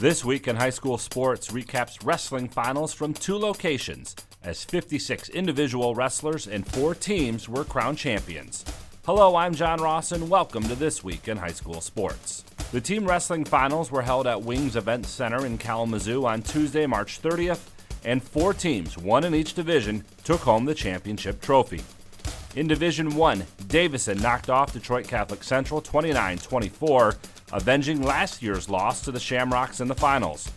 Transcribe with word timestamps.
This 0.00 0.24
week 0.24 0.48
in 0.48 0.56
high 0.56 0.70
school 0.70 0.96
sports 0.96 1.48
recaps 1.48 1.98
wrestling 2.02 2.48
finals 2.48 2.94
from 2.94 3.12
two 3.12 3.36
locations 3.36 4.16
as 4.42 4.64
56 4.64 5.28
individual 5.28 5.94
wrestlers 5.94 6.46
and 6.46 6.66
four 6.66 6.94
teams 6.94 7.50
were 7.50 7.64
crowned 7.64 7.98
champions. 7.98 8.64
Hello, 9.04 9.36
I'm 9.36 9.54
John 9.54 9.78
Ross, 9.78 10.12
and 10.12 10.30
welcome 10.30 10.62
to 10.68 10.74
This 10.74 11.04
Week 11.04 11.28
in 11.28 11.36
High 11.36 11.52
School 11.52 11.82
Sports. 11.82 12.44
The 12.72 12.80
team 12.80 13.04
wrestling 13.04 13.44
finals 13.44 13.90
were 13.90 14.00
held 14.00 14.26
at 14.26 14.40
Wings 14.40 14.74
Event 14.74 15.04
Center 15.04 15.44
in 15.44 15.58
Kalamazoo 15.58 16.24
on 16.24 16.40
Tuesday, 16.40 16.86
March 16.86 17.20
30th, 17.20 17.68
and 18.02 18.22
four 18.22 18.54
teams, 18.54 18.96
one 18.96 19.24
in 19.24 19.34
each 19.34 19.52
division, 19.52 20.02
took 20.24 20.40
home 20.40 20.64
the 20.64 20.74
championship 20.74 21.42
trophy. 21.42 21.82
In 22.56 22.66
Division 22.66 23.14
1, 23.14 23.46
Davison 23.68 24.18
knocked 24.22 24.48
off 24.48 24.72
Detroit 24.72 25.06
Catholic 25.06 25.44
Central 25.44 25.82
29 25.82 26.38
24, 26.38 27.16
avenging 27.52 28.02
last 28.02 28.42
year's 28.42 28.68
loss 28.68 29.00
to 29.02 29.12
the 29.12 29.20
Shamrocks 29.20 29.80
in 29.80 29.88
the 29.88 29.94
finals. 29.94 30.50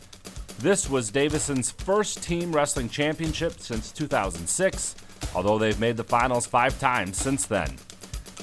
This 0.60 0.90
was 0.90 1.12
Davison's 1.12 1.72
first 1.72 2.24
team 2.24 2.56
wrestling 2.56 2.90
championship 2.90 3.60
since 3.60 3.92
2006, 3.92 4.96
although 5.36 5.58
they've 5.58 5.80
made 5.80 5.98
the 5.98 6.04
finals 6.04 6.46
five 6.46 6.80
times 6.80 7.18
since 7.18 7.46
then. 7.46 7.76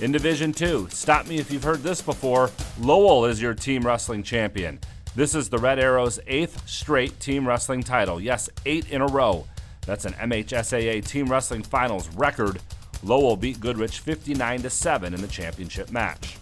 In 0.01 0.13
Division 0.13 0.53
2, 0.53 0.89
stop 0.91 1.27
me 1.27 1.39
if 1.39 1.51
you've 1.51 1.63
heard 1.63 1.83
this 1.83 2.03
before, 2.03 2.51
Lowell 2.79 3.25
is 3.25 3.41
your 3.41 3.55
team 3.55 3.87
wrestling 3.87 4.23
champion. 4.23 4.81
This 5.15 5.35
is 5.35 5.49
the 5.49 5.59
Red 5.59 5.79
Arrows' 5.79 6.21
eighth 6.27 6.69
straight 6.69 7.19
team 7.21 7.47
wrestling 7.47 7.83
title. 7.83 8.21
Yes, 8.21 8.49
eight 8.65 8.91
in 8.91 9.03
a 9.03 9.07
row. 9.07 9.47
That's 9.87 10.05
an 10.05 10.13
MHSAA 10.15 11.05
Team 11.07 11.27
Wrestling 11.31 11.63
Finals 11.63 12.09
record 12.15 12.61
Lowell 13.03 13.37
beat 13.37 13.61
Goodrich 13.61 13.99
59 13.99 14.69
7 14.69 15.15
in 15.15 15.21
the 15.21 15.27
championship 15.27 15.91
match. 15.91 16.37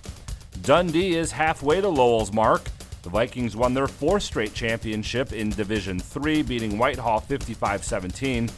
Dundee 0.68 1.16
is 1.16 1.32
halfway 1.32 1.80
to 1.80 1.88
Lowell's 1.88 2.30
mark. 2.30 2.60
The 3.00 3.08
Vikings 3.08 3.56
won 3.56 3.72
their 3.72 3.86
fourth 3.86 4.22
straight 4.22 4.52
championship 4.52 5.32
in 5.32 5.48
Division 5.48 5.98
3, 5.98 6.42
beating 6.42 6.76
Whitehall 6.76 7.20
55 7.20 7.82
17. 7.82 8.50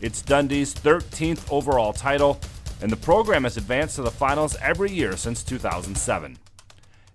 It's 0.00 0.22
Dundee's 0.22 0.74
13th 0.74 1.52
overall 1.52 1.92
title, 1.92 2.40
and 2.80 2.90
the 2.90 2.96
program 2.96 3.44
has 3.44 3.58
advanced 3.58 3.96
to 3.96 4.02
the 4.02 4.10
finals 4.10 4.56
every 4.62 4.90
year 4.90 5.14
since 5.18 5.44
2007. 5.44 6.38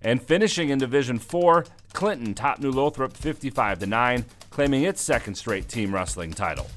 And 0.03 0.21
finishing 0.21 0.69
in 0.69 0.77
Division 0.77 1.17
4, 1.17 1.65
Clinton 1.93 2.35
topped 2.35 2.61
New 2.61 2.69
Lothrop 2.69 3.17
55 3.17 3.88
9, 3.88 4.25
claiming 4.51 4.83
its 4.83 5.01
second 5.01 5.33
straight 5.33 5.67
team 5.67 5.95
wrestling 5.95 6.31
title. 6.31 6.67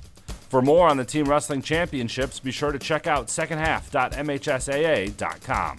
For 0.48 0.62
more 0.62 0.88
on 0.88 0.96
the 0.96 1.04
Team 1.04 1.26
Wrestling 1.26 1.60
Championships, 1.60 2.40
be 2.40 2.52
sure 2.52 2.72
to 2.72 2.78
check 2.78 3.06
out 3.06 3.26
secondhalf.mhsaa.com. 3.26 5.78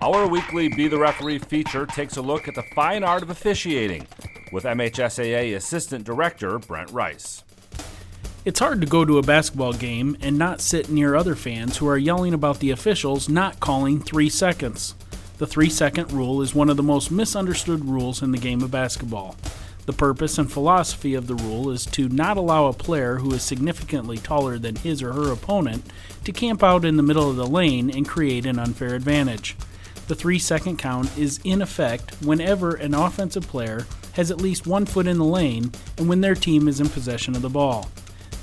Our 0.00 0.28
weekly 0.28 0.68
Be 0.68 0.86
the 0.86 0.96
Referee 0.96 1.40
feature 1.40 1.84
takes 1.84 2.16
a 2.16 2.22
look 2.22 2.46
at 2.46 2.54
the 2.54 2.62
fine 2.62 3.02
art 3.02 3.24
of 3.24 3.30
officiating 3.30 4.06
with 4.52 4.62
MHSAA 4.62 5.56
Assistant 5.56 6.04
Director 6.04 6.56
Brent 6.60 6.92
Rice. 6.92 7.42
It's 8.44 8.60
hard 8.60 8.80
to 8.80 8.86
go 8.86 9.04
to 9.04 9.18
a 9.18 9.22
basketball 9.22 9.72
game 9.72 10.16
and 10.20 10.38
not 10.38 10.60
sit 10.60 10.88
near 10.88 11.16
other 11.16 11.34
fans 11.34 11.78
who 11.78 11.88
are 11.88 11.98
yelling 11.98 12.32
about 12.32 12.60
the 12.60 12.70
officials 12.70 13.28
not 13.28 13.58
calling 13.58 13.98
three 14.00 14.28
seconds. 14.28 14.94
The 15.38 15.48
three 15.48 15.68
second 15.68 16.12
rule 16.12 16.42
is 16.42 16.54
one 16.54 16.70
of 16.70 16.76
the 16.76 16.82
most 16.84 17.10
misunderstood 17.10 17.84
rules 17.84 18.22
in 18.22 18.30
the 18.30 18.38
game 18.38 18.62
of 18.62 18.70
basketball. 18.70 19.34
The 19.86 19.92
purpose 19.92 20.38
and 20.38 20.50
philosophy 20.50 21.14
of 21.14 21.26
the 21.26 21.34
rule 21.34 21.70
is 21.70 21.84
to 21.86 22.08
not 22.08 22.36
allow 22.36 22.66
a 22.66 22.72
player 22.72 23.16
who 23.16 23.34
is 23.34 23.42
significantly 23.42 24.18
taller 24.18 24.58
than 24.58 24.76
his 24.76 25.02
or 25.02 25.12
her 25.12 25.32
opponent 25.32 25.84
to 26.22 26.30
camp 26.30 26.62
out 26.62 26.84
in 26.84 26.96
the 26.96 27.02
middle 27.02 27.28
of 27.28 27.36
the 27.36 27.46
lane 27.48 27.90
and 27.90 28.06
create 28.06 28.46
an 28.46 28.60
unfair 28.60 28.94
advantage. 28.94 29.56
The 30.08 30.14
three 30.14 30.38
second 30.38 30.78
count 30.78 31.16
is 31.18 31.38
in 31.44 31.60
effect 31.60 32.14
whenever 32.22 32.74
an 32.74 32.94
offensive 32.94 33.46
player 33.46 33.86
has 34.14 34.30
at 34.30 34.40
least 34.40 34.66
one 34.66 34.86
foot 34.86 35.06
in 35.06 35.18
the 35.18 35.24
lane 35.24 35.70
and 35.98 36.08
when 36.08 36.22
their 36.22 36.34
team 36.34 36.66
is 36.66 36.80
in 36.80 36.88
possession 36.88 37.36
of 37.36 37.42
the 37.42 37.50
ball. 37.50 37.90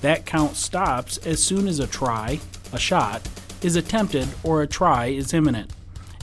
That 0.01 0.27
count 0.27 0.55
stops 0.55 1.17
as 1.25 1.43
soon 1.43 1.67
as 1.67 1.79
a 1.79 1.87
try, 1.87 2.39
a 2.71 2.77
shot, 2.77 3.27
is 3.63 3.75
attempted 3.75 4.27
or 4.43 4.61
a 4.61 4.67
try 4.67 5.07
is 5.07 5.33
imminent, 5.33 5.71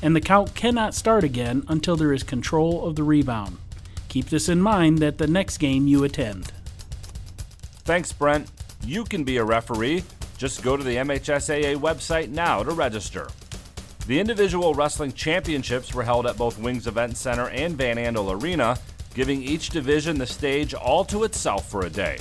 and 0.01 0.15
the 0.15 0.21
count 0.21 0.55
cannot 0.55 0.95
start 0.95 1.25
again 1.25 1.65
until 1.67 1.97
there 1.97 2.13
is 2.13 2.23
control 2.23 2.87
of 2.87 2.95
the 2.95 3.03
rebound. 3.03 3.59
Keep 4.09 4.27
this 4.27 4.49
in 4.49 4.61
mind 4.63 5.01
that 5.01 5.19
the 5.19 5.27
next 5.27 5.59
game 5.59 5.89
you 5.89 6.05
attend. 6.05 6.53
Thanks, 7.85 8.13
Brent. 8.13 8.49
You 8.85 9.03
can 9.03 9.25
be 9.25 9.39
a 9.39 9.45
referee. 9.45 10.05
Just 10.39 10.63
go 10.63 10.77
to 10.77 10.85
the 10.85 10.97
MHSAA 10.97 11.77
website 11.79 12.29
now 12.29 12.63
to 12.63 12.71
register. 12.71 13.29
The 14.09 14.19
individual 14.19 14.75
wrestling 14.75 15.13
championships 15.13 15.95
were 15.95 16.03
held 16.03 16.27
at 16.27 16.37
both 16.37 16.59
Wings 16.59 16.89
Event 16.89 17.17
Center 17.17 17.49
and 17.51 17.77
Van 17.77 17.99
Andel 17.99 18.43
Arena, 18.43 18.77
giving 19.15 19.41
each 19.41 19.71
division 19.71 20.19
the 20.19 20.27
stage 20.27 20.75
all 20.75 21.05
to 21.05 21.23
itself 21.23 21.71
for 21.71 21.87
a 21.87 21.91
day. 21.91 22.19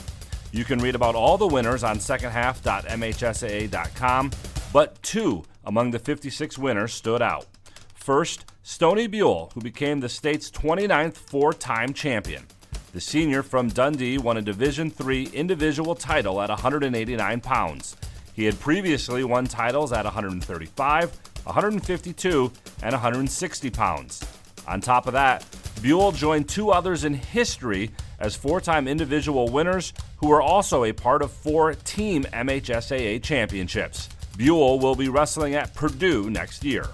You 0.51 0.63
can 0.63 0.77
read 0.77 0.93
about 0.93 1.15
all 1.15 1.39
the 1.39 1.47
winners 1.47 1.83
on 1.83 1.97
secondhalf.mhsaa.com, 1.97 4.31
but 4.71 5.01
two 5.01 5.43
among 5.63 5.89
the 5.89 5.97
56 5.97 6.59
winners 6.59 6.93
stood 6.93 7.23
out. 7.23 7.47
First, 7.95 8.45
Stoney 8.61 9.07
Buell, 9.07 9.49
who 9.55 9.61
became 9.61 10.01
the 10.01 10.09
state's 10.09 10.51
29th 10.51 11.15
four-time 11.15 11.93
champion. 11.93 12.45
The 12.93 13.01
senior 13.01 13.41
from 13.41 13.69
Dundee 13.69 14.19
won 14.19 14.37
a 14.37 14.41
Division 14.41 14.93
III 15.03 15.29
individual 15.29 15.95
title 15.95 16.39
at 16.41 16.49
189 16.49 17.41
pounds. 17.41 17.97
He 18.33 18.45
had 18.45 18.59
previously 18.59 19.23
won 19.23 19.45
titles 19.45 19.91
at 19.91 20.05
135, 20.05 21.30
152, 21.45 22.51
and 22.83 22.91
160 22.93 23.69
pounds. 23.69 24.23
On 24.67 24.79
top 24.79 25.07
of 25.07 25.13
that, 25.13 25.45
Buell 25.81 26.11
joined 26.11 26.47
two 26.47 26.69
others 26.69 27.03
in 27.03 27.13
history 27.13 27.89
as 28.19 28.35
four 28.35 28.61
time 28.61 28.87
individual 28.87 29.47
winners 29.47 29.93
who 30.17 30.27
were 30.27 30.41
also 30.41 30.83
a 30.83 30.93
part 30.93 31.21
of 31.23 31.31
four 31.31 31.73
Team 31.73 32.23
MHSAA 32.25 33.23
championships. 33.23 34.09
Buell 34.37 34.79
will 34.79 34.95
be 34.95 35.09
wrestling 35.09 35.55
at 35.55 35.73
Purdue 35.73 36.29
next 36.29 36.63
year. 36.63 36.85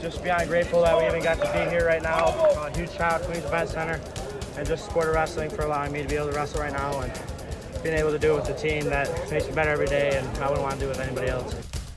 Just 0.00 0.22
beyond 0.22 0.48
grateful 0.48 0.82
that 0.82 0.96
we 0.96 1.06
even 1.06 1.22
got 1.22 1.38
to 1.38 1.52
be 1.52 1.70
here 1.70 1.86
right 1.86 2.02
now. 2.02 2.26
A 2.26 2.76
huge 2.76 2.90
shout 2.92 3.14
out 3.14 3.22
to 3.22 3.28
Wings 3.30 3.44
Event 3.44 3.68
Center 3.70 4.00
and 4.56 4.66
just 4.66 4.86
Sport 4.86 5.08
of 5.08 5.14
Wrestling 5.14 5.50
for 5.50 5.62
allowing 5.62 5.92
me 5.92 6.02
to 6.02 6.08
be 6.08 6.14
able 6.16 6.30
to 6.30 6.36
wrestle 6.36 6.60
right 6.60 6.72
now 6.72 7.00
and 7.00 7.12
being 7.82 7.96
able 7.96 8.10
to 8.10 8.18
do 8.18 8.32
it 8.34 8.36
with 8.36 8.48
a 8.50 8.58
team 8.58 8.84
that 8.84 9.08
makes 9.30 9.48
me 9.48 9.54
better 9.54 9.70
every 9.70 9.86
day 9.86 10.16
and 10.16 10.26
I 10.38 10.48
wouldn't 10.48 10.62
want 10.62 10.74
to 10.74 10.80
do 10.80 10.86
it 10.86 10.90
with 10.90 11.00
anybody 11.00 11.28
else. 11.28 11.54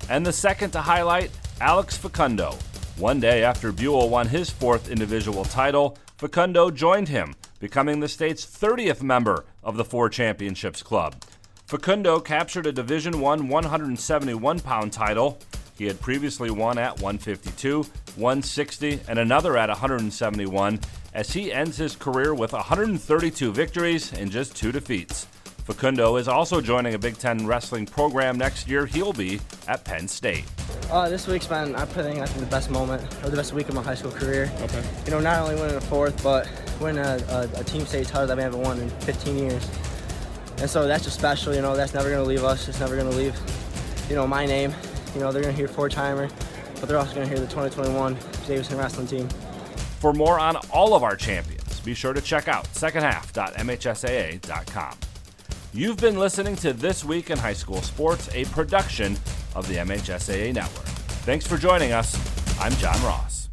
And 0.10 0.26
the 0.26 0.34
second 0.34 0.72
to 0.72 0.82
highlight, 0.82 1.32
Alex 1.60 1.98
Facundo. 1.98 2.56
One 2.98 3.20
day 3.20 3.44
after 3.44 3.72
Buell 3.72 4.10
won 4.10 4.28
his 4.28 4.48
fourth 4.48 4.92
individual 4.92 5.44
title, 5.44 5.98
Facundo 6.18 6.70
joined 6.70 7.08
him, 7.08 7.34
becoming 7.60 8.00
the 8.00 8.08
state's 8.08 8.46
30th 8.46 9.02
member 9.02 9.44
of 9.64 9.76
the 9.76 9.84
Four 9.84 10.08
Championships 10.10 10.84
Club. 10.84 11.16
Facundo 11.66 12.20
captured 12.20 12.68
a 12.68 12.72
Division 12.72 13.16
I 13.16 13.38
171 13.38 14.60
pound 14.60 14.94
title. 14.94 15.40
He 15.76 15.86
had 15.86 16.00
previously 16.00 16.52
won 16.52 16.78
at 16.78 17.02
152, 17.02 17.82
160, 17.82 19.00
and 19.08 19.18
another 19.18 19.58
at 19.58 19.70
171 19.70 20.80
as 21.16 21.32
he 21.32 21.52
ends 21.52 21.78
his 21.78 21.96
career 21.96 22.36
with 22.36 22.54
132 22.54 23.52
victories 23.52 24.14
and 24.14 24.32
just 24.32 24.56
two 24.56 24.72
defeats. 24.72 25.26
Facundo 25.68 26.16
is 26.16 26.30
also 26.30 26.62
joining 26.62 26.94
a 26.94 26.98
Big 26.98 27.18
Ten 27.18 27.46
wrestling 27.46 27.86
program 27.86 28.38
next 28.38 28.70
year. 28.70 28.86
He'll 28.86 29.12
be 29.12 29.42
at 29.68 29.84
Penn 29.84 30.08
State. 30.08 30.46
Uh, 30.90 31.10
this 31.10 31.28
week's 31.28 31.46
been, 31.46 31.76
I 31.76 31.84
think, 31.84 32.20
I 32.20 32.26
think 32.26 32.40
the 32.40 32.50
best 32.50 32.70
moment 32.70 33.04
or 33.22 33.30
the 33.30 33.36
best 33.36 33.52
week 33.52 33.68
of 33.68 33.76
my 33.76 33.84
high 33.84 33.96
school 33.96 34.12
career. 34.12 34.50
Okay. 34.62 34.82
You 35.04 35.12
know, 35.12 35.20
not 35.20 35.42
only 35.42 35.56
winning 35.56 35.76
a 35.76 35.82
fourth, 35.82 36.24
but 36.24 36.50
winning 36.80 37.04
a, 37.04 37.18
a, 37.28 37.50
a 37.60 37.66
team 37.66 37.86
state 37.86 38.08
title 38.08 38.28
that 38.28 38.38
we 38.38 38.44
haven't 38.44 38.62
won 38.62 38.80
in 38.80 38.90
15 38.90 39.38
years. 39.38 39.70
And 40.60 40.70
so 40.70 40.88
that's 40.88 41.04
just 41.04 41.20
special. 41.20 41.54
You 41.54 41.62
know, 41.62 41.76
that's 41.76 41.94
never 41.94 42.10
going 42.10 42.24
to 42.24 42.30
leave 42.30 42.46
us. 42.46 42.70
It's 42.70 42.80
never 42.80 42.96
going 42.96 43.12
to 43.12 43.18
leave, 43.18 43.38
you 44.08 44.16
know, 44.16 44.26
my 44.26 44.46
name. 44.46 44.74
You 45.16 45.20
know, 45.20 45.34
they're 45.34 45.42
going 45.42 45.54
to 45.54 45.60
hear 45.60 45.68
four 45.68 45.90
timer, 45.90 46.30
but 46.80 46.88
they're 46.88 46.98
also 46.98 47.14
going 47.14 47.28
to 47.28 47.36
hear 47.36 47.46
the 47.46 47.48
2021 47.48 48.16
Davison 48.48 48.78
wrestling 48.78 49.08
team. 49.08 49.28
For 50.00 50.14
more 50.14 50.40
on 50.40 50.56
all 50.72 50.94
of 50.94 51.04
our 51.04 51.18
champions, 51.18 51.82
be 51.82 51.94
sure 51.94 52.14
to 52.14 52.22
check 52.22 52.48
out 52.48 52.64
secondhalf.mhsaa.com. 52.70 54.98
You've 55.78 55.98
been 55.98 56.18
listening 56.18 56.56
to 56.56 56.74
This 56.74 57.06
Week 57.06 57.30
in 57.30 57.38
High 57.38 57.54
School 57.54 57.84
Sports, 57.84 58.28
a 58.34 58.46
production 58.46 59.16
of 59.54 59.68
the 59.68 59.76
MHSAA 59.76 60.52
Network. 60.52 60.88
Thanks 61.24 61.46
for 61.46 61.56
joining 61.56 61.92
us. 61.92 62.18
I'm 62.60 62.72
John 62.78 63.00
Ross. 63.04 63.50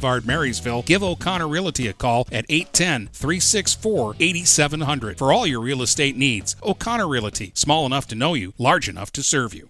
Boulevard, 0.00 0.26
Marysville, 0.26 0.82
give 0.82 1.02
O'Connor 1.02 1.46
Realty 1.46 1.86
a 1.86 1.92
call 1.92 2.26
at 2.32 2.46
810 2.48 3.08
364 3.12 4.16
8700 4.18 5.18
for 5.18 5.30
all 5.30 5.46
your 5.46 5.60
real 5.60 5.82
estate 5.82 6.16
needs. 6.16 6.56
O'Connor 6.62 7.06
Realty, 7.06 7.52
small 7.54 7.84
enough 7.84 8.06
to 8.08 8.14
know 8.14 8.32
you, 8.32 8.54
large 8.56 8.88
enough 8.88 9.12
to 9.12 9.22
serve 9.22 9.52
you. 9.52 9.69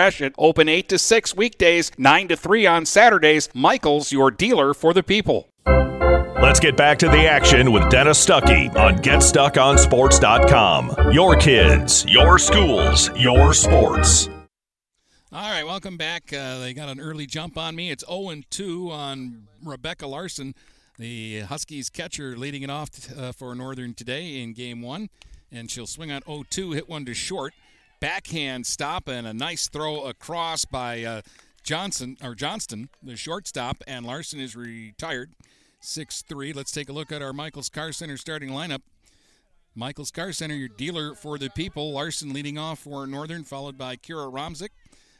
Open 0.37 0.67
8 0.67 0.89
to 0.89 0.97
6 0.97 1.35
weekdays, 1.35 1.91
9 1.97 2.27
to 2.29 2.35
3 2.35 2.65
on 2.65 2.85
Saturdays. 2.85 3.49
Michael's 3.53 4.11
your 4.11 4.31
dealer 4.31 4.73
for 4.73 4.93
the 4.93 5.03
people. 5.03 5.47
Let's 6.41 6.59
get 6.59 6.75
back 6.75 6.97
to 6.99 7.07
the 7.07 7.27
action 7.27 7.71
with 7.71 7.87
Dennis 7.89 8.25
Stuckey 8.25 8.75
on 8.75 8.97
GetStuckOnSports.com. 8.97 11.13
Your 11.13 11.35
kids, 11.35 12.03
your 12.07 12.39
schools, 12.39 13.11
your 13.15 13.53
sports. 13.53 14.27
All 15.31 15.49
right, 15.49 15.63
welcome 15.63 15.97
back. 15.97 16.33
Uh, 16.33 16.57
they 16.59 16.73
got 16.73 16.89
an 16.89 16.99
early 16.99 17.27
jump 17.27 17.57
on 17.57 17.75
me. 17.75 17.91
It's 17.91 18.03
0 18.05 18.41
2 18.49 18.91
on 18.91 19.47
Rebecca 19.63 20.07
Larson, 20.07 20.55
the 20.97 21.41
Huskies 21.41 21.91
catcher, 21.91 22.35
leading 22.35 22.63
it 22.63 22.71
off 22.71 22.89
uh, 23.15 23.31
for 23.31 23.53
Northern 23.53 23.93
today 23.93 24.41
in 24.41 24.53
game 24.53 24.81
one. 24.81 25.09
And 25.51 25.69
she'll 25.69 25.85
swing 25.85 26.11
on 26.11 26.23
0 26.23 26.45
2, 26.49 26.71
hit 26.71 26.89
one 26.89 27.05
to 27.05 27.13
short. 27.13 27.53
Backhand 28.01 28.65
stop 28.65 29.07
and 29.07 29.27
a 29.27 29.33
nice 29.33 29.69
throw 29.69 30.05
across 30.05 30.65
by 30.65 31.03
uh, 31.03 31.21
Johnson 31.63 32.17
or 32.23 32.33
Johnston, 32.33 32.89
the 33.03 33.15
shortstop, 33.15 33.83
and 33.85 34.07
Larson 34.07 34.39
is 34.39 34.55
retired. 34.55 35.31
6 35.81 36.23
3. 36.23 36.51
Let's 36.51 36.71
take 36.71 36.89
a 36.89 36.93
look 36.93 37.11
at 37.11 37.21
our 37.21 37.31
Michaels 37.31 37.69
Car 37.69 37.91
Center 37.91 38.17
starting 38.17 38.49
lineup. 38.49 38.81
Michaels 39.75 40.09
Car 40.09 40.31
Center, 40.31 40.55
your 40.55 40.67
dealer 40.67 41.13
for 41.13 41.37
the 41.37 41.51
people. 41.51 41.93
Larson 41.93 42.33
leading 42.33 42.57
off 42.57 42.79
for 42.79 43.05
Northern, 43.05 43.43
followed 43.43 43.77
by 43.77 43.95
Kira 43.95 44.31
Romzik. 44.33 44.69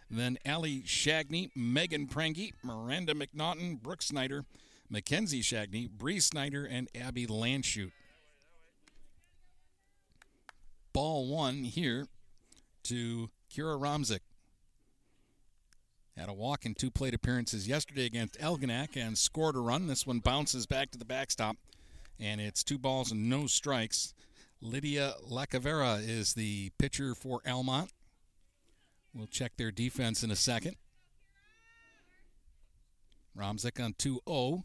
Then 0.10 0.40
Allie 0.44 0.82
Shagney, 0.82 1.52
Megan 1.56 2.08
Prangy, 2.08 2.52
Miranda 2.64 3.14
McNaughton, 3.14 3.80
Brooke 3.80 4.02
Snyder, 4.02 4.44
Mackenzie 4.90 5.44
Shagney, 5.44 5.88
Bree 5.88 6.20
Snyder, 6.20 6.66
and 6.66 6.90
Abby 7.00 7.28
Landshut. 7.28 7.92
Ball 10.94 11.28
one 11.28 11.64
here 11.64 12.08
to 12.84 13.30
Kira 13.54 13.80
Romzik. 13.80 14.22
Had 16.18 16.30
a 16.30 16.34
walk 16.34 16.66
in 16.66 16.76
two 16.76 16.92
plate 16.92 17.14
appearances 17.14 17.68
yesterday 17.68 18.06
against 18.06 18.40
Algonac 18.40 18.96
and 18.96 19.18
scored 19.18 19.56
a 19.56 19.60
run. 19.60 19.88
This 19.88 20.06
one 20.06 20.20
bounces 20.20 20.66
back 20.66 20.92
to 20.92 20.98
the 20.98 21.06
backstop, 21.06 21.56
and 22.20 22.42
it's 22.42 22.64
two 22.64 22.78
balls 22.78 23.12
and 23.12 23.30
no 23.30 23.48
strikes. 23.48 24.14
Lydia 24.62 25.14
Lacavera 25.30 26.08
is 26.08 26.34
the 26.34 26.72
pitcher 26.78 27.16
for 27.16 27.42
Almont. 27.48 27.92
We'll 29.14 29.28
check 29.28 29.54
their 29.58 29.72
defense 29.72 30.24
in 30.24 30.32
a 30.32 30.36
second. 30.36 30.76
Romzik 33.38 33.84
on 33.84 33.94
2 33.98 34.22
0. 34.28 34.64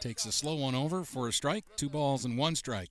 Takes 0.00 0.24
a 0.24 0.32
slow 0.32 0.54
one 0.54 0.74
over 0.74 1.04
for 1.04 1.28
a 1.28 1.32
strike. 1.32 1.64
Two 1.76 1.90
balls 1.90 2.24
and 2.24 2.38
one 2.38 2.56
strike. 2.56 2.88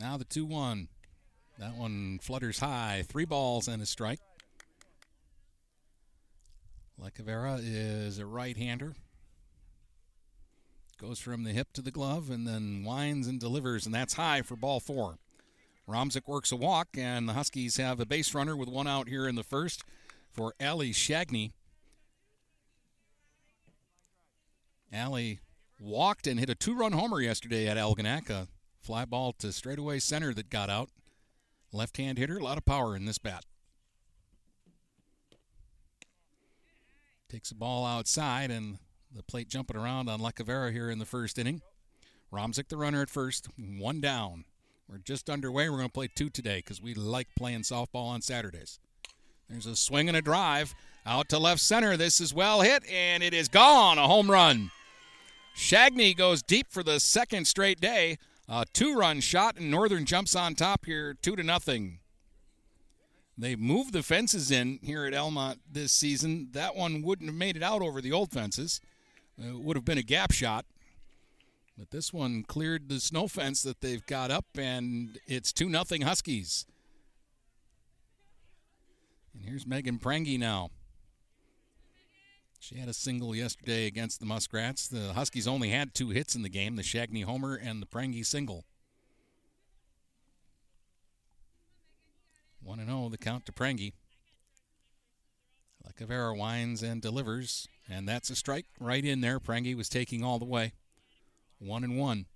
Now 0.00 0.16
the 0.16 0.24
2 0.24 0.46
1. 0.46 0.88
That 1.58 1.76
one 1.76 2.20
flutters 2.22 2.58
high. 2.58 3.04
Three 3.06 3.26
balls 3.26 3.68
and 3.68 3.82
a 3.82 3.86
strike. 3.86 4.18
Lecavera 6.98 7.60
is 7.62 8.18
a 8.18 8.24
right 8.24 8.56
hander. 8.56 8.94
Goes 10.98 11.18
from 11.18 11.44
the 11.44 11.52
hip 11.52 11.74
to 11.74 11.82
the 11.82 11.90
glove 11.90 12.30
and 12.30 12.46
then 12.46 12.82
winds 12.82 13.26
and 13.26 13.38
delivers, 13.38 13.84
and 13.84 13.94
that's 13.94 14.14
high 14.14 14.40
for 14.40 14.56
ball 14.56 14.80
four. 14.80 15.18
Romzik 15.86 16.26
works 16.26 16.50
a 16.50 16.56
walk, 16.56 16.88
and 16.96 17.28
the 17.28 17.34
Huskies 17.34 17.76
have 17.76 18.00
a 18.00 18.06
base 18.06 18.34
runner 18.34 18.56
with 18.56 18.68
one 18.70 18.86
out 18.86 19.08
here 19.08 19.28
in 19.28 19.34
the 19.34 19.42
first 19.42 19.82
for 20.32 20.54
Ali 20.60 20.92
Shagney. 20.92 21.52
Ali 24.94 25.40
walked 25.78 26.26
and 26.26 26.40
hit 26.40 26.48
a 26.48 26.54
two 26.54 26.74
run 26.74 26.92
homer 26.92 27.20
yesterday 27.20 27.66
at 27.66 27.76
Algonac. 27.76 28.48
Fly 28.90 29.04
ball 29.04 29.32
to 29.34 29.52
straightaway 29.52 30.00
center 30.00 30.34
that 30.34 30.50
got 30.50 30.68
out. 30.68 30.88
Left 31.72 31.96
hand 31.96 32.18
hitter, 32.18 32.38
a 32.38 32.42
lot 32.42 32.58
of 32.58 32.64
power 32.64 32.96
in 32.96 33.04
this 33.04 33.18
bat. 33.18 33.44
Takes 37.28 37.50
the 37.50 37.54
ball 37.54 37.86
outside 37.86 38.50
and 38.50 38.78
the 39.14 39.22
plate 39.22 39.48
jumping 39.48 39.76
around 39.76 40.08
on 40.08 40.18
Lecavera 40.18 40.72
here 40.72 40.90
in 40.90 40.98
the 40.98 41.04
first 41.04 41.38
inning. 41.38 41.62
Romzik 42.32 42.66
the 42.66 42.76
runner 42.76 43.00
at 43.00 43.10
first, 43.10 43.46
one 43.56 44.00
down. 44.00 44.44
We're 44.88 44.98
just 44.98 45.30
underway. 45.30 45.70
We're 45.70 45.76
going 45.76 45.88
to 45.88 45.92
play 45.92 46.08
two 46.12 46.28
today 46.28 46.58
because 46.58 46.82
we 46.82 46.92
like 46.92 47.28
playing 47.36 47.60
softball 47.60 48.08
on 48.08 48.22
Saturdays. 48.22 48.80
There's 49.48 49.66
a 49.66 49.76
swing 49.76 50.08
and 50.08 50.16
a 50.16 50.20
drive 50.20 50.74
out 51.06 51.28
to 51.28 51.38
left 51.38 51.60
center. 51.60 51.96
This 51.96 52.20
is 52.20 52.34
well 52.34 52.60
hit, 52.62 52.82
and 52.90 53.22
it 53.22 53.34
is 53.34 53.46
gone. 53.46 53.98
A 53.98 54.08
home 54.08 54.28
run. 54.28 54.72
Shagney 55.56 56.16
goes 56.16 56.42
deep 56.42 56.66
for 56.70 56.82
the 56.82 56.98
second 56.98 57.46
straight 57.46 57.80
day. 57.80 58.18
A 58.52 58.64
two-run 58.72 59.20
shot, 59.20 59.58
and 59.58 59.70
Northern 59.70 60.04
jumps 60.04 60.34
on 60.34 60.56
top 60.56 60.84
here, 60.84 61.14
two 61.14 61.36
to 61.36 61.44
nothing. 61.44 62.00
They've 63.38 63.58
moved 63.58 63.92
the 63.92 64.02
fences 64.02 64.50
in 64.50 64.80
here 64.82 65.04
at 65.06 65.14
Almont 65.14 65.60
this 65.70 65.92
season. 65.92 66.48
That 66.50 66.74
one 66.74 67.02
wouldn't 67.02 67.28
have 67.30 67.36
made 67.36 67.56
it 67.56 67.62
out 67.62 67.80
over 67.80 68.00
the 68.00 68.10
old 68.10 68.32
fences. 68.32 68.80
It 69.38 69.54
would 69.54 69.76
have 69.76 69.84
been 69.84 69.98
a 69.98 70.02
gap 70.02 70.32
shot. 70.32 70.66
But 71.78 71.92
this 71.92 72.12
one 72.12 72.42
cleared 72.42 72.88
the 72.88 72.98
snow 72.98 73.28
fence 73.28 73.62
that 73.62 73.82
they've 73.82 74.04
got 74.04 74.32
up, 74.32 74.46
and 74.58 75.20
it's 75.28 75.52
2 75.52 75.68
nothing 75.68 76.02
Huskies. 76.02 76.66
And 79.32 79.44
here's 79.44 79.64
Megan 79.64 79.98
Prangy 79.98 80.36
now. 80.38 80.70
She 82.62 82.76
had 82.76 82.90
a 82.90 82.94
single 82.94 83.34
yesterday 83.34 83.86
against 83.86 84.20
the 84.20 84.26
Muskrats. 84.26 84.86
The 84.86 85.14
Huskies 85.14 85.48
only 85.48 85.70
had 85.70 85.94
two 85.94 86.10
hits 86.10 86.34
in 86.36 86.42
the 86.42 86.50
game 86.50 86.76
the 86.76 86.82
Shagney 86.82 87.24
homer 87.24 87.54
and 87.54 87.80
the 87.80 87.86
Prangy 87.86 88.22
single. 88.22 88.66
1 92.62 92.84
0, 92.84 93.08
the 93.08 93.16
count 93.16 93.46
to 93.46 93.52
Prangy. 93.52 93.94
Lecavera 95.88 96.36
winds 96.36 96.82
and 96.82 97.00
delivers, 97.00 97.66
and 97.88 98.06
that's 98.06 98.28
a 98.28 98.36
strike 98.36 98.66
right 98.78 99.06
in 99.06 99.22
there. 99.22 99.40
Prangy 99.40 99.74
was 99.74 99.88
taking 99.88 100.22
all 100.22 100.38
the 100.38 100.44
way. 100.44 100.74
1 101.60 101.82
and 101.82 101.98
1. 101.98 102.26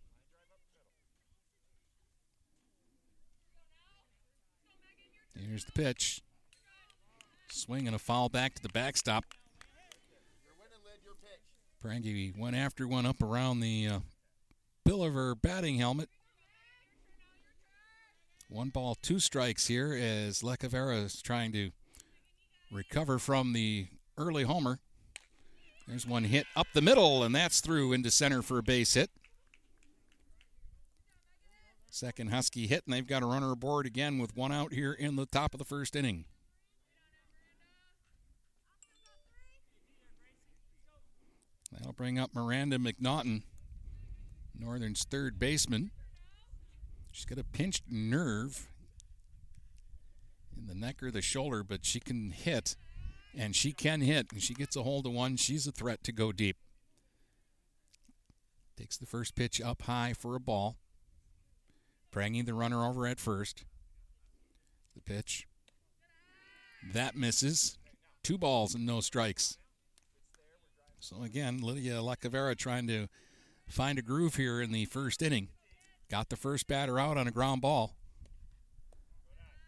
Here's 5.38 5.66
the 5.66 5.72
pitch. 5.72 6.22
Swing 7.50 7.86
and 7.86 7.94
a 7.94 7.98
foul 7.98 8.30
back 8.30 8.54
to 8.54 8.62
the 8.62 8.70
backstop. 8.70 9.26
Prangy 11.84 12.32
went 12.34 12.56
after 12.56 12.88
one 12.88 13.04
up 13.04 13.22
around 13.22 13.60
the 13.60 13.86
uh, 13.86 13.98
bill 14.86 15.04
of 15.04 15.12
her 15.12 15.34
batting 15.34 15.76
helmet. 15.76 16.08
One 18.48 18.70
ball, 18.70 18.94
two 18.94 19.20
strikes 19.20 19.66
here 19.66 19.92
as 19.92 20.40
Lecavera 20.40 21.04
is 21.04 21.20
trying 21.20 21.52
to 21.52 21.72
recover 22.72 23.18
from 23.18 23.52
the 23.52 23.88
early 24.16 24.44
homer. 24.44 24.78
There's 25.86 26.06
one 26.06 26.24
hit 26.24 26.46
up 26.56 26.68
the 26.72 26.80
middle, 26.80 27.22
and 27.22 27.34
that's 27.34 27.60
through 27.60 27.92
into 27.92 28.10
center 28.10 28.40
for 28.40 28.56
a 28.56 28.62
base 28.62 28.94
hit. 28.94 29.10
Second 31.90 32.30
Husky 32.30 32.66
hit, 32.66 32.84
and 32.86 32.94
they've 32.94 33.06
got 33.06 33.22
a 33.22 33.26
runner 33.26 33.52
aboard 33.52 33.84
again 33.84 34.18
with 34.18 34.34
one 34.34 34.52
out 34.52 34.72
here 34.72 34.94
in 34.94 35.16
the 35.16 35.26
top 35.26 35.52
of 35.52 35.58
the 35.58 35.66
first 35.66 35.94
inning. 35.94 36.24
That'll 41.74 41.92
bring 41.92 42.18
up 42.18 42.34
Miranda 42.34 42.78
McNaughton, 42.78 43.42
Northern's 44.58 45.04
third 45.04 45.38
baseman. 45.38 45.90
She's 47.10 47.24
got 47.24 47.38
a 47.38 47.44
pinched 47.44 47.84
nerve 47.90 48.68
in 50.56 50.66
the 50.66 50.74
neck 50.74 51.02
or 51.02 51.10
the 51.10 51.20
shoulder, 51.22 51.64
but 51.64 51.84
she 51.84 52.00
can 52.00 52.30
hit, 52.30 52.76
and 53.36 53.54
she 53.56 53.72
can 53.72 54.00
hit, 54.00 54.28
and 54.32 54.42
she 54.42 54.54
gets 54.54 54.76
a 54.76 54.82
hold 54.82 55.06
of 55.06 55.12
one. 55.12 55.36
She's 55.36 55.66
a 55.66 55.72
threat 55.72 56.04
to 56.04 56.12
go 56.12 56.32
deep. 56.32 56.56
Takes 58.76 58.96
the 58.96 59.06
first 59.06 59.34
pitch 59.34 59.60
up 59.60 59.82
high 59.82 60.14
for 60.18 60.34
a 60.34 60.40
ball. 60.40 60.76
Prangy 62.10 62.42
the 62.42 62.54
runner 62.54 62.84
over 62.84 63.06
at 63.06 63.20
first. 63.20 63.64
The 64.94 65.00
pitch. 65.00 65.46
That 66.92 67.16
misses. 67.16 67.78
Two 68.22 68.38
balls 68.38 68.74
and 68.74 68.86
no 68.86 69.00
strikes. 69.00 69.58
So 71.04 71.22
again, 71.22 71.60
Lydia 71.60 71.96
Lacavera 71.96 72.56
trying 72.56 72.86
to 72.86 73.08
find 73.68 73.98
a 73.98 74.02
groove 74.02 74.36
here 74.36 74.62
in 74.62 74.72
the 74.72 74.86
first 74.86 75.20
inning. 75.20 75.48
Got 76.10 76.30
the 76.30 76.36
first 76.36 76.66
batter 76.66 76.98
out 76.98 77.18
on 77.18 77.28
a 77.28 77.30
ground 77.30 77.60
ball. 77.60 77.94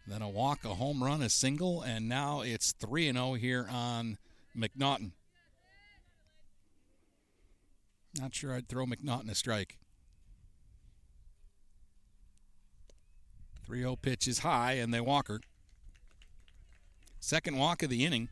Then 0.07 0.23
a 0.23 0.29
walk, 0.29 0.65
a 0.65 0.69
home 0.69 1.03
run, 1.03 1.21
a 1.21 1.29
single, 1.29 1.83
and 1.83 2.09
now 2.09 2.41
it's 2.41 2.71
3 2.71 3.11
0 3.11 3.35
here 3.35 3.67
on 3.69 4.17
McNaughton. 4.57 5.11
Not 8.19 8.33
sure 8.33 8.55
I'd 8.55 8.67
throw 8.67 8.87
McNaughton 8.87 9.29
a 9.29 9.35
strike. 9.35 9.77
3 13.67 13.81
0 13.81 13.95
pitch 13.97 14.27
is 14.27 14.39
high, 14.39 14.73
and 14.73 14.91
they 14.91 15.01
walk 15.01 15.27
her. 15.27 15.41
Second 17.19 17.57
walk 17.57 17.83
of 17.83 17.91
the 17.91 18.05
inning. 18.05 18.29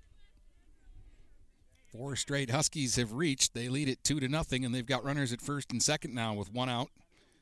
Four 1.97 2.17
straight 2.17 2.49
Huskies 2.49 2.97
have 2.97 3.13
reached. 3.13 3.53
They 3.53 3.69
lead 3.69 3.87
it 3.87 4.03
two 4.03 4.19
to 4.19 4.27
nothing, 4.27 4.65
and 4.65 4.75
they've 4.75 4.85
got 4.85 5.05
runners 5.05 5.31
at 5.31 5.41
first 5.41 5.71
and 5.71 5.81
second 5.81 6.13
now 6.13 6.33
with 6.33 6.51
one 6.51 6.67
out 6.67 6.89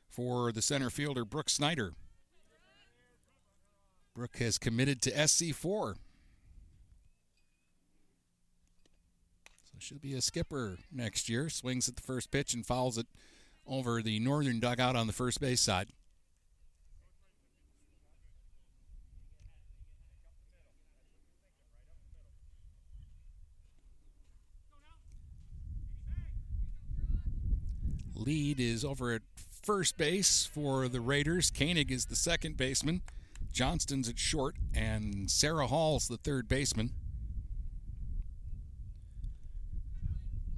for 0.08 0.52
the 0.52 0.62
center 0.62 0.90
fielder 0.90 1.24
Brooke 1.24 1.50
Snyder. 1.50 1.92
Brooke 4.14 4.36
has 4.36 4.58
committed 4.58 5.02
to 5.02 5.10
SC4. 5.10 5.96
So 9.64 9.72
she'll 9.80 9.98
be 9.98 10.14
a 10.14 10.22
skipper 10.22 10.78
next 10.92 11.28
year. 11.28 11.48
Swings 11.48 11.88
at 11.88 11.96
the 11.96 12.02
first 12.02 12.30
pitch 12.30 12.54
and 12.54 12.64
fouls 12.64 12.96
it 12.96 13.08
over 13.66 14.02
the 14.02 14.20
northern 14.20 14.60
dugout 14.60 14.94
on 14.94 15.08
the 15.08 15.12
first 15.12 15.40
base 15.40 15.62
side. 15.62 15.88
Lead 28.14 28.60
is 28.60 28.84
over 28.84 29.12
at 29.12 29.22
first 29.62 29.96
base 29.96 30.44
for 30.46 30.88
the 30.88 31.00
Raiders. 31.00 31.50
Koenig 31.50 31.90
is 31.90 32.06
the 32.06 32.16
second 32.16 32.56
baseman. 32.56 33.02
Johnston's 33.52 34.08
at 34.08 34.18
short, 34.18 34.56
and 34.74 35.30
Sarah 35.30 35.66
Hall's 35.66 36.08
the 36.08 36.16
third 36.16 36.48
baseman. 36.48 36.90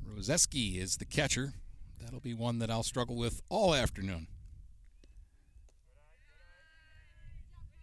Roseski 0.08 0.78
is 0.78 0.96
the 0.96 1.04
catcher. 1.04 1.54
That'll 2.00 2.20
be 2.20 2.34
one 2.34 2.58
that 2.60 2.70
I'll 2.70 2.82
struggle 2.82 3.16
with 3.16 3.42
all 3.48 3.74
afternoon. 3.74 4.28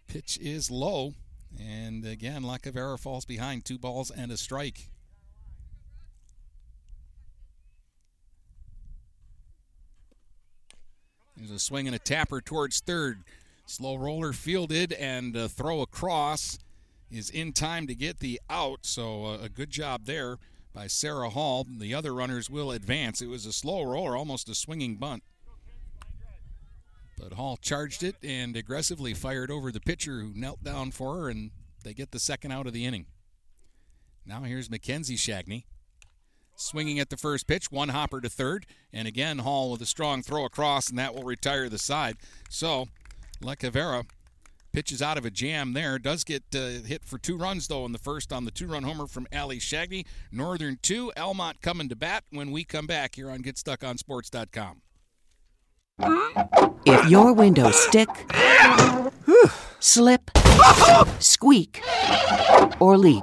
Pitch 0.08 0.38
is 0.40 0.70
low, 0.70 1.14
and 1.60 2.04
again, 2.04 2.42
Lacavera 2.42 2.98
falls 2.98 3.24
behind 3.24 3.64
two 3.64 3.78
balls 3.78 4.10
and 4.10 4.30
a 4.30 4.36
strike. 4.36 4.88
There's 11.36 11.50
a 11.50 11.58
swing 11.58 11.86
and 11.86 11.96
a 11.96 11.98
tapper 11.98 12.40
towards 12.40 12.80
third. 12.80 13.22
Slow 13.66 13.96
roller 13.96 14.32
fielded 14.32 14.92
and 14.92 15.34
a 15.36 15.48
throw 15.48 15.80
across 15.80 16.58
is 17.10 17.30
in 17.30 17.52
time 17.52 17.86
to 17.86 17.94
get 17.94 18.20
the 18.20 18.40
out. 18.50 18.80
So 18.82 19.24
uh, 19.24 19.38
a 19.42 19.48
good 19.48 19.70
job 19.70 20.04
there 20.04 20.38
by 20.72 20.86
Sarah 20.86 21.30
Hall. 21.30 21.66
The 21.78 21.94
other 21.94 22.14
runners 22.14 22.50
will 22.50 22.70
advance. 22.70 23.22
It 23.22 23.28
was 23.28 23.46
a 23.46 23.52
slow 23.52 23.82
roller, 23.82 24.16
almost 24.16 24.48
a 24.48 24.54
swinging 24.54 24.96
bunt. 24.96 25.22
But 27.18 27.34
Hall 27.34 27.56
charged 27.56 28.02
it 28.02 28.16
and 28.22 28.56
aggressively 28.56 29.14
fired 29.14 29.50
over 29.50 29.70
the 29.70 29.80
pitcher 29.80 30.20
who 30.20 30.32
knelt 30.34 30.64
down 30.64 30.90
for 30.90 31.16
her, 31.16 31.28
and 31.30 31.52
they 31.84 31.94
get 31.94 32.10
the 32.10 32.18
second 32.18 32.50
out 32.50 32.66
of 32.66 32.72
the 32.72 32.84
inning. 32.84 33.06
Now 34.26 34.42
here's 34.42 34.70
Mackenzie 34.70 35.16
Shagney. 35.16 35.64
Swinging 36.56 36.98
at 37.00 37.10
the 37.10 37.16
first 37.16 37.46
pitch, 37.46 37.70
one 37.70 37.88
hopper 37.88 38.20
to 38.20 38.28
third, 38.28 38.66
and 38.92 39.08
again 39.08 39.38
Hall 39.38 39.72
with 39.72 39.82
a 39.82 39.86
strong 39.86 40.22
throw 40.22 40.44
across, 40.44 40.88
and 40.88 40.98
that 40.98 41.14
will 41.14 41.24
retire 41.24 41.68
the 41.68 41.78
side. 41.78 42.16
So, 42.48 42.86
Lecavera 43.42 44.04
pitches 44.74 45.00
out 45.00 45.16
of 45.16 45.24
a 45.24 45.30
jam 45.30 45.72
there. 45.72 45.98
Does 45.98 46.24
get 46.24 46.42
uh, 46.54 46.82
hit 46.84 47.04
for 47.04 47.16
two 47.16 47.36
runs, 47.36 47.68
though, 47.68 47.84
in 47.86 47.92
the 47.92 47.98
first 47.98 48.32
on 48.32 48.44
the 48.44 48.50
two 48.50 48.66
run 48.66 48.82
homer 48.82 49.06
from 49.06 49.26
Ali 49.34 49.58
Shagney. 49.58 50.04
Northern 50.30 50.78
2, 50.82 51.12
Almont 51.16 51.62
coming 51.62 51.88
to 51.88 51.96
bat 51.96 52.24
when 52.30 52.50
we 52.50 52.64
come 52.64 52.86
back 52.86 53.14
here 53.14 53.30
on 53.30 53.40
GetStuckOnSports.com. 53.42 54.82
If 56.84 57.08
your 57.08 57.32
windows 57.32 57.76
stick, 57.76 58.08
slip, 59.78 60.30
squeak, 61.20 61.80
or 62.80 62.98
leak, 62.98 63.22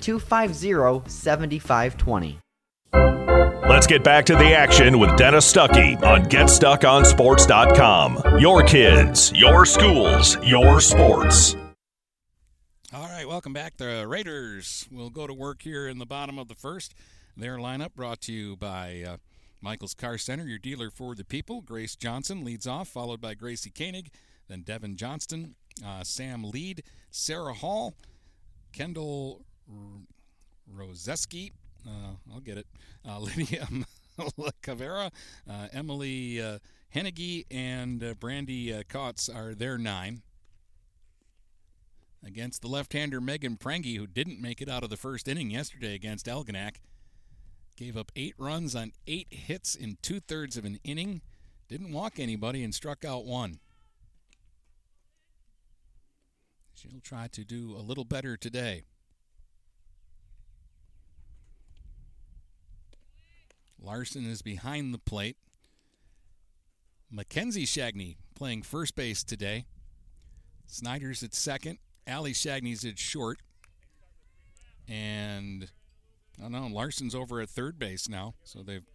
250 0.00 1.10
7520. 1.10 2.38
Let's 3.68 3.86
get 3.86 4.04
back 4.04 4.24
to 4.26 4.36
the 4.36 4.54
action 4.54 4.98
with 4.98 5.16
Dennis 5.16 5.52
Stuckey 5.52 6.00
on 6.02 6.24
GetStuckOnSports.com. 6.26 8.38
Your 8.38 8.62
kids, 8.62 9.32
your 9.34 9.66
schools, 9.66 10.38
your 10.42 10.80
sports. 10.80 11.56
All 12.92 13.08
right, 13.08 13.26
welcome 13.26 13.52
back. 13.52 13.76
The 13.76 14.06
Raiders 14.06 14.86
will 14.90 15.10
go 15.10 15.26
to 15.26 15.34
work 15.34 15.62
here 15.62 15.88
in 15.88 15.98
the 15.98 16.06
bottom 16.06 16.38
of 16.38 16.48
the 16.48 16.54
first. 16.54 16.94
Their 17.36 17.56
lineup 17.56 17.94
brought 17.94 18.20
to 18.22 18.32
you 18.32 18.56
by 18.56 19.04
uh, 19.06 19.16
Michael's 19.60 19.94
Car 19.94 20.16
Center, 20.16 20.46
your 20.46 20.58
dealer 20.58 20.90
for 20.90 21.14
the 21.14 21.24
people. 21.24 21.60
Grace 21.60 21.96
Johnson 21.96 22.44
leads 22.44 22.66
off, 22.66 22.88
followed 22.88 23.20
by 23.20 23.34
Gracie 23.34 23.70
Koenig, 23.70 24.10
then 24.48 24.62
Devin 24.62 24.96
Johnston, 24.96 25.56
uh, 25.84 26.04
Sam 26.04 26.44
Lead, 26.44 26.82
Sarah 27.10 27.54
Hall, 27.54 27.94
Kendall 28.72 29.44
Roseski, 30.74 31.52
uh, 31.86 32.14
I'll 32.32 32.40
get 32.40 32.58
it, 32.58 32.66
uh, 33.08 33.18
Lydia 33.36 33.66
Cavera, 34.62 35.10
uh, 35.48 35.68
Emily 35.72 36.40
uh, 36.40 36.58
Hennigy, 36.94 37.44
and 37.50 38.02
uh, 38.02 38.14
Brandy 38.14 38.72
uh, 38.72 38.82
Kotz 38.82 39.34
are 39.34 39.54
their 39.54 39.78
nine. 39.78 40.22
Against 42.24 42.62
the 42.62 42.68
left-hander 42.68 43.20
Megan 43.20 43.56
Prangy, 43.56 43.96
who 43.96 44.06
didn't 44.06 44.40
make 44.40 44.60
it 44.60 44.68
out 44.68 44.82
of 44.82 44.90
the 44.90 44.96
first 44.96 45.28
inning 45.28 45.50
yesterday 45.50 45.94
against 45.94 46.26
Algonac. 46.26 46.76
Gave 47.76 47.96
up 47.96 48.10
eight 48.16 48.34
runs 48.38 48.74
on 48.74 48.92
eight 49.06 49.28
hits 49.30 49.74
in 49.74 49.98
two-thirds 50.02 50.56
of 50.56 50.64
an 50.64 50.78
inning. 50.82 51.20
Didn't 51.68 51.92
walk 51.92 52.18
anybody 52.18 52.64
and 52.64 52.74
struck 52.74 53.04
out 53.04 53.26
one. 53.26 53.60
She'll 56.74 57.00
try 57.00 57.28
to 57.28 57.44
do 57.44 57.76
a 57.76 57.82
little 57.82 58.04
better 58.04 58.36
today. 58.36 58.84
Larson 63.80 64.24
is 64.24 64.42
behind 64.42 64.92
the 64.92 64.98
plate. 64.98 65.36
Mackenzie 67.10 67.66
Shagney 67.66 68.16
playing 68.34 68.62
first 68.62 68.96
base 68.96 69.22
today. 69.22 69.66
Snyder's 70.66 71.22
at 71.22 71.34
second. 71.34 71.78
Ali 72.08 72.32
Shagney's 72.32 72.84
at 72.84 72.98
short. 72.98 73.40
And 74.88 75.70
I 76.38 76.42
don't 76.42 76.52
know, 76.52 76.66
Larson's 76.66 77.14
over 77.14 77.40
at 77.40 77.48
third 77.48 77.78
base 77.78 78.08
now. 78.08 78.34
So 78.44 78.62
they've 78.62 78.86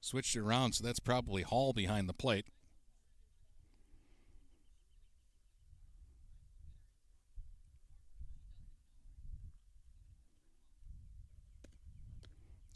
switched 0.00 0.36
it 0.36 0.40
around. 0.40 0.72
So 0.72 0.84
that's 0.84 1.00
probably 1.00 1.42
Hall 1.42 1.72
behind 1.72 2.08
the 2.08 2.14
plate. 2.14 2.46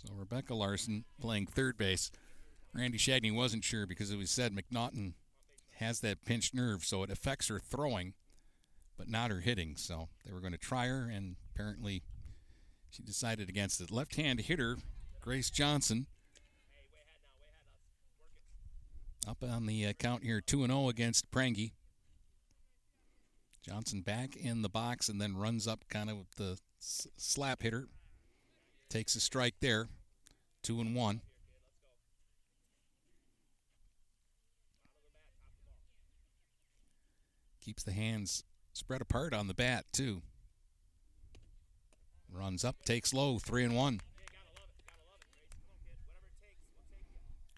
So 0.04 0.14
Rebecca 0.14 0.54
Larson 0.54 1.04
playing 1.20 1.46
third 1.46 1.76
base. 1.76 2.10
Randy 2.72 2.98
Shagney 2.98 3.34
wasn't 3.34 3.64
sure 3.64 3.86
because 3.86 4.10
it 4.10 4.16
was 4.16 4.30
said 4.30 4.54
McNaughton 4.54 5.14
has 5.76 6.00
that 6.00 6.24
pinched 6.24 6.54
nerve, 6.54 6.84
so 6.84 7.02
it 7.02 7.10
affects 7.10 7.48
her 7.48 7.58
throwing, 7.58 8.14
but 8.96 9.08
not 9.08 9.30
her 9.30 9.40
hitting. 9.40 9.76
So 9.76 10.08
they 10.24 10.32
were 10.32 10.40
going 10.40 10.52
to 10.52 10.58
try 10.58 10.86
her, 10.86 11.10
and 11.12 11.36
apparently 11.54 12.02
she 12.90 13.02
decided 13.02 13.48
against 13.48 13.80
it. 13.80 13.90
Left 13.90 14.16
hand 14.16 14.40
hitter, 14.40 14.78
Grace 15.20 15.50
Johnson. 15.50 16.06
Up 19.28 19.42
on 19.42 19.66
the 19.66 19.86
uh, 19.86 19.92
count 19.92 20.24
here, 20.24 20.40
2 20.40 20.66
0 20.66 20.88
against 20.88 21.30
Prangy. 21.30 21.74
Johnson 23.62 24.00
back 24.00 24.34
in 24.34 24.62
the 24.62 24.70
box 24.70 25.10
and 25.10 25.20
then 25.20 25.36
runs 25.36 25.68
up 25.68 25.84
kind 25.90 26.08
of 26.08 26.24
the 26.36 26.58
slap 26.78 27.62
hitter. 27.62 27.88
Takes 28.90 29.14
a 29.14 29.20
strike 29.20 29.54
there. 29.60 29.88
Two 30.64 30.80
and 30.80 30.96
one. 30.96 31.20
Keeps 37.64 37.84
the 37.84 37.92
hands 37.92 38.42
spread 38.72 39.00
apart 39.00 39.32
on 39.32 39.46
the 39.46 39.54
bat, 39.54 39.84
too. 39.92 40.22
Runs 42.32 42.64
up, 42.64 42.84
takes 42.84 43.14
low, 43.14 43.38
three 43.38 43.64
and 43.64 43.76
one. 43.76 44.00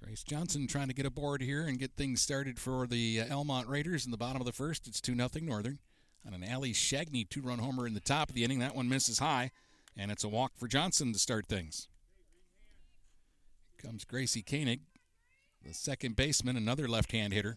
Grace 0.03 0.23
Johnson 0.23 0.67
trying 0.67 0.89
to 0.89 0.95
get 0.95 1.07
aboard 1.07 1.41
here 1.41 1.63
and 1.63 1.79
get 1.79 1.93
things 1.93 2.21
started 2.21 2.59
for 2.59 2.87
the 2.87 3.23
uh, 3.23 3.35
Almont 3.35 3.69
Raiders 3.69 4.05
in 4.05 4.11
the 4.11 4.17
bottom 4.19 4.43
of 4.43 4.47
the 4.47 4.53
first. 4.53 4.87
It's 4.87 5.01
2 5.01 5.15
0 5.15 5.29
Northern. 5.41 5.79
On 6.27 6.35
an 6.35 6.45
Ali 6.53 6.73
Shagney 6.73 7.29
two 7.29 7.41
run 7.41 7.59
homer 7.59 7.87
in 7.87 7.95
the 7.95 8.01
top 8.01 8.29
of 8.29 8.35
the 8.35 8.45
inning. 8.45 8.59
That 8.59 8.75
one 8.75 8.89
misses 8.89 9.19
high. 9.19 9.51
And 9.97 10.11
it's 10.11 10.25
a 10.25 10.29
walk 10.29 10.53
for 10.57 10.69
Johnson 10.69 11.13
to 11.13 11.19
start 11.19 11.47
things. 11.47 11.89
Comes 13.83 14.05
Gracie 14.05 14.43
Koenig, 14.43 14.81
the 15.65 15.75
second 15.75 16.17
baseman, 16.17 16.57
another 16.57 16.89
left 16.89 17.13
hand 17.13 17.33
hitter. 17.33 17.57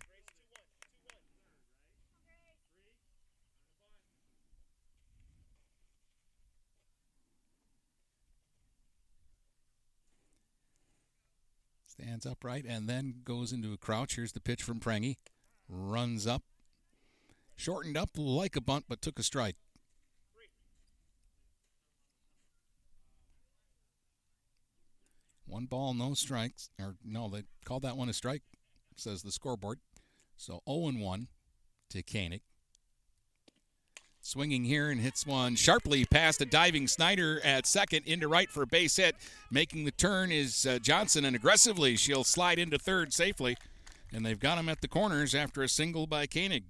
Stands 11.86 12.26
upright 12.26 12.66
and 12.68 12.90
then 12.90 13.22
goes 13.24 13.54
into 13.54 13.72
a 13.72 13.78
crouch. 13.78 14.16
Here's 14.16 14.34
the 14.34 14.42
pitch 14.42 14.62
from 14.62 14.80
Prangy. 14.80 15.18
Runs 15.70 16.28
up. 16.28 16.44
Shortened 17.56 17.96
up 17.96 18.10
like 18.18 18.58
a 18.58 18.62
bunt, 18.62 18.86
but 18.90 19.02
took 19.02 19.18
a 19.18 19.24
strike. 19.24 19.56
One 25.56 25.68
ball, 25.68 25.94
no 25.94 26.14
strikes. 26.16 26.70
Or 26.78 26.96
no, 27.02 27.30
they 27.30 27.44
called 27.64 27.84
that 27.84 27.96
one 27.96 28.10
a 28.10 28.14
strike, 28.14 28.42
says 28.98 29.24
the 29.24 29.32
scoreboard. 29.32 29.80
So 30.36 30.62
0 30.70 31.02
1 31.02 31.28
to 31.92 32.04
Koenig. 32.04 32.42
Swinging 34.20 34.66
here 34.66 34.90
and 34.90 35.00
hits 35.00 35.26
one 35.26 35.56
sharply 35.56 36.04
past 36.04 36.42
a 36.42 36.46
diving 36.46 36.90
Snyder 36.90 37.40
at 37.42 37.66
second 37.66 38.06
into 38.06 38.28
right 38.28 38.50
for 38.50 38.64
a 38.64 38.68
base 38.68 38.98
hit. 38.98 39.16
Making 39.50 39.86
the 39.86 39.92
turn 39.92 40.30
is 40.30 40.66
uh, 40.66 40.78
Johnson, 40.80 41.24
and 41.24 41.38
aggressively 41.38 41.96
she'll 41.96 42.26
slide 42.26 42.60
into 42.60 42.78
third 42.78 43.14
safely. 43.14 43.56
And 44.12 44.26
they've 44.26 44.38
got 44.38 44.58
him 44.58 44.68
at 44.68 44.82
the 44.82 44.90
corners 44.90 45.34
after 45.34 45.64
a 45.64 45.70
single 45.70 46.06
by 46.06 46.26
Koenig. 46.26 46.66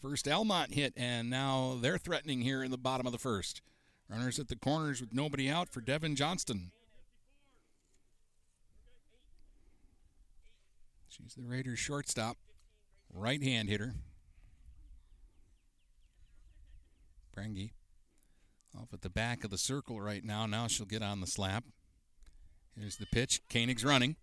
First 0.00 0.28
Almont 0.28 0.74
hit, 0.74 0.92
and 0.96 1.28
now 1.28 1.76
they're 1.80 1.98
threatening 1.98 2.42
here 2.42 2.62
in 2.62 2.70
the 2.70 2.78
bottom 2.78 3.04
of 3.04 3.12
the 3.12 3.18
first. 3.18 3.62
Runners 4.08 4.38
at 4.38 4.48
the 4.48 4.56
corners 4.56 5.00
with 5.00 5.12
nobody 5.12 5.50
out 5.50 5.68
for 5.68 5.80
Devin 5.80 6.16
Johnston. 6.16 6.70
She's 11.08 11.34
the 11.34 11.44
Raiders 11.44 11.78
shortstop, 11.78 12.36
right 13.12 13.42
hand 13.42 13.68
hitter. 13.68 13.94
Prangy 17.34 17.72
off 18.78 18.92
at 18.92 19.02
the 19.02 19.10
back 19.10 19.44
of 19.44 19.50
the 19.50 19.58
circle 19.58 20.00
right 20.00 20.24
now. 20.24 20.46
Now 20.46 20.68
she'll 20.68 20.86
get 20.86 21.02
on 21.02 21.20
the 21.20 21.26
slap. 21.26 21.64
Here's 22.78 22.96
the 22.96 23.06
pitch. 23.06 23.40
Koenig's 23.50 23.84
running. 23.84 24.16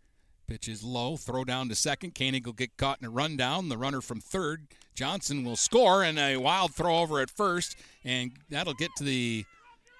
Pitch 0.48 0.67
is 0.67 0.84
low. 0.84 1.17
Throw 1.17 1.43
down 1.43 1.69
to 1.69 1.76
second. 1.76 2.15
Koenig 2.15 2.45
will 2.45 2.54
get 2.54 2.78
caught 2.78 3.00
in 3.02 3.08
a 3.08 3.10
rundown. 3.10 3.69
The 3.69 3.78
runner 3.78 4.02
from 4.02 4.21
third, 4.21 4.67
Johnson, 4.93 5.43
will 5.43 5.56
score, 5.56 6.04
and 6.04 6.17
a 6.19 6.38
wild 6.38 6.76
throw 6.76 7.00
over 7.00 7.19
at 7.19 7.30
first, 7.30 7.76
and 8.04 8.32
that'll 8.50 8.76
get 8.76 8.91
to 8.98 9.04
the 9.04 9.45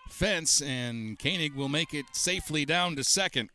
fence, 0.10 0.62
and 0.62 1.18
Koenig 1.20 1.56
will 1.56 1.70
make 1.70 1.94
it 1.94 2.06
safely 2.13 2.65
down 2.65 2.96
to 2.96 3.04
second. 3.04 3.50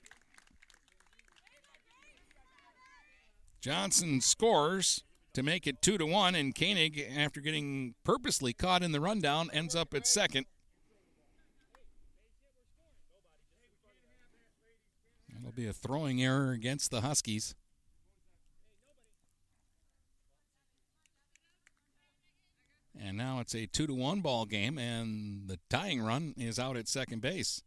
Johnson 3.61 4.21
scores 4.21 5.05
to 5.35 5.43
make 5.43 5.67
it 5.67 5.83
two 5.83 5.99
to 5.99 6.07
one, 6.07 6.35
and 6.35 6.55
Koenig, 6.55 6.99
after 7.17 7.41
getting 7.41 7.95
purposely 8.05 8.53
caught 8.53 8.83
in 8.83 8.93
the 8.93 9.01
rundown, 9.01 9.51
ends 9.53 9.75
up 9.75 9.95
at 9.95 10.07
second. 10.07 10.47
That'll 15.33 15.53
be 15.53 15.67
a 15.67 15.73
throwing 15.73 16.23
error 16.23 16.53
against 16.53 16.91
the 16.91 17.01
Huskies. 17.01 17.55
And 23.03 23.17
now 23.17 23.41
it's 23.41 23.55
a 23.55 23.67
two 23.67 23.87
to 23.87 23.95
one 23.95 24.21
ball 24.21 24.45
game, 24.45 24.79
and 24.79 25.49
the 25.49 25.59
tying 25.71 26.03
run 26.03 26.35
is 26.37 26.59
out 26.59 26.77
at 26.77 26.87
second 26.87 27.23
base. 27.23 27.63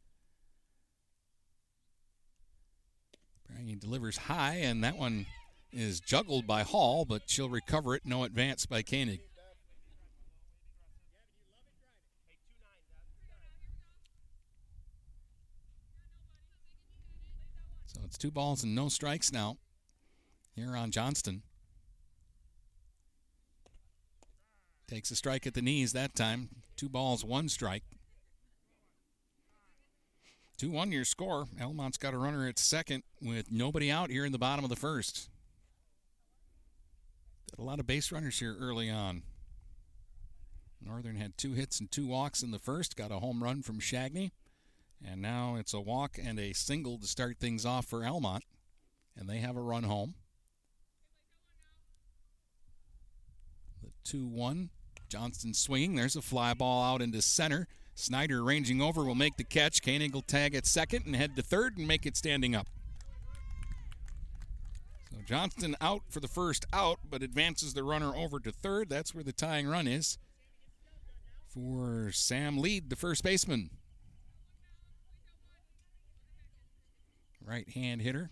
He 3.66 3.76
delivers 3.76 4.18
high, 4.18 4.56
and 4.56 4.84
that 4.84 4.98
one 4.98 5.26
is 5.72 6.00
juggled 6.00 6.46
by 6.46 6.64
Hall, 6.64 7.06
but 7.06 7.24
she'll 7.28 7.50
recover 7.50 7.96
it. 7.96 8.04
No 8.06 8.24
advance 8.24 8.66
by 8.66 8.82
Koenig. 8.82 9.22
So 17.88 18.02
it's 18.06 18.18
two 18.18 18.32
balls 18.32 18.64
and 18.64 18.76
no 18.76 18.90
strikes 18.90 19.32
now 19.32 19.58
here 20.56 20.76
on 20.76 20.92
Johnston. 20.92 21.44
Takes 24.94 25.10
a 25.10 25.16
strike 25.16 25.48
at 25.48 25.56
the 25.56 25.62
knees 25.64 25.92
that 25.94 26.14
time. 26.14 26.50
Two 26.76 26.88
balls, 26.88 27.26
one 27.26 27.50
strike. 27.50 27.82
2 30.60 30.70
1 30.70 30.92
your 30.92 31.04
score. 31.04 31.48
Almont's 31.60 31.98
got 31.98 32.14
a 32.14 32.18
runner 32.20 32.48
at 32.48 32.60
second 32.60 33.02
with 33.20 33.52
nobody 33.52 33.90
out 33.90 34.12
here 34.12 34.24
in 34.24 34.32
the 34.32 34.38
bottom 34.38 34.64
of 34.64 34.70
the 34.70 34.76
first. 34.76 35.32
Got 37.50 37.64
a 37.64 37.66
lot 37.66 37.80
of 37.80 37.88
base 37.88 38.12
runners 38.12 38.38
here 38.38 38.56
early 38.60 38.88
on. 38.88 39.24
Northern 40.80 41.16
had 41.16 41.40
two 41.40 41.54
hits 41.54 41.80
and 41.80 41.90
two 41.90 42.06
walks 42.06 42.44
in 42.44 42.52
the 42.52 42.60
first, 42.60 42.96
got 42.96 43.12
a 43.12 43.18
home 43.18 43.44
run 43.44 43.64
from 43.64 43.80
Shagney. 43.80 44.30
And 45.04 45.24
now 45.24 45.56
it's 45.56 45.74
a 45.74 45.82
walk 45.82 46.20
and 46.24 46.40
a 46.40 46.54
single 46.54 47.00
to 47.00 47.08
start 47.08 47.40
things 47.40 47.66
off 47.66 47.88
for 47.88 48.06
Almont. 48.06 48.44
And 49.18 49.28
they 49.28 49.40
have 49.40 49.58
a 49.58 49.62
run 49.62 49.86
home. 49.86 50.14
The 53.82 53.90
2 54.04 54.28
1. 54.28 54.70
Johnston 55.14 55.54
swinging. 55.54 55.94
There's 55.94 56.16
a 56.16 56.24
fly 56.24 56.56
ball 56.56 56.84
out 56.84 57.00
into 57.00 57.22
center. 57.22 57.68
Snyder 57.94 58.44
ranging 58.44 58.82
over 58.82 59.04
will 59.04 59.14
make 59.14 59.38
the 59.38 59.44
catch. 59.44 59.84
Koenig 59.84 60.12
will 60.12 60.24
tag 60.24 60.56
at 60.56 60.66
second 60.66 61.06
and 61.06 61.16
head 61.16 61.36
to 61.36 61.44
third 61.44 61.78
and 61.78 61.88
make 61.88 62.08
it 62.08 62.18
standing 62.18 62.56
up. 62.56 62.66
So 65.12 65.18
Johnston 65.24 65.76
out 65.80 66.02
for 66.10 66.20
the 66.20 66.28
first 66.28 66.66
out, 66.74 66.98
but 67.08 67.22
advances 67.22 67.76
the 67.76 67.84
runner 67.84 68.16
over 68.16 68.40
to 68.40 68.52
third. 68.52 68.90
That's 68.90 69.14
where 69.14 69.24
the 69.24 69.32
tying 69.32 69.68
run 69.68 69.88
is 69.88 70.18
for 71.48 72.10
Sam 72.12 72.58
Lead, 72.58 72.90
the 72.90 72.96
first 72.96 73.24
baseman. 73.24 73.70
Right 77.46 77.70
hand 77.70 78.02
hitter. 78.02 78.32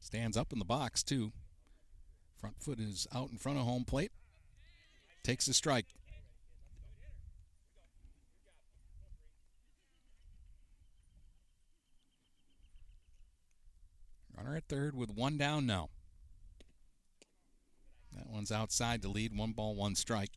Stands 0.00 0.36
up 0.36 0.52
in 0.52 0.58
the 0.58 0.64
box, 0.64 1.04
too. 1.04 1.30
Front 2.40 2.60
foot 2.60 2.80
is 2.80 3.06
out 3.14 3.30
in 3.30 3.38
front 3.38 3.58
of 3.58 3.64
home 3.64 3.84
plate. 3.84 4.10
Takes 5.22 5.46
a 5.46 5.54
strike. 5.54 5.86
Runner 14.36 14.56
at 14.56 14.68
third 14.68 14.94
with 14.94 15.10
one 15.10 15.38
down 15.38 15.66
now. 15.66 15.88
That 18.14 18.28
one's 18.28 18.52
outside 18.52 19.02
to 19.02 19.08
lead. 19.08 19.36
One 19.36 19.52
ball, 19.52 19.74
one 19.74 19.94
strike. 19.94 20.32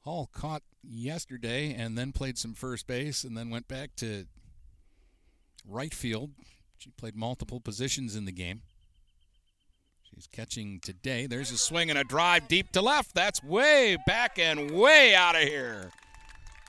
Hall 0.00 0.28
caught 0.32 0.62
yesterday 0.82 1.74
and 1.74 1.96
then 1.96 2.12
played 2.12 2.36
some 2.36 2.54
first 2.54 2.86
base 2.86 3.22
and 3.22 3.36
then 3.36 3.50
went 3.50 3.68
back 3.68 3.94
to 3.96 4.26
right 5.66 5.94
field. 5.94 6.30
She 6.78 6.90
played 6.90 7.14
multiple 7.14 7.60
positions 7.60 8.16
in 8.16 8.24
the 8.24 8.32
game. 8.32 8.62
She's 10.02 10.26
catching 10.26 10.80
today. 10.80 11.26
There's 11.26 11.52
a 11.52 11.56
swing 11.56 11.88
and 11.88 11.98
a 11.98 12.04
drive 12.04 12.48
deep 12.48 12.72
to 12.72 12.82
left. 12.82 13.14
That's 13.14 13.42
way 13.42 13.96
back 14.06 14.38
and 14.38 14.72
way 14.72 15.14
out 15.14 15.36
of 15.36 15.42
here. 15.42 15.92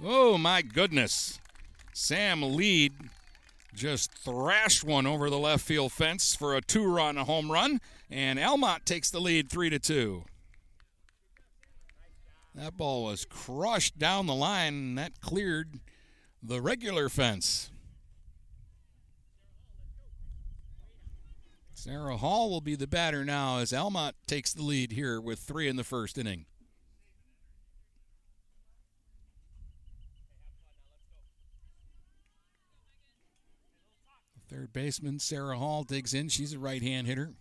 Oh, 0.02 0.38
my 0.38 0.62
goodness. 0.62 1.40
Sam 1.94 2.42
Lead 2.56 2.94
just 3.76 4.12
thrashed 4.14 4.84
one 4.84 5.06
over 5.06 5.30
the 5.30 5.38
left 5.38 5.66
field 5.66 5.92
fence 5.92 6.36
for 6.36 6.56
a 6.56 6.62
two 6.62 6.86
run 6.86 7.18
home 7.18 7.52
run, 7.52 7.80
and 8.10 8.40
Almont 8.40 8.86
takes 8.86 9.10
the 9.10 9.20
lead 9.20 9.50
3 9.50 9.70
to 9.72 9.80
2. 9.80 10.24
That 12.56 12.78
ball 12.78 13.06
was 13.06 13.26
crushed 13.26 13.98
down 13.98 14.28
the 14.28 14.36
line, 14.36 14.74
and 14.74 14.98
that 14.98 15.22
cleared 15.22 15.80
the 16.42 16.62
regular 16.62 17.10
fence. 17.10 17.72
Sarah 21.74 22.18
Hall 22.18 22.50
will 22.50 22.62
be 22.62 22.76
the 22.76 22.88
batter 22.88 23.26
now 23.26 23.58
as 23.58 23.74
Almont 23.74 24.16
takes 24.28 24.54
the 24.54 24.62
lead 24.62 24.92
here 24.92 25.20
with 25.20 25.40
three 25.40 25.68
in 25.68 25.76
the 25.76 25.84
first 25.84 26.18
inning. 26.18 26.46
Third 34.54 34.72
baseman 34.72 35.18
Sarah 35.18 35.58
Hall 35.58 35.84
digs 35.84 36.14
in. 36.14 36.30
She's 36.30 36.54
a 36.54 36.60
right 36.60 36.84
hand 36.84 37.08
hitter. 37.08 37.32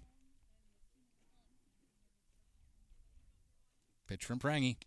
Pitch 4.08 4.24
from 4.24 4.38
Prangy 4.38 4.78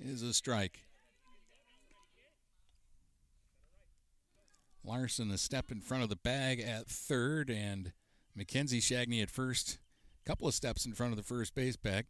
is 0.00 0.20
a 0.22 0.34
strike. 0.34 0.80
Larson 4.84 5.30
a 5.30 5.38
step 5.38 5.70
in 5.70 5.80
front 5.80 6.02
of 6.02 6.08
the 6.08 6.16
bag 6.16 6.58
at 6.58 6.88
third, 6.88 7.48
and 7.50 7.92
Mackenzie 8.34 8.80
Shagney 8.80 9.22
at 9.22 9.30
first. 9.30 9.78
A 10.24 10.28
couple 10.28 10.48
of 10.48 10.54
steps 10.54 10.84
in 10.84 10.92
front 10.92 11.12
of 11.12 11.16
the 11.16 11.22
first 11.22 11.54
base 11.54 11.76
bag. 11.76 12.06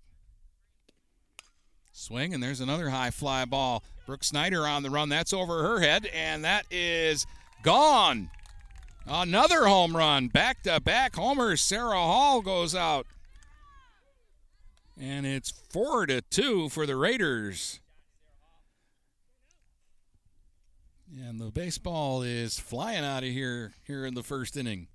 Swing, 1.92 2.32
and 2.32 2.42
there's 2.42 2.60
another 2.60 2.88
high 2.88 3.10
fly 3.10 3.44
ball. 3.44 3.84
Brooke 4.06 4.24
Snyder 4.24 4.66
on 4.66 4.82
the 4.82 4.90
run. 4.90 5.10
That's 5.10 5.34
over 5.34 5.62
her 5.64 5.80
head, 5.80 6.06
and 6.06 6.44
that 6.44 6.64
is 6.70 7.26
gone. 7.62 8.30
Another 9.06 9.66
home 9.66 9.96
run. 9.96 10.28
Back 10.28 10.62
to 10.62 10.80
back 10.80 11.16
homers. 11.16 11.60
Sarah 11.60 11.92
Hall 11.92 12.40
goes 12.40 12.74
out. 12.74 13.06
And 14.98 15.26
it's 15.26 15.50
four 15.50 16.06
to 16.06 16.22
two 16.22 16.68
for 16.68 16.86
the 16.86 16.96
Raiders. 16.96 17.80
And 21.14 21.38
the 21.38 21.50
baseball 21.50 22.22
is 22.22 22.58
flying 22.58 23.04
out 23.04 23.22
of 23.22 23.28
here 23.28 23.74
here 23.84 24.06
in 24.06 24.14
the 24.14 24.22
first 24.22 24.56
inning. 24.56 24.88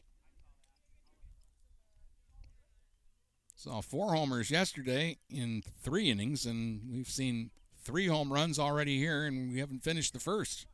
Saw 3.56 3.82
four 3.82 4.14
homers 4.16 4.50
yesterday 4.50 5.18
in 5.30 5.64
three 5.82 6.10
innings, 6.10 6.46
and 6.46 6.82
we've 6.90 7.10
seen 7.10 7.52
three 7.84 8.08
home 8.08 8.32
runs 8.32 8.58
already 8.58 8.98
here, 8.98 9.26
and 9.26 9.52
we 9.52 9.60
haven't 9.60 9.84
finished 9.84 10.14
the 10.14 10.20
first. 10.20 10.66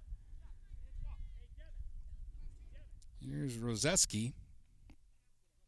Here's 3.27 3.57
Roseski, 3.57 4.33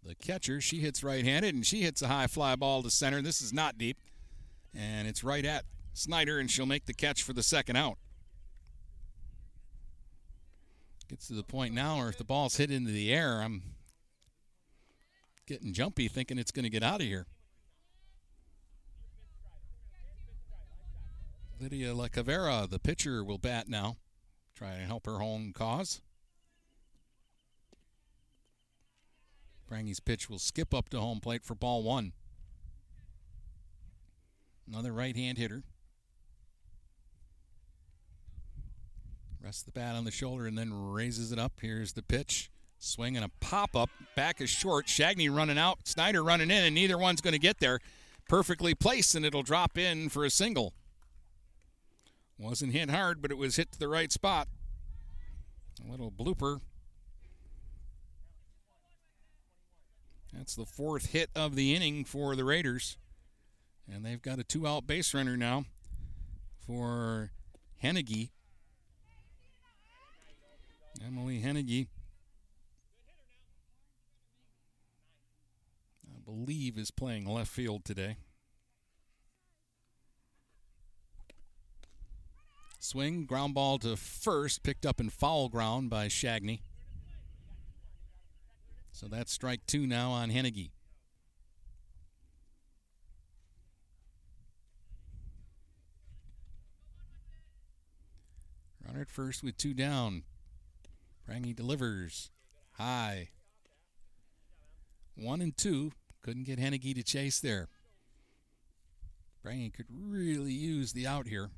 the 0.03 0.15
catcher. 0.15 0.61
She 0.61 0.79
hits 0.79 1.03
right 1.03 1.23
handed, 1.23 1.55
and 1.55 1.65
she 1.65 1.81
hits 1.81 2.01
a 2.01 2.07
high 2.07 2.27
fly 2.27 2.55
ball 2.55 2.83
to 2.83 2.89
center. 2.89 3.21
This 3.21 3.41
is 3.41 3.51
not 3.51 3.77
deep, 3.77 3.97
and 4.75 5.07
it's 5.07 5.23
right 5.23 5.45
at 5.45 5.65
Snyder, 5.93 6.39
and 6.39 6.51
she'll 6.51 6.65
make 6.65 6.85
the 6.85 6.93
catch 6.93 7.23
for 7.23 7.33
the 7.33 7.43
second 7.43 7.75
out. 7.75 7.97
Gets 11.07 11.27
to 11.27 11.33
the 11.33 11.43
point 11.43 11.73
now 11.73 11.97
where 11.97 12.09
if 12.09 12.17
the 12.17 12.25
ball's 12.25 12.57
hit 12.57 12.69
into 12.69 12.91
the 12.91 13.13
air, 13.13 13.41
I'm 13.41 13.63
getting 15.47 15.73
jumpy, 15.73 16.07
thinking 16.07 16.37
it's 16.37 16.51
going 16.51 16.63
to 16.63 16.69
get 16.69 16.83
out 16.83 17.01
of 17.01 17.07
here. 17.07 17.25
Lydia 21.59 21.93
Lacavera, 21.93 22.69
the 22.69 22.77
pitcher, 22.77 23.23
will 23.23 23.39
bat 23.39 23.67
now. 23.67 23.95
Try 24.53 24.75
to 24.75 24.85
help 24.85 25.05
her 25.05 25.19
home 25.19 25.53
cause. 25.55 26.01
Prangy's 29.67 29.99
pitch 29.99 30.29
will 30.29 30.39
skip 30.39 30.73
up 30.73 30.89
to 30.89 30.99
home 30.99 31.19
plate 31.19 31.43
for 31.43 31.55
ball 31.55 31.83
one. 31.83 32.13
Another 34.67 34.91
right 34.91 35.15
hand 35.15 35.37
hitter. 35.37 35.63
Rests 39.43 39.63
the 39.63 39.71
bat 39.71 39.95
on 39.95 40.03
the 40.03 40.11
shoulder 40.11 40.45
and 40.45 40.57
then 40.57 40.91
raises 40.91 41.31
it 41.31 41.39
up. 41.39 41.53
Here's 41.61 41.93
the 41.93 42.01
pitch. 42.01 42.49
Swing 42.79 43.15
and 43.15 43.25
a 43.25 43.31
pop 43.39 43.75
up. 43.75 43.89
Back 44.15 44.41
is 44.41 44.49
short. 44.49 44.87
Shagney 44.87 45.33
running 45.33 45.57
out. 45.57 45.79
Snyder 45.87 46.23
running 46.23 46.51
in, 46.51 46.63
and 46.63 46.75
neither 46.75 46.97
one's 46.97 47.21
going 47.21 47.33
to 47.33 47.39
get 47.39 47.59
there. 47.59 47.79
Perfectly 48.27 48.75
placed, 48.75 49.15
and 49.15 49.25
it'll 49.25 49.43
drop 49.43 49.77
in 49.77 50.09
for 50.09 50.25
a 50.25 50.29
single. 50.29 50.73
Wasn't 52.37 52.73
hit 52.73 52.91
hard, 52.91 53.21
but 53.21 53.31
it 53.31 53.37
was 53.37 53.55
hit 53.55 53.71
to 53.71 53.79
the 53.79 53.87
right 53.87 54.11
spot. 54.11 54.47
A 55.85 55.89
little 55.89 56.11
blooper. 56.11 56.59
That's 60.33 60.55
the 60.55 60.65
fourth 60.65 61.07
hit 61.07 61.29
of 61.35 61.55
the 61.55 61.73
inning 61.75 62.05
for 62.05 62.35
the 62.35 62.43
Raiders. 62.43 62.97
And 63.91 64.05
they've 64.05 64.21
got 64.21 64.39
a 64.39 64.43
two 64.43 64.67
out 64.67 64.85
base 64.85 65.13
runner 65.13 65.37
now 65.37 65.65
for 66.65 67.31
Hennege. 67.83 68.29
Emily 71.05 71.41
Hennege. 71.41 71.87
I 76.05 76.19
believe 76.25 76.77
is 76.77 76.91
playing 76.91 77.25
left 77.25 77.49
field 77.49 77.85
today. 77.85 78.17
Swing, 82.79 83.25
ground 83.25 83.53
ball 83.53 83.79
to 83.79 83.95
first, 83.95 84.63
picked 84.63 84.85
up 84.85 84.99
in 84.99 85.09
foul 85.09 85.49
ground 85.49 85.89
by 85.89 86.07
Shagney. 86.07 86.59
So 88.97 89.05
that's 89.05 89.31
strike 89.31 89.63
two 89.67 89.85
now 89.85 90.09
on 90.09 90.31
Hennege. 90.31 90.71
Runner 98.83 99.01
at 99.01 99.11
first 99.11 99.43
with 99.43 99.55
two 99.55 99.75
down. 99.75 100.23
Prangy 101.27 101.53
delivers. 101.53 102.31
High. 102.71 103.29
One 105.15 105.41
and 105.41 105.55
two. 105.55 105.91
Couldn't 106.23 106.47
get 106.47 106.57
Hennege 106.57 106.95
to 106.95 107.03
chase 107.03 107.39
there. 107.39 107.69
Prangy 109.43 109.69
could 109.69 109.85
really 109.91 110.53
use 110.53 110.93
the 110.93 111.05
out 111.05 111.27
here 111.27 111.51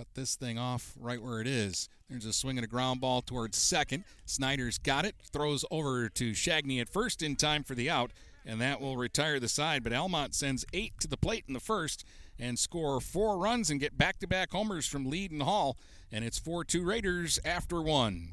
cut 0.00 0.14
this 0.14 0.34
thing 0.34 0.58
off 0.58 0.94
right 0.98 1.22
where 1.22 1.42
it 1.42 1.46
is. 1.46 1.90
There's 2.08 2.24
a 2.24 2.32
swing 2.32 2.56
and 2.56 2.64
a 2.64 2.68
ground 2.68 3.02
ball 3.02 3.20
towards 3.20 3.58
second. 3.58 4.04
Snyder's 4.24 4.78
got 4.78 5.04
it, 5.04 5.14
throws 5.30 5.62
over 5.70 6.08
to 6.08 6.30
Shagney 6.30 6.80
at 6.80 6.88
first 6.88 7.20
in 7.20 7.36
time 7.36 7.64
for 7.64 7.74
the 7.74 7.90
out, 7.90 8.10
and 8.46 8.62
that 8.62 8.80
will 8.80 8.96
retire 8.96 9.38
the 9.38 9.46
side. 9.46 9.84
But 9.84 9.92
Almont 9.92 10.34
sends 10.34 10.64
eight 10.72 10.94
to 11.00 11.06
the 11.06 11.18
plate 11.18 11.44
in 11.46 11.52
the 11.52 11.60
first 11.60 12.06
and 12.38 12.58
score 12.58 12.98
four 13.02 13.36
runs 13.36 13.68
and 13.68 13.78
get 13.78 13.98
back 13.98 14.18
to 14.20 14.26
back 14.26 14.52
homers 14.52 14.86
from 14.86 15.04
Lead 15.10 15.32
and 15.32 15.42
Hall. 15.42 15.76
And 16.10 16.24
it's 16.24 16.38
4 16.38 16.64
2 16.64 16.82
Raiders 16.82 17.38
after 17.44 17.82
one. 17.82 18.32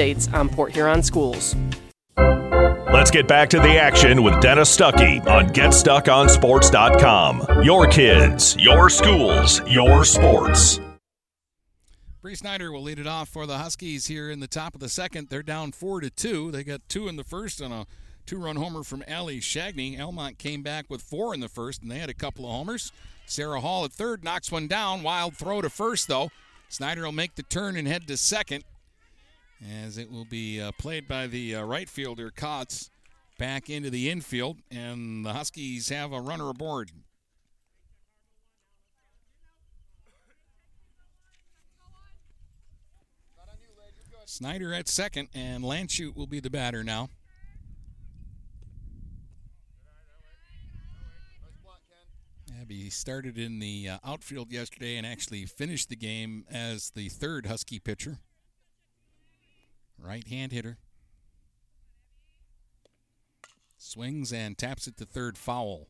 updates 0.01 0.33
on 0.33 0.49
Port 0.49 0.73
Huron 0.73 1.03
schools. 1.03 1.55
Let's 2.17 3.11
get 3.11 3.27
back 3.27 3.51
to 3.51 3.59
the 3.59 3.79
action 3.79 4.23
with 4.23 4.41
Dennis 4.41 4.75
Stuckey 4.75 5.23
on 5.27 5.49
GetStuckOnSports.com. 5.49 7.63
Your 7.63 7.85
kids, 7.87 8.57
your 8.57 8.89
schools, 8.89 9.61
your 9.67 10.03
sports. 10.03 10.79
Bree 12.21 12.33
Snyder 12.35 12.71
will 12.71 12.83
lead 12.83 12.99
it 12.99 13.07
off 13.07 13.29
for 13.29 13.47
the 13.47 13.57
Huskies 13.57 14.07
here 14.07 14.29
in 14.29 14.41
the 14.41 14.47
top 14.47 14.75
of 14.75 14.81
the 14.81 14.89
second. 14.89 15.29
They're 15.29 15.41
down 15.41 15.71
four 15.71 16.01
to 16.01 16.09
two. 16.09 16.51
They 16.51 16.63
got 16.63 16.81
two 16.87 17.07
in 17.07 17.15
the 17.15 17.23
first 17.23 17.61
on 17.61 17.71
a 17.71 17.87
two-run 18.27 18.57
homer 18.57 18.83
from 18.83 19.03
Allie 19.07 19.39
Shagney. 19.39 19.99
Almont 19.99 20.37
came 20.37 20.61
back 20.61 20.85
with 20.89 21.01
four 21.01 21.33
in 21.33 21.39
the 21.39 21.49
first, 21.49 21.81
and 21.81 21.89
they 21.89 21.97
had 21.97 22.11
a 22.11 22.13
couple 22.13 22.45
of 22.45 22.51
homers. 22.51 22.91
Sarah 23.25 23.61
Hall 23.61 23.85
at 23.85 23.93
third 23.93 24.23
knocks 24.23 24.51
one 24.51 24.67
down. 24.67 25.01
Wild 25.01 25.35
throw 25.35 25.61
to 25.61 25.69
first 25.69 26.07
though. 26.07 26.29
Snyder 26.69 27.01
will 27.03 27.11
make 27.11 27.33
the 27.35 27.43
turn 27.43 27.75
and 27.75 27.87
head 27.87 28.07
to 28.07 28.17
second 28.17 28.63
as 29.61 29.97
it 29.97 30.11
will 30.11 30.25
be 30.25 30.59
uh, 30.59 30.71
played 30.73 31.07
by 31.07 31.27
the 31.27 31.55
uh, 31.55 31.63
right 31.63 31.89
fielder 31.89 32.31
Kotz 32.31 32.89
back 33.37 33.69
into 33.69 33.89
the 33.89 34.09
infield, 34.09 34.57
and 34.69 35.25
the 35.25 35.33
Huskies 35.33 35.89
have 35.89 36.11
a 36.11 36.21
runner 36.21 36.49
aboard. 36.49 36.91
Snyder 44.25 44.73
at 44.73 44.87
second, 44.87 45.27
and 45.33 45.63
Lanchute 45.63 46.15
will 46.15 46.27
be 46.27 46.39
the 46.39 46.49
batter 46.49 46.83
now. 46.83 47.09
Abby 52.61 52.89
started 52.89 53.37
in 53.37 53.59
the 53.59 53.89
uh, 53.89 53.97
outfield 54.05 54.51
yesterday 54.51 54.95
and 54.95 55.05
actually 55.05 55.45
finished 55.45 55.89
the 55.89 55.95
game 55.95 56.45
as 56.49 56.91
the 56.91 57.09
third 57.09 57.47
Husky 57.47 57.79
pitcher. 57.79 58.19
Right 60.03 60.27
hand 60.27 60.51
hitter. 60.51 60.77
Swings 63.77 64.33
and 64.33 64.57
taps 64.57 64.87
it 64.87 64.97
to 64.97 65.05
third 65.05 65.37
foul. 65.37 65.87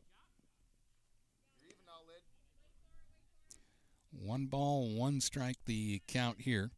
One 4.10 4.46
ball, 4.46 4.94
one 4.94 5.20
strike, 5.20 5.56
the 5.64 6.02
count 6.06 6.42
here. 6.42 6.70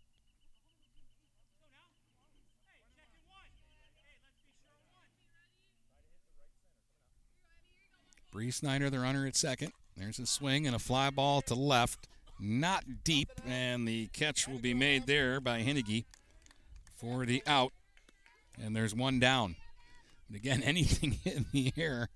Bree 8.30 8.50
Snyder, 8.50 8.90
the 8.90 9.00
runner 9.00 9.26
at 9.26 9.36
second. 9.36 9.72
There's 9.96 10.18
a 10.18 10.26
swing 10.26 10.66
and 10.66 10.74
a 10.74 10.80
fly 10.80 11.10
ball 11.10 11.42
to 11.42 11.54
left. 11.54 12.08
Not 12.40 13.04
deep, 13.04 13.28
and 13.46 13.86
the 13.86 14.08
catch 14.08 14.48
will 14.48 14.58
be 14.58 14.74
made 14.74 15.06
there 15.06 15.40
by 15.40 15.62
Hennege 15.62 16.04
for 16.96 17.24
the 17.26 17.42
out. 17.46 17.72
And 18.60 18.74
there's 18.74 18.94
one 18.94 19.18
down. 19.18 19.56
But 20.28 20.36
again, 20.36 20.62
anything 20.64 21.18
in 21.24 21.46
the 21.52 21.72
air. 21.76 22.08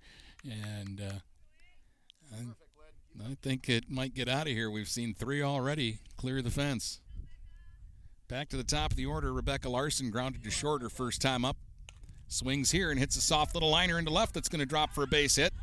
And 0.44 1.00
uh, 1.00 2.34
I, 2.34 3.30
I 3.30 3.36
think 3.42 3.68
it 3.68 3.90
might 3.90 4.14
get 4.14 4.28
out 4.28 4.46
of 4.46 4.52
here. 4.52 4.70
We've 4.70 4.88
seen 4.88 5.14
three 5.14 5.42
already 5.42 5.98
clear 6.16 6.42
the 6.42 6.50
fence. 6.50 7.00
Back 8.28 8.50
to 8.50 8.56
the 8.56 8.64
top 8.64 8.90
of 8.90 8.96
the 8.96 9.06
order, 9.06 9.32
Rebecca 9.32 9.70
Larson 9.70 10.10
grounded 10.10 10.44
to 10.44 10.50
short 10.50 10.82
her 10.82 10.90
first 10.90 11.22
time 11.22 11.44
up. 11.44 11.56
Swings 12.28 12.70
here 12.70 12.90
and 12.90 13.00
hits 13.00 13.16
a 13.16 13.22
soft 13.22 13.54
little 13.54 13.70
liner 13.70 13.98
into 13.98 14.10
left 14.10 14.34
that's 14.34 14.50
going 14.50 14.60
to 14.60 14.66
drop 14.66 14.92
for 14.92 15.02
a 15.02 15.06
base 15.06 15.36
hit. 15.36 15.54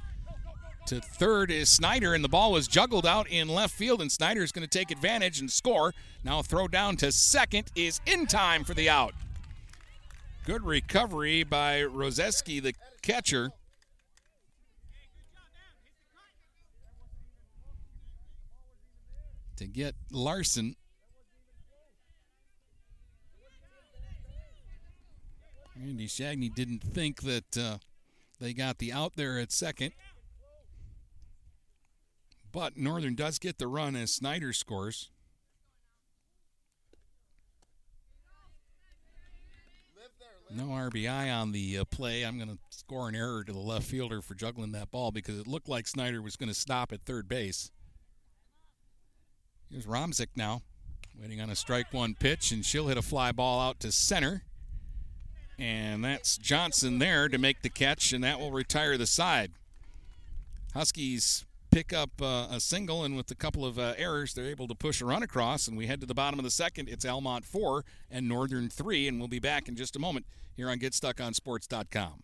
To 0.87 1.01
third 1.01 1.49
is 1.49 1.67
Snyder, 1.67 2.13
and 2.13 2.23
the 2.23 2.29
ball 2.29 2.51
was 2.51 2.67
juggled 2.67 3.07
out 3.07 3.27
in 3.27 3.47
left 3.47 3.73
field, 3.73 4.01
and 4.01 4.11
Snyder 4.11 4.43
is 4.43 4.51
going 4.51 4.67
to 4.67 4.77
take 4.77 4.91
advantage 4.91 5.39
and 5.39 5.51
score. 5.51 5.93
Now 6.23 6.43
throw 6.43 6.67
down 6.67 6.95
to 6.97 7.11
second 7.11 7.71
is 7.75 8.01
in 8.05 8.27
time 8.27 8.63
for 8.63 8.75
the 8.75 8.87
out. 8.87 9.15
Good 10.45 10.63
recovery 10.63 11.43
by 11.43 11.81
Roseski, 11.81 12.61
the 12.61 12.75
catcher. 13.01 13.51
To 19.57 19.65
get 19.65 19.95
Larson. 20.11 20.75
Andy 25.81 26.07
Shagney 26.07 26.53
didn't 26.53 26.83
think 26.83 27.23
that 27.23 27.57
uh, 27.57 27.77
they 28.39 28.53
got 28.53 28.77
the 28.77 28.93
out 28.93 29.15
there 29.15 29.39
at 29.39 29.51
second. 29.51 29.93
But 32.55 32.77
Northern 32.77 33.15
does 33.15 33.37
get 33.37 33.57
the 33.57 33.67
run 33.67 33.97
as 33.97 34.11
Snyder 34.11 34.53
scores. 34.53 35.09
No 40.49 40.67
RBI 40.67 41.35
on 41.35 41.51
the 41.51 41.79
uh, 41.79 41.83
play. 41.83 42.23
I'm 42.23 42.37
going 42.37 42.47
to 42.47 42.57
score 42.69 43.09
an 43.09 43.15
error 43.15 43.43
to 43.43 43.51
the 43.51 43.59
left 43.59 43.83
fielder 43.83 44.21
for 44.21 44.35
juggling 44.35 44.71
that 44.71 44.89
ball 44.89 45.11
because 45.11 45.37
it 45.37 45.47
looked 45.47 45.67
like 45.67 45.85
Snyder 45.85 46.21
was 46.21 46.37
going 46.37 46.47
to 46.47 46.55
stop 46.55 46.93
at 46.93 47.01
third 47.01 47.27
base. 47.27 47.71
Here's 49.69 49.85
Romzik 49.85 50.29
now, 50.37 50.61
waiting 51.21 51.41
on 51.41 51.49
a 51.49 51.57
strike 51.57 51.91
one 51.91 52.15
pitch, 52.17 52.53
and 52.53 52.65
she'll 52.65 52.87
hit 52.87 52.97
a 52.97 53.01
fly 53.01 53.33
ball 53.33 53.59
out 53.59 53.81
to 53.81 53.91
center. 53.91 54.43
And 55.59 56.05
that's 56.05 56.37
Johnson 56.37 56.99
there 56.99 57.27
to 57.27 57.37
make 57.37 57.63
the 57.63 57.69
catch, 57.69 58.13
and 58.13 58.23
that 58.23 58.39
will 58.39 58.51
retire 58.51 58.97
the 58.97 59.07
side. 59.07 59.51
Huskies 60.73 61.43
pick 61.75 61.91
up 61.91 62.21
uh, 62.21 62.47
a 62.49 62.59
single, 62.61 63.03
and 63.03 63.17
with 63.17 63.29
a 63.31 63.35
couple 63.35 63.65
of 63.65 63.77
uh, 63.77 63.93
errors, 63.97 64.33
they're 64.33 64.45
able 64.45 64.65
to 64.65 64.73
push 64.73 65.01
a 65.01 65.05
run 65.05 65.21
across. 65.21 65.67
And 65.67 65.75
we 65.75 65.87
head 65.87 65.99
to 65.99 66.07
the 66.07 66.13
bottom 66.13 66.39
of 66.39 66.45
the 66.45 66.49
second. 66.49 66.87
It's 66.87 67.03
Almont 67.03 67.43
4 67.43 67.83
and 68.09 68.29
Northern 68.29 68.69
3, 68.69 69.09
and 69.09 69.19
we'll 69.19 69.27
be 69.27 69.39
back 69.39 69.67
in 69.67 69.75
just 69.75 69.93
a 69.97 69.99
moment 69.99 70.25
here 70.55 70.69
on 70.69 70.79
GetStuckOnSports.com. 70.79 72.23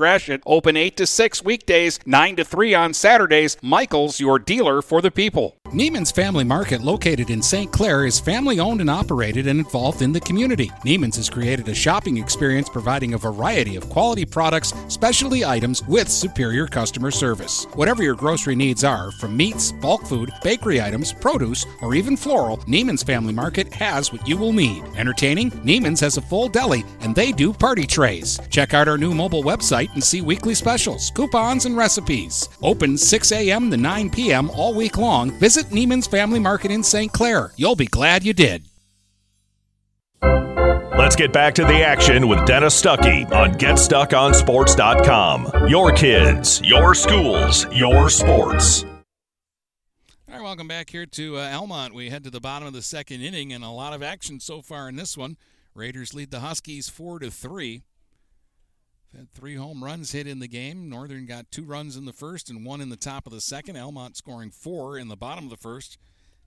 Gratiot. 0.01 0.41
Open 0.47 0.75
8 0.75 0.97
to 0.97 1.05
6 1.05 1.43
weekdays, 1.43 1.99
9 2.07 2.37
to 2.37 2.43
3 2.43 2.73
on 2.73 2.91
Saturdays. 2.91 3.55
Michaels, 3.61 4.19
your 4.19 4.39
dealer 4.39 4.81
for 4.81 4.99
the 4.99 5.11
people. 5.11 5.57
Neiman's 5.67 6.11
Family 6.11 6.43
Market, 6.43 6.81
located 6.81 7.29
in 7.29 7.41
St. 7.41 7.71
Clair, 7.71 8.05
is 8.05 8.19
family 8.19 8.59
owned 8.59 8.81
and 8.81 8.89
operated 8.89 9.47
and 9.47 9.59
involved 9.59 10.01
in 10.01 10.11
the 10.11 10.19
community. 10.19 10.69
Neiman's 10.83 11.17
has 11.17 11.29
created 11.29 11.69
a 11.69 11.75
shopping 11.75 12.17
experience 12.17 12.67
providing 12.67 13.13
a 13.13 13.17
variety 13.17 13.75
of 13.75 13.87
quality 13.89 14.25
products, 14.25 14.73
specialty 14.87 15.45
items 15.45 15.85
with 15.87 16.09
superior 16.09 16.65
customer 16.65 17.11
service. 17.11 17.67
Whatever 17.75 18.01
your 18.01 18.15
grocery 18.15 18.55
needs 18.55 18.83
are, 18.83 19.11
from 19.11 19.37
meats, 19.37 19.71
bulk 19.71 20.05
food, 20.07 20.31
bakery 20.43 20.81
items, 20.81 21.13
produce, 21.13 21.65
or 21.81 21.93
even 21.93 22.17
floral, 22.17 22.57
Neiman's 22.65 23.03
Family 23.03 23.33
Market 23.33 23.71
has 23.71 24.11
what 24.11 24.27
you 24.27 24.35
will 24.35 24.51
need. 24.51 24.83
Entertaining? 24.97 25.51
Neiman's 25.51 26.01
has 26.01 26.17
a 26.17 26.21
full 26.21 26.49
deli 26.49 26.83
and 27.01 27.15
they 27.15 27.31
do 27.31 27.53
party 27.53 27.85
trays. 27.85 28.39
Check 28.49 28.73
out 28.73 28.87
our 28.89 28.97
new 28.97 29.13
mobile 29.13 29.43
website 29.43 29.90
and 29.93 30.03
see 30.03 30.21
weekly 30.21 30.55
specials, 30.55 31.09
coupons, 31.11 31.65
and 31.65 31.77
recipes. 31.77 32.49
Open 32.61 32.97
6 32.97 33.31
a.m. 33.31 33.71
to 33.71 33.77
9 33.77 34.09
p.m. 34.09 34.49
all 34.51 34.73
week 34.73 34.97
long. 34.97 35.31
Visit 35.31 35.67
Neiman's 35.67 36.07
Family 36.07 36.39
Market 36.39 36.71
in 36.71 36.83
St. 36.83 37.11
Clair. 37.11 37.51
You'll 37.55 37.75
be 37.75 37.87
glad 37.87 38.23
you 38.23 38.33
did. 38.33 38.63
Let's 41.01 41.15
get 41.15 41.33
back 41.33 41.55
to 41.55 41.65
the 41.65 41.83
action 41.83 42.27
with 42.27 42.45
Dennis 42.45 42.79
Stuckey 42.79 43.29
on 43.31 43.53
GetStuckOnSports.com. 43.53 45.67
Your 45.67 45.91
kids, 45.91 46.61
your 46.63 46.93
schools, 46.93 47.65
your 47.73 48.09
sports. 48.09 48.83
All 48.83 50.35
right, 50.35 50.43
welcome 50.43 50.67
back 50.67 50.91
here 50.91 51.07
to 51.07 51.37
uh, 51.37 51.51
Almont. 51.51 51.93
We 51.93 52.09
head 52.09 52.23
to 52.25 52.29
the 52.29 52.39
bottom 52.39 52.67
of 52.67 52.73
the 52.73 52.81
second 52.81 53.21
inning, 53.21 53.51
and 53.51 53.63
a 53.63 53.69
lot 53.69 53.93
of 53.93 54.03
action 54.03 54.39
so 54.39 54.61
far 54.61 54.87
in 54.87 54.95
this 54.95 55.17
one. 55.17 55.37
Raiders 55.73 56.13
lead 56.13 56.31
the 56.31 56.41
Huskies 56.41 56.87
four 56.87 57.19
to 57.19 57.31
three. 57.31 57.81
Had 59.15 59.29
three 59.33 59.55
home 59.55 59.83
runs 59.83 60.13
hit 60.13 60.25
in 60.25 60.39
the 60.39 60.47
game. 60.47 60.89
Northern 60.89 61.25
got 61.25 61.51
two 61.51 61.63
runs 61.63 61.97
in 61.97 62.05
the 62.05 62.13
first 62.13 62.49
and 62.49 62.65
one 62.65 62.79
in 62.79 62.89
the 62.89 62.95
top 62.95 63.27
of 63.27 63.33
the 63.33 63.41
second. 63.41 63.75
Almont 63.75 64.15
scoring 64.15 64.51
four 64.51 64.97
in 64.97 65.09
the 65.09 65.17
bottom 65.17 65.43
of 65.43 65.49
the 65.49 65.57
first. 65.57 65.97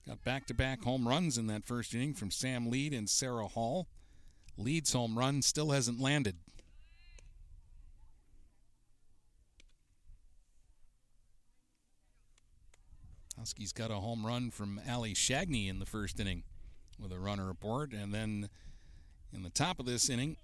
Got 0.07 0.24
back-to-back 0.24 0.83
home 0.83 1.07
runs 1.07 1.37
in 1.38 1.46
that 1.48 1.64
first 1.64 1.94
inning 1.94 2.14
from 2.14 2.31
Sam 2.31 2.70
Lead 2.70 2.92
and 2.92 3.09
Sarah 3.09 3.48
Hall. 3.48 3.87
Lead's 4.57 4.92
home 4.92 5.18
run 5.18 5.42
still 5.42 5.70
hasn't 5.70 6.00
landed. 6.00 6.37
Huskies 13.38 13.72
got 13.72 13.90
a 13.90 13.96
home 13.96 14.24
run 14.24 14.50
from 14.50 14.81
Allie 14.87 15.12
Shagney 15.12 15.68
in 15.68 15.81
the 15.81 15.87
first 15.87 16.18
inning 16.18 16.44
with 16.98 17.12
a 17.12 17.18
runner 17.18 17.50
aboard. 17.50 17.92
And 17.92 18.14
then 18.14 18.48
in 19.35 19.42
the 19.42 19.50
top 19.50 19.79
of 19.81 19.87
this 19.87 20.09
inning, 20.09 20.37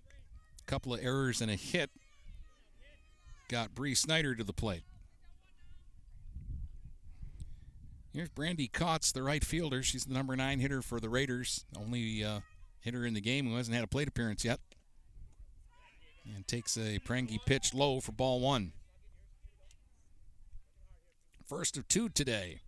a 0.61 0.70
couple 0.70 0.92
of 0.92 1.02
errors 1.02 1.40
and 1.40 1.50
a 1.50 1.54
hit 1.54 1.90
got 3.50 3.74
Bree 3.74 3.96
Snyder 3.96 4.36
to 4.36 4.44
the 4.44 4.52
plate. 4.52 4.84
Here's 8.12 8.28
Brandy 8.28 8.68
Kotz, 8.68 9.12
the 9.12 9.24
right 9.24 9.44
fielder. 9.44 9.82
She's 9.82 10.04
the 10.04 10.14
number 10.14 10.36
nine 10.36 10.60
hitter 10.60 10.82
for 10.82 11.00
the 11.00 11.08
Raiders. 11.08 11.64
Only 11.76 12.24
uh, 12.24 12.40
hitter 12.80 13.04
in 13.04 13.14
the 13.14 13.20
game 13.20 13.46
who 13.46 13.56
hasn't 13.56 13.74
had 13.74 13.82
a 13.82 13.88
plate 13.88 14.08
appearance 14.08 14.44
yet. 14.44 14.60
And 16.24 16.46
takes 16.46 16.78
a 16.78 17.00
Prangy 17.00 17.40
pitch 17.44 17.74
low 17.74 17.98
for 17.98 18.12
ball 18.12 18.40
one. 18.40 18.72
First 21.44 21.76
of 21.76 21.88
two 21.88 22.08
today. 22.08 22.60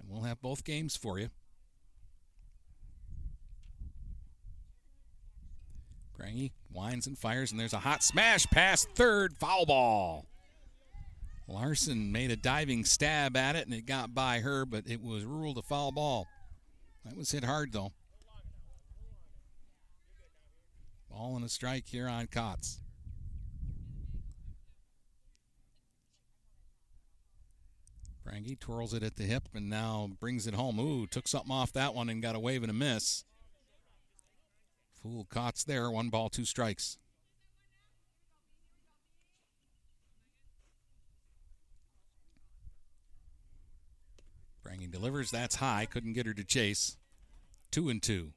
And 0.00 0.10
we'll 0.10 0.22
have 0.22 0.40
both 0.40 0.64
games 0.64 0.96
for 0.96 1.18
you. 1.18 1.28
Prangy 6.16 6.52
winds 6.78 7.08
and 7.08 7.18
fires, 7.18 7.50
and 7.50 7.58
there's 7.58 7.72
a 7.72 7.78
hot 7.78 8.04
smash 8.04 8.46
past 8.46 8.88
third, 8.94 9.36
foul 9.36 9.66
ball. 9.66 10.26
Larson 11.48 12.12
made 12.12 12.30
a 12.30 12.36
diving 12.36 12.84
stab 12.84 13.36
at 13.36 13.56
it, 13.56 13.66
and 13.66 13.74
it 13.74 13.84
got 13.84 14.14
by 14.14 14.38
her, 14.40 14.64
but 14.64 14.84
it 14.86 15.02
was 15.02 15.24
ruled 15.24 15.58
a 15.58 15.62
foul 15.62 15.90
ball. 15.90 16.28
That 17.04 17.16
was 17.16 17.32
hit 17.32 17.42
hard, 17.42 17.72
though. 17.72 17.92
Ball 21.10 21.36
and 21.36 21.44
a 21.44 21.48
strike 21.48 21.88
here 21.88 22.06
on 22.06 22.26
Kotz. 22.26 22.76
Prangy 28.24 28.56
twirls 28.56 28.92
it 28.92 29.02
at 29.02 29.16
the 29.16 29.24
hip 29.24 29.48
and 29.54 29.70
now 29.70 30.10
brings 30.20 30.46
it 30.46 30.54
home. 30.54 30.78
Ooh, 30.78 31.06
took 31.06 31.26
something 31.26 31.50
off 31.50 31.72
that 31.72 31.94
one 31.94 32.10
and 32.10 32.22
got 32.22 32.36
a 32.36 32.38
wave 32.38 32.62
and 32.62 32.70
a 32.70 32.74
miss. 32.74 33.24
Fool 35.02 35.26
Kotz 35.30 35.64
there. 35.64 35.90
One 35.90 36.08
ball, 36.08 36.28
two 36.28 36.44
strikes. 36.44 36.98
Prangy 44.62 44.86
delivers. 44.86 45.30
That's 45.30 45.56
high. 45.56 45.86
Couldn't 45.86 46.12
get 46.12 46.26
her 46.26 46.34
to 46.34 46.44
chase. 46.44 46.96
Two 47.70 47.88
and 47.88 48.02
two. 48.02 48.32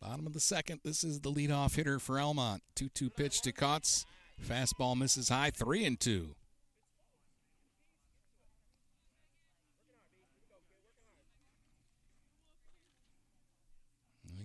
Bottom 0.00 0.26
of 0.26 0.32
the 0.32 0.40
second. 0.40 0.80
This 0.84 1.02
is 1.02 1.20
the 1.20 1.32
leadoff 1.32 1.74
hitter 1.74 1.98
for 1.98 2.20
Almont. 2.20 2.62
2 2.76 2.88
2 2.88 3.10
pitch 3.10 3.42
to 3.42 3.52
Kotz. 3.52 4.04
Fastball 4.42 4.96
misses 4.96 5.28
high. 5.28 5.50
3 5.50 5.84
and 5.84 6.00
2. 6.00 6.34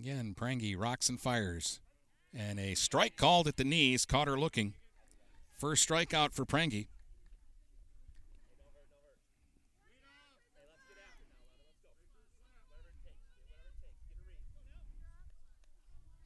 Again, 0.04 0.34
Prangy 0.36 0.76
rocks 0.76 1.08
and 1.08 1.18
fires. 1.18 1.80
And 2.38 2.60
a 2.60 2.76
strike 2.76 3.16
called 3.16 3.48
at 3.48 3.56
the 3.56 3.64
knees. 3.64 4.04
Caught 4.04 4.28
her 4.28 4.38
looking. 4.38 4.74
First 5.58 5.88
strikeout 5.88 6.34
for 6.34 6.44
Prangy. 6.44 6.90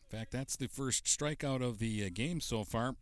In 0.10 0.18
fact, 0.18 0.32
that's 0.32 0.56
the 0.56 0.68
first 0.68 1.06
strikeout 1.06 1.62
of 1.62 1.78
the 1.78 2.04
uh, 2.04 2.10
game 2.12 2.42
so 2.42 2.64
far 2.64 2.96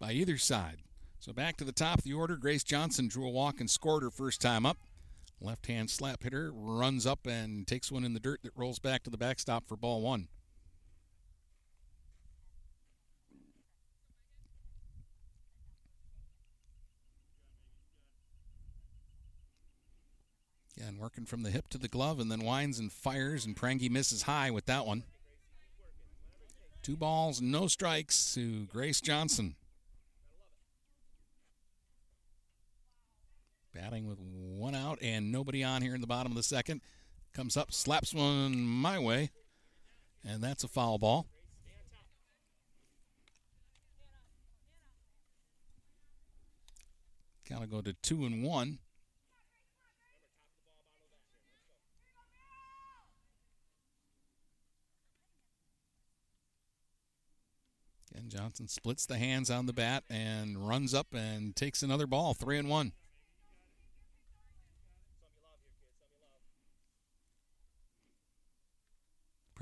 by 0.00 0.10
either 0.10 0.36
side. 0.36 0.78
So 1.20 1.32
back 1.32 1.56
to 1.58 1.64
the 1.64 1.70
top 1.70 1.98
of 1.98 2.04
the 2.04 2.14
order. 2.14 2.36
Grace 2.36 2.64
Johnson 2.64 3.06
drew 3.06 3.28
a 3.28 3.30
walk 3.30 3.60
and 3.60 3.70
scored 3.70 4.02
her 4.02 4.10
first 4.10 4.40
time 4.40 4.66
up. 4.66 4.78
Left 5.40 5.66
hand 5.66 5.90
slap 5.90 6.22
hitter 6.22 6.50
runs 6.52 7.06
up 7.06 7.26
and 7.26 7.66
takes 7.66 7.92
one 7.92 8.04
in 8.04 8.14
the 8.14 8.20
dirt 8.20 8.40
that 8.42 8.52
rolls 8.56 8.78
back 8.78 9.02
to 9.02 9.10
the 9.10 9.18
backstop 9.18 9.66
for 9.66 9.76
ball 9.76 10.00
one. 10.00 10.28
Again, 20.76 20.98
working 20.98 21.24
from 21.24 21.42
the 21.42 21.50
hip 21.50 21.68
to 21.68 21.78
the 21.78 21.88
glove 21.88 22.20
and 22.20 22.30
then 22.30 22.40
winds 22.44 22.78
and 22.78 22.92
fires, 22.92 23.46
and 23.46 23.56
Prangy 23.56 23.88
misses 23.88 24.22
high 24.22 24.50
with 24.50 24.66
that 24.66 24.84
one. 24.84 25.04
Two 26.82 26.96
balls, 26.96 27.40
no 27.40 27.66
strikes 27.66 28.34
to 28.34 28.66
Grace 28.66 29.00
Johnson. 29.00 29.56
Batting 33.76 34.08
with 34.08 34.18
one 34.18 34.74
out 34.74 34.98
and 35.02 35.30
nobody 35.30 35.62
on 35.62 35.82
here 35.82 35.94
in 35.94 36.00
the 36.00 36.06
bottom 36.06 36.32
of 36.32 36.36
the 36.36 36.42
second. 36.42 36.80
Comes 37.34 37.58
up, 37.58 37.74
slaps 37.74 38.14
one 38.14 38.58
my 38.62 38.98
way, 38.98 39.30
and 40.26 40.42
that's 40.42 40.64
a 40.64 40.68
foul 40.68 40.96
ball. 40.96 41.26
Count 47.44 47.60
to 47.60 47.68
go 47.68 47.82
to 47.82 47.92
two 47.92 48.24
and 48.24 48.42
one. 48.42 48.78
And 58.14 58.30
Johnson 58.30 58.68
splits 58.68 59.04
the 59.04 59.18
hands 59.18 59.50
on 59.50 59.66
the 59.66 59.74
bat 59.74 60.02
and 60.08 60.66
runs 60.66 60.94
up 60.94 61.08
and 61.12 61.54
takes 61.54 61.82
another 61.82 62.06
ball, 62.06 62.32
three 62.32 62.56
and 62.56 62.70
one. 62.70 62.92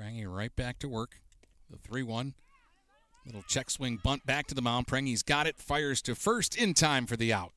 Prangy 0.04 0.26
right 0.26 0.54
back 0.54 0.78
to 0.80 0.86
work. 0.86 1.16
The 1.70 1.78
3 1.78 2.02
1. 2.02 2.34
Little 3.24 3.42
check 3.48 3.70
swing 3.70 3.98
bunt 4.04 4.26
back 4.26 4.46
to 4.48 4.54
the 4.54 4.60
mound. 4.60 4.86
Prangy's 4.86 5.22
got 5.22 5.46
it, 5.46 5.56
fires 5.56 6.02
to 6.02 6.14
first 6.14 6.54
in 6.58 6.74
time 6.74 7.06
for 7.06 7.16
the 7.16 7.32
out. 7.32 7.52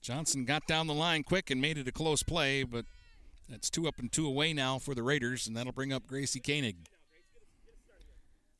Johnson 0.00 0.46
got 0.46 0.66
down 0.66 0.86
the 0.86 0.94
line 0.94 1.22
quick 1.22 1.50
and 1.50 1.60
made 1.60 1.76
it 1.76 1.86
a 1.86 1.92
close 1.92 2.22
play, 2.22 2.62
but 2.62 2.86
that's 3.46 3.68
two 3.68 3.86
up 3.86 3.98
and 3.98 4.10
two 4.10 4.26
away 4.26 4.54
now 4.54 4.78
for 4.78 4.94
the 4.94 5.02
Raiders, 5.02 5.46
and 5.46 5.54
that'll 5.54 5.74
bring 5.74 5.92
up 5.92 6.06
Gracie 6.06 6.40
Koenig. 6.40 6.76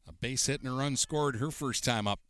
A 0.07 0.13
base 0.13 0.45
hit 0.45 0.61
and 0.61 0.69
a 0.69 0.77
run 0.77 0.97
scored 0.97 1.37
her 1.37 1.51
first 1.51 1.83
time 1.85 2.07
up. 2.07 2.21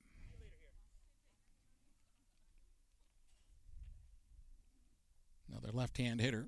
Another 5.50 5.72
left 5.72 5.98
hand 5.98 6.20
hitter. 6.20 6.46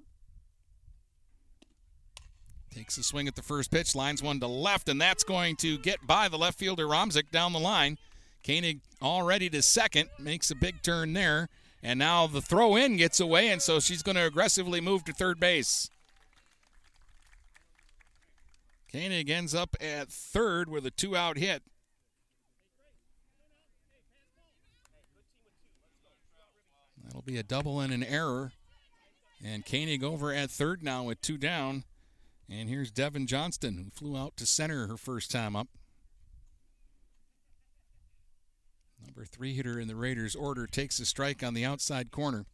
Takes 2.74 2.98
a 2.98 3.04
swing 3.04 3.28
at 3.28 3.36
the 3.36 3.42
first 3.42 3.70
pitch, 3.70 3.94
lines 3.94 4.20
one 4.20 4.40
to 4.40 4.48
left, 4.48 4.88
and 4.88 5.00
that's 5.00 5.22
going 5.22 5.54
to 5.56 5.78
get 5.78 6.04
by 6.04 6.28
the 6.28 6.36
left 6.36 6.58
fielder 6.58 6.86
Romzik 6.86 7.30
down 7.30 7.52
the 7.52 7.60
line. 7.60 7.98
Koenig 8.44 8.80
already 9.00 9.48
to 9.50 9.62
second, 9.62 10.08
makes 10.18 10.50
a 10.50 10.56
big 10.56 10.82
turn 10.82 11.12
there, 11.12 11.48
and 11.84 12.00
now 12.00 12.26
the 12.26 12.42
throw 12.42 12.74
in 12.74 12.96
gets 12.96 13.20
away, 13.20 13.48
and 13.48 13.62
so 13.62 13.78
she's 13.78 14.02
going 14.02 14.16
to 14.16 14.26
aggressively 14.26 14.80
move 14.80 15.04
to 15.04 15.12
third 15.12 15.38
base. 15.38 15.88
Koenig 18.90 19.30
ends 19.30 19.54
up 19.54 19.76
at 19.80 20.08
third 20.08 20.68
with 20.68 20.84
a 20.84 20.90
two 20.90 21.16
out 21.16 21.38
hit. 21.38 21.62
That'll 27.04 27.22
be 27.22 27.38
a 27.38 27.44
double 27.44 27.78
and 27.78 27.92
an 27.92 28.02
error. 28.02 28.50
And 29.44 29.64
Koenig 29.64 30.02
over 30.02 30.32
at 30.32 30.50
third 30.50 30.82
now 30.82 31.04
with 31.04 31.20
two 31.20 31.38
down. 31.38 31.84
And 32.48 32.68
here's 32.68 32.90
Devin 32.90 33.26
Johnston, 33.26 33.76
who 33.76 33.90
flew 33.90 34.16
out 34.16 34.36
to 34.36 34.46
center 34.46 34.86
her 34.86 34.96
first 34.96 35.30
time 35.30 35.56
up. 35.56 35.68
Number 39.04 39.24
three 39.24 39.54
hitter 39.54 39.78
in 39.78 39.88
the 39.88 39.96
Raiders' 39.96 40.34
order 40.34 40.66
takes 40.66 40.98
a 40.98 41.06
strike 41.06 41.42
on 41.42 41.54
the 41.54 41.64
outside 41.64 42.10
corner. 42.10 42.46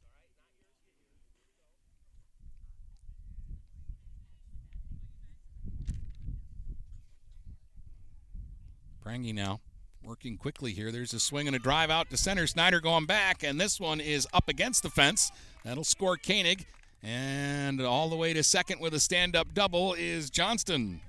Prangy 9.00 9.32
now 9.32 9.60
working 10.02 10.36
quickly 10.36 10.72
here. 10.72 10.92
There's 10.92 11.14
a 11.14 11.20
swing 11.20 11.46
and 11.46 11.56
a 11.56 11.58
drive 11.58 11.90
out 11.90 12.10
to 12.10 12.16
center. 12.16 12.46
Snyder 12.46 12.80
going 12.80 13.06
back, 13.06 13.42
and 13.42 13.60
this 13.60 13.80
one 13.80 14.00
is 14.00 14.26
up 14.32 14.48
against 14.48 14.82
the 14.82 14.90
fence. 14.90 15.30
That'll 15.64 15.84
score 15.84 16.16
Koenig. 16.16 16.66
And 17.02 17.80
all 17.80 18.08
the 18.08 18.16
way 18.16 18.32
to 18.32 18.42
second 18.42 18.80
with 18.80 18.94
a 18.94 19.00
stand 19.00 19.34
up 19.34 19.54
double 19.54 19.94
is 19.94 20.28
Johnston. 20.30 21.00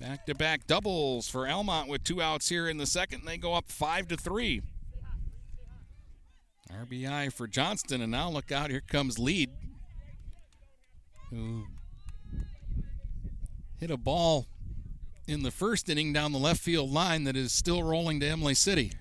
Back 0.00 0.24
to 0.26 0.34
back 0.34 0.66
doubles 0.66 1.28
for 1.28 1.48
Almont 1.48 1.88
with 1.88 2.04
two 2.04 2.22
outs 2.22 2.48
here 2.48 2.68
in 2.68 2.78
the 2.78 2.86
second. 2.86 3.24
They 3.26 3.36
go 3.36 3.54
up 3.54 3.70
five 3.70 4.08
to 4.08 4.16
three. 4.16 4.62
RBI 6.72 7.32
for 7.32 7.46
Johnston, 7.46 8.00
and 8.00 8.12
now 8.12 8.30
look 8.30 8.52
out, 8.52 8.70
here 8.70 8.80
comes 8.80 9.18
Lead, 9.18 9.50
who 11.30 11.64
hit 13.78 13.90
a 13.90 13.96
ball 13.96 14.46
in 15.26 15.42
the 15.42 15.50
first 15.50 15.88
inning 15.88 16.12
down 16.12 16.32
the 16.32 16.38
left 16.38 16.60
field 16.60 16.90
line 16.90 17.24
that 17.24 17.36
is 17.36 17.52
still 17.52 17.82
rolling 17.82 18.20
to 18.20 18.26
Imlay 18.26 18.54
City. 18.54 18.92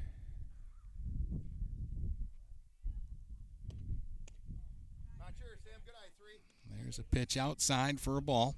There's 6.90 7.00
a 7.00 7.04
pitch 7.04 7.38
outside 7.38 8.00
for 8.00 8.18
a 8.18 8.22
ball. 8.22 8.56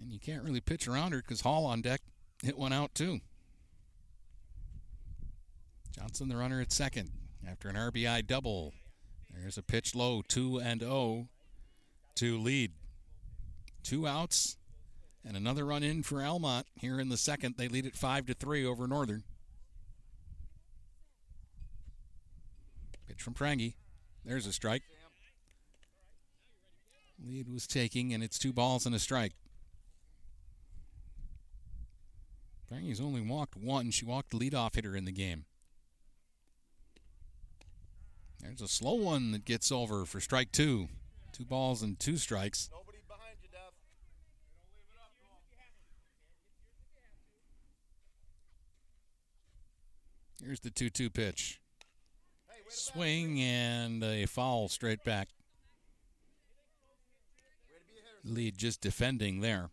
And 0.00 0.12
you 0.12 0.18
can't 0.18 0.42
really 0.42 0.60
pitch 0.60 0.86
around 0.86 1.12
her 1.12 1.18
because 1.18 1.40
Hall 1.40 1.64
on 1.64 1.80
deck 1.80 2.02
hit 2.42 2.58
one 2.58 2.72
out 2.72 2.94
too. 2.94 3.20
Johnson, 5.90 6.28
the 6.28 6.36
runner 6.36 6.60
at 6.60 6.70
second, 6.70 7.10
after 7.48 7.68
an 7.68 7.76
RBI 7.76 8.26
double. 8.26 8.74
There's 9.34 9.56
a 9.56 9.62
pitch 9.62 9.94
low, 9.94 10.22
2 10.28 10.58
and 10.58 10.80
0 10.80 11.28
to 12.16 12.38
lead. 12.38 12.72
Two 13.82 14.06
outs 14.06 14.56
and 15.26 15.36
another 15.36 15.64
run 15.64 15.82
in 15.82 16.02
for 16.02 16.22
Almont 16.22 16.66
here 16.74 17.00
in 17.00 17.08
the 17.08 17.16
second. 17.16 17.54
They 17.56 17.68
lead 17.68 17.86
it 17.86 17.96
5 17.96 18.26
to 18.26 18.34
3 18.34 18.66
over 18.66 18.86
Northern. 18.86 19.24
Pitch 23.16 23.22
from 23.22 23.32
Prangy. 23.32 23.76
There's 24.26 24.46
a 24.46 24.52
strike. 24.52 24.82
Lead 27.24 27.48
was 27.48 27.66
taking, 27.66 28.12
and 28.12 28.22
it's 28.22 28.38
two 28.38 28.52
balls 28.52 28.84
and 28.84 28.94
a 28.94 28.98
strike. 28.98 29.32
Prangy's 32.68 33.00
only 33.00 33.22
walked 33.22 33.56
one. 33.56 33.90
She 33.90 34.04
walked 34.04 34.32
the 34.32 34.38
leadoff 34.38 34.74
hitter 34.74 34.94
in 34.94 35.06
the 35.06 35.12
game. 35.12 35.46
There's 38.40 38.60
a 38.60 38.68
slow 38.68 38.94
one 38.94 39.32
that 39.32 39.46
gets 39.46 39.72
over 39.72 40.04
for 40.04 40.20
strike 40.20 40.52
two. 40.52 40.88
Two 41.32 41.46
balls 41.46 41.82
and 41.82 41.98
two 41.98 42.18
strikes. 42.18 42.68
Here's 50.44 50.60
the 50.60 50.70
2 50.70 50.90
2 50.90 51.08
pitch. 51.08 51.60
Swing 52.68 53.40
and 53.40 54.02
a 54.02 54.26
foul 54.26 54.68
straight 54.68 55.04
back 55.04 55.28
lead 58.24 58.58
just 58.58 58.80
defending 58.80 59.40
there. 59.40 59.70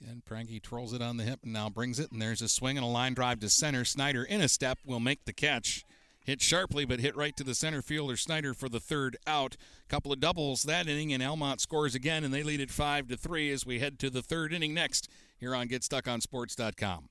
Again, 0.00 0.22
Prangy 0.26 0.60
trolls 0.60 0.92
it 0.92 1.00
on 1.00 1.16
the 1.16 1.24
hip 1.24 1.40
and 1.44 1.52
now 1.52 1.70
brings 1.70 1.98
it, 1.98 2.12
and 2.12 2.20
there's 2.20 2.42
a 2.42 2.48
swing 2.48 2.76
and 2.76 2.84
a 2.84 2.88
line 2.88 3.14
drive 3.14 3.40
to 3.40 3.48
center. 3.48 3.84
Snyder 3.84 4.22
in 4.22 4.42
a 4.42 4.48
step 4.48 4.78
will 4.84 5.00
make 5.00 5.24
the 5.24 5.32
catch. 5.32 5.84
Hit 6.24 6.40
sharply, 6.40 6.86
but 6.86 7.00
hit 7.00 7.14
right 7.14 7.36
to 7.36 7.44
the 7.44 7.54
center 7.54 7.82
fielder 7.82 8.16
Snyder 8.16 8.54
for 8.54 8.70
the 8.70 8.80
third 8.80 9.16
out. 9.26 9.56
Couple 9.88 10.10
of 10.10 10.20
doubles 10.20 10.62
that 10.62 10.88
inning, 10.88 11.12
and 11.12 11.22
Almont 11.22 11.60
scores 11.60 11.94
again, 11.94 12.24
and 12.24 12.32
they 12.32 12.42
lead 12.42 12.60
it 12.60 12.70
five 12.70 13.06
to 13.08 13.16
three 13.16 13.52
as 13.52 13.66
we 13.66 13.78
head 13.78 13.98
to 13.98 14.08
the 14.08 14.22
third 14.22 14.52
inning 14.52 14.72
next 14.72 15.08
here 15.38 15.54
on 15.54 15.68
GetStuckOnSports.com. 15.68 17.10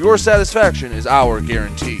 your 0.00 0.16
satisfaction 0.16 0.92
is 0.92 1.06
our 1.06 1.42
guarantee. 1.42 2.00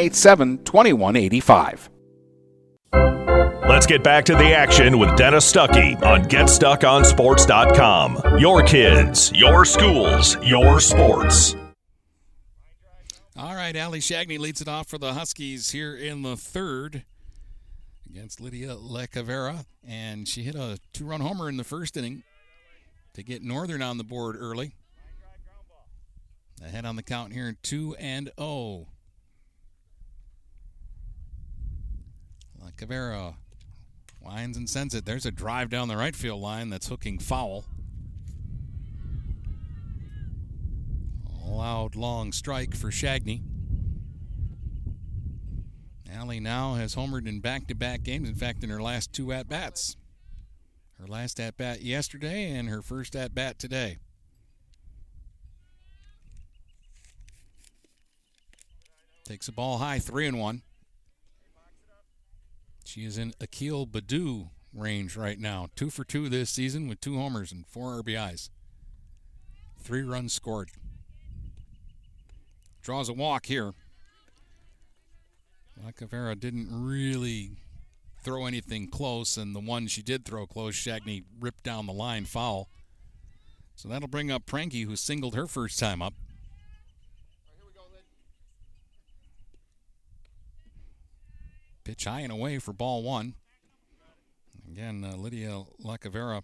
887 0.00 0.64
2185. 0.64 1.90
Let's 3.68 3.86
get 3.86 4.02
back 4.02 4.24
to 4.24 4.34
the 4.34 4.52
action 4.52 4.98
with 4.98 5.16
Dennis 5.16 5.50
Stuckey 5.50 6.00
on 6.02 6.24
GetStuckOnSports.com. 6.24 8.38
Your 8.38 8.62
kids, 8.62 9.32
your 9.34 9.64
schools, 9.64 10.36
your 10.42 10.80
sports. 10.80 11.54
All 13.36 13.54
right, 13.54 13.76
Allie 13.76 14.00
Shagney 14.00 14.38
leads 14.38 14.60
it 14.60 14.68
off 14.68 14.88
for 14.88 14.98
the 14.98 15.14
Huskies 15.14 15.70
here 15.70 15.94
in 15.94 16.22
the 16.22 16.36
third 16.36 17.04
against 18.08 18.40
Lydia 18.40 18.74
Lacavera, 18.74 19.66
and 19.86 20.26
she 20.26 20.42
hit 20.42 20.56
a 20.56 20.78
two-run 20.92 21.20
homer 21.20 21.48
in 21.48 21.56
the 21.56 21.64
first 21.64 21.96
inning 21.96 22.24
to 23.14 23.22
get 23.22 23.42
Northern 23.42 23.82
on 23.82 23.98
the 23.98 24.04
board 24.04 24.36
early. 24.38 24.74
Ahead 26.62 26.84
on 26.84 26.96
the 26.96 27.02
count 27.02 27.32
here, 27.32 27.56
two 27.62 27.96
and 27.98 28.30
zero. 28.36 28.38
Oh. 28.38 28.86
Cavero 32.80 33.34
winds 34.22 34.56
and 34.56 34.68
sends 34.68 34.94
it. 34.94 35.04
There's 35.04 35.26
a 35.26 35.30
drive 35.30 35.68
down 35.68 35.88
the 35.88 35.98
right 35.98 36.16
field 36.16 36.40
line 36.40 36.70
that's 36.70 36.88
hooking 36.88 37.18
foul. 37.18 37.66
Loud 41.46 41.94
long 41.94 42.32
strike 42.32 42.74
for 42.74 42.90
Shagney. 42.90 43.42
Allie 46.10 46.40
now 46.40 46.74
has 46.74 46.94
homered 46.94 47.26
in 47.26 47.40
back 47.40 47.66
to 47.66 47.74
back 47.74 48.02
games. 48.02 48.28
In 48.28 48.34
fact, 48.34 48.64
in 48.64 48.70
her 48.70 48.80
last 48.80 49.12
two 49.12 49.30
at 49.30 49.46
bats. 49.46 49.96
Her 50.98 51.06
last 51.06 51.38
at 51.38 51.58
bat 51.58 51.82
yesterday 51.82 52.50
and 52.50 52.68
her 52.68 52.80
first 52.80 53.14
at 53.14 53.34
bat 53.34 53.58
today. 53.58 53.98
Takes 59.24 59.48
a 59.48 59.52
ball 59.52 59.78
high, 59.78 59.98
three 59.98 60.26
and 60.26 60.38
one. 60.38 60.62
She 62.90 63.04
is 63.04 63.18
in 63.18 63.34
Akil 63.40 63.86
Badu 63.86 64.48
range 64.74 65.16
right 65.16 65.38
now. 65.38 65.68
Two 65.76 65.90
for 65.90 66.02
two 66.02 66.28
this 66.28 66.50
season 66.50 66.88
with 66.88 67.00
two 67.00 67.18
homers 67.18 67.52
and 67.52 67.64
four 67.64 68.02
RBIs. 68.02 68.50
Three 69.78 70.02
runs 70.02 70.32
scored. 70.32 70.70
Draws 72.82 73.08
a 73.08 73.12
walk 73.12 73.46
here. 73.46 73.74
Lacavera 75.80 76.34
didn't 76.34 76.66
really 76.72 77.52
throw 78.24 78.46
anything 78.46 78.88
close, 78.88 79.36
and 79.36 79.54
the 79.54 79.60
one 79.60 79.86
she 79.86 80.02
did 80.02 80.24
throw 80.24 80.44
close, 80.44 80.74
Shagney 80.74 81.22
ripped 81.38 81.62
down 81.62 81.86
the 81.86 81.92
line 81.92 82.24
foul. 82.24 82.68
So 83.76 83.88
that'll 83.88 84.08
bring 84.08 84.32
up 84.32 84.46
Prangy, 84.46 84.82
who 84.82 84.96
singled 84.96 85.36
her 85.36 85.46
first 85.46 85.78
time 85.78 86.02
up. 86.02 86.14
Pitch 91.90 92.04
high 92.04 92.20
and 92.20 92.30
away 92.30 92.60
for 92.60 92.72
ball 92.72 93.02
one. 93.02 93.34
Again, 94.70 95.02
uh, 95.04 95.16
Lydia 95.16 95.64
Lacavera 95.84 96.42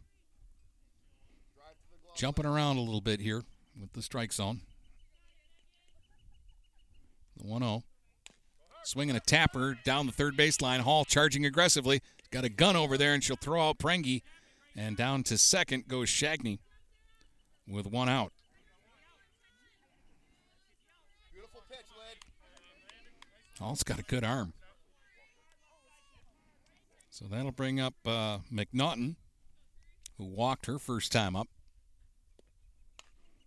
jumping 2.17 2.45
around 2.45 2.79
a 2.79 2.81
little 2.81 3.01
bit 3.01 3.21
here 3.21 3.45
with 3.81 3.93
the 3.93 4.03
strike 4.03 4.33
zone. 4.33 4.63
The 7.37 7.47
1 7.47 7.63
0. 7.63 7.85
Swinging 8.83 9.15
a 9.15 9.21
tapper 9.21 9.79
down 9.85 10.07
the 10.07 10.13
third 10.13 10.37
baseline. 10.37 10.81
Hall 10.81 11.05
charging 11.05 11.47
aggressively. 11.47 12.03
Got 12.33 12.43
a 12.43 12.49
gun 12.49 12.75
over 12.75 12.99
there, 12.99 13.15
and 13.15 13.23
she'll 13.23 13.37
throw 13.37 13.69
out 13.69 13.79
Prangy. 13.79 14.25
And 14.77 14.97
down 14.97 15.23
to 15.23 15.39
second 15.39 15.87
goes 15.87 16.09
Shagney 16.09 16.59
with 17.69 17.87
one 17.87 18.09
out. 18.09 18.33
Hall's 23.61 23.85
got 23.85 24.01
a 24.01 24.03
good 24.03 24.25
arm. 24.25 24.53
So 27.17 27.25
that'll 27.31 27.51
bring 27.51 27.81
up 27.81 27.95
uh, 28.05 28.41
McNaughton, 28.53 29.15
who 30.19 30.27
walked 30.27 30.67
her 30.67 30.79
first 30.79 31.13
time 31.13 31.35
up. 31.35 31.49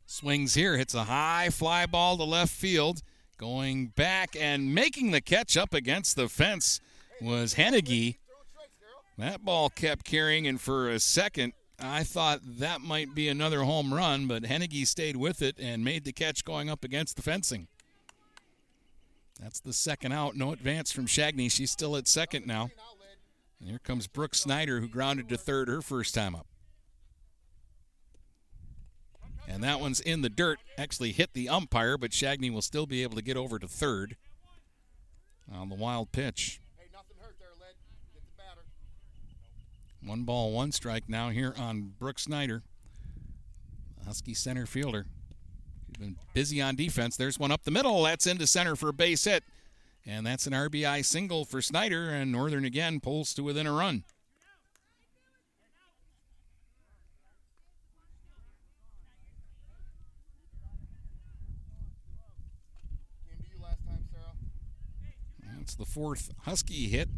Swings 0.08 0.56
here, 0.56 0.76
hits 0.76 0.96
a 0.96 1.04
high 1.04 1.50
fly 1.52 1.86
ball 1.86 2.18
to 2.18 2.24
left 2.24 2.52
field. 2.52 3.04
Going 3.38 3.90
back 3.90 4.36
and 4.36 4.74
making 4.74 5.12
the 5.12 5.22
catch 5.22 5.56
up 5.56 5.76
against 5.76 6.16
the 6.16 6.28
fence 6.28 6.82
was 7.22 7.54
Hennigy. 7.54 8.18
That 9.20 9.46
ball 9.46 9.70
kept 9.70 10.04
carrying, 10.04 10.48
and 10.48 10.60
for 10.60 10.90
a 10.90 11.00
second, 11.00 11.54
I 11.80 12.04
thought 12.04 12.40
that 12.44 12.82
might 12.82 13.14
be 13.14 13.28
another 13.28 13.66
home 13.66 13.94
run, 13.94 14.26
but 14.26 14.42
Hennigy 14.46 14.88
stayed 14.88 15.16
with 15.16 15.44
it 15.44 15.60
and 15.60 15.84
made 15.84 16.06
the 16.06 16.12
catch 16.12 16.44
going 16.44 16.72
up 16.72 16.84
against 16.84 17.18
the 17.18 17.22
fencing. 17.22 17.68
That's 19.40 19.60
the 19.60 19.74
second 19.74 20.12
out. 20.12 20.36
No 20.36 20.54
advance 20.54 20.92
from 20.92 21.06
Shagney. 21.06 21.52
She's 21.52 21.70
still 21.70 21.96
at 21.96 22.08
second 22.08 22.48
now. 22.48 22.72
And 23.60 23.70
here 23.70 23.80
comes 23.80 24.07
Brooke 24.07 24.36
Snyder, 24.36 24.80
who 24.80 24.88
grounded 24.88 25.30
to 25.30 25.38
third 25.38 25.68
her 25.68 25.82
first 25.82 26.16
time 26.16 26.36
up. 26.36 26.47
And 29.47 29.64
that 29.64 29.80
one's 29.80 29.99
in 29.99 30.22
the 30.22 30.30
dirt. 30.30 30.60
Actually 30.78 31.12
hit 31.12 31.34
the 31.34 31.49
umpire, 31.49 31.97
but 31.97 32.12
Shagney 32.12 32.53
will 32.53 32.62
still 32.62 32.86
be 32.86 33.03
able 33.03 33.16
to 33.16 33.24
get 33.24 33.36
over 33.36 33.60
to 33.60 33.68
third 33.68 34.16
on 35.51 35.70
the 35.70 35.76
wild 35.76 36.12
pitch. 36.12 36.62
One 40.01 40.24
ball, 40.24 40.53
one 40.53 40.72
strike 40.72 41.10
now 41.10 41.30
here 41.30 41.53
on 41.57 41.93
Brooke 41.99 42.20
Snyder, 42.20 42.64
Husky 44.05 44.34
center 44.34 44.66
fielder. 44.66 45.05
He's 45.88 45.97
been 45.97 46.16
busy 46.34 46.62
on 46.62 46.78
defense. 46.78 47.18
There's 47.18 47.38
one 47.38 47.51
up 47.51 47.64
the 47.64 47.72
middle. 47.72 48.03
That's 48.03 48.26
into 48.26 48.47
center 48.47 48.78
for 48.78 48.89
a 48.89 48.93
base 48.93 49.26
hit. 49.26 49.43
And 50.10 50.26
that's 50.26 50.47
an 50.47 50.53
RBI 50.53 51.05
single 51.05 51.45
for 51.45 51.62
Snyder, 51.62 52.10
and 52.10 52.32
Northern 52.32 52.66
again 52.66 52.99
pulls 52.99 53.32
to 53.36 53.43
within 53.43 53.68
a 53.68 53.72
run. 53.72 54.03
That's 65.55 65.76
the 65.76 65.86
fourth 65.86 66.32
Husky 66.45 66.88
hit. 66.88 67.10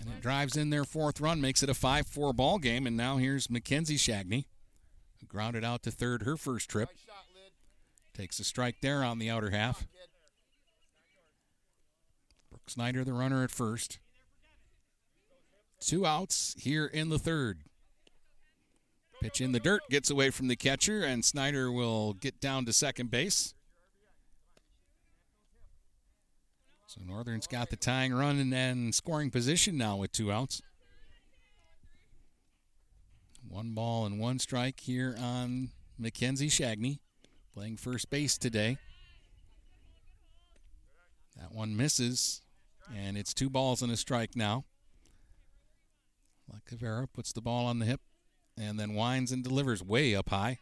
And 0.00 0.08
it 0.08 0.20
drives 0.20 0.56
in 0.56 0.70
their 0.70 0.84
fourth 0.84 1.20
run, 1.20 1.40
makes 1.40 1.62
it 1.62 1.70
a 1.70 1.74
5 1.74 2.08
4 2.08 2.32
ball 2.32 2.58
game. 2.58 2.88
And 2.88 2.96
now 2.96 3.18
here's 3.18 3.48
Mackenzie 3.48 3.96
Shagney, 3.96 4.46
grounded 5.28 5.62
out 5.62 5.84
to 5.84 5.92
third 5.92 6.22
her 6.22 6.36
first 6.36 6.68
trip. 6.68 6.88
Takes 8.14 8.40
a 8.40 8.44
strike 8.44 8.80
there 8.82 9.04
on 9.04 9.20
the 9.20 9.30
outer 9.30 9.50
half. 9.50 9.86
Snyder, 12.66 13.04
the 13.04 13.12
runner 13.12 13.44
at 13.44 13.50
first. 13.50 13.98
Two 15.80 16.04
outs 16.06 16.54
here 16.58 16.86
in 16.86 17.10
the 17.10 17.18
third. 17.18 17.60
Pitch 19.20 19.40
in 19.40 19.52
the 19.52 19.60
dirt, 19.60 19.82
gets 19.88 20.10
away 20.10 20.30
from 20.30 20.48
the 20.48 20.56
catcher, 20.56 21.02
and 21.02 21.24
Snyder 21.24 21.70
will 21.70 22.12
get 22.12 22.40
down 22.40 22.64
to 22.66 22.72
second 22.72 23.10
base. 23.10 23.54
So 26.86 27.00
Northern's 27.04 27.46
got 27.46 27.70
the 27.70 27.76
tying 27.76 28.14
run 28.14 28.38
and 28.38 28.52
then 28.52 28.92
scoring 28.92 29.30
position 29.30 29.76
now 29.76 29.96
with 29.96 30.12
two 30.12 30.30
outs. 30.30 30.62
One 33.48 33.74
ball 33.74 34.06
and 34.06 34.18
one 34.18 34.38
strike 34.38 34.80
here 34.80 35.16
on 35.18 35.70
Mackenzie 35.98 36.48
Shagney, 36.48 36.98
playing 37.54 37.76
first 37.76 38.10
base 38.10 38.36
today. 38.38 38.78
That 41.36 41.52
one 41.52 41.76
misses. 41.76 42.42
And 42.94 43.16
it's 43.16 43.34
two 43.34 43.50
balls 43.50 43.82
and 43.82 43.90
a 43.90 43.96
strike 43.96 44.36
now. 44.36 44.64
Lacavera 46.52 47.06
puts 47.12 47.32
the 47.32 47.40
ball 47.40 47.66
on 47.66 47.78
the 47.78 47.86
hip 47.86 48.00
and 48.56 48.78
then 48.78 48.94
winds 48.94 49.32
and 49.32 49.42
delivers 49.42 49.82
way 49.82 50.14
up 50.14 50.30
high. 50.30 50.58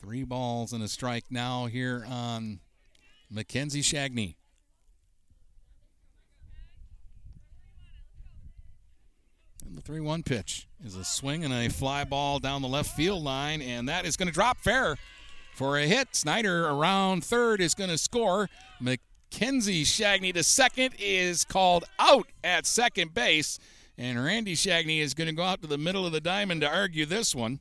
Three 0.00 0.24
balls 0.24 0.72
and 0.72 0.82
a 0.82 0.88
strike 0.88 1.24
now 1.30 1.66
here 1.66 2.04
on 2.08 2.60
Mackenzie 3.30 3.82
Shagney. 3.82 4.36
And 9.66 9.76
the 9.76 9.82
3 9.82 10.00
1 10.00 10.22
pitch 10.22 10.68
is 10.84 10.94
a 10.94 11.04
swing 11.04 11.44
and 11.44 11.52
a 11.52 11.68
fly 11.68 12.04
ball 12.04 12.38
down 12.38 12.62
the 12.62 12.68
left 12.68 12.96
field 12.96 13.22
line, 13.22 13.60
and 13.60 13.88
that 13.88 14.06
is 14.06 14.16
going 14.16 14.28
to 14.28 14.32
drop 14.32 14.58
fair 14.58 14.96
for 15.54 15.76
a 15.76 15.86
hit. 15.86 16.14
Snyder 16.14 16.66
around 16.66 17.24
third 17.24 17.60
is 17.60 17.74
going 17.74 17.90
to 17.90 17.98
score. 17.98 18.48
Mackenzie 19.30 19.84
Shagney 19.84 20.32
to 20.34 20.42
second 20.42 20.94
is 20.98 21.44
called 21.44 21.84
out 21.98 22.26
at 22.42 22.66
second 22.66 23.14
base, 23.14 23.58
and 23.96 24.22
Randy 24.22 24.54
Shagney 24.54 25.00
is 25.00 25.14
going 25.14 25.28
to 25.28 25.34
go 25.34 25.42
out 25.42 25.60
to 25.62 25.68
the 25.68 25.78
middle 25.78 26.06
of 26.06 26.12
the 26.12 26.20
diamond 26.20 26.62
to 26.62 26.68
argue 26.68 27.06
this 27.06 27.34
one. 27.34 27.60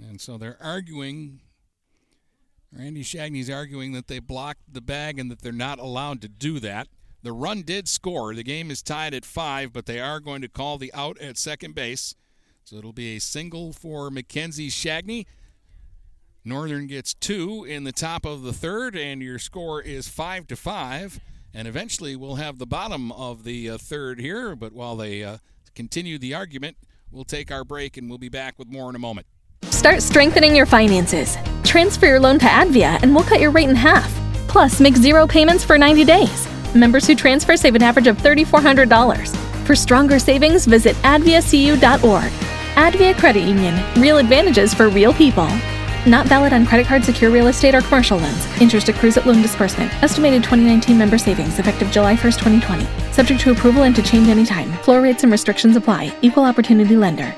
And 0.00 0.20
so 0.20 0.36
they're 0.38 0.58
arguing. 0.60 1.40
Randy 2.72 3.04
Shagney's 3.04 3.50
arguing 3.50 3.92
that 3.92 4.08
they 4.08 4.18
blocked 4.18 4.72
the 4.72 4.80
bag 4.80 5.18
and 5.20 5.30
that 5.30 5.42
they're 5.42 5.52
not 5.52 5.78
allowed 5.78 6.22
to 6.22 6.28
do 6.28 6.58
that. 6.60 6.88
The 7.24 7.32
run 7.32 7.62
did 7.62 7.88
score. 7.88 8.34
The 8.34 8.42
game 8.42 8.70
is 8.70 8.82
tied 8.82 9.14
at 9.14 9.24
five, 9.24 9.72
but 9.72 9.86
they 9.86 9.98
are 9.98 10.20
going 10.20 10.42
to 10.42 10.48
call 10.48 10.76
the 10.76 10.92
out 10.92 11.18
at 11.20 11.38
second 11.38 11.74
base. 11.74 12.14
So 12.64 12.76
it'll 12.76 12.92
be 12.92 13.16
a 13.16 13.18
single 13.18 13.72
for 13.72 14.10
Mackenzie 14.10 14.68
Shagney. 14.68 15.24
Northern 16.44 16.86
gets 16.86 17.14
two 17.14 17.64
in 17.64 17.84
the 17.84 17.92
top 17.92 18.26
of 18.26 18.42
the 18.42 18.52
third, 18.52 18.94
and 18.94 19.22
your 19.22 19.38
score 19.38 19.80
is 19.80 20.06
five 20.06 20.46
to 20.48 20.56
five. 20.56 21.18
And 21.54 21.66
eventually 21.66 22.14
we'll 22.14 22.34
have 22.34 22.58
the 22.58 22.66
bottom 22.66 23.10
of 23.10 23.44
the 23.44 23.70
uh, 23.70 23.78
third 23.78 24.20
here. 24.20 24.54
But 24.54 24.74
while 24.74 24.94
they 24.94 25.24
uh, 25.24 25.38
continue 25.74 26.18
the 26.18 26.34
argument, 26.34 26.76
we'll 27.10 27.24
take 27.24 27.50
our 27.50 27.64
break 27.64 27.96
and 27.96 28.10
we'll 28.10 28.18
be 28.18 28.28
back 28.28 28.58
with 28.58 28.68
more 28.68 28.90
in 28.90 28.96
a 28.96 28.98
moment. 28.98 29.26
Start 29.70 30.02
strengthening 30.02 30.54
your 30.54 30.66
finances. 30.66 31.38
Transfer 31.62 32.04
your 32.04 32.20
loan 32.20 32.38
to 32.40 32.46
Advia 32.46 33.02
and 33.02 33.14
we'll 33.14 33.24
cut 33.24 33.40
your 33.40 33.50
rate 33.50 33.70
in 33.70 33.76
half. 33.76 34.12
Plus, 34.46 34.78
make 34.78 34.96
zero 34.96 35.26
payments 35.26 35.64
for 35.64 35.78
90 35.78 36.04
days. 36.04 36.53
Members 36.74 37.06
who 37.06 37.14
transfer 37.14 37.56
save 37.56 37.74
an 37.74 37.82
average 37.82 38.06
of 38.06 38.16
$3,400. 38.18 39.36
For 39.64 39.74
stronger 39.74 40.18
savings, 40.18 40.66
visit 40.66 40.96
adviacu.org. 40.96 42.32
Advia 42.74 43.16
Credit 43.16 43.42
Union. 43.42 43.80
Real 43.96 44.18
advantages 44.18 44.74
for 44.74 44.88
real 44.88 45.14
people. 45.14 45.48
Not 46.06 46.26
valid 46.26 46.52
on 46.52 46.66
credit 46.66 46.86
card, 46.86 47.04
secure 47.04 47.30
real 47.30 47.46
estate, 47.46 47.74
or 47.74 47.80
commercial 47.80 48.18
loans. 48.18 48.46
Interest 48.60 48.88
accrues 48.88 49.16
at 49.16 49.26
loan 49.26 49.40
disbursement. 49.40 49.90
Estimated 50.02 50.42
2019 50.42 50.98
member 50.98 51.16
savings 51.16 51.58
effective 51.58 51.90
July 51.90 52.14
1st, 52.14 52.38
2020. 52.60 53.12
Subject 53.12 53.40
to 53.40 53.52
approval 53.52 53.84
and 53.84 53.96
to 53.96 54.02
change 54.02 54.28
anytime. 54.28 54.70
Floor 54.82 55.00
rates 55.00 55.22
and 55.22 55.32
restrictions 55.32 55.76
apply. 55.76 56.14
Equal 56.20 56.44
opportunity 56.44 56.96
lender. 56.96 57.34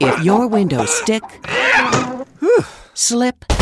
If 0.00 0.24
your 0.24 0.46
windows 0.46 0.92
stick, 0.92 1.22
slip, 2.94 3.44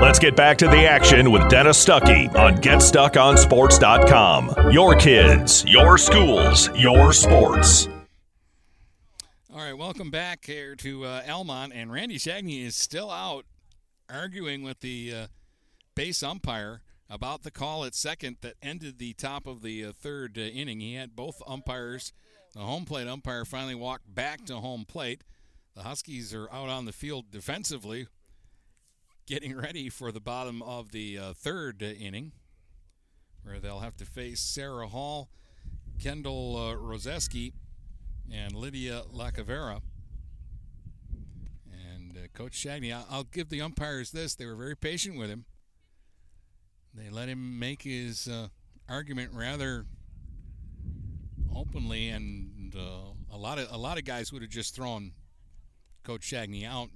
Let's 0.00 0.20
get 0.20 0.36
back 0.36 0.56
to 0.58 0.68
the 0.68 0.86
action 0.86 1.32
with 1.32 1.48
Dennis 1.48 1.84
Stuckey 1.84 2.32
on 2.36 2.58
GetStuckOnSports.com. 2.58 4.70
Your 4.70 4.94
kids, 4.94 5.64
your 5.66 5.98
schools, 5.98 6.70
your 6.76 7.12
sports. 7.12 7.88
All 9.52 9.58
right, 9.58 9.76
welcome 9.76 10.12
back 10.12 10.44
here 10.44 10.76
to 10.76 11.04
uh, 11.04 11.22
Almont, 11.28 11.72
and 11.74 11.90
Randy 11.90 12.16
Shagney 12.16 12.64
is 12.64 12.76
still 12.76 13.10
out 13.10 13.44
arguing 14.08 14.62
with 14.62 14.78
the 14.80 15.12
uh, 15.12 15.26
base 15.96 16.22
umpire 16.22 16.82
about 17.10 17.42
the 17.42 17.50
call 17.50 17.84
at 17.84 17.96
second 17.96 18.36
that 18.42 18.54
ended 18.62 19.00
the 19.00 19.14
top 19.14 19.48
of 19.48 19.62
the 19.62 19.84
uh, 19.84 19.90
third 19.92 20.38
uh, 20.38 20.42
inning. 20.42 20.78
He 20.78 20.94
had 20.94 21.16
both 21.16 21.42
umpires. 21.44 22.12
The 22.54 22.60
home 22.60 22.84
plate 22.84 23.08
umpire 23.08 23.44
finally 23.44 23.74
walked 23.74 24.14
back 24.14 24.44
to 24.44 24.58
home 24.58 24.84
plate. 24.84 25.24
The 25.74 25.82
Huskies 25.82 26.32
are 26.32 26.48
out 26.52 26.68
on 26.68 26.84
the 26.84 26.92
field 26.92 27.32
defensively, 27.32 28.06
getting 29.28 29.54
ready 29.54 29.90
for 29.90 30.10
the 30.10 30.20
bottom 30.20 30.62
of 30.62 30.90
the 30.90 31.18
uh, 31.18 31.32
third 31.34 31.82
inning, 31.82 32.32
where 33.42 33.60
they'll 33.60 33.80
have 33.80 33.94
to 33.94 34.06
face 34.06 34.40
Sarah 34.40 34.88
Hall, 34.88 35.28
Kendall 36.02 36.56
uh, 36.56 36.74
Roseski, 36.74 37.52
and 38.32 38.54
Lydia 38.54 39.02
Lacavera. 39.14 39.82
And 41.70 42.16
uh, 42.16 42.20
Coach 42.32 42.52
Shagney, 42.52 42.90
I'll, 42.90 43.06
I'll 43.10 43.24
give 43.24 43.50
the 43.50 43.60
umpires 43.60 44.12
this: 44.12 44.34
they 44.34 44.46
were 44.46 44.56
very 44.56 44.76
patient 44.76 45.18
with 45.18 45.28
him. 45.28 45.44
They 46.94 47.10
let 47.10 47.28
him 47.28 47.58
make 47.58 47.82
his 47.82 48.28
uh, 48.28 48.48
argument 48.88 49.32
rather 49.34 49.84
openly, 51.54 52.08
and 52.08 52.74
uh, 52.74 53.12
a 53.30 53.36
lot 53.36 53.58
of 53.58 53.70
a 53.70 53.76
lot 53.76 53.98
of 53.98 54.04
guys 54.04 54.32
would 54.32 54.40
have 54.40 54.50
just 54.50 54.74
thrown 54.74 55.12
Coach 56.02 56.22
Shagney 56.22 56.64
out 56.66 56.88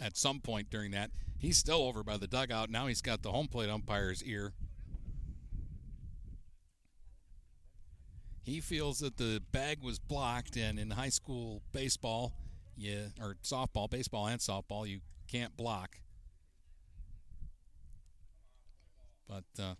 at 0.00 0.16
some 0.16 0.40
point 0.40 0.70
during 0.70 0.92
that. 0.92 1.10
He's 1.44 1.58
still 1.58 1.82
over 1.82 2.02
by 2.02 2.16
the 2.16 2.26
dugout. 2.26 2.70
Now 2.70 2.86
he's 2.86 3.02
got 3.02 3.20
the 3.20 3.30
home 3.30 3.48
plate 3.48 3.68
umpire's 3.68 4.24
ear. 4.24 4.54
He 8.42 8.60
feels 8.60 9.00
that 9.00 9.18
the 9.18 9.42
bag 9.52 9.82
was 9.82 9.98
blocked, 9.98 10.56
and 10.56 10.78
in 10.78 10.92
high 10.92 11.10
school 11.10 11.60
baseball, 11.70 12.32
yeah, 12.78 13.08
or 13.20 13.36
softball, 13.42 13.90
baseball 13.90 14.26
and 14.26 14.40
softball, 14.40 14.88
you 14.88 15.00
can't 15.30 15.54
block. 15.54 15.98
But 19.28 19.44
uh, 19.62 19.74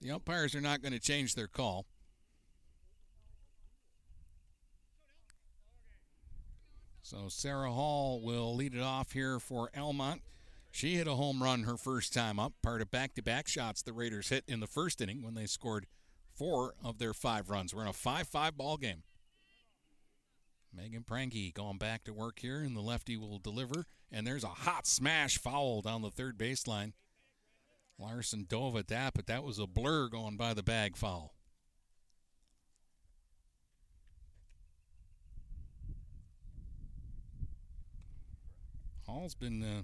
the 0.00 0.12
umpires 0.12 0.54
are 0.54 0.60
not 0.60 0.80
going 0.80 0.92
to 0.92 1.00
change 1.00 1.34
their 1.34 1.48
call. 1.48 1.86
So 7.02 7.24
Sarah 7.26 7.72
Hall 7.72 8.20
will 8.22 8.54
lead 8.54 8.76
it 8.76 8.80
off 8.80 9.10
here 9.10 9.40
for 9.40 9.68
Almont. 9.76 10.22
She 10.72 10.96
hit 10.96 11.06
a 11.06 11.14
home 11.14 11.42
run 11.42 11.64
her 11.64 11.76
first 11.76 12.14
time 12.14 12.40
up, 12.40 12.54
part 12.62 12.80
of 12.80 12.90
back 12.90 13.14
to 13.14 13.22
back 13.22 13.46
shots 13.46 13.82
the 13.82 13.92
Raiders 13.92 14.30
hit 14.30 14.42
in 14.48 14.60
the 14.60 14.66
first 14.66 15.02
inning 15.02 15.22
when 15.22 15.34
they 15.34 15.44
scored 15.44 15.86
four 16.34 16.72
of 16.82 16.98
their 16.98 17.12
five 17.12 17.50
runs. 17.50 17.74
We're 17.74 17.82
in 17.82 17.88
a 17.88 17.92
5 17.92 18.26
5 18.26 18.56
ball 18.56 18.78
game. 18.78 19.02
Megan 20.74 21.04
Prangy 21.04 21.52
going 21.52 21.76
back 21.76 22.04
to 22.04 22.14
work 22.14 22.38
here, 22.38 22.60
and 22.62 22.74
the 22.74 22.80
lefty 22.80 23.18
will 23.18 23.38
deliver. 23.38 23.84
And 24.10 24.26
there's 24.26 24.44
a 24.44 24.48
hot 24.48 24.86
smash 24.86 25.36
foul 25.36 25.82
down 25.82 26.00
the 26.00 26.10
third 26.10 26.38
baseline. 26.38 26.94
Larson 27.98 28.46
dove 28.48 28.74
at 28.74 28.88
that, 28.88 29.12
but 29.12 29.26
that 29.26 29.44
was 29.44 29.58
a 29.58 29.66
blur 29.66 30.08
going 30.08 30.38
by 30.38 30.54
the 30.54 30.62
bag 30.62 30.96
foul. 30.96 31.34
Hall's 39.06 39.34
been 39.34 39.62
uh, 39.62 39.82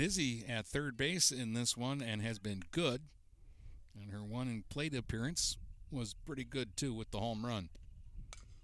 busy 0.00 0.46
at 0.48 0.64
third 0.64 0.96
base 0.96 1.30
in 1.30 1.52
this 1.52 1.76
one 1.76 2.00
and 2.00 2.22
has 2.22 2.38
been 2.38 2.62
good. 2.70 3.02
And 4.00 4.10
her 4.12 4.24
one 4.24 4.48
in 4.48 4.64
plate 4.70 4.94
appearance 4.94 5.58
was 5.92 6.14
pretty 6.14 6.42
good 6.42 6.74
too 6.74 6.94
with 6.94 7.10
the 7.10 7.18
home 7.18 7.44
run. 7.44 7.68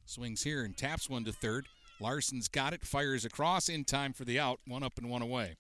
Swings 0.07 0.45
here 0.45 0.65
and 0.65 0.75
taps 0.75 1.11
one 1.11 1.27
to 1.27 1.33
third. 1.33 1.67
Larson's 2.01 2.49
got 2.49 2.73
it, 2.73 2.87
fires 2.87 3.27
across 3.27 3.69
in 3.69 3.85
time 3.85 4.15
for 4.15 4.25
the 4.25 4.39
out, 4.41 4.61
one 4.67 4.83
up 4.83 4.97
and 4.97 5.11
one 5.11 5.21
away. 5.21 5.57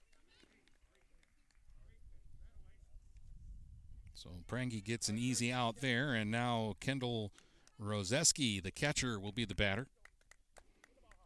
So 4.14 4.30
Prangy 4.48 4.80
gets 4.80 5.10
an 5.10 5.18
easy 5.18 5.52
out 5.52 5.82
there, 5.82 6.14
and 6.14 6.30
now 6.30 6.76
Kendall 6.80 7.32
Roseski, 7.78 8.62
the 8.62 8.70
catcher, 8.70 9.20
will 9.20 9.30
be 9.32 9.44
the 9.44 9.54
batter. 9.54 9.88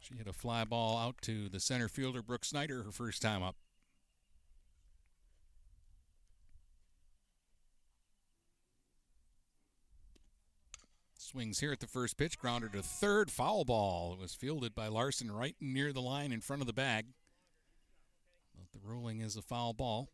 She 0.01 0.17
hit 0.17 0.27
a 0.27 0.33
fly 0.33 0.65
ball 0.65 0.99
out 0.99 1.23
to 1.23 1.49
the 1.49 1.61
center 1.61 1.89
fielder, 1.89 2.21
Brooke 2.21 2.45
Snyder, 2.45 2.83
her 2.83 2.91
first 2.91 3.23
time 3.23 3.45
up. 3.45 3.55
Swings 11.31 11.61
here 11.61 11.71
at 11.71 11.79
the 11.79 11.87
first 11.87 12.17
pitch, 12.17 12.37
grounded 12.41 12.73
to 12.73 12.83
third, 12.83 13.31
foul 13.31 13.65
ball. 13.65 14.15
It 14.15 14.19
was 14.19 14.35
fielded 14.35 14.75
by 14.75 14.89
Larson 14.89 15.31
right 15.31 15.55
near 15.61 15.93
the 15.93 16.01
line 16.01 16.33
in 16.33 16.41
front 16.41 16.61
of 16.61 16.67
the 16.67 16.73
bag. 16.73 17.07
But 18.53 18.73
the 18.73 18.85
ruling 18.85 19.21
is 19.21 19.37
a 19.37 19.43
foul 19.43 19.73
ball. 19.73 20.09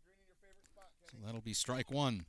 So 1.11 1.17
that'll 1.25 1.41
be 1.41 1.55
strike 1.55 1.91
one. 1.91 2.27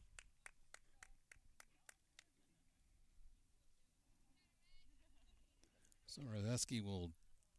So 6.05 6.21
Roseski 6.21 6.81
will 6.81 7.11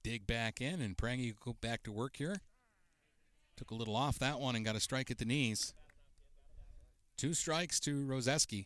dig 0.02 0.26
back 0.26 0.62
in, 0.62 0.80
and 0.80 0.96
Prangy 0.96 1.32
will 1.32 1.52
go 1.52 1.58
back 1.60 1.82
to 1.82 1.92
work 1.92 2.16
here. 2.16 2.40
Took 3.58 3.70
a 3.70 3.74
little 3.74 3.96
off 3.96 4.18
that 4.18 4.40
one 4.40 4.56
and 4.56 4.64
got 4.64 4.76
a 4.76 4.80
strike 4.80 5.10
at 5.10 5.18
the 5.18 5.26
knees. 5.26 5.74
Two 7.18 7.34
strikes 7.34 7.78
to 7.80 8.06
Roseski. 8.06 8.64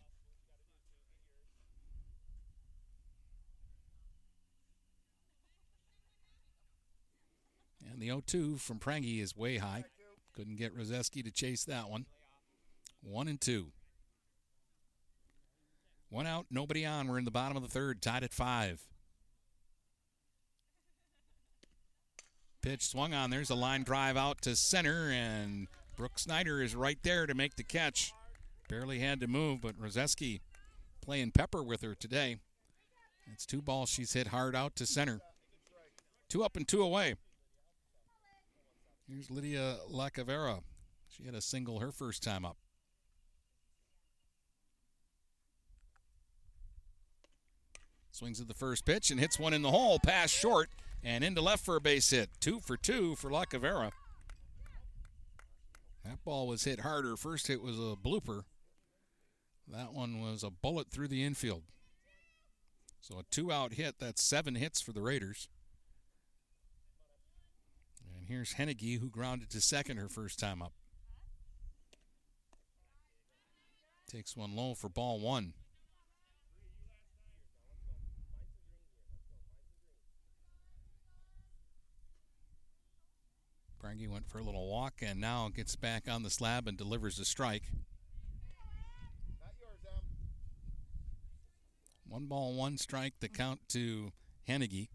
The 8.02 8.08
0 8.08 8.22
2 8.26 8.56
from 8.56 8.80
Prangy 8.80 9.20
is 9.20 9.36
way 9.36 9.58
high. 9.58 9.84
Couldn't 10.34 10.56
get 10.56 10.76
Roseski 10.76 11.22
to 11.22 11.30
chase 11.30 11.64
that 11.64 11.88
one. 11.88 12.06
One 13.00 13.28
and 13.28 13.40
two. 13.40 13.68
One 16.08 16.26
out, 16.26 16.46
nobody 16.50 16.84
on. 16.84 17.06
We're 17.06 17.18
in 17.18 17.24
the 17.24 17.30
bottom 17.30 17.56
of 17.56 17.62
the 17.62 17.68
third, 17.68 18.02
tied 18.02 18.24
at 18.24 18.32
five. 18.32 18.82
Pitch 22.60 22.88
swung 22.88 23.14
on. 23.14 23.30
There's 23.30 23.50
a 23.50 23.54
line 23.54 23.84
drive 23.84 24.16
out 24.16 24.42
to 24.42 24.56
center, 24.56 25.10
and 25.10 25.68
Brooke 25.96 26.18
Snyder 26.18 26.60
is 26.60 26.74
right 26.74 26.98
there 27.04 27.26
to 27.26 27.34
make 27.34 27.54
the 27.54 27.64
catch. 27.64 28.12
Barely 28.68 28.98
had 28.98 29.20
to 29.20 29.28
move, 29.28 29.60
but 29.60 29.80
Roseski 29.80 30.40
playing 31.00 31.30
pepper 31.30 31.62
with 31.62 31.82
her 31.82 31.94
today. 31.94 32.38
It's 33.32 33.46
two 33.46 33.62
balls 33.62 33.90
she's 33.90 34.12
hit 34.12 34.28
hard 34.28 34.56
out 34.56 34.74
to 34.76 34.86
center. 34.86 35.20
Two 36.28 36.42
up 36.42 36.56
and 36.56 36.66
two 36.66 36.82
away. 36.82 37.14
Here's 39.12 39.30
Lydia 39.30 39.76
Lacavera. 39.90 40.62
She 41.08 41.24
had 41.24 41.34
a 41.34 41.42
single 41.42 41.80
her 41.80 41.92
first 41.92 42.22
time 42.22 42.46
up. 42.46 42.56
Swings 48.10 48.40
at 48.40 48.48
the 48.48 48.54
first 48.54 48.86
pitch 48.86 49.10
and 49.10 49.20
hits 49.20 49.38
one 49.38 49.52
in 49.52 49.60
the 49.60 49.70
hole, 49.70 49.98
pass 49.98 50.30
short 50.30 50.70
and 51.02 51.22
into 51.22 51.42
left 51.42 51.62
for 51.62 51.76
a 51.76 51.80
base 51.80 52.08
hit. 52.08 52.30
Two 52.40 52.60
for 52.60 52.78
two 52.78 53.14
for 53.16 53.30
Lacavera. 53.30 53.90
That 56.04 56.24
ball 56.24 56.46
was 56.46 56.64
hit 56.64 56.80
harder. 56.80 57.16
First 57.16 57.48
hit 57.48 57.60
was 57.60 57.76
a 57.78 57.96
blooper. 57.96 58.44
That 59.68 59.92
one 59.92 60.20
was 60.20 60.42
a 60.42 60.50
bullet 60.50 60.90
through 60.90 61.08
the 61.08 61.22
infield. 61.22 61.64
So 63.00 63.18
a 63.18 63.24
two 63.30 63.52
out 63.52 63.74
hit. 63.74 63.96
That's 63.98 64.22
seven 64.22 64.54
hits 64.54 64.80
for 64.80 64.92
the 64.92 65.02
Raiders. 65.02 65.48
And 68.22 68.28
here's 68.28 68.54
Henneke, 68.54 69.00
who 69.00 69.10
grounded 69.10 69.50
to 69.50 69.60
second 69.60 69.96
her 69.96 70.08
first 70.08 70.38
time 70.38 70.62
up. 70.62 70.72
Takes 74.08 74.36
one 74.36 74.54
low 74.54 74.74
for 74.74 74.88
ball 74.88 75.18
one. 75.18 75.54
Prangy 83.80 84.06
went 84.06 84.28
for 84.28 84.38
a 84.38 84.44
little 84.44 84.68
walk 84.68 85.02
and 85.02 85.20
now 85.20 85.50
gets 85.52 85.74
back 85.74 86.04
on 86.08 86.22
the 86.22 86.30
slab 86.30 86.68
and 86.68 86.78
delivers 86.78 87.18
a 87.18 87.24
strike. 87.24 87.64
One 92.06 92.26
ball, 92.26 92.54
one 92.54 92.78
strike, 92.78 93.14
the 93.18 93.28
count 93.28 93.62
to 93.70 94.12
Henneke. 94.48 94.90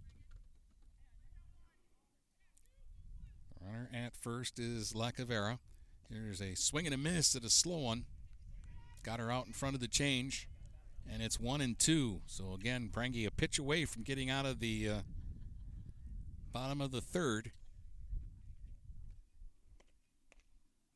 Runner 3.68 3.90
at 3.94 4.16
first 4.16 4.60
is 4.60 4.94
Lacavera. 4.94 5.60
Here's 6.10 6.42
a 6.42 6.56
swing 6.56 6.86
and 6.86 6.94
a 6.94 6.98
miss 6.98 7.36
at 7.36 7.44
a 7.44 7.50
slow 7.50 7.78
one. 7.78 8.06
Got 9.04 9.20
her 9.20 9.32
out 9.32 9.48
in 9.48 9.54
front 9.54 9.76
of 9.76 9.82
the 9.82 9.88
change, 9.88 10.48
and 11.10 11.22
it's 11.22 11.40
one 11.40 11.62
and 11.62 11.78
two. 11.78 12.22
So 12.26 12.54
again, 12.54 12.90
Prangy 12.92 13.26
a 13.26 13.32
pitch 13.32 13.60
away 13.60 13.86
from 13.86 14.04
getting 14.04 14.30
out 14.30 14.46
of 14.46 14.60
the 14.60 14.90
uh, 14.90 14.96
bottom 16.54 16.82
of 16.82 16.92
the 16.92 17.02
third. 17.02 17.52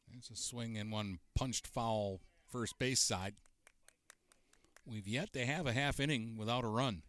There's 0.10 0.30
a 0.30 0.36
swing 0.36 0.78
and 0.78 0.92
one 0.92 1.20
punched 1.36 1.68
foul 1.68 2.22
first 2.50 2.78
base 2.80 3.00
side. 3.00 3.34
We've 4.86 5.08
yet 5.08 5.34
to 5.34 5.46
have 5.46 5.68
a 5.68 5.74
half 5.74 6.00
inning 6.00 6.36
without 6.38 6.64
a 6.64 6.68
run. 6.68 7.04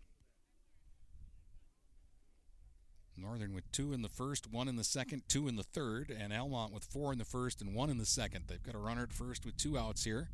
Northern 3.16 3.54
with 3.54 3.70
two 3.72 3.92
in 3.92 4.02
the 4.02 4.08
first, 4.08 4.50
one 4.50 4.68
in 4.68 4.76
the 4.76 4.84
second, 4.84 5.22
two 5.28 5.48
in 5.48 5.56
the 5.56 5.62
third, 5.62 6.10
and 6.16 6.32
Almont 6.32 6.72
with 6.72 6.84
four 6.84 7.12
in 7.12 7.18
the 7.18 7.24
first 7.24 7.60
and 7.60 7.74
one 7.74 7.90
in 7.90 7.98
the 7.98 8.06
second. 8.06 8.44
They've 8.48 8.62
got 8.62 8.74
a 8.74 8.78
runner 8.78 9.02
at 9.02 9.12
first 9.12 9.44
with 9.44 9.56
two 9.56 9.78
outs 9.78 10.04
here. 10.04 10.28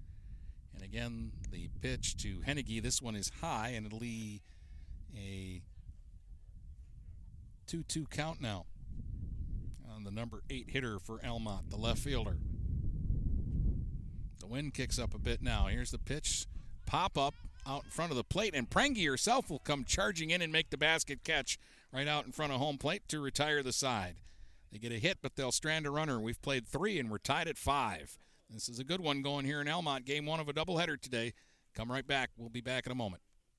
And 0.75 0.85
again, 0.85 1.33
the 1.51 1.69
pitch 1.81 2.17
to 2.19 2.39
Henneke. 2.47 2.83
This 2.83 3.03
one 3.03 3.17
is 3.17 3.33
high, 3.41 3.71
and 3.71 3.85
it'll 3.85 3.99
be 3.99 4.43
a 5.17 5.63
2 7.67 7.83
2 7.83 8.07
count 8.07 8.41
now 8.41 8.65
on 9.95 10.05
the 10.05 10.11
number 10.11 10.43
eight 10.49 10.71
hitter 10.71 10.99
for 10.99 11.21
Almont, 11.25 11.71
the 11.71 11.77
left 11.77 11.99
fielder. 11.99 12.37
The 14.39 14.47
wind 14.47 14.75
kicks 14.75 14.99
up 14.99 15.15
a 15.15 15.19
bit 15.19 15.43
now. 15.43 15.67
Here's 15.67 15.91
the 15.91 15.99
pitch. 15.99 16.47
Pop 16.87 17.19
up 17.19 17.35
out 17.67 17.85
in 17.85 17.91
front 17.91 18.13
of 18.13 18.17
the 18.17 18.25
plate, 18.25 18.55
and 18.55 18.71
Prangy 18.71 19.05
herself 19.05 19.51
will 19.51 19.59
come 19.59 19.85
charging 19.85 20.31
in 20.31 20.41
and 20.41 20.53
make 20.53 20.71
the 20.71 20.79
basket 20.79 21.25
catch 21.25 21.59
right 21.93 22.09
out 22.09 22.27
in 22.27 22.33
front 22.33 22.53
of 22.53 22.59
home 22.59 22.79
plate 22.79 23.09
to 23.09 23.21
retire 23.21 23.63
the 23.63 23.73
side. 23.73 24.17
They 24.71 24.79
get 24.79 24.93
a 24.93 24.99
hit, 24.99 25.19
but 25.23 25.37
they'll 25.37 25.53
strand 25.53 25.87
a 25.87 25.91
runner. 25.91 26.21
We've 26.21 26.41
played 26.41 26.67
three, 26.67 26.99
and 26.99 27.11
we're 27.11 27.19
tied 27.19 27.49
at 27.49 27.57
five. 27.57 28.19
This 28.51 28.69
is 28.69 28.79
a 28.79 28.85
good 28.85 29.01
one 29.01 29.23
going 29.23 29.45
here 29.45 29.61
in 29.61 29.69
Almont. 29.69 30.05
Game 30.05 30.27
one 30.27 30.41
of 30.41 30.49
a 30.49 30.53
doubleheader 30.53 31.01
today. 31.01 31.33
Come 31.75 31.91
right 31.91 32.07
back. 32.07 32.31
We'll 32.37 32.49
be 32.49 32.61
back 32.61 32.87
in 32.87 32.93
a 32.93 32.95
moment. 32.95 33.23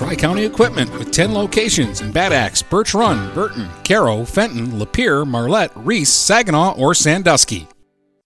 Tri 0.00 0.16
County 0.16 0.46
Equipment 0.46 0.90
with 0.94 1.10
10 1.10 1.34
locations 1.34 2.00
in 2.00 2.10
Bad 2.10 2.32
Axe, 2.32 2.62
Birch 2.62 2.94
Run, 2.94 3.34
Burton, 3.34 3.68
Caro, 3.84 4.24
Fenton, 4.24 4.68
Lapeer, 4.68 5.26
Marlette, 5.26 5.72
Reese, 5.76 6.10
Saginaw, 6.10 6.74
or 6.78 6.94
Sandusky. 6.94 7.68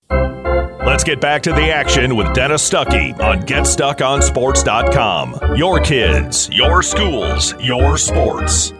Let's 0.08 1.02
get 1.02 1.20
back 1.20 1.42
to 1.42 1.52
the 1.52 1.72
action 1.72 2.14
with 2.14 2.32
Dennis 2.32 2.70
Stuckey 2.70 3.18
on 3.18 3.40
GetStuckOnSports.com. 3.40 5.56
Your 5.56 5.80
kids, 5.80 6.48
your 6.52 6.80
schools, 6.80 7.60
your 7.60 7.98
sports. 7.98 8.72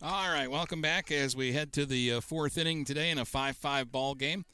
All 0.00 0.32
right, 0.32 0.50
welcome 0.50 0.80
back 0.80 1.12
as 1.12 1.36
we 1.36 1.52
head 1.52 1.70
to 1.74 1.84
the 1.84 2.14
uh, 2.14 2.22
fourth 2.22 2.56
inning 2.56 2.86
today 2.86 3.10
in 3.10 3.18
a 3.18 3.26
5 3.26 3.58
5 3.58 3.92
ball 3.92 4.14
game. 4.14 4.46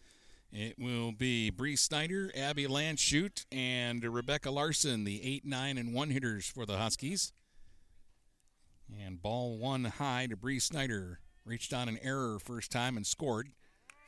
It 0.52 0.78
will 0.78 1.12
be 1.12 1.48
Bree 1.48 1.76
Snyder, 1.76 2.30
Abby 2.36 2.66
Landshut, 2.66 3.46
and 3.50 4.04
Rebecca 4.04 4.50
Larson, 4.50 5.04
the 5.04 5.24
8, 5.24 5.46
9, 5.46 5.78
and 5.78 5.94
1 5.94 6.10
hitters 6.10 6.46
for 6.46 6.66
the 6.66 6.76
Huskies. 6.76 7.32
And 9.00 9.22
ball 9.22 9.56
one 9.56 9.84
high 9.84 10.26
to 10.26 10.36
Bree 10.36 10.58
Snyder. 10.58 11.20
Reached 11.46 11.72
on 11.72 11.88
an 11.88 11.98
error 12.02 12.38
first 12.38 12.70
time 12.70 12.98
and 12.98 13.06
scored. 13.06 13.48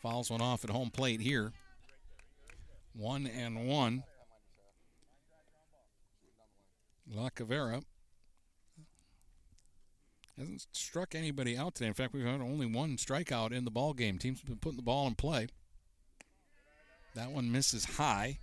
Fouls 0.03 0.31
one 0.31 0.43
off 0.43 0.65
at 0.65 0.71
home 0.71 0.91
plate 0.91 1.23
here. 1.23 1.53
One 2.93 3.27
and 3.27 3.67
one. 3.67 4.05
La 7.11 7.31
Cavera 7.31 7.83
hasn't 10.37 10.67
struck 10.73 11.15
anybody 11.15 11.57
out 11.57 11.75
today. 11.75 11.89
In 11.89 11.95
fact, 11.95 12.13
we've 12.13 12.27
had 12.27 12.43
only 12.43 12.67
one 12.67 12.97
strikeout 12.97 13.53
in 13.53 13.65
the 13.65 13.71
ball 13.71 13.95
game. 13.95 14.19
Teams 14.19 14.41
have 14.41 14.49
been 14.49 14.59
putting 14.59 14.77
the 14.77 14.83
ball 14.83 15.07
in 15.07 15.15
play. 15.15 15.49
That 17.15 17.31
one 17.31 17.53
misses 17.53 17.85
high. 17.85 18.39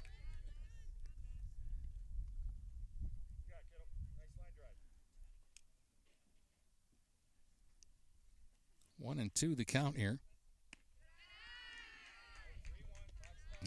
One 8.98 9.20
and 9.20 9.34
two 9.34 9.56
the 9.56 9.66
count 9.66 9.98
here. 9.98 10.20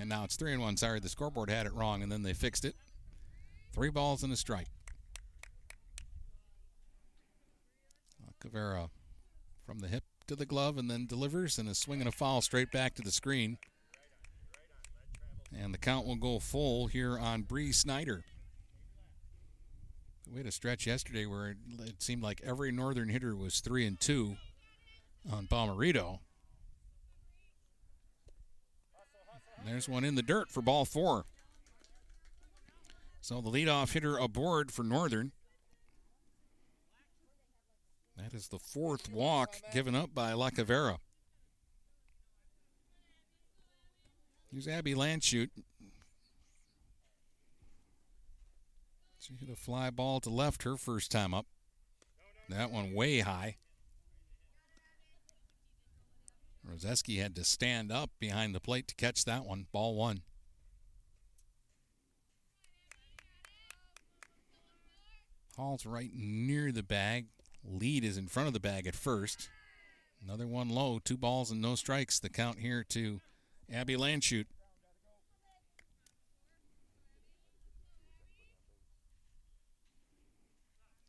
And 0.01 0.09
now 0.09 0.25
it's 0.25 0.37
three 0.37 0.53
and 0.53 0.63
one. 0.63 0.77
Sorry, 0.77 1.01
the 1.01 1.09
scoreboard 1.09 1.51
had 1.51 1.67
it 1.67 1.75
wrong, 1.75 2.03
and 2.03 2.11
then 2.11 2.23
they 2.23 2.33
fixed 2.33 2.65
it. 2.65 2.75
Three 3.73 3.91
balls 3.91 4.23
and 4.23 4.33
a 4.33 4.37
strike. 4.37 4.69
Uh, 8.23 8.31
Cavera 8.41 8.89
from 9.67 9.81
the 9.81 9.89
hip 9.89 10.05
to 10.27 10.37
the 10.37 10.47
glove 10.47 10.79
and 10.79 10.91
then 10.91 11.07
delivers 11.07 11.59
and 11.59 11.69
a 11.69 11.75
swing 11.75 12.01
and 12.01 12.09
a 12.09 12.13
foul 12.13 12.41
straight 12.41 12.73
back 12.73 12.95
to 12.95 13.03
the 13.03 13.13
screen. 13.13 13.59
And 15.57 15.73
the 15.73 15.79
count 15.79 16.07
will 16.07 16.17
go 16.17 16.39
full 16.39 16.89
here 16.89 17.19
on 17.19 17.43
Bree 17.43 17.73
Snyder. 17.73 18.25
We 20.31 20.39
had 20.39 20.47
a 20.47 20.53
stretch 20.53 20.87
yesterday 20.87 21.27
where 21.27 21.55
it 21.81 22.03
seemed 22.03 22.23
like 22.23 22.41
every 22.45 22.73
northern 22.73 23.09
hitter 23.09 23.37
was 23.37 23.61
three 23.61 23.87
and 23.87 24.01
two 24.01 24.37
on 25.31 25.47
Bomarito. 25.47 26.19
There's 29.65 29.89
one 29.89 30.05
in 30.05 30.15
the 30.15 30.23
dirt 30.23 30.51
for 30.51 30.61
ball 30.61 30.85
four. 30.85 31.25
So 33.21 33.41
the 33.41 33.51
leadoff 33.51 33.93
hitter 33.93 34.19
aboard 34.19 34.71
for 34.71 34.83
Northern. 34.83 35.33
That 38.17 38.35
is 38.35 38.49
the 38.49 38.59
fourth 38.59 39.11
walk 39.11 39.57
given 39.73 39.95
up 39.95 40.15
by 40.15 40.33
Lacavera. 40.33 40.99
Here's 44.55 44.69
Abby 44.69 44.95
Landshut. 44.95 45.51
She 49.19 49.35
hit 49.35 49.49
a 49.49 49.57
fly 49.57 49.91
ball 49.91 50.21
to 50.21 50.31
left 50.31 50.63
her 50.63 50.77
first 50.77 51.11
time 51.11 51.35
up. 51.35 51.47
That 52.49 52.71
one 52.71 52.95
way 52.95 53.19
high. 53.19 53.57
Rozeski 56.65 57.21
had 57.21 57.35
to 57.35 57.43
stand 57.43 57.91
up 57.91 58.11
behind 58.21 58.55
the 58.55 58.61
plate 58.61 58.87
to 58.87 58.95
catch 58.95 59.25
that 59.25 59.45
one. 59.45 59.67
Ball 59.73 59.97
one. 59.97 60.23
Hall's 65.57 65.85
right 65.85 66.13
near 66.15 66.71
the 66.71 66.85
bag. 66.85 67.27
Lead 67.65 68.05
is 68.05 68.17
in 68.17 68.29
front 68.29 68.47
of 68.47 68.53
the 68.53 68.61
bag 68.61 68.87
at 68.87 68.95
first. 68.95 69.49
Another 70.23 70.47
one 70.47 70.69
low, 70.69 71.01
two 71.01 71.19
balls 71.19 71.51
and 71.51 71.61
no 71.61 71.75
strikes. 71.75 72.21
The 72.21 72.31
count 72.31 72.61
here 72.61 72.85
to 72.91 73.21
Abby 73.73 73.97
Landshut. 73.97 74.47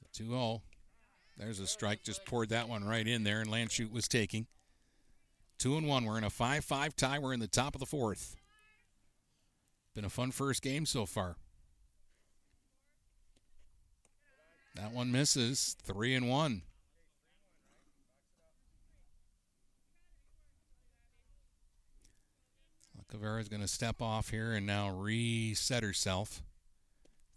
The 0.02 0.24
2 0.24 0.30
0. 0.30 0.62
There's 1.38 1.60
a 1.60 1.68
strike, 1.68 2.04
just 2.04 2.26
poured 2.26 2.50
that 2.50 2.70
one 2.70 2.86
right 2.86 3.06
in 3.06 3.24
there, 3.24 3.42
and 3.42 3.50
Landshut 3.50 3.92
was 3.92 4.08
taking. 4.08 4.48
Two 5.58 5.78
and 5.78 5.88
one. 5.88 6.06
We're 6.06 6.18
in 6.18 6.24
a 6.24 6.30
5 6.30 6.64
5 6.64 6.96
tie. 6.96 7.20
We're 7.20 7.34
in 7.34 7.40
the 7.40 7.48
top 7.48 7.76
of 7.76 7.80
the 7.80 7.86
fourth. 7.86 8.36
Been 9.94 10.06
a 10.06 10.10
fun 10.10 10.32
first 10.32 10.62
game 10.62 10.86
so 10.86 11.06
far. 11.06 11.38
That 14.76 14.92
one 14.92 15.12
misses. 15.12 15.76
Three 15.82 16.14
and 16.14 16.30
one. 16.30 16.64
Cavera 23.12 23.40
is 23.40 23.50
going 23.50 23.62
to 23.62 23.68
step 23.68 24.02
off 24.02 24.30
here 24.30 24.54
and 24.54 24.66
now 24.66 24.90
reset 24.90 25.84
herself. 25.84 26.42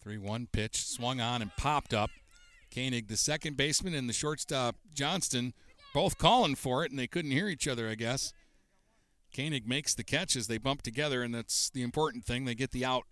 3 0.03 0.19
1 0.19 0.49
pitch, 0.53 0.87
swung 0.87 1.21
on 1.21 1.43
and 1.43 1.55
popped 1.57 1.93
up. 1.93 2.11
Koenig, 2.75 3.09
the 3.09 3.17
second 3.17 3.57
baseman, 3.57 3.95
and 3.95 4.09
the 4.09 4.13
shortstop, 4.13 4.77
Johnston, 4.93 5.55
both 5.95 6.19
calling 6.19 6.55
for 6.55 6.85
it, 6.85 6.91
and 6.91 6.99
they 6.99 7.07
couldn't 7.07 7.31
hear 7.31 7.49
each 7.49 7.67
other, 7.67 7.89
I 7.89 7.95
guess. 7.95 8.33
Koenig 9.35 9.67
makes 9.67 9.95
the 9.95 10.05
catch 10.05 10.37
as 10.37 10.47
they 10.47 10.59
bump 10.59 10.83
together, 10.83 11.23
and 11.23 11.35
that's 11.35 11.71
the 11.71 11.83
important 11.83 12.25
thing. 12.25 12.45
They 12.45 12.55
get 12.55 12.73
the 12.73 12.85
out. 12.85 13.05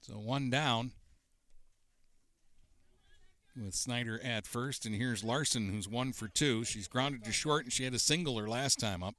So 0.00 0.14
one 0.14 0.50
down 0.50 0.92
with 3.64 3.74
Snyder 3.74 4.20
at 4.24 4.46
first, 4.46 4.86
and 4.86 4.94
here's 4.94 5.22
Larson, 5.22 5.68
who's 5.68 5.88
one 5.88 6.12
for 6.12 6.28
two. 6.28 6.64
She's 6.64 6.88
grounded 6.88 7.24
to 7.24 7.32
short, 7.32 7.64
and 7.64 7.72
she 7.72 7.84
had 7.84 7.94
a 7.94 7.98
single 7.98 8.38
her 8.38 8.48
last 8.48 8.80
time 8.80 9.02
up. 9.02 9.14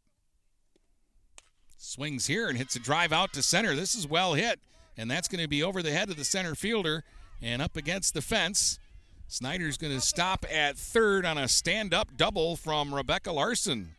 Swings 1.77 2.27
here 2.27 2.47
and 2.47 2.57
hits 2.57 2.75
a 2.75 2.79
drive 2.79 3.11
out 3.11 3.33
to 3.33 3.41
center. 3.41 3.75
This 3.75 3.95
is 3.95 4.07
well 4.07 4.33
hit, 4.33 4.59
and 4.97 5.09
that's 5.09 5.27
going 5.27 5.41
to 5.41 5.47
be 5.47 5.63
over 5.63 5.81
the 5.81 5.91
head 5.91 6.09
of 6.09 6.17
the 6.17 6.25
center 6.25 6.55
fielder 6.55 7.03
and 7.41 7.61
up 7.61 7.75
against 7.75 8.13
the 8.13 8.21
fence. 8.21 8.79
Snyder's 9.27 9.77
going 9.77 9.93
to 9.93 10.01
stop 10.01 10.45
at 10.51 10.77
third 10.77 11.25
on 11.25 11.37
a 11.37 11.47
stand 11.47 11.93
up 11.93 12.17
double 12.17 12.55
from 12.55 12.93
Rebecca 12.93 13.31
Larson. 13.31 13.95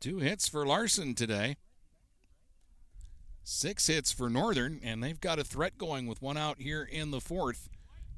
Two 0.00 0.18
hits 0.18 0.48
for 0.48 0.66
Larson 0.66 1.14
today. 1.14 1.56
Six 3.44 3.86
hits 3.86 4.10
for 4.10 4.28
Northern, 4.28 4.80
and 4.82 5.02
they've 5.02 5.20
got 5.20 5.38
a 5.38 5.44
threat 5.44 5.78
going 5.78 6.06
with 6.06 6.20
one 6.20 6.36
out 6.36 6.60
here 6.60 6.82
in 6.82 7.12
the 7.12 7.20
fourth. 7.20 7.68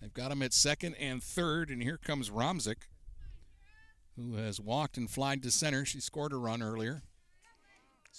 They've 0.00 0.12
got 0.12 0.30
him 0.30 0.42
at 0.42 0.52
second 0.52 0.94
and 0.94 1.22
third, 1.22 1.70
and 1.70 1.82
here 1.82 1.98
comes 1.98 2.30
Romzik, 2.30 2.88
who 4.16 4.34
has 4.34 4.60
walked 4.60 4.96
and 4.96 5.10
flied 5.10 5.42
to 5.42 5.50
center. 5.50 5.84
She 5.84 6.00
scored 6.00 6.32
a 6.32 6.36
run 6.36 6.62
earlier. 6.62 7.02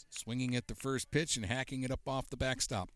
Swinging 0.10 0.56
at 0.56 0.68
the 0.68 0.76
first 0.76 1.12
pitch 1.12 1.36
and 1.36 1.46
hacking 1.46 1.84
it 1.84 1.92
up 1.92 2.08
off 2.08 2.30
the 2.30 2.38
backstop. 2.38 2.90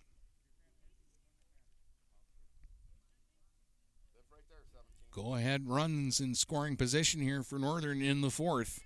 Go 5.12 5.36
ahead 5.36 5.68
runs 5.68 6.20
in 6.20 6.34
scoring 6.34 6.76
position 6.76 7.22
here 7.22 7.44
for 7.44 7.60
Northern 7.60 8.02
in 8.02 8.22
the 8.22 8.32
fourth. 8.32 8.80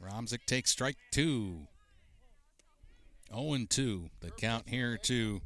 Romzik 0.00 0.46
takes 0.46 0.70
strike 0.70 0.96
two. 1.10 1.66
0 3.34 3.66
2. 3.68 4.10
The 4.20 4.30
count 4.30 4.68
here 4.68 4.96
to 5.04 5.40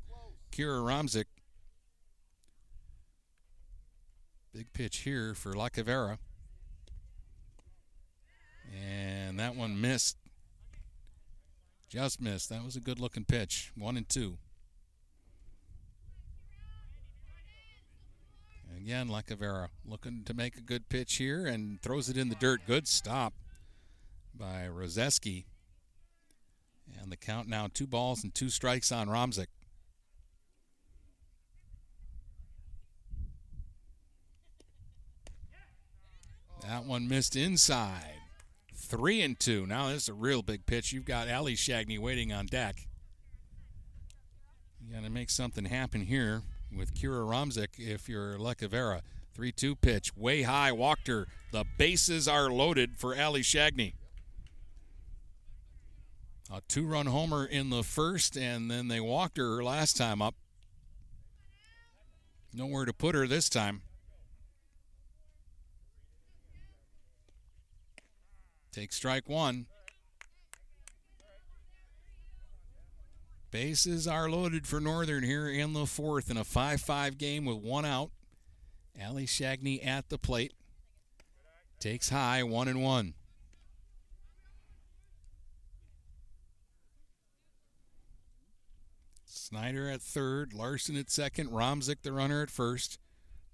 Kira 0.52 0.82
Romzik. 0.82 1.24
Big 4.52 4.72
pitch 4.72 4.98
here 4.98 5.34
for 5.34 5.52
Lacavera. 5.52 6.18
And 8.72 9.38
that 9.38 9.54
one 9.54 9.80
missed. 9.80 10.16
Just 11.88 12.20
missed. 12.20 12.48
That 12.48 12.64
was 12.64 12.76
a 12.76 12.80
good 12.80 12.98
looking 13.00 13.24
pitch. 13.24 13.72
One 13.76 13.96
and 13.96 14.08
two. 14.08 14.38
Again, 18.76 19.08
Lacavera 19.08 19.68
looking 19.84 20.22
to 20.24 20.34
make 20.34 20.56
a 20.56 20.62
good 20.62 20.88
pitch 20.88 21.16
here 21.16 21.46
and 21.46 21.80
throws 21.82 22.08
it 22.08 22.16
in 22.16 22.28
the 22.28 22.34
dirt. 22.34 22.60
Good 22.66 22.88
stop 22.88 23.34
by 24.34 24.68
Rozeski. 24.72 25.44
And 27.00 27.12
the 27.12 27.16
count 27.16 27.48
now 27.48 27.68
two 27.72 27.86
balls 27.86 28.24
and 28.24 28.34
two 28.34 28.48
strikes 28.48 28.90
on 28.90 29.08
Romzik. 29.08 29.46
That 36.66 36.84
one 36.84 37.08
missed 37.08 37.36
inside. 37.36 38.14
Three 38.74 39.22
and 39.22 39.38
two. 39.38 39.66
Now 39.66 39.88
this 39.88 40.04
is 40.04 40.08
a 40.08 40.14
real 40.14 40.42
big 40.42 40.66
pitch. 40.66 40.92
You've 40.92 41.04
got 41.04 41.30
Ali 41.30 41.54
Shagney 41.54 41.98
waiting 41.98 42.32
on 42.32 42.46
deck. 42.46 42.86
You 44.80 44.94
got 44.94 45.04
to 45.04 45.10
make 45.10 45.30
something 45.30 45.66
happen 45.66 46.02
here 46.02 46.42
with 46.76 46.94
Kira 46.94 47.26
Romzik 47.26 47.78
if 47.78 48.08
you're 48.08 48.38
Lacavera. 48.38 49.02
3 49.34 49.52
2 49.52 49.76
pitch, 49.76 50.16
way 50.16 50.42
high, 50.42 50.72
walked 50.72 51.06
her. 51.06 51.26
The 51.52 51.64
bases 51.78 52.26
are 52.26 52.50
loaded 52.50 52.96
for 52.96 53.18
Ali 53.18 53.42
Shagney. 53.42 53.94
A 56.52 56.60
two 56.68 56.84
run 56.84 57.06
homer 57.06 57.44
in 57.44 57.70
the 57.70 57.84
first, 57.84 58.36
and 58.36 58.68
then 58.68 58.88
they 58.88 59.00
walked 59.00 59.36
her 59.36 59.62
last 59.62 59.96
time 59.96 60.20
up. 60.20 60.34
Nowhere 62.52 62.84
to 62.84 62.92
put 62.92 63.14
her 63.14 63.28
this 63.28 63.48
time. 63.48 63.82
Take 68.72 68.92
strike 68.92 69.28
one. 69.28 69.66
Bases 73.50 74.06
are 74.06 74.30
loaded 74.30 74.66
for 74.66 74.80
Northern 74.80 75.24
here 75.24 75.48
in 75.48 75.72
the 75.72 75.86
fourth 75.86 76.30
in 76.30 76.36
a 76.36 76.44
5 76.44 76.80
5 76.80 77.18
game 77.18 77.44
with 77.44 77.58
one 77.58 77.84
out. 77.84 78.10
Ali 79.00 79.26
Shagney 79.26 79.84
at 79.84 80.08
the 80.08 80.18
plate. 80.18 80.52
Takes 81.80 82.10
high, 82.10 82.42
one 82.42 82.68
and 82.68 82.82
one. 82.82 83.14
Snyder 89.24 89.88
at 89.88 90.00
third, 90.00 90.52
Larson 90.52 90.96
at 90.96 91.10
second, 91.10 91.50
Romzik 91.50 92.02
the 92.02 92.12
runner 92.12 92.42
at 92.42 92.50
first. 92.50 93.00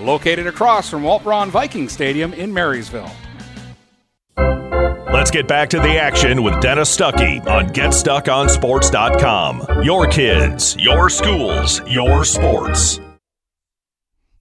located 0.00 0.46
across 0.46 0.90
from 0.90 1.02
Walt 1.02 1.22
Braun 1.22 1.50
Viking 1.50 1.88
Stadium 1.88 2.32
in 2.32 2.52
Marysville. 2.52 3.10
Let's 5.12 5.30
get 5.30 5.46
back 5.48 5.68
to 5.70 5.80
the 5.80 5.98
action 5.98 6.42
with 6.42 6.60
Dennis 6.60 6.94
Stuckey 6.96 7.44
on 7.46 7.68
GetStuckOnSports.com. 7.70 9.82
Your 9.82 10.06
kids, 10.06 10.76
your 10.78 11.10
schools, 11.10 11.82
your 11.86 12.24
sports. 12.24 13.00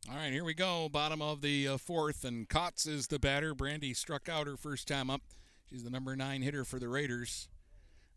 All 0.10 0.16
right, 0.16 0.32
here 0.32 0.46
we 0.46 0.54
go. 0.54 0.88
Bottom 0.88 1.22
of 1.22 1.42
the 1.42 1.68
uh, 1.68 1.78
fourth, 1.78 2.24
and 2.24 2.48
Kotz 2.48 2.88
is 2.88 3.08
the 3.08 3.20
batter. 3.20 3.54
Brandy 3.54 3.94
struck 3.94 4.30
out 4.30 4.48
her 4.48 4.56
first 4.58 4.88
time 4.88 5.10
up. 5.10 5.22
She's 5.70 5.84
the 5.84 5.90
number 5.90 6.16
nine 6.16 6.44
hitter 6.44 6.64
for 6.64 6.80
the 6.80 6.88
Raiders. 6.88 7.50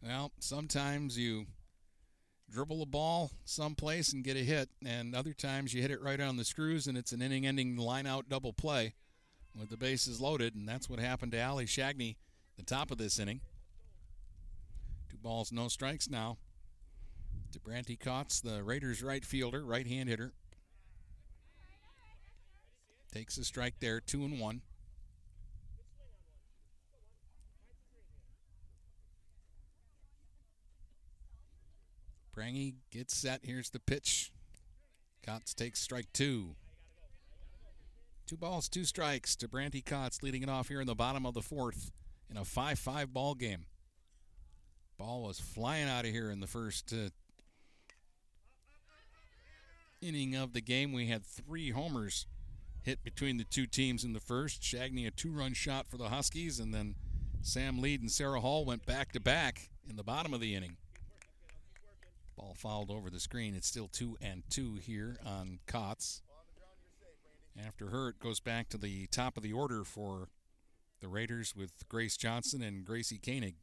Well, 0.03 0.30
sometimes 0.38 1.18
you 1.18 1.47
dribble 2.53 2.82
a 2.82 2.86
ball 2.86 3.30
someplace 3.44 4.12
and 4.12 4.22
get 4.22 4.36
a 4.36 4.40
hit, 4.40 4.68
and 4.84 5.14
other 5.14 5.32
times 5.32 5.72
you 5.72 5.80
hit 5.80 5.90
it 5.90 6.03
right 6.03 6.20
on 6.20 6.36
the 6.36 6.44
screws 6.44 6.86
and 6.86 6.98
it's 6.98 7.12
an 7.12 7.22
inning 7.22 7.46
ending 7.46 7.76
line 7.76 8.07
out 8.07 8.28
double 8.28 8.53
play 8.53 8.94
with 9.59 9.70
the 9.70 9.76
bases 9.76 10.20
loaded, 10.20 10.55
and 10.55 10.68
that's 10.68 10.88
what 10.88 10.98
happened 10.98 11.32
to 11.32 11.42
Ali 11.42 11.64
Shagney 11.64 12.16
the 12.57 12.62
top 12.62 12.90
of 12.90 12.98
this 12.98 13.18
inning. 13.18 13.40
Two 15.11 15.16
balls, 15.16 15.50
no 15.50 15.68
strikes 15.68 16.09
now. 16.09 16.36
To 17.53 17.59
Branty 17.59 17.98
Kotz, 17.98 18.40
the 18.40 18.62
Raiders 18.62 19.03
right 19.03 19.24
fielder, 19.24 19.64
right 19.64 19.86
hand 19.86 20.09
hitter. 20.09 20.32
Takes 23.12 23.36
a 23.36 23.44
strike 23.44 23.74
there, 23.80 24.00
two 24.00 24.24
and 24.24 24.40
one. 24.40 24.62
Prangy 32.32 32.74
gets 32.90 33.14
set. 33.14 33.40
Here's 33.42 33.70
the 33.70 33.78
pitch. 33.78 34.32
Kotz 35.26 35.54
takes 35.54 35.80
strike 35.80 36.12
two. 36.12 36.56
Two 38.26 38.36
balls, 38.36 38.68
two 38.68 38.84
strikes 38.84 39.36
to 39.36 39.48
Branty 39.48 39.84
Kotz, 39.84 40.22
leading 40.22 40.42
it 40.42 40.48
off 40.48 40.68
here 40.68 40.80
in 40.80 40.86
the 40.86 40.94
bottom 40.94 41.26
of 41.26 41.34
the 41.34 41.42
fourth 41.42 41.92
in 42.30 42.36
a 42.36 42.44
5 42.44 42.78
5 42.78 43.12
ball 43.12 43.34
game. 43.34 43.66
Ball 44.98 45.22
was 45.22 45.38
flying 45.38 45.88
out 45.88 46.04
of 46.04 46.10
here 46.10 46.30
in 46.30 46.40
the 46.40 46.46
first 46.46 46.92
uh, 46.92 47.10
inning 50.00 50.34
of 50.34 50.52
the 50.52 50.60
game. 50.60 50.92
We 50.92 51.08
had 51.08 51.24
three 51.24 51.70
homers 51.70 52.26
hit 52.82 53.04
between 53.04 53.36
the 53.36 53.44
two 53.44 53.66
teams 53.66 54.04
in 54.04 54.12
the 54.12 54.20
first. 54.20 54.62
Shagney, 54.62 55.06
a 55.06 55.10
two 55.10 55.32
run 55.32 55.54
shot 55.54 55.88
for 55.90 55.96
the 55.96 56.08
Huskies, 56.08 56.58
and 56.58 56.72
then 56.72 56.94
Sam 57.42 57.80
Lead 57.80 58.00
and 58.00 58.10
Sarah 58.10 58.40
Hall 58.40 58.64
went 58.64 58.86
back 58.86 59.12
to 59.12 59.20
back 59.20 59.70
in 59.88 59.96
the 59.96 60.02
bottom 60.02 60.32
of 60.32 60.40
the 60.40 60.54
inning. 60.54 60.76
Ball 62.36 62.54
fouled 62.56 62.90
over 62.90 63.10
the 63.10 63.20
screen. 63.20 63.54
It's 63.54 63.66
still 63.66 63.88
two 63.88 64.16
and 64.20 64.42
two 64.48 64.76
here 64.76 65.18
on 65.24 65.58
Kotz. 65.66 66.22
After 67.58 67.88
her, 67.88 68.08
it 68.08 68.18
goes 68.18 68.40
back 68.40 68.68
to 68.70 68.78
the 68.78 69.06
top 69.08 69.36
of 69.36 69.42
the 69.42 69.52
order 69.52 69.84
for 69.84 70.28
the 71.00 71.08
Raiders 71.08 71.54
with 71.54 71.72
Grace 71.88 72.16
Johnson 72.16 72.62
and 72.62 72.84
Gracie 72.84 73.18
Koenig. 73.18 73.56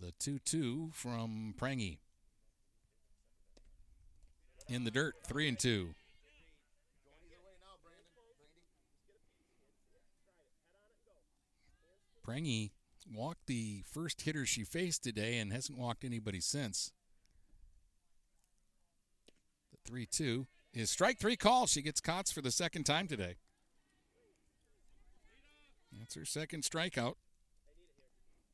The 0.00 0.12
2 0.18 0.38
2 0.38 0.90
from 0.92 1.54
Prangy. 1.56 1.98
In 4.68 4.84
the 4.84 4.90
dirt, 4.90 5.14
3 5.26 5.48
and 5.48 5.58
2. 5.58 5.94
Prangy 12.22 12.72
walked 13.12 13.46
the 13.46 13.82
first 13.90 14.22
hitter 14.22 14.46
she 14.46 14.64
faced 14.64 15.02
today 15.02 15.38
and 15.38 15.52
hasn't 15.52 15.78
walked 15.78 16.04
anybody 16.04 16.40
since. 16.40 16.92
The 19.72 19.78
3 19.90 20.06
2 20.06 20.46
is 20.72 20.90
strike 20.90 21.18
three 21.18 21.36
call. 21.36 21.66
She 21.66 21.82
gets 21.82 22.00
Kotz 22.00 22.32
for 22.32 22.40
the 22.40 22.50
second 22.50 22.84
time 22.84 23.06
today. 23.06 23.36
That's 25.98 26.14
her 26.14 26.24
second 26.24 26.62
strikeout. 26.64 27.14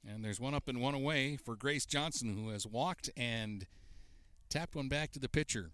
And 0.07 0.24
there's 0.24 0.40
one 0.40 0.55
up 0.55 0.68
and 0.68 0.80
one 0.80 0.94
away 0.94 1.36
for 1.36 1.57
Grace 1.57 1.86
Johnson, 1.86 2.34
who 2.34 2.51
has 2.51 2.66
walked 2.66 3.11
and 3.16 3.66
tapped 4.48 4.74
one 4.74 4.88
back 4.88 5.12
to 5.12 5.18
the 5.18 5.28
pitcher. 5.28 5.70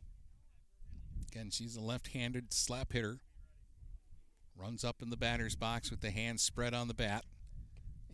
Again, 1.30 1.50
she's 1.50 1.76
a 1.76 1.80
left 1.80 2.08
handed 2.08 2.52
slap 2.52 2.92
hitter. 2.92 3.18
Runs 4.56 4.84
up 4.84 5.02
in 5.02 5.10
the 5.10 5.16
batter's 5.16 5.54
box 5.54 5.90
with 5.90 6.00
the 6.00 6.10
hands 6.10 6.42
spread 6.42 6.74
on 6.74 6.88
the 6.88 6.94
bat 6.94 7.24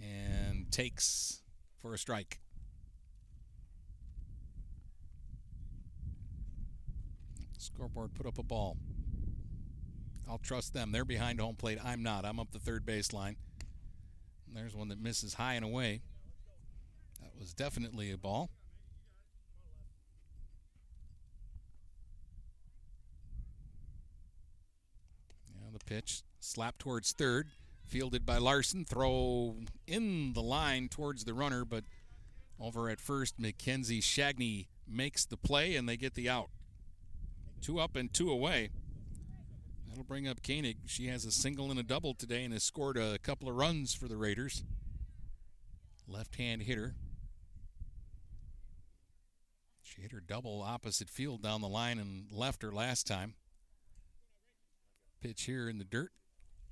and 0.02 0.70
takes 0.70 1.42
for 1.78 1.94
a 1.94 1.98
strike. 1.98 2.40
Scoreboard 7.58 8.12
put 8.14 8.26
up 8.26 8.38
a 8.38 8.42
ball. 8.42 8.76
I'll 10.28 10.38
trust 10.38 10.74
them. 10.74 10.90
They're 10.92 11.04
behind 11.04 11.40
home 11.40 11.54
plate. 11.54 11.78
I'm 11.84 12.02
not. 12.02 12.24
I'm 12.24 12.40
up 12.40 12.50
the 12.50 12.58
third 12.58 12.84
baseline. 12.84 13.36
There's 14.52 14.74
one 14.74 14.88
that 14.88 15.00
misses 15.00 15.34
high 15.34 15.54
and 15.54 15.64
away. 15.64 16.02
That 17.20 17.30
was 17.38 17.54
definitely 17.54 18.10
a 18.10 18.18
ball. 18.18 18.50
Yeah, 25.54 25.70
the 25.72 25.84
pitch 25.84 26.22
slap 26.40 26.78
towards 26.78 27.12
third 27.12 27.48
fielded 27.92 28.24
by 28.24 28.38
Larson. 28.38 28.86
Throw 28.86 29.54
in 29.86 30.32
the 30.32 30.40
line 30.40 30.88
towards 30.88 31.26
the 31.26 31.34
runner, 31.34 31.66
but 31.66 31.84
over 32.58 32.88
at 32.88 32.98
first, 32.98 33.38
Mackenzie 33.38 34.00
Shagney 34.00 34.68
makes 34.88 35.26
the 35.26 35.36
play 35.36 35.76
and 35.76 35.86
they 35.86 35.98
get 35.98 36.14
the 36.14 36.26
out. 36.26 36.48
Two 37.60 37.78
up 37.78 37.94
and 37.94 38.10
two 38.10 38.30
away. 38.30 38.70
That'll 39.86 40.04
bring 40.04 40.26
up 40.26 40.42
Koenig. 40.42 40.78
She 40.86 41.08
has 41.08 41.26
a 41.26 41.30
single 41.30 41.70
and 41.70 41.78
a 41.78 41.82
double 41.82 42.14
today 42.14 42.44
and 42.44 42.54
has 42.54 42.64
scored 42.64 42.96
a 42.96 43.18
couple 43.18 43.46
of 43.46 43.56
runs 43.56 43.92
for 43.92 44.08
the 44.08 44.16
Raiders. 44.16 44.64
Left 46.08 46.36
hand 46.36 46.62
hitter. 46.62 46.94
She 49.82 50.00
hit 50.00 50.12
her 50.12 50.22
double 50.26 50.62
opposite 50.62 51.10
field 51.10 51.42
down 51.42 51.60
the 51.60 51.68
line 51.68 51.98
and 51.98 52.32
left 52.32 52.62
her 52.62 52.72
last 52.72 53.06
time. 53.06 53.34
Pitch 55.20 55.42
here 55.42 55.68
in 55.68 55.76
the 55.76 55.84
dirt 55.84 56.10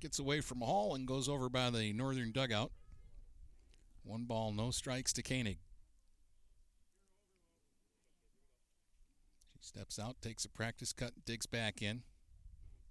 gets 0.01 0.19
away 0.19 0.41
from 0.41 0.61
Hall 0.61 0.95
and 0.95 1.07
goes 1.07 1.29
over 1.29 1.47
by 1.47 1.69
the 1.69 1.93
northern 1.93 2.31
dugout. 2.31 2.71
One 4.03 4.23
ball, 4.23 4.51
no 4.51 4.71
strikes 4.71 5.13
to 5.13 5.21
Koenig. 5.21 5.59
She 9.53 9.67
steps 9.67 9.99
out, 9.99 10.21
takes 10.21 10.43
a 10.43 10.49
practice 10.49 10.91
cut, 10.91 11.13
digs 11.25 11.45
back 11.45 11.81
in. 11.81 12.01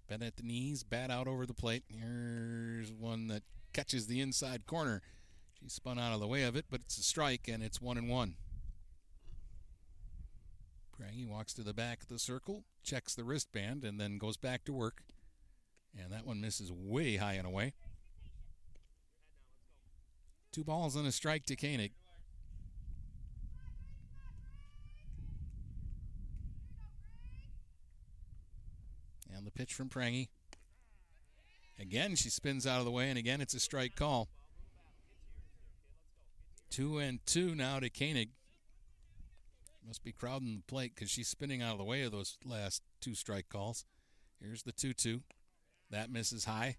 Bent 0.07 0.23
at 0.23 0.37
the 0.37 0.43
knees, 0.43 0.83
bat 0.83 1.11
out 1.11 1.27
over 1.27 1.45
the 1.45 1.53
plate. 1.53 1.83
Here's 1.89 2.91
one 2.91 3.27
that 3.27 3.43
catches 3.73 4.07
the 4.07 4.21
inside 4.21 4.65
corner. 4.65 5.01
She 5.59 5.69
spun 5.69 5.99
out 5.99 6.13
of 6.13 6.21
the 6.21 6.27
way 6.27 6.43
of 6.43 6.55
it, 6.55 6.65
but 6.69 6.81
it's 6.85 6.97
a 6.97 7.03
strike, 7.03 7.47
and 7.47 7.61
it's 7.61 7.81
one 7.81 7.97
and 7.97 8.09
one. 8.09 8.35
Prangy 10.97 11.25
walks 11.25 11.53
to 11.53 11.63
the 11.63 11.73
back 11.73 12.03
of 12.03 12.07
the 12.07 12.19
circle, 12.19 12.63
checks 12.83 13.15
the 13.15 13.23
wristband, 13.23 13.83
and 13.83 13.99
then 13.99 14.17
goes 14.17 14.37
back 14.37 14.63
to 14.65 14.73
work. 14.73 15.01
And 15.99 16.11
that 16.11 16.25
one 16.25 16.41
misses 16.41 16.71
way 16.71 17.17
high 17.17 17.33
and 17.33 17.45
away. 17.45 17.73
Two 20.51 20.63
balls 20.63 20.95
and 20.95 21.07
a 21.07 21.11
strike 21.11 21.45
to 21.45 21.55
Koenig. 21.55 21.91
And 29.35 29.45
the 29.45 29.51
pitch 29.51 29.73
from 29.73 29.89
Prangy. 29.89 30.29
Again, 31.79 32.15
she 32.15 32.29
spins 32.29 32.67
out 32.67 32.79
of 32.79 32.85
the 32.85 32.91
way, 32.91 33.09
and 33.09 33.17
again, 33.17 33.41
it's 33.41 33.53
a 33.53 33.59
strike 33.59 33.95
call. 33.95 34.29
Two 36.69 36.99
and 36.99 37.19
two 37.25 37.55
now 37.55 37.79
to 37.79 37.89
Koenig. 37.89 38.29
Must 39.85 40.03
be 40.03 40.11
crowding 40.11 40.57
the 40.57 40.71
plate 40.71 40.93
because 40.95 41.09
she's 41.09 41.27
spinning 41.27 41.61
out 41.61 41.73
of 41.73 41.77
the 41.79 41.83
way 41.83 42.03
of 42.03 42.11
those 42.11 42.37
last 42.45 42.83
two 43.01 43.15
strike 43.15 43.49
calls. 43.49 43.85
Here's 44.39 44.63
the 44.63 44.71
2 44.71 44.93
2. 44.93 45.21
That 45.91 46.09
misses 46.11 46.45
high. 46.45 46.77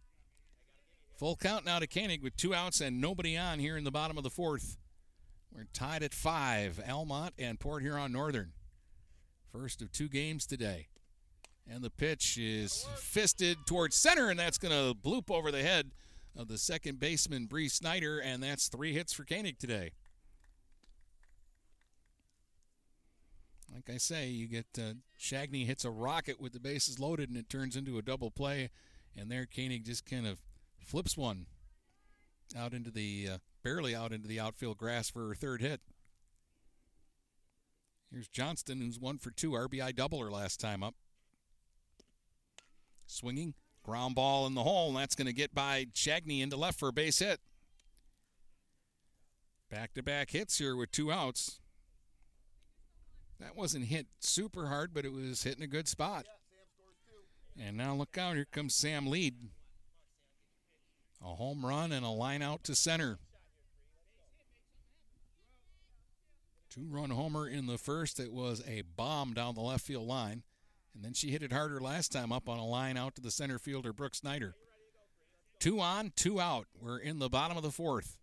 Full 1.17 1.37
count 1.37 1.65
now 1.65 1.79
to 1.79 1.87
Koenig 1.87 2.23
with 2.23 2.37
two 2.37 2.55
outs 2.55 2.81
and 2.81 3.01
nobody 3.01 3.37
on 3.37 3.59
here 3.59 3.77
in 3.77 3.85
the 3.85 3.91
bottom 3.91 4.17
of 4.17 4.25
the 4.25 4.31
fourth. 4.31 4.77
We're 5.55 5.67
tied 5.73 6.03
at 6.03 6.15
five. 6.15 6.81
Almont 6.89 7.35
and 7.39 7.61
Port 7.61 7.83
Huron 7.83 8.11
Northern. 8.11 8.53
First 9.53 9.83
of 9.83 9.93
two 9.93 10.09
games 10.09 10.47
today. 10.47 10.89
And 11.71 11.85
the 11.85 11.91
pitch 11.91 12.39
is 12.39 12.87
fisted 12.97 13.59
towards 13.67 13.95
center, 13.95 14.31
and 14.31 14.39
that's 14.39 14.59
going 14.59 14.73
to 14.73 14.99
bloop 14.99 15.31
over 15.31 15.53
the 15.53 15.63
head 15.63 15.93
of 16.35 16.49
the 16.49 16.59
second 16.59 16.99
baseman, 16.99 17.47
Bree 17.47 17.69
Snyder, 17.69 18.19
and 18.19 18.43
that's 18.43 18.69
three 18.69 18.95
hits 18.95 19.13
for 19.13 19.25
Koenig 19.25 19.59
today. 19.59 19.93
Like 23.73 23.89
I 23.89 23.99
say, 23.99 24.29
you 24.29 24.49
get 24.49 24.67
uh, 24.79 24.95
Shagney 25.19 25.67
hits 25.67 25.85
a 25.85 25.91
rocket 25.91 26.41
with 26.41 26.53
the 26.53 26.61
bases 26.61 26.99
loaded, 26.99 27.29
and 27.29 27.39
it 27.39 27.49
turns 27.49 27.77
into 27.77 27.97
a 27.97 28.03
double 28.03 28.31
play, 28.31 28.71
and 29.17 29.31
there 29.31 29.47
Koenig 29.47 29.85
just 29.85 30.05
kind 30.05 30.27
of 30.27 30.41
flips 30.79 31.17
one 31.17 31.47
out 32.57 32.73
into 32.73 32.91
the 32.91 33.29
uh, 33.35 33.39
barely 33.63 33.95
out 33.95 34.13
into 34.13 34.29
the 34.29 34.41
outfield 34.41 34.79
grass 34.79 35.11
for 35.11 35.29
her 35.29 35.35
third 35.35 35.61
hit. 35.61 35.81
Here's 38.11 38.29
Johnston, 38.29 38.81
who's 38.81 39.01
one 39.01 39.19
for 39.19 39.31
two, 39.31 39.53
RBI 39.53 39.95
doubler 39.95 40.31
last 40.31 40.61
time 40.61 40.83
up. 40.83 40.95
Swinging, 43.07 43.55
ground 43.83 44.15
ball 44.15 44.47
in 44.47 44.55
the 44.55 44.63
hole, 44.63 44.89
and 44.89 44.97
that's 44.99 45.15
going 45.15 45.27
to 45.27 45.33
get 45.33 45.55
by 45.55 45.87
Shagney 45.95 46.43
into 46.43 46.57
left 46.57 46.79
for 46.79 46.89
a 46.89 46.93
base 46.93 47.21
hit. 47.21 47.41
Back 49.71 49.95
to 49.95 50.03
back 50.03 50.31
hits 50.31 50.59
here 50.59 50.77
with 50.77 50.91
two 50.91 51.11
outs. 51.11 51.61
That 53.41 53.57
wasn't 53.57 53.87
hit 53.87 54.07
super 54.21 54.67
hard, 54.67 54.93
but 54.93 55.07
it 55.07 55.13
was 55.13 55.43
hitting 55.43 55.65
a 55.65 55.69
good 55.69 55.89
spot. 55.89 56.27
And 57.61 57.77
now 57.77 57.95
look 57.95 58.17
out, 58.17 58.37
here 58.37 58.47
comes 58.51 58.75
Sam 58.75 59.07
Lead. 59.07 59.35
A 61.21 61.35
home 61.35 61.65
run 61.65 61.93
and 61.93 62.05
a 62.05 62.11
line 62.11 62.43
out 62.43 62.65
to 62.65 62.75
center. 62.75 63.19
Two 66.69 66.87
run 66.89 67.11
homer 67.11 67.47
in 67.47 67.67
the 67.67 67.79
first. 67.79 68.19
It 68.19 68.33
was 68.33 68.63
a 68.67 68.83
bomb 68.97 69.35
down 69.35 69.55
the 69.55 69.61
left 69.61 69.85
field 69.85 70.09
line. 70.09 70.43
And 70.95 71.05
then 71.05 71.13
she 71.13 71.31
hit 71.31 71.43
it 71.43 71.53
harder 71.53 71.81
last 71.81 72.13
time 72.13 72.33
up 72.33 72.49
on 72.49 72.59
a 72.59 72.67
line 72.67 72.97
out 72.97 73.15
to 73.17 73.23
the 73.23 73.31
center 73.31 73.59
fielder, 73.59 73.93
Brooke 73.93 74.15
Snyder. 74.15 74.55
Two 75.61 75.81
on, 75.81 76.13
two 76.17 76.41
out. 76.41 76.67
We're 76.81 76.99
in 76.99 77.19
the 77.19 77.29
bottom 77.29 77.57
of 77.57 77.63
the 77.63 77.71
fourth. 77.71 78.17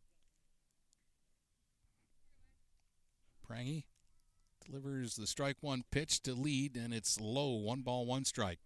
Prangy 3.47 3.85
delivers 4.65 5.15
the 5.15 5.25
strike 5.25 5.57
one 5.61 5.83
pitch 5.89 6.21
to 6.23 6.33
lead, 6.33 6.75
and 6.75 6.93
it's 6.93 7.19
low. 7.19 7.53
One 7.53 7.81
ball, 7.81 8.05
one 8.05 8.25
strike. 8.25 8.59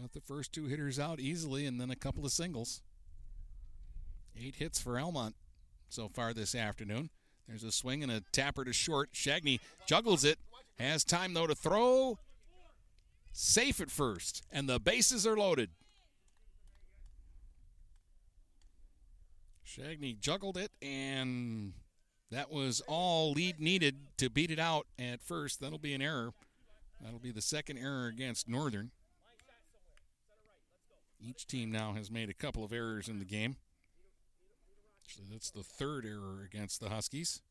Got 0.00 0.12
the 0.12 0.20
first 0.20 0.54
two 0.54 0.64
hitters 0.64 0.98
out 0.98 1.20
easily, 1.20 1.66
and 1.66 1.78
then 1.78 1.90
a 1.90 1.96
couple 1.96 2.24
of 2.24 2.32
singles. 2.32 2.80
Eight 4.34 4.54
hits 4.54 4.80
for 4.80 4.98
Almont 4.98 5.34
so 5.90 6.08
far 6.08 6.32
this 6.32 6.54
afternoon. 6.54 7.10
There's 7.46 7.64
a 7.64 7.72
swing 7.72 8.02
and 8.02 8.10
a 8.10 8.22
tapper 8.32 8.64
to 8.64 8.72
short. 8.72 9.12
Shagney 9.12 9.60
juggles 9.86 10.24
it. 10.24 10.38
Has 10.78 11.04
time, 11.04 11.34
though, 11.34 11.46
to 11.46 11.54
throw. 11.54 12.18
Safe 13.32 13.78
at 13.80 13.90
first, 13.90 14.42
and 14.50 14.68
the 14.68 14.80
bases 14.80 15.26
are 15.26 15.36
loaded. 15.36 15.68
Shagney 19.66 20.18
juggled 20.18 20.56
it, 20.56 20.70
and 20.80 21.74
that 22.30 22.50
was 22.50 22.80
all 22.88 23.32
lead 23.32 23.60
needed 23.60 23.96
to 24.16 24.30
beat 24.30 24.50
it 24.50 24.58
out 24.58 24.86
at 24.98 25.20
first. 25.20 25.60
That'll 25.60 25.78
be 25.78 25.92
an 25.92 26.00
error. 26.00 26.32
That'll 27.02 27.18
be 27.18 27.32
the 27.32 27.42
second 27.42 27.76
error 27.76 28.06
against 28.06 28.48
Northern. 28.48 28.92
Each 31.22 31.46
team 31.46 31.70
now 31.70 31.92
has 31.92 32.10
made 32.10 32.30
a 32.30 32.34
couple 32.34 32.64
of 32.64 32.72
errors 32.72 33.08
in 33.08 33.18
the 33.18 33.24
game. 33.24 33.56
So 35.06 35.22
that's 35.30 35.50
the 35.50 35.62
third 35.62 36.06
error 36.06 36.42
against 36.44 36.80
the 36.80 36.88
Huskies. 36.88 37.42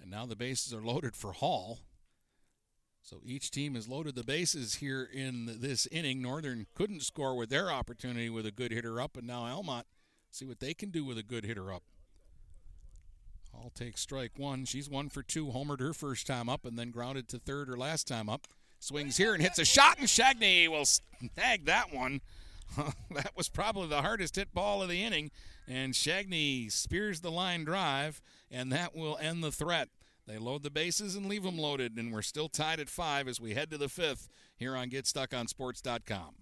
And 0.00 0.10
now 0.10 0.26
the 0.26 0.36
bases 0.36 0.74
are 0.74 0.82
loaded 0.82 1.16
for 1.16 1.32
Hall. 1.32 1.78
So 3.02 3.20
each 3.24 3.50
team 3.50 3.74
has 3.74 3.88
loaded 3.88 4.14
the 4.14 4.24
bases 4.24 4.76
here 4.76 5.08
in 5.12 5.58
this 5.60 5.86
inning. 5.86 6.20
Northern 6.20 6.66
couldn't 6.74 7.02
score 7.02 7.36
with 7.36 7.50
their 7.50 7.70
opportunity 7.70 8.28
with 8.28 8.46
a 8.46 8.52
good 8.52 8.70
hitter 8.70 9.00
up, 9.00 9.16
and 9.16 9.26
now 9.26 9.44
Almont 9.44 9.86
see 10.30 10.44
what 10.44 10.60
they 10.60 10.74
can 10.74 10.90
do 10.90 11.04
with 11.04 11.18
a 11.18 11.22
good 11.22 11.44
hitter 11.44 11.72
up. 11.72 11.82
Hall 13.52 13.70
takes 13.74 14.00
strike 14.00 14.32
one. 14.36 14.64
She's 14.64 14.88
one 14.88 15.08
for 15.08 15.22
two. 15.22 15.46
Homered 15.46 15.80
her 15.80 15.92
first 15.92 16.26
time 16.26 16.48
up 16.48 16.64
and 16.64 16.78
then 16.78 16.90
grounded 16.90 17.28
to 17.28 17.38
third 17.38 17.68
her 17.68 17.76
last 17.76 18.06
time 18.06 18.28
up. 18.28 18.46
Swings 18.78 19.16
here 19.16 19.34
and 19.34 19.42
hits 19.42 19.58
a 19.58 19.64
shot, 19.64 19.98
and 19.98 20.08
Shagney 20.08 20.68
will 20.68 20.84
snag 20.84 21.66
that 21.66 21.92
one. 21.92 22.20
that 23.10 23.36
was 23.36 23.48
probably 23.48 23.88
the 23.88 24.02
hardest 24.02 24.36
hit 24.36 24.52
ball 24.54 24.82
of 24.82 24.88
the 24.88 25.02
inning. 25.02 25.30
And 25.68 25.94
Shagney 25.94 26.70
spears 26.70 27.20
the 27.20 27.30
line 27.30 27.64
drive, 27.64 28.20
and 28.50 28.72
that 28.72 28.94
will 28.94 29.18
end 29.20 29.42
the 29.42 29.52
threat. 29.52 29.88
They 30.26 30.38
load 30.38 30.62
the 30.62 30.70
bases 30.70 31.16
and 31.16 31.26
leave 31.26 31.42
them 31.42 31.58
loaded, 31.58 31.96
and 31.96 32.12
we're 32.12 32.22
still 32.22 32.48
tied 32.48 32.80
at 32.80 32.88
five 32.88 33.26
as 33.26 33.40
we 33.40 33.54
head 33.54 33.70
to 33.70 33.78
the 33.78 33.88
fifth 33.88 34.28
here 34.56 34.76
on 34.76 34.90
GetStuckOnSports.com. 34.90 36.41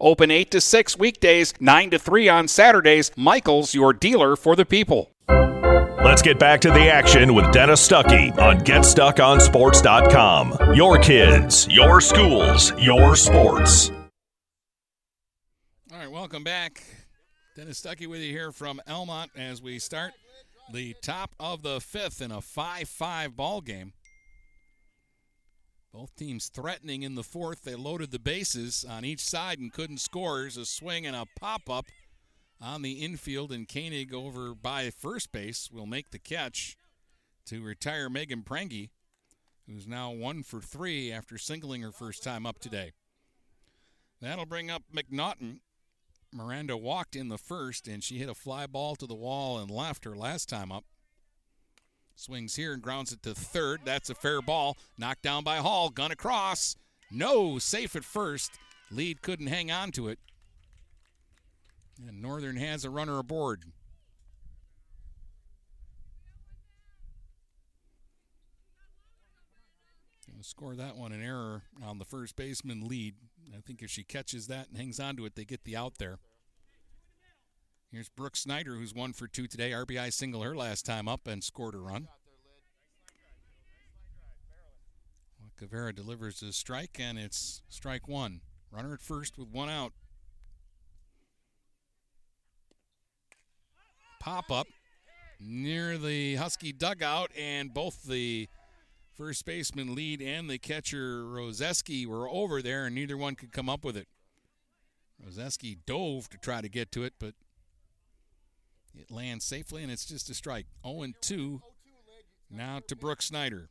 Open 0.00 0.30
8 0.30 0.50
to 0.50 0.60
6 0.60 0.98
weekdays, 0.98 1.54
9 1.60 1.90
to 1.90 1.98
3 1.98 2.28
on 2.28 2.48
Saturdays. 2.48 3.10
Michael's 3.16 3.74
your 3.74 3.92
dealer 3.92 4.36
for 4.36 4.56
the 4.56 4.64
people. 4.64 5.10
Let's 6.04 6.20
get 6.20 6.38
back 6.38 6.60
to 6.62 6.70
the 6.70 6.90
action 6.90 7.32
with 7.32 7.52
Dennis 7.52 7.88
Stuckey 7.88 8.36
on 8.38 8.58
GetStuckOnSports.com. 8.58 10.74
Your 10.74 10.98
kids, 10.98 11.68
your 11.70 12.00
schools, 12.00 12.72
your 12.76 13.14
sports. 13.14 13.92
All 15.92 15.98
right, 15.98 16.10
welcome 16.10 16.42
back. 16.42 16.82
Dennis 17.54 17.80
Stuckey 17.80 18.08
with 18.08 18.20
you 18.20 18.32
here 18.32 18.50
from 18.50 18.80
Almont 18.88 19.30
as 19.36 19.62
we 19.62 19.78
start 19.78 20.12
the 20.72 20.96
top 21.02 21.36
of 21.38 21.62
the 21.62 21.80
fifth 21.80 22.20
in 22.20 22.32
a 22.32 22.40
5 22.40 22.88
5 22.88 23.36
ball 23.36 23.60
game. 23.60 23.92
Both 25.92 26.16
teams 26.16 26.48
threatening 26.48 27.02
in 27.02 27.16
the 27.16 27.22
fourth. 27.22 27.64
They 27.64 27.74
loaded 27.74 28.12
the 28.12 28.18
bases 28.18 28.82
on 28.88 29.04
each 29.04 29.20
side 29.20 29.58
and 29.58 29.70
couldn't 29.70 29.98
score. 29.98 30.40
There's 30.40 30.56
a 30.56 30.64
swing 30.64 31.06
and 31.06 31.14
a 31.14 31.26
pop 31.38 31.68
up 31.68 31.86
on 32.58 32.80
the 32.80 32.92
infield, 32.92 33.52
and 33.52 33.68
Koenig 33.68 34.14
over 34.14 34.54
by 34.54 34.88
first 34.90 35.32
base 35.32 35.68
will 35.70 35.84
make 35.84 36.10
the 36.10 36.18
catch 36.18 36.76
to 37.46 37.62
retire 37.62 38.08
Megan 38.08 38.42
Prangy, 38.42 38.90
who's 39.66 39.86
now 39.86 40.10
one 40.10 40.42
for 40.42 40.62
three 40.62 41.12
after 41.12 41.36
singling 41.36 41.82
her 41.82 41.92
first 41.92 42.22
time 42.22 42.46
up 42.46 42.58
today. 42.58 42.92
That'll 44.22 44.46
bring 44.46 44.70
up 44.70 44.84
McNaughton. 44.94 45.58
Miranda 46.32 46.76
walked 46.76 47.16
in 47.16 47.28
the 47.28 47.36
first, 47.36 47.86
and 47.86 48.02
she 48.02 48.16
hit 48.16 48.30
a 48.30 48.34
fly 48.34 48.66
ball 48.66 48.96
to 48.96 49.06
the 49.06 49.14
wall 49.14 49.58
and 49.58 49.70
left 49.70 50.04
her 50.04 50.16
last 50.16 50.48
time 50.48 50.72
up. 50.72 50.84
Swings 52.22 52.54
here 52.54 52.72
and 52.72 52.80
grounds 52.80 53.10
it 53.10 53.20
to 53.24 53.34
third. 53.34 53.80
That's 53.84 54.08
a 54.08 54.14
fair 54.14 54.40
ball. 54.40 54.76
Knocked 54.96 55.22
down 55.22 55.42
by 55.42 55.56
Hall. 55.56 55.90
Gun 55.90 56.12
across. 56.12 56.76
No, 57.10 57.58
safe 57.58 57.96
at 57.96 58.04
first. 58.04 58.52
Lead 58.92 59.22
couldn't 59.22 59.48
hang 59.48 59.72
on 59.72 59.90
to 59.90 60.06
it. 60.06 60.20
And 62.06 62.22
Northern 62.22 62.56
has 62.58 62.84
a 62.84 62.90
runner 62.90 63.18
aboard. 63.18 63.64
Gonna 70.30 70.44
score 70.44 70.76
that 70.76 70.96
one 70.96 71.10
an 71.10 71.24
error 71.24 71.62
on 71.84 71.98
the 71.98 72.04
first 72.04 72.36
baseman 72.36 72.86
lead. 72.86 73.16
I 73.52 73.60
think 73.66 73.82
if 73.82 73.90
she 73.90 74.04
catches 74.04 74.46
that 74.46 74.68
and 74.68 74.78
hangs 74.78 75.00
on 75.00 75.16
to 75.16 75.24
it, 75.24 75.34
they 75.34 75.44
get 75.44 75.64
the 75.64 75.76
out 75.76 75.98
there. 75.98 76.20
Here's 77.92 78.08
Brooke 78.08 78.36
Snyder, 78.36 78.76
who's 78.76 78.94
one 78.94 79.12
for 79.12 79.28
two 79.28 79.46
today. 79.46 79.72
RBI 79.72 80.10
single 80.14 80.40
her 80.40 80.56
last 80.56 80.86
time 80.86 81.08
up 81.08 81.26
and 81.26 81.44
scored 81.44 81.74
a 81.74 81.78
run. 81.78 82.08
Cavera 85.60 85.94
delivers 85.94 86.42
a 86.42 86.54
strike, 86.54 86.96
and 86.98 87.18
it's 87.18 87.60
strike 87.68 88.08
one. 88.08 88.40
Runner 88.70 88.94
at 88.94 89.02
first 89.02 89.36
with 89.36 89.48
one 89.48 89.68
out. 89.68 89.92
Pop 94.20 94.50
up 94.50 94.68
near 95.38 95.98
the 95.98 96.36
Husky 96.36 96.72
dugout, 96.72 97.30
and 97.38 97.74
both 97.74 98.04
the 98.04 98.48
first 99.14 99.44
baseman 99.44 99.94
lead 99.94 100.22
and 100.22 100.48
the 100.48 100.56
catcher 100.56 101.24
Roseski 101.24 102.06
were 102.06 102.26
over 102.26 102.62
there, 102.62 102.86
and 102.86 102.94
neither 102.94 103.18
one 103.18 103.34
could 103.34 103.52
come 103.52 103.68
up 103.68 103.84
with 103.84 103.98
it. 103.98 104.08
Roseski 105.22 105.76
dove 105.84 106.30
to 106.30 106.38
try 106.38 106.62
to 106.62 106.70
get 106.70 106.90
to 106.92 107.04
it, 107.04 107.12
but 107.20 107.34
it 108.94 109.10
lands 109.10 109.44
safely, 109.44 109.82
and 109.82 109.90
it's 109.90 110.04
just 110.04 110.30
a 110.30 110.34
strike. 110.34 110.66
0 110.86 111.06
2 111.20 111.60
now 112.50 112.80
to 112.86 112.96
Brooke 112.96 113.22
Snyder. 113.22 113.68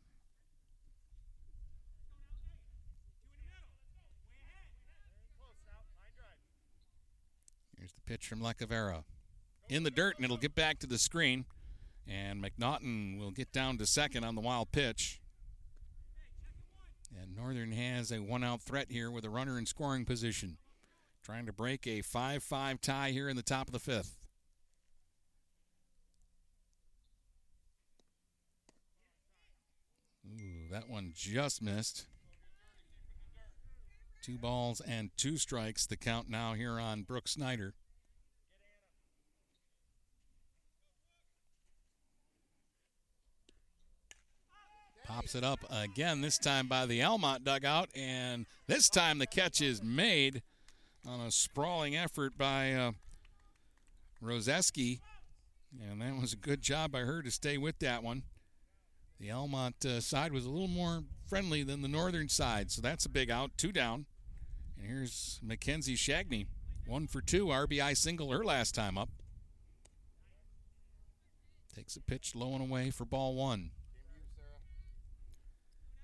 Here's 7.77 7.93
the 7.93 8.01
pitch 8.01 8.27
from 8.27 8.41
Lacavera. 8.41 9.03
In 9.69 9.83
the 9.83 9.91
dirt, 9.91 10.17
and 10.17 10.25
it'll 10.25 10.37
get 10.37 10.55
back 10.55 10.79
to 10.79 10.87
the 10.87 10.97
screen. 10.97 11.45
And 12.07 12.43
McNaughton 12.43 13.19
will 13.19 13.31
get 13.31 13.51
down 13.51 13.77
to 13.77 13.85
second 13.85 14.23
on 14.23 14.35
the 14.35 14.41
wild 14.41 14.71
pitch. 14.71 15.21
And 17.19 17.35
Northern 17.35 17.71
has 17.71 18.11
a 18.11 18.19
one 18.19 18.43
out 18.43 18.61
threat 18.61 18.87
here 18.89 19.11
with 19.11 19.25
a 19.25 19.29
runner 19.29 19.57
in 19.57 19.65
scoring 19.65 20.05
position. 20.05 20.57
Trying 21.23 21.45
to 21.45 21.53
break 21.53 21.85
a 21.85 22.01
5 22.01 22.43
5 22.43 22.81
tie 22.81 23.11
here 23.11 23.29
in 23.29 23.35
the 23.35 23.43
top 23.43 23.67
of 23.67 23.73
the 23.73 23.79
fifth. 23.79 24.17
Ooh, 30.25 30.60
that 30.71 30.89
one 30.89 31.11
just 31.13 31.61
missed. 31.61 32.05
Two 34.23 34.37
balls 34.37 34.81
and 34.81 35.09
two 35.17 35.37
strikes. 35.37 35.85
The 35.85 35.97
count 35.97 36.29
now 36.29 36.53
here 36.53 36.79
on 36.79 37.01
Brooke 37.01 37.27
Snyder. 37.27 37.73
Pops 45.05 45.35
it 45.35 45.43
up 45.43 45.59
again, 45.69 46.21
this 46.21 46.37
time 46.37 46.67
by 46.67 46.85
the 46.85 47.03
Almont 47.03 47.43
dugout, 47.43 47.89
and 47.93 48.45
this 48.67 48.87
time 48.87 49.17
the 49.17 49.27
catch 49.27 49.59
is 49.59 49.83
made 49.83 50.41
on 51.05 51.19
a 51.19 51.31
sprawling 51.31 51.97
effort 51.97 52.37
by 52.37 52.71
uh, 52.71 52.91
Roseski. 54.23 55.01
And 55.81 56.01
that 56.01 56.15
was 56.21 56.31
a 56.31 56.37
good 56.37 56.61
job 56.61 56.93
by 56.93 56.99
her 57.01 57.21
to 57.23 57.31
stay 57.31 57.57
with 57.57 57.79
that 57.79 58.03
one. 58.03 58.23
The 59.21 59.31
Almont 59.31 59.85
uh, 59.85 60.01
side 60.01 60.33
was 60.33 60.45
a 60.45 60.49
little 60.49 60.67
more 60.67 61.03
friendly 61.27 61.61
than 61.61 61.83
the 61.83 61.87
northern 61.87 62.27
side, 62.27 62.71
so 62.71 62.81
that's 62.81 63.05
a 63.05 63.09
big 63.09 63.29
out. 63.29 63.51
Two 63.55 63.71
down. 63.71 64.07
And 64.75 64.87
here's 64.87 65.39
Mackenzie 65.43 65.95
Shagney. 65.95 66.47
One 66.87 67.05
for 67.05 67.21
two, 67.21 67.45
RBI 67.45 67.95
single 67.95 68.31
her 68.31 68.43
last 68.43 68.73
time 68.73 68.97
up. 68.97 69.09
Takes 71.75 71.95
a 71.95 72.01
pitch 72.01 72.33
low 72.33 72.53
and 72.53 72.63
away 72.63 72.89
for 72.89 73.05
ball 73.05 73.35
one. 73.35 73.69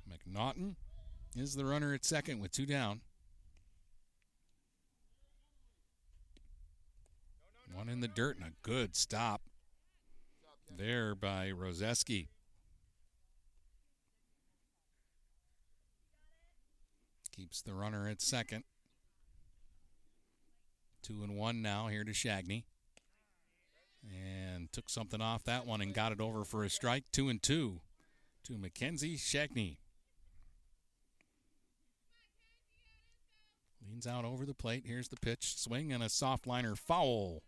McNaughton 0.07 0.75
is 1.35 1.55
the 1.55 1.65
runner 1.65 1.95
at 1.95 2.05
second 2.05 2.39
with 2.39 2.51
two 2.51 2.67
down. 2.67 3.01
One 7.73 7.89
in 7.89 7.99
the 7.99 8.07
dirt 8.07 8.37
and 8.37 8.45
a 8.45 8.53
good 8.61 8.95
stop 8.95 9.41
there 10.77 11.15
by 11.15 11.49
Roseski. 11.49 12.27
Keeps 17.37 17.61
the 17.61 17.75
runner 17.75 18.09
at 18.09 18.19
second. 18.19 18.63
Two 21.03 21.21
and 21.21 21.37
one 21.37 21.61
now 21.61 21.85
here 21.85 22.03
to 22.03 22.11
Shagney. 22.11 22.63
And 24.03 24.73
took 24.73 24.89
something 24.89 25.21
off 25.21 25.43
that 25.43 25.67
one 25.67 25.79
and 25.79 25.93
got 25.93 26.11
it 26.11 26.19
over 26.19 26.43
for 26.43 26.63
a 26.63 26.69
strike. 26.69 27.03
Two 27.11 27.29
and 27.29 27.41
two 27.41 27.81
to 28.45 28.57
Mackenzie 28.57 29.17
Shagney. 29.17 29.77
Leans 33.87 34.07
out 34.07 34.25
over 34.25 34.43
the 34.43 34.55
plate. 34.55 34.85
Here's 34.87 35.09
the 35.09 35.15
pitch. 35.17 35.57
Swing 35.57 35.93
and 35.93 36.01
a 36.01 36.09
soft 36.09 36.47
liner 36.47 36.75
foul 36.75 37.43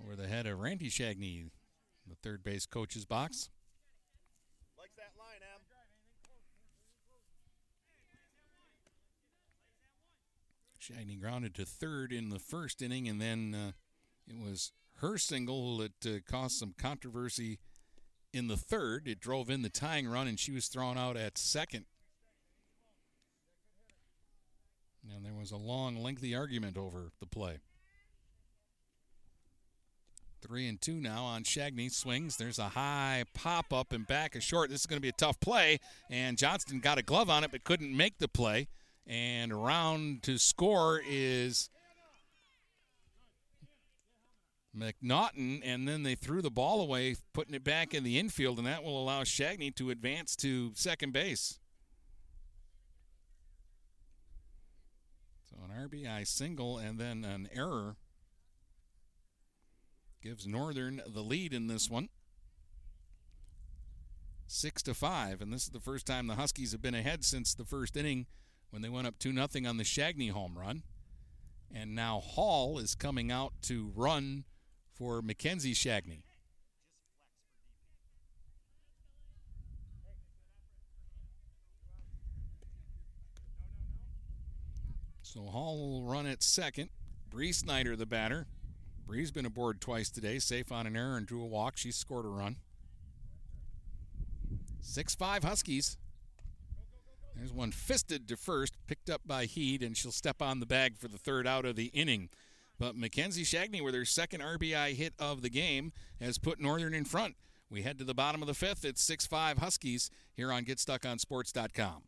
over 0.00 0.14
the 0.14 0.28
head 0.28 0.46
of 0.46 0.60
Randy 0.60 0.90
Shagney, 0.90 1.50
the 2.06 2.14
third 2.22 2.44
base 2.44 2.66
coach's 2.66 3.04
box. 3.04 3.50
Likes 4.78 4.94
that 4.94 5.10
line, 5.18 5.42
Em. 5.42 5.58
Shagney 10.88 11.20
grounded 11.20 11.54
to 11.56 11.64
third 11.64 12.12
in 12.12 12.30
the 12.30 12.38
first 12.38 12.80
inning, 12.80 13.08
and 13.08 13.20
then 13.20 13.54
uh, 13.54 13.72
it 14.26 14.38
was 14.38 14.72
her 14.96 15.18
single 15.18 15.78
that 15.78 16.06
uh, 16.06 16.18
caused 16.26 16.56
some 16.56 16.74
controversy 16.78 17.58
in 18.32 18.48
the 18.48 18.56
third. 18.56 19.06
It 19.06 19.20
drove 19.20 19.50
in 19.50 19.62
the 19.62 19.68
tying 19.68 20.08
run, 20.08 20.26
and 20.26 20.38
she 20.38 20.52
was 20.52 20.68
thrown 20.68 20.96
out 20.96 21.16
at 21.16 21.36
second. 21.36 21.84
And 25.14 25.24
there 25.24 25.34
was 25.34 25.50
a 25.50 25.56
long, 25.56 25.96
lengthy 25.96 26.34
argument 26.34 26.76
over 26.76 27.12
the 27.20 27.26
play. 27.26 27.58
Three 30.40 30.68
and 30.68 30.80
two 30.80 31.00
now 31.00 31.24
on 31.24 31.42
Shagney. 31.42 31.90
Swings. 31.90 32.36
There's 32.36 32.58
a 32.58 32.70
high 32.70 33.24
pop 33.34 33.72
up 33.72 33.92
and 33.92 34.06
back 34.06 34.36
a 34.36 34.40
short. 34.40 34.70
This 34.70 34.80
is 34.80 34.86
going 34.86 34.98
to 34.98 35.02
be 35.02 35.08
a 35.08 35.12
tough 35.12 35.40
play. 35.40 35.80
And 36.10 36.38
Johnston 36.38 36.80
got 36.80 36.98
a 36.98 37.02
glove 37.02 37.28
on 37.28 37.42
it 37.42 37.50
but 37.50 37.64
couldn't 37.64 37.96
make 37.96 38.18
the 38.18 38.28
play. 38.28 38.68
And 39.08 39.52
around 39.52 40.22
to 40.24 40.36
score 40.38 41.00
is 41.04 41.70
McNaughton. 44.76 45.62
And 45.64 45.88
then 45.88 46.02
they 46.02 46.14
threw 46.14 46.42
the 46.42 46.50
ball 46.50 46.82
away, 46.82 47.16
putting 47.32 47.54
it 47.54 47.64
back 47.64 47.94
in 47.94 48.04
the 48.04 48.18
infield. 48.18 48.58
And 48.58 48.66
that 48.66 48.84
will 48.84 49.02
allow 49.02 49.22
Shagney 49.22 49.74
to 49.76 49.90
advance 49.90 50.36
to 50.36 50.72
second 50.74 51.12
base. 51.12 51.58
So 55.50 55.56
an 55.64 55.88
RBI 55.88 56.26
single 56.26 56.76
and 56.76 56.98
then 56.98 57.24
an 57.24 57.48
error 57.54 57.96
gives 60.22 60.46
Northern 60.46 61.00
the 61.06 61.22
lead 61.22 61.54
in 61.54 61.66
this 61.66 61.88
one. 61.88 62.08
Six 64.46 64.82
to 64.84 64.94
five, 64.94 65.40
and 65.42 65.52
this 65.52 65.64
is 65.64 65.70
the 65.70 65.80
first 65.80 66.06
time 66.06 66.26
the 66.26 66.34
Huskies 66.34 66.72
have 66.72 66.80
been 66.80 66.94
ahead 66.94 67.22
since 67.22 67.54
the 67.54 67.66
first 67.66 67.96
inning 67.96 68.26
when 68.70 68.82
they 68.82 68.88
went 68.88 69.06
up 69.06 69.18
two 69.18 69.32
nothing 69.32 69.66
on 69.66 69.76
the 69.76 69.84
Shagney 69.84 70.30
home 70.30 70.58
run. 70.58 70.82
And 71.74 71.94
now 71.94 72.20
Hall 72.20 72.78
is 72.78 72.94
coming 72.94 73.30
out 73.30 73.52
to 73.62 73.92
run 73.94 74.44
for 74.94 75.20
Mackenzie 75.20 75.74
Shagney. 75.74 76.22
So 85.22 85.42
Hall 85.42 85.76
will 85.76 86.02
run 86.04 86.26
at 86.26 86.42
second. 86.42 86.88
Bree 87.28 87.52
Snyder, 87.52 87.96
the 87.96 88.06
batter. 88.06 88.46
Bree's 89.06 89.30
been 89.30 89.46
aboard 89.46 89.80
twice 89.80 90.10
today, 90.10 90.38
safe 90.38 90.72
on 90.72 90.86
an 90.86 90.96
error 90.96 91.16
and 91.16 91.26
drew 91.26 91.42
a 91.42 91.46
walk. 91.46 91.76
She 91.76 91.92
scored 91.92 92.24
a 92.24 92.28
run. 92.28 92.56
6 94.80 95.14
5 95.14 95.44
Huskies. 95.44 95.98
There's 97.38 97.52
one 97.52 97.70
fisted 97.70 98.26
to 98.28 98.36
first, 98.36 98.74
picked 98.88 99.08
up 99.08 99.22
by 99.24 99.44
Heed, 99.44 99.82
and 99.82 99.96
she'll 99.96 100.10
step 100.10 100.42
on 100.42 100.58
the 100.58 100.66
bag 100.66 100.98
for 100.98 101.06
the 101.06 101.18
third 101.18 101.46
out 101.46 101.64
of 101.64 101.76
the 101.76 101.86
inning. 101.86 102.30
But 102.80 102.96
Mackenzie 102.96 103.44
Shagney, 103.44 103.82
with 103.82 103.94
her 103.94 104.04
second 104.04 104.40
RBI 104.40 104.94
hit 104.94 105.14
of 105.20 105.42
the 105.42 105.50
game, 105.50 105.92
has 106.20 106.38
put 106.38 106.60
Northern 106.60 106.94
in 106.94 107.04
front. 107.04 107.36
We 107.70 107.82
head 107.82 107.98
to 107.98 108.04
the 108.04 108.14
bottom 108.14 108.42
of 108.42 108.48
the 108.48 108.54
fifth. 108.54 108.84
It's 108.84 109.02
6 109.02 109.26
5 109.26 109.58
Huskies 109.58 110.10
here 110.34 110.52
on 110.52 110.64
GetStuckOnSports.com. 110.64 112.07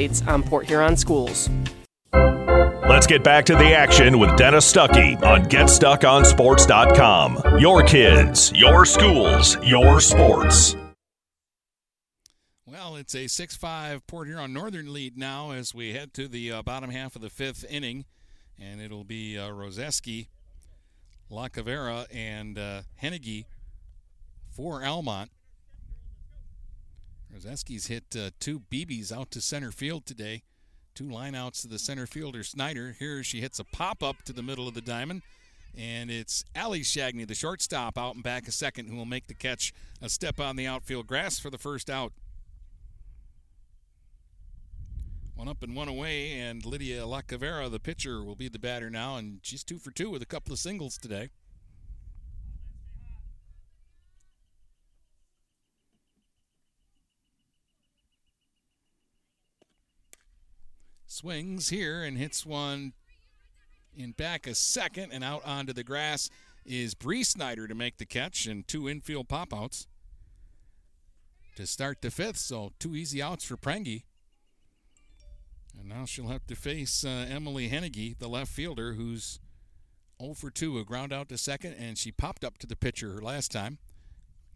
on 0.27 0.43
Port 0.43 0.65
Huron 0.65 0.97
Schools. 0.97 1.49
Let's 2.13 3.07
get 3.07 3.23
back 3.23 3.45
to 3.45 3.55
the 3.55 3.73
action 3.73 4.19
with 4.19 4.35
Dennis 4.35 4.69
Stuckey 4.71 5.21
on 5.23 5.43
GetStuckOnSports.com. 5.43 7.59
Your 7.59 7.83
kids, 7.83 8.51
your 8.53 8.85
schools, 8.85 9.57
your 9.63 10.01
sports. 10.01 10.75
Well, 12.65 12.95
it's 12.95 13.15
a 13.15 13.27
6 13.27 13.55
5 13.55 14.07
Port 14.07 14.27
Huron 14.27 14.51
Northern 14.53 14.91
lead 14.91 15.17
now 15.17 15.51
as 15.51 15.73
we 15.73 15.93
head 15.93 16.13
to 16.15 16.27
the 16.27 16.51
uh, 16.51 16.61
bottom 16.63 16.89
half 16.89 17.15
of 17.15 17.21
the 17.21 17.29
fifth 17.29 17.63
inning. 17.69 18.03
And 18.59 18.81
it'll 18.81 19.05
be 19.05 19.37
uh, 19.37 19.49
Roseski, 19.49 20.27
Lacavera, 21.31 22.07
and 22.13 22.59
uh, 22.59 22.81
Hennigy 23.01 23.45
for 24.49 24.83
Almont. 24.83 25.31
Roseski's 27.33 27.87
hit 27.87 28.03
uh, 28.15 28.31
two 28.39 28.61
BBs 28.71 29.11
out 29.11 29.31
to 29.31 29.41
center 29.41 29.71
field 29.71 30.05
today. 30.05 30.43
Two 30.93 31.05
lineouts 31.05 31.61
to 31.61 31.67
the 31.67 31.79
center 31.79 32.05
fielder 32.05 32.43
Snyder. 32.43 32.95
Here 32.99 33.23
she 33.23 33.39
hits 33.39 33.59
a 33.59 33.63
pop 33.63 34.03
up 34.03 34.23
to 34.23 34.33
the 34.33 34.43
middle 34.43 34.67
of 34.67 34.73
the 34.73 34.81
diamond. 34.81 35.21
And 35.77 36.11
it's 36.11 36.43
Allie 36.53 36.81
Shagney, 36.81 37.25
the 37.25 37.33
shortstop, 37.33 37.97
out 37.97 38.15
and 38.15 38.23
back 38.23 38.47
a 38.47 38.51
second, 38.51 38.89
who 38.89 38.97
will 38.97 39.05
make 39.05 39.27
the 39.27 39.33
catch. 39.33 39.73
A 40.01 40.09
step 40.09 40.39
on 40.39 40.57
the 40.57 40.67
outfield 40.67 41.07
grass 41.07 41.39
for 41.39 41.49
the 41.49 41.57
first 41.57 41.89
out. 41.89 42.11
One 45.35 45.47
up 45.47 45.63
and 45.63 45.75
one 45.75 45.87
away, 45.87 46.33
and 46.33 46.65
Lydia 46.65 47.03
Lacavera, 47.03 47.71
the 47.71 47.79
pitcher, 47.79 48.23
will 48.23 48.35
be 48.35 48.49
the 48.49 48.59
batter 48.59 48.89
now, 48.89 49.15
and 49.15 49.39
she's 49.41 49.63
two 49.63 49.79
for 49.79 49.91
two 49.91 50.09
with 50.09 50.21
a 50.21 50.25
couple 50.25 50.51
of 50.51 50.59
singles 50.59 50.97
today. 50.97 51.29
Swings 61.11 61.67
here 61.67 62.03
and 62.03 62.17
hits 62.17 62.45
one 62.45 62.93
in 63.93 64.13
back 64.13 64.47
a 64.47 64.55
second 64.55 65.11
and 65.11 65.25
out 65.25 65.43
onto 65.43 65.73
the 65.73 65.83
grass 65.83 66.29
is 66.65 66.93
Bree 66.93 67.25
Snyder 67.25 67.67
to 67.67 67.75
make 67.75 67.97
the 67.97 68.05
catch 68.05 68.45
and 68.45 68.65
two 68.65 68.87
infield 68.87 69.27
pop 69.27 69.53
outs 69.53 69.87
to 71.57 71.67
start 71.67 72.01
the 72.01 72.11
fifth. 72.11 72.37
So 72.37 72.71
two 72.79 72.95
easy 72.95 73.21
outs 73.21 73.43
for 73.43 73.57
Prangy. 73.57 74.05
And 75.77 75.89
now 75.89 76.05
she'll 76.05 76.29
have 76.29 76.47
to 76.47 76.55
face 76.55 77.03
uh, 77.03 77.27
Emily 77.29 77.67
Hennigy, 77.67 78.17
the 78.17 78.29
left 78.29 78.49
fielder, 78.49 78.93
who's 78.93 79.41
0 80.21 80.35
for 80.35 80.49
2, 80.49 80.79
a 80.79 80.85
ground 80.85 81.11
out 81.11 81.27
to 81.27 81.37
second, 81.37 81.73
and 81.73 81.97
she 81.97 82.13
popped 82.13 82.45
up 82.45 82.57
to 82.59 82.67
the 82.67 82.77
pitcher 82.77 83.11
her 83.11 83.21
last 83.21 83.51
time. 83.51 83.79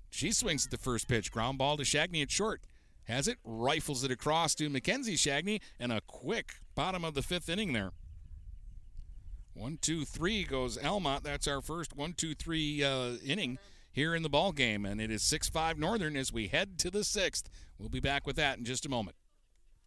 She 0.09 0.31
swings 0.31 0.63
at 0.63 0.71
the 0.71 0.77
first 0.77 1.09
pitch, 1.09 1.33
ground 1.33 1.57
ball 1.57 1.75
to 1.75 1.83
Shagney 1.83 2.21
at 2.21 2.31
short. 2.31 2.61
Has 3.05 3.27
it, 3.27 3.37
rifles 3.43 4.03
it 4.03 4.11
across 4.11 4.55
to 4.55 4.69
Mackenzie 4.69 5.15
Shagney, 5.15 5.61
and 5.79 5.91
a 5.91 6.01
quick 6.01 6.55
bottom 6.73 7.05
of 7.05 7.13
the 7.13 7.21
fifth 7.21 7.49
inning 7.49 7.73
there. 7.73 7.91
One, 9.53 9.77
two, 9.79 10.03
three 10.03 10.43
goes 10.43 10.77
Almont. 10.77 11.23
That's 11.23 11.47
our 11.47 11.61
first 11.61 11.95
one, 11.95 12.13
two, 12.13 12.33
three 12.35 12.83
uh, 12.83 13.13
inning 13.25 13.57
here 13.91 14.13
in 14.13 14.23
the 14.23 14.29
ball 14.29 14.51
game, 14.51 14.85
and 14.85 14.99
it 14.99 15.09
is 15.09 15.23
six-five 15.23 15.77
Northern 15.77 16.17
as 16.17 16.33
we 16.33 16.47
head 16.47 16.77
to 16.79 16.91
the 16.91 17.03
sixth. 17.03 17.49
We'll 17.79 17.89
be 17.89 18.01
back 18.01 18.27
with 18.27 18.35
that 18.35 18.57
in 18.57 18.65
just 18.65 18.85
a 18.85 18.89
moment. 18.89 19.15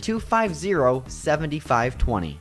250 0.00 1.10
7520. 1.10 2.40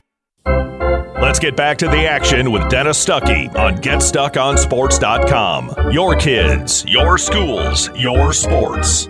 Let's 1.22 1.40
get 1.40 1.56
back 1.56 1.78
to 1.80 1.88
the 1.88 2.06
action 2.06 2.52
with 2.52 2.70
Dennis 2.70 3.04
Stuckey 3.04 3.54
on 3.56 3.78
GetStuckOnSports.com. 3.78 5.92
Your 5.92 6.16
kids, 6.16 6.86
your 6.88 7.18
schools, 7.18 7.90
your 7.96 8.32
sports. 8.32 9.10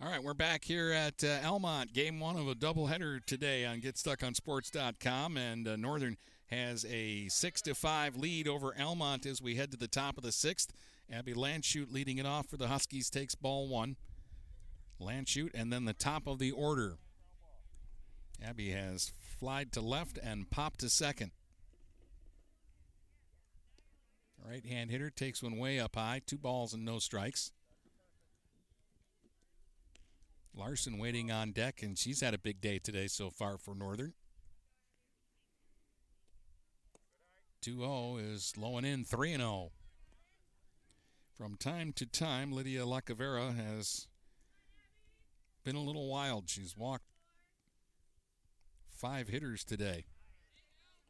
All 0.00 0.08
right, 0.08 0.22
we're 0.22 0.34
back 0.34 0.64
here 0.64 0.90
at 0.90 1.22
uh, 1.22 1.38
Almont, 1.44 1.92
game 1.92 2.20
one 2.20 2.36
of 2.36 2.48
a 2.48 2.54
doubleheader 2.54 3.24
today 3.26 3.64
on 3.64 3.80
GetStuckOnSports.com, 3.80 5.36
and 5.36 5.68
uh, 5.68 5.76
Northern 5.76 6.16
has 6.46 6.84
a 6.86 7.28
six 7.28 7.60
to 7.62 7.74
five 7.74 8.16
lead 8.16 8.48
over 8.48 8.74
Almont 8.80 9.26
as 9.26 9.42
we 9.42 9.56
head 9.56 9.70
to 9.70 9.76
the 9.76 9.88
top 9.88 10.16
of 10.16 10.24
the 10.24 10.32
sixth. 10.32 10.72
Abby 11.12 11.34
Landshut 11.34 11.92
leading 11.92 12.18
it 12.18 12.26
off 12.26 12.46
for 12.46 12.56
the 12.56 12.68
Huskies 12.68 13.10
takes 13.10 13.34
ball 13.34 13.68
one. 13.68 13.96
Landshut, 15.00 15.50
and 15.54 15.72
then 15.72 15.84
the 15.84 15.92
top 15.92 16.26
of 16.26 16.38
the 16.38 16.50
order. 16.50 16.98
Abby 18.42 18.70
has 18.70 19.12
flied 19.20 19.72
to 19.72 19.80
left 19.80 20.18
and 20.22 20.50
popped 20.50 20.80
to 20.80 20.88
second. 20.88 21.32
Right 24.44 24.64
hand 24.64 24.90
hitter 24.90 25.10
takes 25.10 25.42
one 25.42 25.58
way 25.58 25.78
up 25.78 25.96
high, 25.96 26.22
two 26.24 26.38
balls 26.38 26.72
and 26.72 26.84
no 26.84 26.98
strikes. 26.98 27.52
Larson 30.54 30.98
waiting 30.98 31.30
on 31.30 31.52
deck, 31.52 31.82
and 31.82 31.96
she's 31.96 32.20
had 32.20 32.34
a 32.34 32.38
big 32.38 32.60
day 32.60 32.78
today 32.78 33.06
so 33.06 33.30
far 33.30 33.58
for 33.58 33.74
Northern. 33.74 34.14
2 37.62 37.78
0 37.78 38.16
is 38.16 38.54
low 38.56 38.76
and 38.76 38.86
in, 38.86 39.04
3 39.04 39.36
0. 39.36 39.70
From 41.36 41.56
time 41.56 41.92
to 41.92 42.06
time, 42.06 42.50
Lydia 42.50 42.84
Lacavera 42.84 43.54
has 43.54 44.07
been 45.64 45.76
a 45.76 45.82
little 45.82 46.08
wild. 46.08 46.48
She's 46.48 46.76
walked 46.76 47.04
five 48.90 49.28
hitters 49.28 49.64
today. 49.64 50.04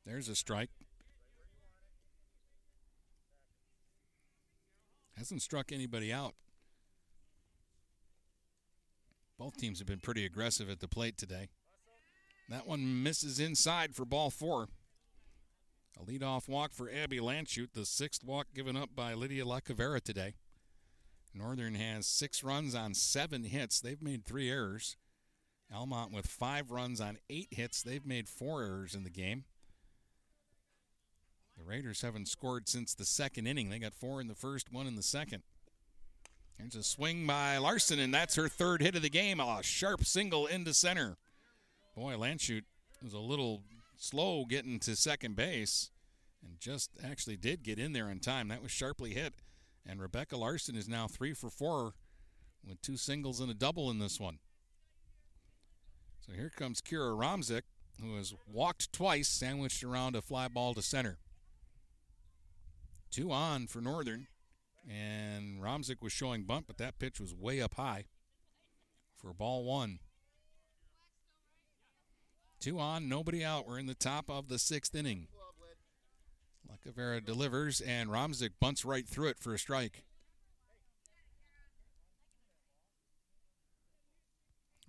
There's 0.05 0.29
a 0.29 0.35
strike. 0.35 0.71
Hasn't 5.17 5.43
struck 5.43 5.73
anybody 5.73 6.13
out. 6.13 6.35
Both 9.39 9.57
teams 9.57 9.79
have 9.79 9.87
been 9.87 10.01
pretty 10.01 10.25
aggressive 10.25 10.69
at 10.69 10.81
the 10.81 10.89
plate 10.89 11.17
today. 11.17 11.49
That 12.49 12.67
one 12.67 13.03
misses 13.03 13.39
inside 13.39 13.95
for 13.95 14.05
ball 14.05 14.31
four. 14.31 14.69
A 16.01 16.05
leadoff 16.05 16.49
walk 16.49 16.73
for 16.73 16.91
Abby 16.91 17.19
Landshut, 17.19 17.73
the 17.75 17.85
sixth 17.85 18.25
walk 18.25 18.47
given 18.55 18.77
up 18.77 18.91
by 18.95 19.15
Lydia 19.15 19.45
Lacavera 19.45 20.01
today. 20.01 20.35
Northern 21.35 21.75
has 21.75 22.07
six 22.07 22.43
runs 22.43 22.75
on 22.75 22.95
seven 22.95 23.45
hits. 23.45 23.81
They've 23.81 24.03
made 24.03 24.25
three 24.25 24.51
errors. 24.51 24.97
Almont 25.73 26.13
with 26.13 26.27
five 26.27 26.71
runs 26.71 27.01
on 27.01 27.19
eight 27.29 27.49
hits. 27.51 27.83
They've 27.83 28.07
made 28.07 28.29
four 28.29 28.63
errors 28.63 28.95
in 28.95 29.05
the 29.05 29.11
game. 29.11 29.45
The 31.59 31.65
Raiders 31.65 32.03
haven't 32.03 32.29
scored 32.29 32.69
since 32.69 32.95
the 32.95 33.05
second 33.05 33.47
inning. 33.47 33.69
They 33.69 33.79
got 33.79 33.95
four 33.95 34.21
in 34.21 34.29
the 34.29 34.35
first, 34.35 34.73
one 34.73 34.87
in 34.87 34.97
the 34.97 35.03
second. 35.03 35.43
There's 36.59 36.77
a 36.77 36.83
swing 36.83 37.27
by 37.27 37.59
Larson, 37.59 37.99
and 37.99 38.13
that's 38.13 38.37
her 38.37 38.49
third 38.49 38.81
hit 38.81 38.97
of 38.97 39.03
the 39.03 39.11
game. 39.11 39.41
A 39.41 39.63
sharp 39.63 40.05
single 40.05 40.47
into 40.47 40.73
center. 40.73 41.17
Boy, 41.95 42.15
Landshut 42.15 42.63
was 43.03 43.13
a 43.13 43.19
little 43.19 43.63
slow 43.97 44.45
getting 44.45 44.79
to 44.81 44.97
second 44.97 45.37
base 45.37 45.91
and 46.43 46.59
just 46.61 46.91
actually 47.05 47.37
did 47.37 47.63
get 47.63 47.79
in 47.79 47.93
there 47.93 48.11
in 48.11 48.21
time. 48.21 48.49
That 48.49 48.63
was 48.63 48.71
sharply 48.71 49.15
hit. 49.15 49.35
And 49.87 50.01
Rebecca 50.01 50.37
Larson 50.37 50.77
is 50.77 50.89
now 50.89 51.07
three 51.07 51.33
for 51.33 51.51
four 51.51 51.95
with 52.67 52.83
two 52.83 52.97
singles 52.97 53.41
and 53.41 53.51
a 53.51 53.55
double 53.55 53.91
in 53.91 53.99
this 53.99 54.21
one. 54.21 54.39
So 56.21 56.33
here 56.33 56.51
comes 56.55 56.81
Kira 56.81 57.17
Romzik, 57.17 57.63
who 58.01 58.17
has 58.17 58.35
walked 58.47 58.93
twice, 58.93 59.29
sandwiched 59.29 59.83
around 59.83 60.15
a 60.15 60.23
fly 60.23 60.49
ball 60.49 60.75
to 60.75 60.83
center. 60.83 61.19
Two 63.11 63.33
on 63.33 63.67
for 63.67 63.81
Northern. 63.81 64.27
And 64.89 65.61
Romzik 65.63 66.03
was 66.03 66.13
showing 66.13 66.45
bunt, 66.45 66.67
but 66.67 66.79
that 66.79 66.99
pitch 66.99 67.21
was 67.21 67.35
way 67.35 67.61
up 67.61 67.75
high 67.75 68.05
for 69.17 69.33
ball 69.35 69.65
one. 69.65 69.99
Two 72.61 72.79
on, 72.79 73.09
nobody 73.09 73.45
out. 73.45 73.67
We're 73.67 73.79
in 73.79 73.87
the 73.87 73.95
top 73.95 74.29
of 74.29 74.49
the 74.49 74.59
sixth 74.59 74.95
inning. 74.95 75.29
Lacavera 76.89 77.25
delivers, 77.25 77.81
and 77.81 78.11
Romzik 78.11 78.51
bunts 78.61 78.85
right 78.85 79.07
through 79.07 79.29
it 79.29 79.39
for 79.39 79.55
a 79.55 79.59
strike. 79.59 80.05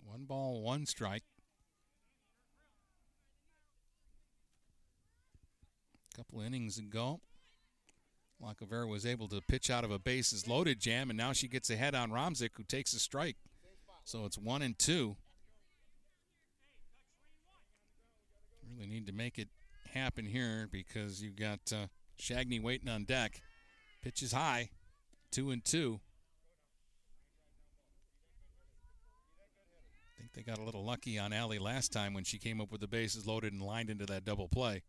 One 0.04 0.26
ball, 0.26 0.62
one 0.62 0.86
strike. 0.86 1.24
A 6.14 6.18
couple 6.18 6.42
innings 6.42 6.78
ago, 6.78 7.22
Lacavera 8.42 8.88
was 8.88 9.06
able 9.06 9.28
to 9.30 9.42
pitch 9.42 9.70
out 9.70 9.84
of 9.84 9.92
a 9.92 10.00
bases 10.00 10.48
loaded 10.48 10.80
jam, 10.80 11.10
and 11.10 11.18
now 11.18 11.34
she 11.34 11.48
gets 11.48 11.70
ahead 11.70 11.96
on 11.96 12.12
Romzik, 12.12 12.52
who 12.56 12.64
takes 12.64 12.94
a 12.94 13.00
strike. 13.00 13.38
So 14.04 14.26
it's 14.26 14.38
one 14.38 14.62
and 14.62 14.78
two. 14.78 15.18
Really 18.76 18.88
need 18.88 19.08
to 19.08 19.14
make 19.14 19.38
it 19.38 19.50
happen 19.94 20.26
here 20.26 20.68
because 20.72 21.22
you've 21.22 21.36
got 21.36 21.60
uh, 21.72 21.88
Shagney 22.20 22.62
waiting 22.62 22.90
on 22.90 23.04
deck. 23.06 23.42
Pitches 24.02 24.32
high, 24.32 24.70
two 25.32 25.52
and 25.52 25.64
two. 25.64 26.00
I 30.08 30.22
think 30.22 30.34
they 30.34 30.42
got 30.42 30.60
a 30.60 30.64
little 30.64 30.86
lucky 30.86 31.20
on 31.20 31.34
Allie 31.34 31.60
last 31.60 31.92
time 31.92 32.14
when 32.14 32.24
she 32.24 32.38
came 32.38 32.62
up 32.62 32.72
with 32.72 32.82
the 32.82 32.88
bases 32.88 33.28
loaded 33.28 33.54
and 33.54 33.62
lined 33.62 33.90
into 33.90 34.06
that 34.06 34.26
double 34.26 34.48
play. 34.48 34.84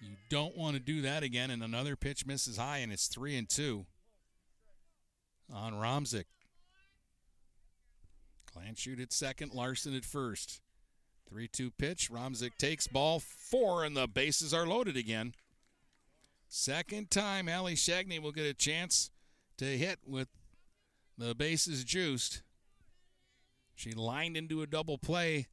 You 0.00 0.16
don't 0.28 0.56
want 0.56 0.74
to 0.74 0.80
do 0.80 1.02
that 1.02 1.22
again, 1.22 1.50
and 1.50 1.62
another 1.62 1.96
pitch 1.96 2.26
misses 2.26 2.56
high, 2.56 2.78
and 2.78 2.92
it's 2.92 3.06
three 3.06 3.36
and 3.36 3.48
two 3.48 3.86
on 5.52 5.74
Romzik. 5.74 6.24
Landshut 8.56 9.02
at 9.02 9.12
second, 9.12 9.52
Larson 9.52 9.94
at 9.94 10.04
first. 10.04 10.60
3 11.28 11.48
2 11.48 11.70
pitch. 11.70 12.10
Romzik 12.10 12.56
takes 12.58 12.86
ball 12.86 13.20
four, 13.20 13.84
and 13.84 13.96
the 13.96 14.06
bases 14.06 14.52
are 14.54 14.66
loaded 14.66 14.96
again. 14.96 15.34
Second 16.48 17.10
time, 17.10 17.48
Allie 17.48 17.74
Shagney 17.74 18.20
will 18.20 18.32
get 18.32 18.46
a 18.46 18.54
chance 18.54 19.10
to 19.58 19.64
hit 19.64 19.98
with 20.06 20.28
the 21.18 21.34
bases 21.34 21.84
juiced. 21.84 22.42
She 23.74 23.92
lined 23.92 24.36
into 24.36 24.62
a 24.62 24.66
double 24.66 24.98
play 24.98 25.48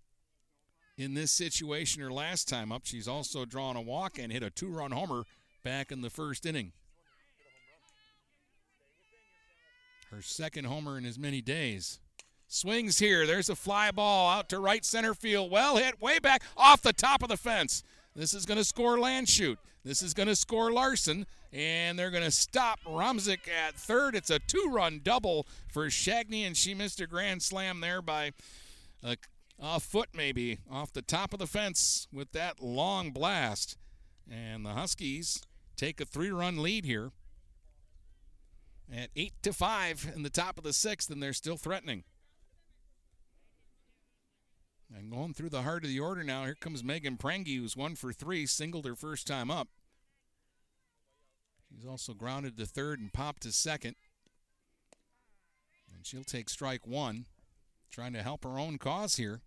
in 0.97 1.13
this 1.13 1.31
situation 1.31 2.01
her 2.01 2.11
last 2.11 2.47
time 2.47 2.71
up. 2.71 2.85
She's 2.85 3.07
also 3.07 3.45
drawn 3.45 3.75
a 3.75 3.81
walk 3.81 4.19
and 4.19 4.31
hit 4.31 4.43
a 4.43 4.49
two 4.49 4.69
run 4.69 4.91
homer 4.91 5.23
back 5.63 5.91
in 5.91 6.01
the 6.01 6.09
first 6.09 6.45
inning. 6.45 6.73
Her 10.11 10.21
second 10.21 10.65
homer 10.65 10.97
in 10.97 11.05
as 11.05 11.17
many 11.17 11.41
days. 11.41 11.99
Swings 12.53 12.99
here. 12.99 13.25
There's 13.25 13.47
a 13.47 13.55
fly 13.55 13.91
ball 13.91 14.29
out 14.29 14.49
to 14.49 14.59
right 14.59 14.83
center 14.83 15.13
field. 15.13 15.49
Well 15.49 15.77
hit, 15.77 16.01
way 16.01 16.19
back 16.19 16.43
off 16.57 16.81
the 16.81 16.91
top 16.91 17.23
of 17.23 17.29
the 17.29 17.37
fence. 17.37 17.81
This 18.13 18.33
is 18.33 18.45
going 18.45 18.57
to 18.57 18.65
score 18.65 18.97
Landshut. 18.97 19.55
This 19.85 20.01
is 20.01 20.13
going 20.13 20.27
to 20.27 20.35
score 20.35 20.69
Larson, 20.69 21.25
and 21.53 21.97
they're 21.97 22.11
going 22.11 22.25
to 22.25 22.29
stop 22.29 22.81
Romzik 22.85 23.47
at 23.47 23.75
third. 23.75 24.15
It's 24.15 24.29
a 24.29 24.37
two-run 24.37 24.99
double 25.01 25.47
for 25.71 25.85
Shagney, 25.85 26.45
and 26.45 26.57
she 26.57 26.73
missed 26.73 26.99
a 26.99 27.07
grand 27.07 27.41
slam 27.41 27.79
there 27.79 28.01
by 28.01 28.33
a, 29.01 29.15
a 29.57 29.79
foot 29.79 30.09
maybe 30.13 30.59
off 30.69 30.91
the 30.91 31.01
top 31.01 31.31
of 31.31 31.39
the 31.39 31.47
fence 31.47 32.09
with 32.11 32.33
that 32.33 32.61
long 32.61 33.11
blast. 33.11 33.77
And 34.29 34.65
the 34.65 34.71
Huskies 34.71 35.41
take 35.77 36.01
a 36.01 36.05
three-run 36.05 36.61
lead 36.61 36.83
here 36.83 37.11
at 38.93 39.09
eight 39.15 39.41
to 39.43 39.53
five 39.53 40.11
in 40.13 40.23
the 40.23 40.29
top 40.29 40.57
of 40.57 40.65
the 40.65 40.73
sixth, 40.73 41.09
and 41.09 41.23
they're 41.23 41.31
still 41.31 41.55
threatening. 41.55 42.03
And 44.95 45.09
going 45.09 45.33
through 45.33 45.49
the 45.49 45.61
heart 45.61 45.83
of 45.83 45.89
the 45.89 45.99
order 45.99 46.23
now, 46.23 46.43
here 46.45 46.55
comes 46.55 46.83
Megan 46.83 47.17
Prangy, 47.17 47.55
who's 47.55 47.77
one 47.77 47.95
for 47.95 48.11
three, 48.11 48.45
singled 48.45 48.85
her 48.85 48.95
first 48.95 49.25
time 49.25 49.49
up. 49.49 49.69
She's 51.69 51.85
also 51.85 52.13
grounded 52.13 52.57
to 52.57 52.65
third 52.65 52.99
and 52.99 53.13
popped 53.13 53.43
to 53.43 53.51
second. 53.51 53.95
And 55.95 56.05
she'll 56.05 56.23
take 56.23 56.49
strike 56.49 56.85
one, 56.85 57.25
trying 57.89 58.13
to 58.13 58.21
help 58.21 58.43
her 58.43 58.59
own 58.59 58.77
cause 58.77 59.15
here. 59.15 59.41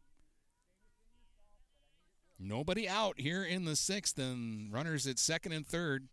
Nobody 2.39 2.89
out 2.89 3.21
here 3.21 3.45
in 3.45 3.65
the 3.65 3.77
sixth, 3.77 4.19
and 4.19 4.73
runners 4.73 5.07
at 5.07 5.19
second 5.19 5.53
and 5.53 5.67
third 5.67 6.09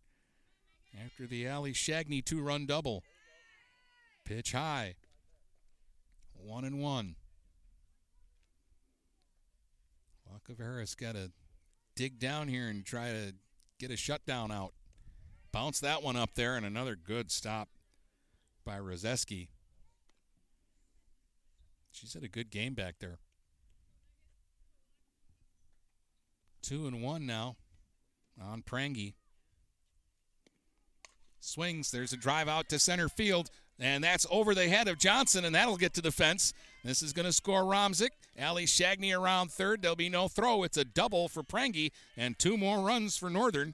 after 1.03 1.25
the 1.25 1.47
Allie 1.47 1.73
Shagney 1.73 2.23
two 2.23 2.41
run 2.41 2.65
double. 2.65 3.03
Pitch 4.25 4.51
high. 4.51 4.95
One 6.35 6.65
and 6.65 6.79
one. 6.79 7.15
Lacavera's 10.51 10.95
got 10.95 11.13
to 11.13 11.31
dig 11.95 12.19
down 12.19 12.47
here 12.47 12.67
and 12.67 12.85
try 12.85 13.11
to 13.11 13.33
get 13.79 13.91
a 13.91 13.97
shutdown 13.97 14.51
out. 14.51 14.73
Bounce 15.51 15.79
that 15.81 16.01
one 16.01 16.15
up 16.15 16.35
there, 16.35 16.55
and 16.55 16.65
another 16.65 16.95
good 16.95 17.31
stop 17.31 17.69
by 18.65 18.77
Rozeski. 18.77 19.49
She's 21.91 22.13
had 22.13 22.23
a 22.23 22.29
good 22.29 22.49
game 22.49 22.73
back 22.73 22.95
there. 22.99 23.19
Two 26.61 26.87
and 26.87 27.01
one 27.01 27.25
now 27.25 27.57
on 28.41 28.61
Prangy. 28.61 29.15
Swings. 31.39 31.91
There's 31.91 32.13
a 32.13 32.17
drive 32.17 32.47
out 32.47 32.69
to 32.69 32.79
center 32.79 33.09
field. 33.09 33.49
And 33.81 34.03
that's 34.03 34.27
over 34.29 34.53
the 34.53 34.69
head 34.69 34.87
of 34.87 34.99
Johnson, 34.99 35.43
and 35.43 35.55
that'll 35.55 35.75
get 35.75 35.95
to 35.95 36.01
the 36.01 36.11
fence. 36.11 36.53
This 36.83 37.01
is 37.01 37.13
going 37.13 37.25
to 37.25 37.33
score 37.33 37.63
Romzik. 37.63 38.11
Ali 38.39 38.65
Shagney 38.65 39.17
around 39.17 39.51
third. 39.51 39.81
There'll 39.81 39.95
be 39.95 40.07
no 40.07 40.27
throw. 40.27 40.61
It's 40.61 40.77
a 40.77 40.85
double 40.85 41.27
for 41.27 41.41
Prangy, 41.41 41.91
and 42.15 42.37
two 42.37 42.57
more 42.57 42.85
runs 42.85 43.17
for 43.17 43.27
Northern. 43.31 43.73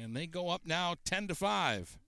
And 0.00 0.16
they 0.16 0.28
go 0.28 0.48
up 0.48 0.62
now 0.64 0.94
10 1.04 1.26
to 1.26 1.34
5. 1.34 1.98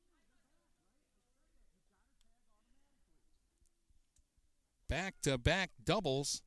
Back 4.88 5.14
to 5.22 5.36
back 5.36 5.70
doubles. 5.84 6.40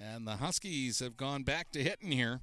And 0.00 0.26
the 0.26 0.36
Huskies 0.36 1.00
have 1.00 1.18
gone 1.18 1.42
back 1.42 1.70
to 1.72 1.82
hitting 1.82 2.12
here. 2.12 2.40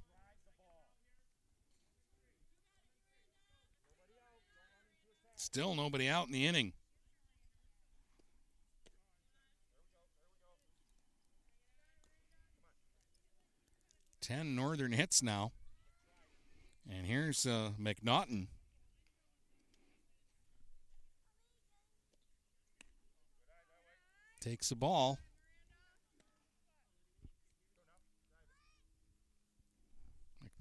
Still 5.36 5.74
nobody 5.74 6.08
out 6.08 6.28
in 6.28 6.34
the 6.34 6.46
inning. 6.46 6.74
10 14.26 14.56
Northern 14.56 14.92
hits 14.92 15.22
now. 15.22 15.52
And 16.90 17.06
here's 17.06 17.46
uh, 17.46 17.72
McNaughton. 17.80 18.48
takes 24.42 24.70
the 24.70 24.76
ball. 24.76 25.18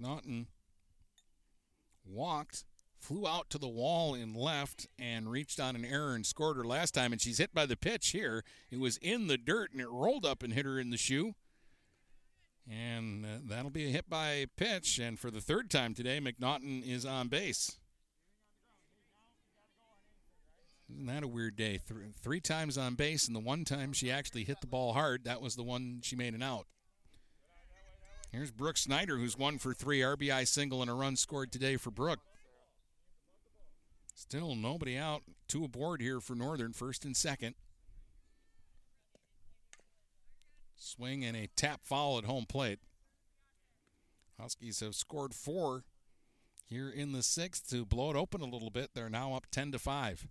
McNaughton 0.01 0.47
walked, 2.03 2.65
flew 2.99 3.27
out 3.27 3.51
to 3.51 3.59
the 3.59 3.67
wall 3.67 4.15
in 4.15 4.33
left, 4.33 4.87
and 4.97 5.29
reached 5.29 5.59
on 5.59 5.75
an 5.75 5.85
error 5.85 6.15
and 6.15 6.25
scored 6.25 6.57
her 6.57 6.63
last 6.63 6.95
time. 6.95 7.11
And 7.11 7.21
she's 7.21 7.37
hit 7.37 7.53
by 7.53 7.67
the 7.67 7.77
pitch 7.77 8.09
here. 8.09 8.43
It 8.71 8.79
was 8.79 8.97
in 8.97 9.27
the 9.27 9.37
dirt 9.37 9.71
and 9.71 9.81
it 9.81 9.89
rolled 9.89 10.25
up 10.25 10.41
and 10.41 10.53
hit 10.53 10.65
her 10.65 10.79
in 10.79 10.89
the 10.89 10.97
shoe. 10.97 11.35
And 12.69 13.25
uh, 13.25 13.27
that'll 13.47 13.69
be 13.69 13.85
a 13.85 13.89
hit 13.89 14.09
by 14.09 14.45
pitch. 14.55 14.99
And 14.99 15.19
for 15.19 15.29
the 15.29 15.41
third 15.41 15.69
time 15.69 15.93
today, 15.93 16.19
McNaughton 16.19 16.87
is 16.87 17.05
on 17.05 17.27
base. 17.27 17.77
Isn't 20.91 21.07
that 21.07 21.23
a 21.23 21.27
weird 21.27 21.55
day? 21.55 21.79
Th- 21.87 21.99
three 22.21 22.39
times 22.39 22.77
on 22.77 22.95
base, 22.95 23.27
and 23.27 23.35
the 23.35 23.39
one 23.39 23.65
time 23.65 23.93
she 23.93 24.11
actually 24.11 24.43
hit 24.43 24.61
the 24.61 24.67
ball 24.67 24.93
hard, 24.93 25.23
that 25.25 25.41
was 25.41 25.55
the 25.55 25.63
one 25.63 25.99
she 26.03 26.15
made 26.15 26.33
an 26.33 26.43
out. 26.43 26.67
Here's 28.31 28.51
Brooke 28.51 28.77
Snyder, 28.77 29.17
who's 29.17 29.37
one 29.37 29.57
for 29.57 29.73
three 29.73 30.01
RBI 30.01 30.47
single 30.47 30.81
and 30.81 30.91
a 30.91 30.93
run 30.93 31.15
scored 31.15 31.51
today 31.51 31.77
for 31.77 31.89
Brooke. 31.89 32.19
Still 34.13 34.55
nobody 34.55 34.97
out. 34.97 35.23
Two 35.47 35.63
aboard 35.63 36.01
here 36.01 36.19
for 36.19 36.35
Northern, 36.35 36.73
first 36.73 37.05
and 37.05 37.15
second. 37.15 37.55
Swing 40.75 41.23
and 41.23 41.35
a 41.35 41.47
tap 41.55 41.81
foul 41.83 42.17
at 42.17 42.25
home 42.25 42.45
plate. 42.45 42.79
Huskies 44.39 44.81
have 44.81 44.95
scored 44.95 45.33
four 45.33 45.83
here 46.67 46.89
in 46.89 47.11
the 47.11 47.23
sixth 47.23 47.69
to 47.69 47.85
blow 47.85 48.11
it 48.11 48.17
open 48.17 48.41
a 48.41 48.45
little 48.45 48.69
bit. 48.69 48.91
They're 48.93 49.09
now 49.09 49.33
up 49.33 49.45
10 49.51 49.71
to 49.71 49.79
5. 49.79 50.27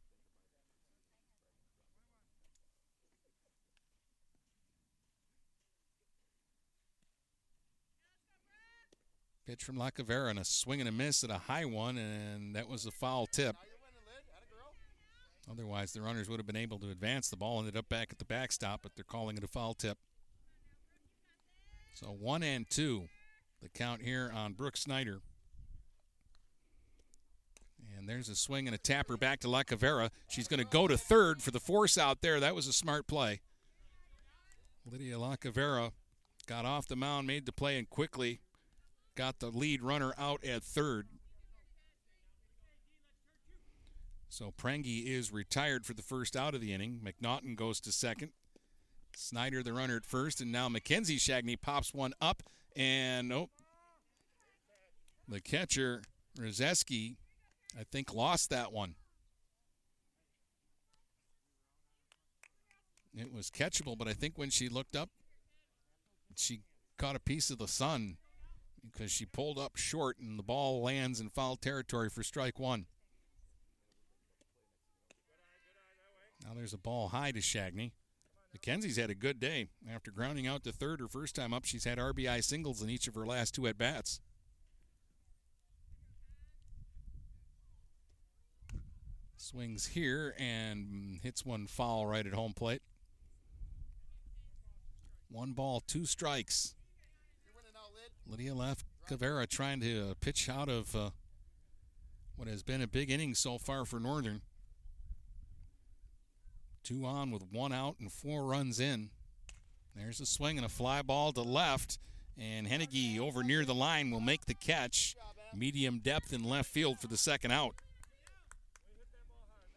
Pitch 9.47 9.63
from 9.63 9.77
Lacavera 9.77 10.31
and 10.31 10.39
a 10.39 10.45
swing 10.45 10.81
and 10.81 10.89
a 10.89 10.93
miss 10.93 11.23
at 11.23 11.31
a 11.31 11.35
high 11.35 11.67
one, 11.67 11.99
and 11.99 12.57
that 12.57 12.67
was 12.67 12.87
a 12.87 12.91
foul 12.91 13.27
tip. 13.27 13.57
Otherwise, 15.51 15.93
the 15.93 16.01
runners 16.01 16.31
would 16.31 16.39
have 16.39 16.47
been 16.47 16.57
able 16.57 16.79
to 16.79 16.91
advance. 16.91 17.29
The 17.29 17.37
ball 17.37 17.59
ended 17.59 17.77
up 17.77 17.91
back 17.91 18.09
at 18.11 18.19
the 18.19 18.25
backstop, 18.25 18.81
but 18.83 18.93
they're 18.95 19.05
calling 19.05 19.37
it 19.37 19.45
a 19.45 19.47
foul 19.47 19.75
tip. 19.75 19.99
So 21.95 22.09
one 22.09 22.43
and 22.43 22.69
two, 22.69 23.09
the 23.63 23.69
count 23.69 24.03
here 24.03 24.31
on 24.35 24.53
Brooke 24.53 24.77
Snyder. 24.77 25.21
And 27.97 28.09
there's 28.09 28.29
a 28.29 28.35
swing 28.35 28.67
and 28.67 28.75
a 28.75 28.79
tapper 28.79 29.17
back 29.17 29.41
to 29.41 29.49
Lacavera. 29.49 30.11
She's 30.29 30.49
going 30.49 30.59
to 30.59 30.67
go 30.67 30.89
to 30.89 30.99
third 30.99 31.41
for 31.41 31.53
the 31.53 31.61
force 31.61 31.97
out 31.97 32.21
there. 32.21 32.41
That 32.41 32.55
was 32.55 32.67
a 32.67 32.73
smart 32.73 33.07
play. 33.07 33.41
Lydia 34.85 35.17
Lacavera 35.17 35.93
got 36.47 36.65
off 36.65 36.89
the 36.89 36.97
mound, 36.97 37.27
made 37.27 37.47
the 37.47 37.53
play, 37.53 37.79
and 37.79 37.89
quickly 37.89 38.41
got 39.15 39.39
the 39.39 39.51
lead 39.51 39.81
runner 39.81 40.13
out 40.19 40.45
at 40.45 40.65
third. 40.65 41.07
So 44.29 44.51
Prangy 44.51 45.15
is 45.15 45.33
retired 45.33 45.87
for 45.87 45.95
the 45.95 46.03
first 46.03 46.35
out 46.35 46.55
of 46.55 46.61
the 46.61 46.73
inning. 46.73 47.01
McNaughton 47.05 47.55
goes 47.55 47.81
to 47.83 47.93
second. 47.93 48.33
Snyder, 49.17 49.63
the 49.63 49.73
runner 49.73 49.97
at 49.97 50.05
first, 50.05 50.41
and 50.41 50.51
now 50.53 50.69
Mackenzie 50.69 51.19
Shagney 51.19 51.61
pops 51.61 51.95
one 51.95 52.13
up, 52.21 52.43
and 52.77 53.33
oh, 53.33 53.51
the 55.29 55.41
catcher 55.41 56.03
Rozeski, 56.39 57.17
I 57.79 57.85
think, 57.85 58.13
lost 58.13 58.51
that 58.51 58.73
one. 58.73 58.95
It 63.17 63.33
was 63.33 63.51
catchable, 63.51 63.97
but 63.97 64.09
I 64.09 64.13
think 64.13 64.37
when 64.37 64.51
she 64.51 64.69
looked 64.69 64.97
up, 64.97 65.11
she 66.37 66.63
caught 66.99 67.15
a 67.15 67.21
piece 67.21 67.51
of 67.51 67.59
the 67.59 67.69
sun 67.69 68.17
because 68.83 69.11
she 69.11 69.25
pulled 69.25 69.59
up 69.59 69.77
short 69.77 70.19
and 70.19 70.39
the 70.39 70.43
ball 70.43 70.83
lands 70.83 71.21
in 71.21 71.29
foul 71.31 71.57
territory 71.57 72.11
for 72.11 72.23
strike 72.23 72.59
one. 72.59 72.87
Now 76.45 76.51
there's 76.55 76.75
a 76.75 76.79
ball 76.79 77.09
high 77.09 77.33
to 77.33 77.41
Shagney. 77.41 77.93
Mackenzie's 78.55 78.97
had 78.97 79.11
a 79.11 79.15
good 79.15 79.41
day. 79.41 79.67
After 79.93 80.13
grounding 80.13 80.47
out 80.47 80.63
to 80.65 80.73
third 80.73 81.01
her 81.01 81.09
first 81.09 81.35
time 81.35 81.53
up, 81.53 81.65
she's 81.65 81.85
had 81.85 81.99
RBI 81.99 82.43
singles 82.43 82.81
in 82.81 82.89
each 82.89 83.09
of 83.09 83.15
her 83.17 83.27
last 83.27 83.55
two 83.55 83.67
at 83.67 83.77
bats. 83.77 84.21
Swings 89.37 89.89
here 89.89 90.35
and 90.39 91.19
hits 91.23 91.45
one 91.45 91.67
foul 91.67 92.07
right 92.07 92.27
at 92.27 92.33
home 92.33 92.55
plate. 92.55 92.81
One 95.29 95.53
ball, 95.53 95.81
two 95.81 96.07
strikes. 96.07 96.77
Lydia 98.27 98.55
left 98.55 98.87
Cavera 99.11 99.49
trying 99.49 99.81
to 99.81 100.15
pitch 100.21 100.49
out 100.49 100.69
of 100.69 100.95
uh, 100.95 101.11
what 102.37 102.49
has 102.49 102.63
been 102.63 102.81
a 102.81 102.87
big 102.87 103.11
inning 103.11 103.35
so 103.35 103.59
far 103.59 103.85
for 103.85 103.99
Northern. 103.99 104.41
Two 106.85 107.07
on 107.07 107.31
with 107.31 107.43
one 107.51 107.73
out 107.73 107.97
and 107.99 108.13
four 108.13 108.45
runs 108.45 108.79
in. 108.79 109.09
There's 109.97 110.21
a 110.21 110.27
swing 110.27 110.59
and 110.59 110.67
a 110.67 110.69
fly 110.69 111.01
ball 111.01 111.33
to 111.33 111.41
left, 111.41 111.99
and 112.39 112.67
Henneke 112.67 113.19
over 113.19 113.43
near 113.43 113.65
the 113.65 113.75
line 113.75 114.11
will 114.11 114.21
make 114.21 114.45
the 114.45 114.55
catch. 114.55 115.17
Medium 115.55 115.99
depth 115.99 116.33
in 116.33 116.45
left 116.45 116.71
field 116.71 117.01
for 117.01 117.07
the 117.07 117.17
second 117.17 117.53
out. 117.53 117.75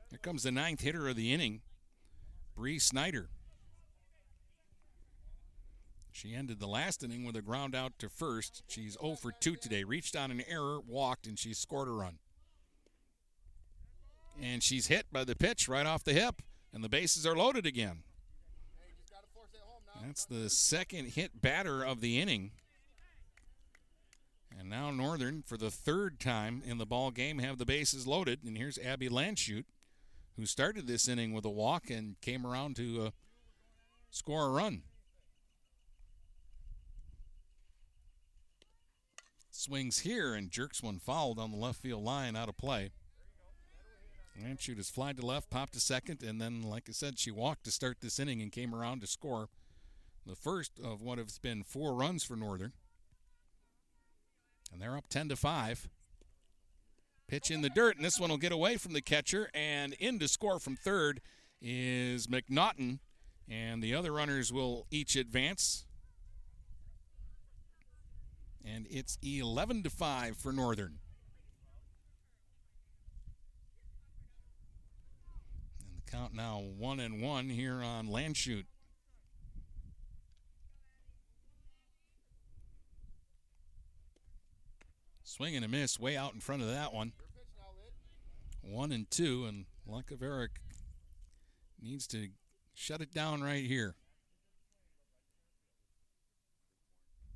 Here 0.10 0.20
comes 0.22 0.44
the 0.44 0.52
ninth 0.52 0.82
hitter 0.82 1.08
of 1.08 1.16
the 1.16 1.34
inning, 1.34 1.62
Bree 2.56 2.80
Snyder. 2.80 3.30
She 6.12 6.34
ended 6.34 6.60
the 6.60 6.68
last 6.68 7.04
inning 7.04 7.26
with 7.26 7.36
a 7.36 7.42
ground 7.42 7.76
out 7.76 8.00
to 8.00 8.10
first. 8.10 8.64
She's 8.68 8.98
0 9.00 9.16
for 9.16 9.32
2 9.32 9.56
today. 9.56 9.84
Reached 9.84 10.16
on 10.16 10.32
an 10.32 10.42
error, 10.50 10.80
walked, 10.86 11.28
and 11.28 11.38
she 11.38 11.54
scored 11.54 11.88
a 11.88 11.92
run. 11.92 12.18
And 14.42 14.64
she's 14.64 14.88
hit 14.88 15.06
by 15.12 15.24
the 15.24 15.36
pitch 15.36 15.70
right 15.70 15.86
off 15.86 16.04
the 16.04 16.14
hip, 16.14 16.42
and 16.73 16.84
the 16.84 16.89
bases 16.89 17.26
are 17.26 17.35
loaded 17.35 17.65
again. 17.65 18.03
That's 20.06 20.26
the 20.26 20.49
second 20.49 21.10
hit 21.10 21.41
batter 21.41 21.84
of 21.84 22.02
the 22.02 22.19
inning. 22.19 22.52
And 24.57 24.69
now 24.69 24.91
Northern, 24.91 25.44
for 25.44 25.57
the 25.57 25.69
third 25.69 26.19
time 26.19 26.61
in 26.65 26.77
the 26.77 26.85
ball 26.85 27.11
game, 27.11 27.39
have 27.39 27.57
the 27.57 27.65
bases 27.65 28.07
loaded. 28.07 28.44
And 28.44 28.57
here's 28.57 28.80
Abby 28.80 29.10
Landshut, 29.10 29.65
who 30.35 30.45
started 30.45 30.88
this 30.88 31.07
inning 31.07 31.34
with 31.34 31.45
a 31.45 31.49
walk 31.49 31.89
and 31.89 32.19
came 32.22 32.45
around 32.45 32.76
to 32.77 33.07
uh, 33.07 33.10
score 34.10 34.48
a 34.48 34.49
run. 34.49 34.84
Swings 39.52 39.99
here 39.99 40.34
and 40.34 40.52
jerks 40.52 40.81
one 40.81 40.99
foul 40.99 41.34
down 41.34 41.52
the 41.52 41.57
left 41.57 41.81
field 41.81 42.03
line 42.03 42.35
out 42.35 42.49
of 42.49 42.57
play. 42.57 42.91
Landshut 44.41 44.77
has 44.77 44.89
flied 44.89 45.18
to 45.18 45.26
left, 45.26 45.49
popped 45.49 45.73
to 45.73 45.80
second, 45.80 46.22
and 46.22 46.39
then, 46.39 46.61
like 46.61 46.88
I 46.88 46.91
said, 46.91 47.18
she 47.18 47.31
walked 47.31 47.64
to 47.64 47.72
start 47.72 47.97
this 48.01 48.19
inning 48.19 48.41
and 48.41 48.51
came 48.51 48.76
around 48.76 49.01
to 49.01 49.07
score 49.07 49.49
the 50.26 50.35
first 50.35 50.73
of 50.84 51.01
what 51.01 51.18
has 51.18 51.39
been 51.39 51.64
four 51.64 51.95
runs 51.95 52.23
for 52.23 52.35
Northern. 52.35 52.73
And 54.72 54.81
they're 54.81 54.97
up 54.97 55.07
10 55.09 55.30
to 55.30 55.35
5. 55.35 55.89
Pitch 57.27 57.51
in 57.51 57.61
the 57.61 57.69
dirt, 57.69 57.95
and 57.95 58.05
this 58.05 58.19
one 58.19 58.30
will 58.30 58.38
get 58.38 58.51
away 58.51 58.77
from 58.77 58.93
the 58.93 59.01
catcher. 59.01 59.49
And 59.53 59.93
in 59.93 60.19
to 60.19 60.27
score 60.27 60.59
from 60.59 60.76
third 60.76 61.22
is 61.61 62.27
McNaughton. 62.27 62.99
And 63.49 63.81
the 63.81 63.95
other 63.95 64.11
runners 64.11 64.51
will 64.51 64.85
each 64.91 65.15
advance. 65.15 65.85
And 68.64 68.85
it's 68.89 69.18
11 69.23 69.84
to 69.84 69.89
5 69.89 70.38
for 70.38 70.51
Northern. 70.51 70.99
And 75.80 75.95
the 75.95 75.97
count 76.12 76.34
now 76.34 76.60
1 76.78 77.00
and 77.00 77.22
1 77.22 77.50
here 77.50 77.82
on 77.84 78.08
Landshut. 78.08 78.66
Swing 85.24 85.56
and 85.56 85.66
a 85.66 85.68
miss 85.68 86.00
way 86.00 86.16
out 86.18 86.34
in 86.34 86.40
front 86.40 86.62
of 86.62 86.70
that 86.70 86.94
one. 86.94 87.12
One 88.62 88.92
and 88.92 89.10
two, 89.12 89.46
and 89.46 89.66
Lacaveric 89.88 90.50
needs 91.82 92.08
to 92.08 92.30
shut 92.74 93.02
it 93.02 93.14
down 93.14 93.44
right 93.44 93.66
here. 93.66 93.96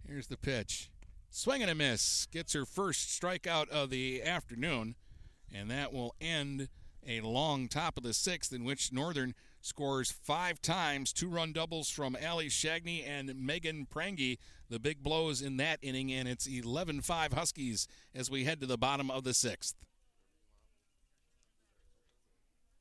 Here's 0.08 0.28
the 0.28 0.38
pitch. 0.38 0.90
Swing 1.30 1.62
and 1.62 1.70
a 1.70 1.76
miss. 1.76 2.26
Gets 2.32 2.54
her 2.54 2.66
first 2.66 3.22
strikeout 3.22 3.70
of 3.70 3.90
the 3.90 4.24
afternoon, 4.24 4.96
and 5.54 5.70
that 5.70 5.94
will 5.94 6.16
end 6.20 6.70
a 7.08 7.22
long 7.22 7.68
top 7.68 7.98
of 7.98 8.04
the 8.04 8.14
sixth 8.14 8.54
in 8.54 8.64
which 8.64 8.92
Northern 8.92 9.34
scores 9.62 10.12
five 10.12 10.62
times, 10.62 11.14
two 11.14 11.30
run 11.30 11.54
doubles 11.54 11.90
from 11.90 12.18
Allie 12.20 12.50
Shagney 12.50 13.08
and 13.08 13.34
Megan 13.36 13.86
Prangy. 13.86 14.40
The 14.70 14.80
big 14.80 15.04
blows 15.04 15.42
in 15.42 15.58
that 15.58 15.80
inning, 15.82 16.12
and 16.12 16.28
it's 16.28 16.48
11 16.48 17.02
5 17.02 17.34
Huskies 17.34 17.88
as 18.16 18.32
we 18.32 18.46
head 18.46 18.60
to 18.62 18.66
the 18.66 18.78
bottom 18.78 19.12
of 19.12 19.24
the 19.24 19.34
sixth. 19.34 19.76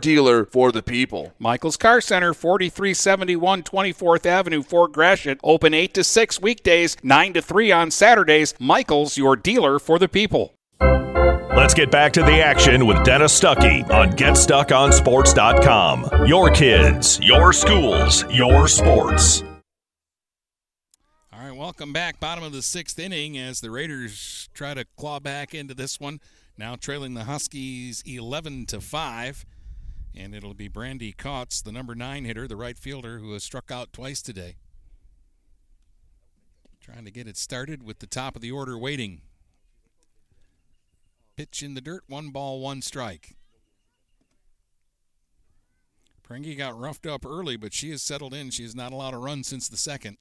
dealer 0.00 0.44
for 0.44 0.72
the 0.72 0.82
people. 0.82 1.32
Michael's 1.38 1.76
Car 1.76 2.00
Center, 2.00 2.34
4371 2.34 3.62
24th 3.62 4.26
Avenue, 4.26 4.62
Fort 4.62 4.92
Gratiot, 4.92 5.38
open 5.44 5.74
8 5.74 5.94
to 5.94 6.02
6 6.02 6.40
weekdays, 6.40 6.96
9 7.02 7.34
to 7.34 7.42
3 7.42 7.70
on 7.70 7.90
Saturdays. 7.90 8.54
Michael's, 8.58 9.16
your 9.16 9.36
dealer 9.36 9.78
for 9.78 9.98
the 9.98 10.08
people. 10.08 10.54
Let's 10.80 11.74
get 11.74 11.90
back 11.90 12.12
to 12.14 12.22
the 12.22 12.40
action 12.40 12.86
with 12.86 13.04
Dennis 13.04 13.38
Stuckey 13.38 13.88
on 13.90 14.12
GetStuckOnSports.com. 14.12 16.26
Your 16.26 16.50
kids, 16.50 17.20
your 17.22 17.52
schools, 17.52 18.24
your 18.30 18.66
sports. 18.66 19.42
All 21.32 21.40
right, 21.40 21.54
welcome 21.54 21.92
back. 21.92 22.18
Bottom 22.18 22.44
of 22.44 22.52
the 22.52 22.62
sixth 22.62 22.98
inning 22.98 23.36
as 23.36 23.60
the 23.60 23.70
Raiders 23.70 24.48
try 24.54 24.72
to 24.74 24.86
claw 24.96 25.20
back 25.20 25.54
into 25.54 25.74
this 25.74 26.00
one. 26.00 26.20
Now 26.56 26.76
trailing 26.76 27.14
the 27.14 27.24
Huskies 27.24 28.02
11 28.06 28.66
to 28.66 28.80
5. 28.80 29.44
And 30.14 30.34
it'll 30.34 30.54
be 30.54 30.68
Brandy 30.68 31.12
Kautz, 31.12 31.62
the 31.62 31.72
number 31.72 31.94
nine 31.94 32.24
hitter, 32.24 32.48
the 32.48 32.56
right 32.56 32.76
fielder, 32.78 33.18
who 33.18 33.32
has 33.32 33.44
struck 33.44 33.70
out 33.70 33.92
twice 33.92 34.22
today. 34.22 34.56
Trying 36.80 37.04
to 37.04 37.10
get 37.10 37.28
it 37.28 37.36
started 37.36 37.82
with 37.82 38.00
the 38.00 38.06
top 38.06 38.34
of 38.34 38.42
the 38.42 38.50
order 38.50 38.76
waiting. 38.76 39.22
Pitch 41.36 41.62
in 41.62 41.74
the 41.74 41.80
dirt, 41.80 42.02
one 42.06 42.30
ball, 42.30 42.60
one 42.60 42.82
strike. 42.82 43.36
Prangy 46.22 46.54
got 46.54 46.78
roughed 46.78 47.06
up 47.06 47.26
early, 47.26 47.56
but 47.56 47.72
she 47.72 47.90
has 47.90 48.02
settled 48.02 48.34
in. 48.34 48.50
She 48.50 48.62
has 48.62 48.74
not 48.74 48.92
allowed 48.92 49.14
a 49.14 49.18
run 49.18 49.42
since 49.42 49.68
the 49.68 49.76
second. 49.76 50.16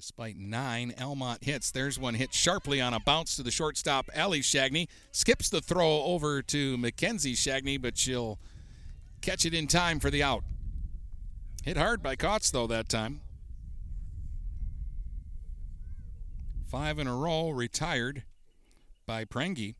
Despite 0.00 0.38
nine 0.38 0.94
Almont 0.98 1.44
hits, 1.44 1.70
there's 1.70 1.98
one 1.98 2.14
hit 2.14 2.32
sharply 2.32 2.80
on 2.80 2.94
a 2.94 3.00
bounce 3.00 3.36
to 3.36 3.42
the 3.42 3.50
shortstop, 3.50 4.08
Allie 4.14 4.40
Shagney. 4.40 4.88
Skips 5.12 5.50
the 5.50 5.60
throw 5.60 6.04
over 6.04 6.40
to 6.40 6.78
Mackenzie 6.78 7.34
Shagney, 7.34 7.78
but 7.78 7.98
she'll 7.98 8.38
catch 9.20 9.44
it 9.44 9.52
in 9.52 9.66
time 9.66 10.00
for 10.00 10.08
the 10.08 10.22
out. 10.22 10.42
Hit 11.64 11.76
hard 11.76 12.02
by 12.02 12.16
Kautz, 12.16 12.50
though, 12.50 12.66
that 12.66 12.88
time. 12.88 13.20
Five 16.66 16.98
in 16.98 17.06
a 17.06 17.14
row 17.14 17.50
retired 17.50 18.22
by 19.04 19.26
Prangy. 19.26 19.76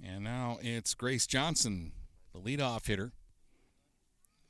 And 0.00 0.22
now 0.22 0.58
it's 0.62 0.94
Grace 0.94 1.26
Johnson, 1.26 1.90
the 2.32 2.38
leadoff 2.38 2.86
hitter, 2.86 3.10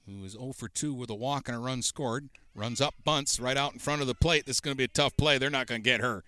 who 0.05 0.23
is 0.27 0.33
0 0.33 0.53
for 0.53 0.69
2 0.69 0.93
with 0.93 1.09
a 1.09 1.15
walk 1.15 1.49
and 1.49 1.57
a 1.57 1.61
run 1.61 1.81
scored. 1.81 2.29
Runs 2.57 2.81
up, 2.81 2.95
bunts 3.05 3.39
right 3.39 3.57
out 3.57 3.75
in 3.75 3.79
front 3.79 4.01
of 4.01 4.07
the 4.07 4.15
plate. 4.15 4.47
This 4.47 4.57
is 4.57 4.61
going 4.61 4.75
to 4.75 4.79
be 4.79 4.85
a 4.85 4.89
tough 4.89 5.15
play. 5.19 5.37
They're 5.37 5.51
not 5.51 5.67
going 5.67 5.83
to 5.83 5.85
get 5.85 6.01
her. 6.01 6.25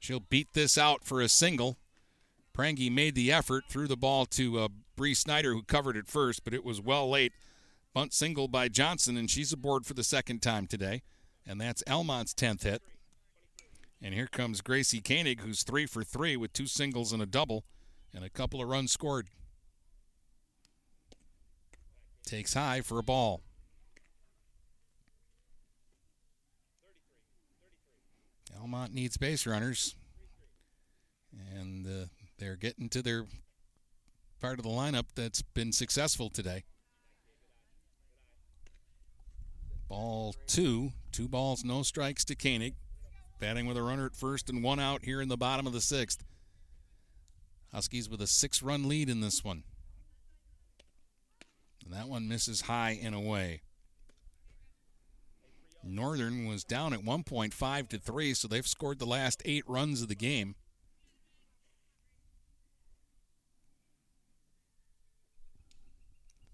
She'll 0.00 0.18
beat 0.18 0.52
this 0.52 0.76
out 0.76 1.04
for 1.04 1.20
a 1.20 1.28
single. 1.28 1.76
Prangy 2.52 2.90
made 2.90 3.14
the 3.14 3.30
effort, 3.30 3.64
threw 3.68 3.86
the 3.86 3.96
ball 3.96 4.26
to 4.26 4.58
uh, 4.58 4.68
Bree 4.96 5.14
Snyder, 5.14 5.52
who 5.52 5.62
covered 5.62 5.96
it 5.96 6.08
first, 6.08 6.42
but 6.42 6.52
it 6.52 6.64
was 6.64 6.80
well 6.80 7.08
late. 7.08 7.32
Bunt 7.94 8.12
single 8.12 8.48
by 8.48 8.66
Johnson, 8.66 9.16
and 9.16 9.30
she's 9.30 9.52
aboard 9.52 9.86
for 9.86 9.94
the 9.94 10.02
second 10.02 10.42
time 10.42 10.66
today. 10.66 11.02
And 11.46 11.60
that's 11.60 11.84
Almont's 11.88 12.34
10th 12.34 12.64
hit. 12.64 12.82
And 14.02 14.12
here 14.12 14.26
comes 14.26 14.60
Gracie 14.60 15.00
Koenig, 15.00 15.42
who's 15.42 15.62
three 15.62 15.86
for 15.86 16.02
three 16.02 16.36
with 16.36 16.52
two 16.52 16.66
singles 16.66 17.12
and 17.12 17.22
a 17.22 17.26
double, 17.26 17.64
and 18.12 18.24
a 18.24 18.30
couple 18.30 18.60
of 18.60 18.68
runs 18.68 18.90
scored. 18.90 19.28
Takes 22.26 22.54
high 22.54 22.80
for 22.80 22.98
a 22.98 23.04
ball. 23.04 23.42
Almont 28.60 28.92
needs 28.92 29.16
base 29.16 29.46
runners, 29.46 29.94
and 31.54 31.86
uh, 31.86 32.06
they're 32.38 32.56
getting 32.56 32.88
to 32.90 33.02
their 33.02 33.26
part 34.40 34.58
of 34.58 34.64
the 34.64 34.70
lineup 34.70 35.06
that's 35.14 35.42
been 35.42 35.72
successful 35.72 36.30
today. 36.30 36.64
Ball 39.88 40.34
two, 40.46 40.92
two 41.12 41.28
balls, 41.28 41.64
no 41.64 41.82
strikes 41.82 42.24
to 42.26 42.34
Koenig. 42.34 42.74
Batting 43.40 43.66
with 43.66 43.76
a 43.76 43.82
runner 43.82 44.06
at 44.06 44.16
first 44.16 44.50
and 44.50 44.64
one 44.64 44.80
out 44.80 45.04
here 45.04 45.20
in 45.20 45.28
the 45.28 45.36
bottom 45.36 45.66
of 45.66 45.72
the 45.72 45.80
sixth. 45.80 46.24
Huskies 47.72 48.08
with 48.08 48.20
a 48.20 48.26
six 48.26 48.62
run 48.62 48.88
lead 48.88 49.08
in 49.08 49.20
this 49.20 49.44
one. 49.44 49.62
And 51.84 51.94
that 51.94 52.08
one 52.08 52.28
misses 52.28 52.62
high 52.62 52.98
and 53.00 53.14
away. 53.14 53.62
Northern 55.82 56.46
was 56.46 56.64
down 56.64 56.92
at 56.92 57.04
one 57.04 57.22
point 57.22 57.54
five 57.54 57.88
to 57.88 57.98
three, 57.98 58.34
so 58.34 58.48
they've 58.48 58.66
scored 58.66 58.98
the 58.98 59.06
last 59.06 59.42
eight 59.44 59.64
runs 59.66 60.02
of 60.02 60.08
the 60.08 60.14
game. 60.14 60.54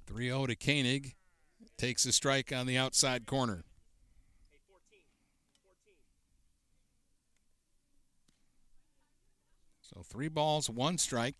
Three 0.06 0.26
zero 0.28 0.46
to 0.46 0.54
Koenig. 0.54 1.14
Takes 1.76 2.06
a 2.06 2.12
strike 2.12 2.52
on 2.52 2.66
the 2.66 2.78
outside 2.78 3.26
corner. 3.26 3.64
So 9.80 10.02
three 10.02 10.28
balls, 10.28 10.70
one 10.70 10.98
strike 10.98 11.34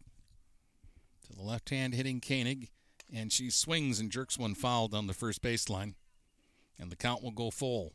to 1.27 1.33
the 1.33 1.43
left 1.43 1.71
hand 1.71 1.95
hitting 1.95 2.21
Koenig, 2.21 2.71
and 3.13 3.33
she 3.33 3.49
swings 3.51 4.01
and 4.01 4.11
jerks 4.11 4.39
one 4.39 4.55
foul 4.55 4.89
down 4.89 5.07
the 5.07 5.15
first 5.15 5.41
baseline, 5.41 5.95
and 6.79 6.91
the 6.91 6.97
count 6.97 7.23
will 7.23 7.31
go 7.31 7.51
full. 7.51 7.93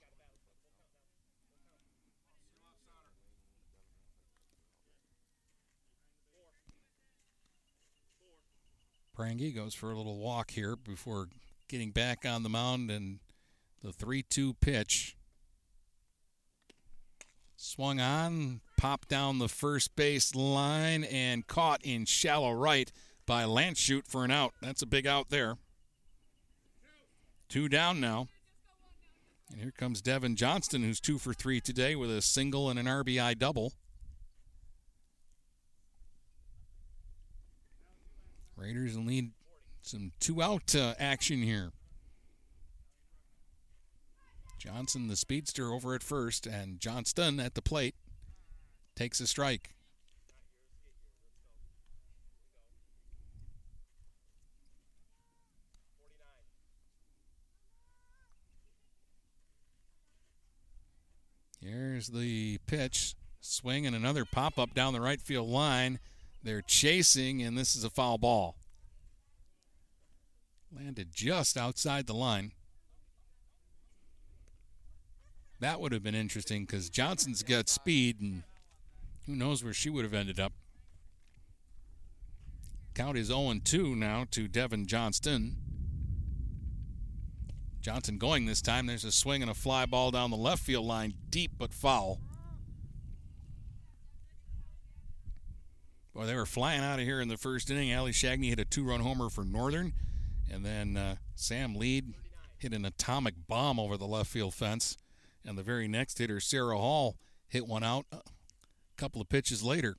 Prangy 9.14 9.52
goes 9.52 9.74
for 9.74 9.92
a 9.92 9.98
little 9.98 10.18
walk 10.18 10.52
here 10.52 10.78
before 10.78 11.28
getting 11.68 11.92
back 11.92 12.26
on 12.26 12.42
the 12.42 12.48
mound 12.48 12.90
and 12.90 13.20
the 13.84 13.92
3 13.92 14.24
2 14.24 14.54
pitch. 14.56 15.18
Swung 17.58 18.00
on, 18.00 18.62
popped 18.78 19.10
down 19.10 19.40
the 19.40 19.50
first 19.50 19.94
base 19.98 20.34
line, 20.34 21.04
and 21.04 21.46
caught 21.46 21.82
in 21.84 22.06
shallow 22.06 22.54
right 22.54 22.90
by 23.26 23.44
Landshut 23.44 24.08
for 24.08 24.24
an 24.24 24.32
out. 24.32 24.54
That's 24.62 24.82
a 24.82 24.86
big 24.86 25.06
out 25.06 25.30
there. 25.30 25.58
Two 27.50 27.68
down 27.68 28.00
now. 28.00 28.30
And 29.52 29.60
here 29.60 29.72
comes 29.72 30.02
Devin 30.02 30.36
Johnston, 30.36 30.84
who's 30.84 31.00
two 31.00 31.18
for 31.18 31.34
three 31.34 31.60
today 31.60 31.96
with 31.96 32.12
a 32.12 32.22
single 32.22 32.70
and 32.70 32.80
an 32.80 32.86
RBI 32.86 33.38
double. 33.38 33.74
Raiders 38.56 38.96
will 38.96 39.06
need 39.06 39.32
some 39.82 40.12
two 40.20 40.42
out 40.42 40.76
uh, 40.76 40.94
action 41.00 41.42
here. 41.42 41.72
Johnson, 44.60 45.08
the 45.08 45.16
speedster, 45.16 45.72
over 45.72 45.96
at 45.96 46.04
first, 46.04 46.46
and 46.46 46.80
Johnston 46.80 47.40
at 47.40 47.56
the 47.56 47.62
plate 47.62 47.96
takes 48.96 49.22
a 49.22 49.28
strike. 49.28 49.74
Here's 61.62 62.08
the 62.08 62.60
pitch. 62.66 63.16
Swing 63.42 63.86
and 63.86 63.96
another 63.96 64.26
pop 64.26 64.60
up 64.60 64.74
down 64.74 64.94
the 64.94 65.02
right 65.02 65.22
field 65.22 65.50
line. 65.50 66.00
They're 66.44 66.62
chasing, 66.62 67.42
and 67.42 67.58
this 67.58 67.76
is 67.76 67.84
a 67.84 67.90
foul 67.90 68.18
ball. 68.18 68.56
Landed 70.76 71.10
just 71.14 71.58
outside 71.58 72.08
the 72.08 72.14
line. 72.14 72.52
That 75.60 75.82
would 75.82 75.92
have 75.92 76.04
been 76.04 76.16
interesting 76.16 76.66
because 76.66 76.90
Johnson's 76.90 77.44
got 77.44 77.68
speed, 77.68 78.22
and 78.22 78.44
who 79.26 79.36
knows 79.36 79.64
where 79.64 79.74
she 79.74 79.90
would 79.90 80.06
have 80.06 80.14
ended 80.14 80.40
up. 80.40 80.54
Count 82.94 83.18
is 83.18 83.28
0 83.28 83.54
2 83.64 83.96
now 83.96 84.26
to 84.32 84.48
Devin 84.48 84.86
Johnston. 84.86 85.69
Johnson 87.82 88.18
going 88.18 88.46
this 88.46 88.62
time. 88.62 88.86
There's 88.86 89.06
a 89.06 89.12
swing 89.12 89.42
and 89.42 89.50
a 89.50 89.54
fly 89.54 89.86
ball 89.86 90.12
down 90.12 90.32
the 90.32 90.38
left 90.38 90.62
field 90.62 90.86
line, 90.86 91.14
deep 91.30 91.52
but 91.58 91.74
foul. 91.74 92.20
Boy, 96.14 96.26
they 96.26 96.36
were 96.36 96.46
flying 96.46 96.82
out 96.82 97.00
of 97.00 97.06
here 97.06 97.22
in 97.22 97.30
the 97.30 97.38
first 97.38 97.70
inning. 97.70 97.96
Ali 97.96 98.12
Shagney 98.12 98.50
hit 98.50 98.60
a 98.60 98.66
two 98.66 98.84
run 98.84 99.00
homer 99.00 99.30
for 99.30 99.46
Northern. 99.46 99.94
And 100.52 100.66
then 100.66 100.98
uh, 100.98 101.16
Sam 101.36 101.76
Lead 101.76 102.14
hit 102.58 102.74
an 102.74 102.84
atomic 102.84 103.36
bomb 103.48 103.80
over 103.80 103.96
the 103.96 104.08
left 104.08 104.30
field 104.30 104.54
fence. 104.54 104.98
And 105.46 105.58
the 105.58 105.64
very 105.64 105.88
next 105.88 106.18
hitter, 106.18 106.40
Sarah 106.40 106.78
Hall, 106.78 107.16
hit 107.48 107.68
one 107.68 107.84
out 107.84 108.06
a 108.12 108.20
couple 108.98 109.22
of 109.22 109.30
pitches 109.30 109.64
later. 109.64 109.96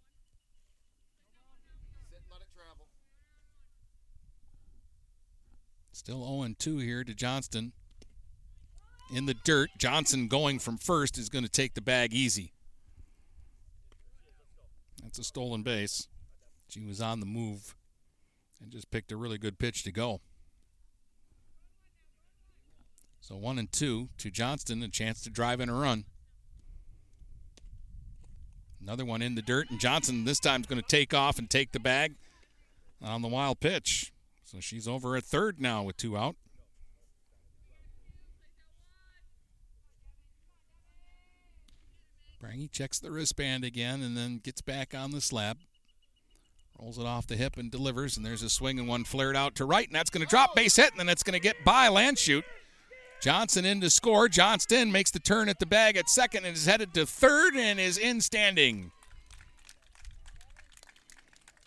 Still 6.01 6.25
0 6.25 6.55
2 6.59 6.79
here 6.79 7.05
to 7.05 7.13
Johnston. 7.13 7.73
In 9.15 9.27
the 9.27 9.35
dirt, 9.35 9.69
Johnson 9.77 10.29
going 10.29 10.59
from 10.59 10.79
first 10.79 11.19
is 11.19 11.29
going 11.29 11.45
to 11.45 11.51
take 11.51 11.75
the 11.75 11.83
bag 11.83 12.15
easy. 12.15 12.55
That's 15.03 15.19
a 15.19 15.23
stolen 15.23 15.63
base. 15.63 16.09
She 16.71 16.81
was 16.81 17.03
on 17.03 17.21
the 17.21 17.27
move 17.27 17.77
and 18.63 18.71
just 18.71 18.91
picked 18.91 19.13
a 19.13 19.17
really 19.19 19.37
good 19.37 19.59
pitch 19.59 19.83
to 19.83 19.93
go. 19.93 20.23
So 23.21 23.37
one 23.37 23.59
and 23.59 23.71
two 23.71 24.09
to 24.17 24.31
Johnston, 24.31 24.83
a 24.83 24.89
chance 24.89 25.21
to 25.25 25.29
drive 25.29 25.61
in 25.61 25.69
a 25.69 25.75
run. 25.75 26.07
Another 28.81 29.05
one 29.05 29.21
in 29.21 29.35
the 29.35 29.43
dirt, 29.43 29.69
and 29.69 29.79
Johnson 29.79 30.25
this 30.25 30.41
time 30.41 30.63
is 30.63 30.67
going 30.67 30.81
to 30.81 30.89
take 30.89 31.13
off 31.13 31.39
and 31.39 31.51
take 31.51 31.73
the 31.73 31.79
bag 31.79 32.15
on 33.03 33.21
the 33.21 33.29
wild 33.29 33.61
pitch. 33.61 34.15
So 34.51 34.59
she's 34.59 34.89
over 34.89 35.17
at 35.17 35.23
third 35.23 35.61
now 35.61 35.85
with 35.85 35.97
two 35.97 36.17
out. 36.17 36.35
Prangy 42.41 42.67
checks 42.67 42.99
the 42.99 43.13
wristband 43.13 43.63
again 43.63 44.03
and 44.03 44.17
then 44.17 44.41
gets 44.43 44.61
back 44.61 44.93
on 44.93 45.13
the 45.13 45.21
slab. 45.21 45.59
Rolls 46.81 46.99
it 46.99 47.07
off 47.07 47.29
the 47.29 47.37
hip 47.37 47.59
and 47.59 47.71
delivers, 47.71 48.17
and 48.17 48.27
there's 48.27 48.43
a 48.43 48.51
swing 48.51 48.81
and 48.81 48.89
one 48.89 49.05
flared 49.05 49.37
out 49.37 49.55
to 49.57 49.65
right, 49.65 49.87
and 49.87 49.95
that's 49.95 50.11
going 50.11 50.25
to 50.25 50.29
drop 50.29 50.57
base 50.57 50.75
hit, 50.75 50.91
and 50.91 50.99
then 50.99 51.09
it's 51.09 51.23
going 51.23 51.35
to 51.35 51.41
get 51.41 51.63
by 51.65 51.87
Landshut. 51.89 52.43
Johnson 53.21 53.65
in 53.65 53.81
to 53.83 53.91
score. 53.91 54.29
Johnston 54.29 54.91
makes 54.91 55.13
the 55.13 55.21
turn 55.21 55.49
at 55.49 55.61
the 55.61 55.67
bag 55.67 55.97
at 55.97 56.09
second 56.09 56.45
and 56.45 56.57
is 56.57 56.67
headed 56.67 56.93
to 56.95 57.07
third 57.07 57.55
and 57.55 57.79
is 57.79 57.99
in 57.99 58.21
standing. 58.21 58.91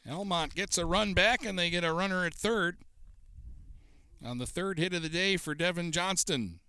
Almont 0.10 0.54
gets 0.56 0.78
a 0.78 0.86
run 0.86 1.14
back, 1.14 1.46
and 1.46 1.58
they 1.58 1.70
get 1.70 1.84
a 1.84 1.94
runner 1.94 2.26
at 2.26 2.34
third 2.34 2.78
on 4.24 4.38
the 4.38 4.46
third 4.46 4.80
hit 4.80 4.94
of 4.94 5.02
the 5.02 5.10
day 5.10 5.38
for 5.38 5.54
Devin 5.54 5.92
Johnston. 5.92 6.60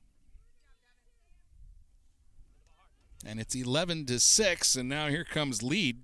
And 3.26 3.40
it's 3.40 3.54
11 3.54 4.06
to 4.06 4.20
6, 4.20 4.76
and 4.76 4.88
now 4.88 5.08
here 5.08 5.24
comes 5.24 5.62
lead. 5.62 6.02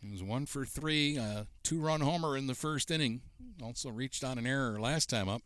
He 0.00 0.08
was 0.08 0.22
one 0.22 0.46
for 0.46 0.64
three, 0.64 1.16
a 1.16 1.48
two 1.64 1.80
run 1.80 2.00
homer 2.00 2.36
in 2.36 2.46
the 2.46 2.54
first 2.54 2.90
inning. 2.90 3.22
Also 3.62 3.90
reached 3.90 4.22
on 4.22 4.38
an 4.38 4.46
error 4.46 4.80
last 4.80 5.10
time 5.10 5.28
up. 5.28 5.42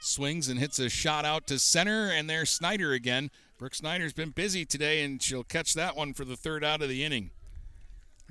Swings 0.00 0.48
and 0.48 0.58
hits 0.58 0.78
a 0.78 0.88
shot 0.88 1.24
out 1.24 1.46
to 1.46 1.58
center, 1.58 2.10
and 2.10 2.28
there's 2.28 2.50
Snyder 2.50 2.92
again. 2.92 3.30
Brooke 3.58 3.74
Snyder's 3.74 4.12
been 4.12 4.30
busy 4.30 4.64
today, 4.64 5.02
and 5.02 5.22
she'll 5.22 5.44
catch 5.44 5.74
that 5.74 5.96
one 5.96 6.12
for 6.12 6.24
the 6.24 6.36
third 6.36 6.62
out 6.62 6.82
of 6.82 6.88
the 6.88 7.04
inning. 7.04 7.30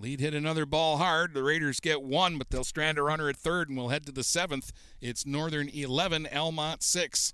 Lead 0.01 0.21
hit 0.21 0.33
another 0.33 0.65
ball 0.65 0.95
hard. 0.95 1.33
The 1.33 1.43
Raiders 1.43 1.81
get 1.81 2.01
one, 2.01 2.37
but 2.37 2.49
they'll 2.49 2.63
strand 2.63 2.97
a 2.97 3.03
runner 3.03 3.27
at 3.27 3.35
third, 3.35 3.67
and 3.67 3.77
we'll 3.77 3.89
head 3.89 4.05
to 4.05 4.13
the 4.13 4.23
seventh. 4.23 4.71
It's 5.01 5.25
Northern 5.25 5.67
11, 5.67 6.27
Almont 6.33 6.83
6 6.83 7.33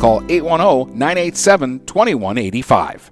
Call 0.00 0.22
810 0.28 0.98
987 0.98 1.80
2185. 1.86 3.11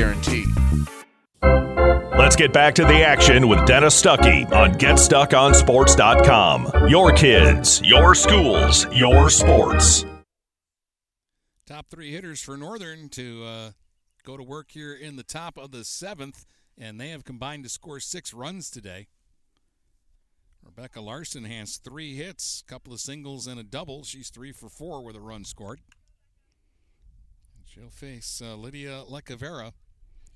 Let's 2.17 2.35
get 2.35 2.53
back 2.53 2.73
to 2.75 2.85
the 2.85 3.03
action 3.03 3.47
with 3.47 3.65
Dennis 3.65 3.99
Stuckey 4.01 4.49
on 4.51 4.73
GetStuckOnSports.com. 4.73 6.87
Your 6.87 7.11
kids, 7.11 7.81
your 7.83 8.15
schools, 8.15 8.87
your 8.93 9.29
sports. 9.29 10.05
Top 11.67 11.87
three 11.89 12.11
hitters 12.11 12.41
for 12.41 12.57
Northern 12.57 13.09
to 13.09 13.43
uh, 13.43 13.71
go 14.23 14.37
to 14.37 14.43
work 14.43 14.71
here 14.71 14.93
in 14.93 15.17
the 15.17 15.23
top 15.23 15.57
of 15.57 15.71
the 15.71 15.83
seventh, 15.83 16.45
and 16.77 16.99
they 16.99 17.09
have 17.09 17.23
combined 17.23 17.63
to 17.63 17.69
score 17.69 17.99
six 17.99 18.33
runs 18.33 18.69
today. 18.69 19.07
Rebecca 20.63 21.01
Larson 21.01 21.43
has 21.45 21.77
three 21.77 22.15
hits, 22.15 22.63
a 22.65 22.71
couple 22.71 22.93
of 22.93 22.99
singles, 22.99 23.45
and 23.45 23.59
a 23.59 23.63
double. 23.63 24.03
She's 24.03 24.29
three 24.29 24.51
for 24.51 24.69
four 24.69 25.03
with 25.03 25.15
a 25.15 25.21
run 25.21 25.43
scored. 25.43 25.81
She'll 27.65 27.89
face 27.89 28.41
uh, 28.43 28.55
Lydia 28.55 29.03
Lacavera, 29.09 29.71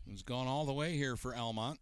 who's 0.07 0.21
gone 0.21 0.47
all 0.47 0.65
the 0.65 0.73
way 0.73 0.95
here 0.95 1.15
for 1.15 1.35
Almont. 1.35 1.79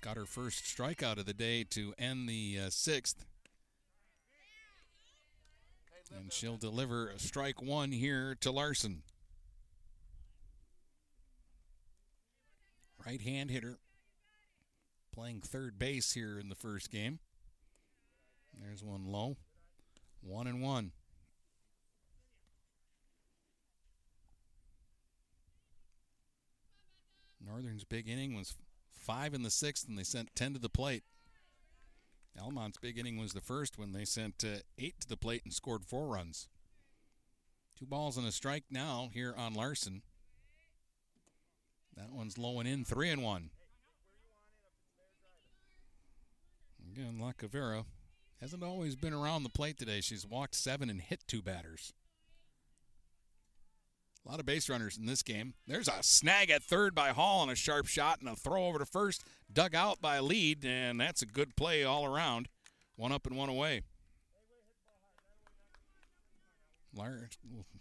Got 0.00 0.16
her 0.16 0.26
first 0.26 0.64
strikeout 0.64 1.18
of 1.18 1.26
the 1.26 1.34
day 1.34 1.64
to 1.70 1.92
end 1.98 2.28
the 2.28 2.58
uh, 2.66 2.70
sixth. 2.70 3.24
And 6.16 6.32
she'll 6.32 6.56
deliver 6.56 7.08
a 7.08 7.18
strike 7.18 7.60
one 7.60 7.90
here 7.90 8.36
to 8.40 8.52
Larson. 8.52 9.02
Right 13.04 13.20
hand 13.20 13.50
hitter. 13.50 13.78
Playing 15.12 15.40
third 15.40 15.78
base 15.78 16.12
here 16.12 16.38
in 16.38 16.48
the 16.48 16.54
first 16.54 16.90
game. 16.90 17.18
There's 18.62 18.84
one 18.84 19.06
low. 19.06 19.36
One 20.20 20.46
and 20.46 20.62
one. 20.62 20.92
Northern's 27.46 27.84
big 27.84 28.08
inning 28.08 28.34
was 28.34 28.56
five 28.92 29.34
in 29.34 29.42
the 29.42 29.50
sixth, 29.50 29.88
and 29.88 29.98
they 29.98 30.02
sent 30.02 30.34
10 30.34 30.54
to 30.54 30.58
the 30.58 30.68
plate. 30.68 31.04
Almont's 32.40 32.78
big 32.78 32.98
inning 32.98 33.16
was 33.16 33.32
the 33.32 33.40
first 33.40 33.78
when 33.78 33.92
they 33.92 34.04
sent 34.04 34.44
uh, 34.44 34.58
eight 34.78 35.00
to 35.00 35.08
the 35.08 35.16
plate 35.16 35.42
and 35.44 35.54
scored 35.54 35.84
four 35.84 36.08
runs. 36.08 36.48
Two 37.78 37.86
balls 37.86 38.16
and 38.16 38.26
a 38.26 38.32
strike 38.32 38.64
now 38.70 39.10
here 39.12 39.34
on 39.36 39.54
Larson. 39.54 40.02
That 41.96 42.12
one's 42.12 42.36
low 42.36 42.60
and 42.60 42.68
in, 42.68 42.84
three 42.84 43.10
and 43.10 43.22
one. 43.22 43.50
Again, 46.92 47.18
Lacavera 47.20 47.84
hasn't 48.40 48.62
always 48.62 48.96
been 48.96 49.14
around 49.14 49.42
the 49.42 49.48
plate 49.48 49.78
today. 49.78 50.00
She's 50.00 50.26
walked 50.26 50.54
seven 50.54 50.90
and 50.90 51.00
hit 51.00 51.24
two 51.26 51.42
batters. 51.42 51.92
A 54.26 54.30
lot 54.30 54.40
of 54.40 54.46
base 54.46 54.68
runners 54.68 54.96
in 54.98 55.06
this 55.06 55.22
game. 55.22 55.54
There's 55.68 55.86
a 55.86 56.02
snag 56.02 56.50
at 56.50 56.64
third 56.64 56.96
by 56.96 57.10
Hall 57.10 57.40
on 57.40 57.48
a 57.48 57.54
sharp 57.54 57.86
shot 57.86 58.18
and 58.18 58.28
a 58.28 58.34
throw 58.34 58.66
over 58.66 58.80
to 58.80 58.86
first, 58.86 59.22
dug 59.52 59.74
out 59.74 60.00
by 60.00 60.18
lead, 60.18 60.64
and 60.64 61.00
that's 61.00 61.22
a 61.22 61.26
good 61.26 61.54
play 61.54 61.84
all 61.84 62.04
around. 62.04 62.48
One 62.96 63.12
up 63.12 63.26
and 63.26 63.36
one 63.36 63.48
away. 63.48 63.82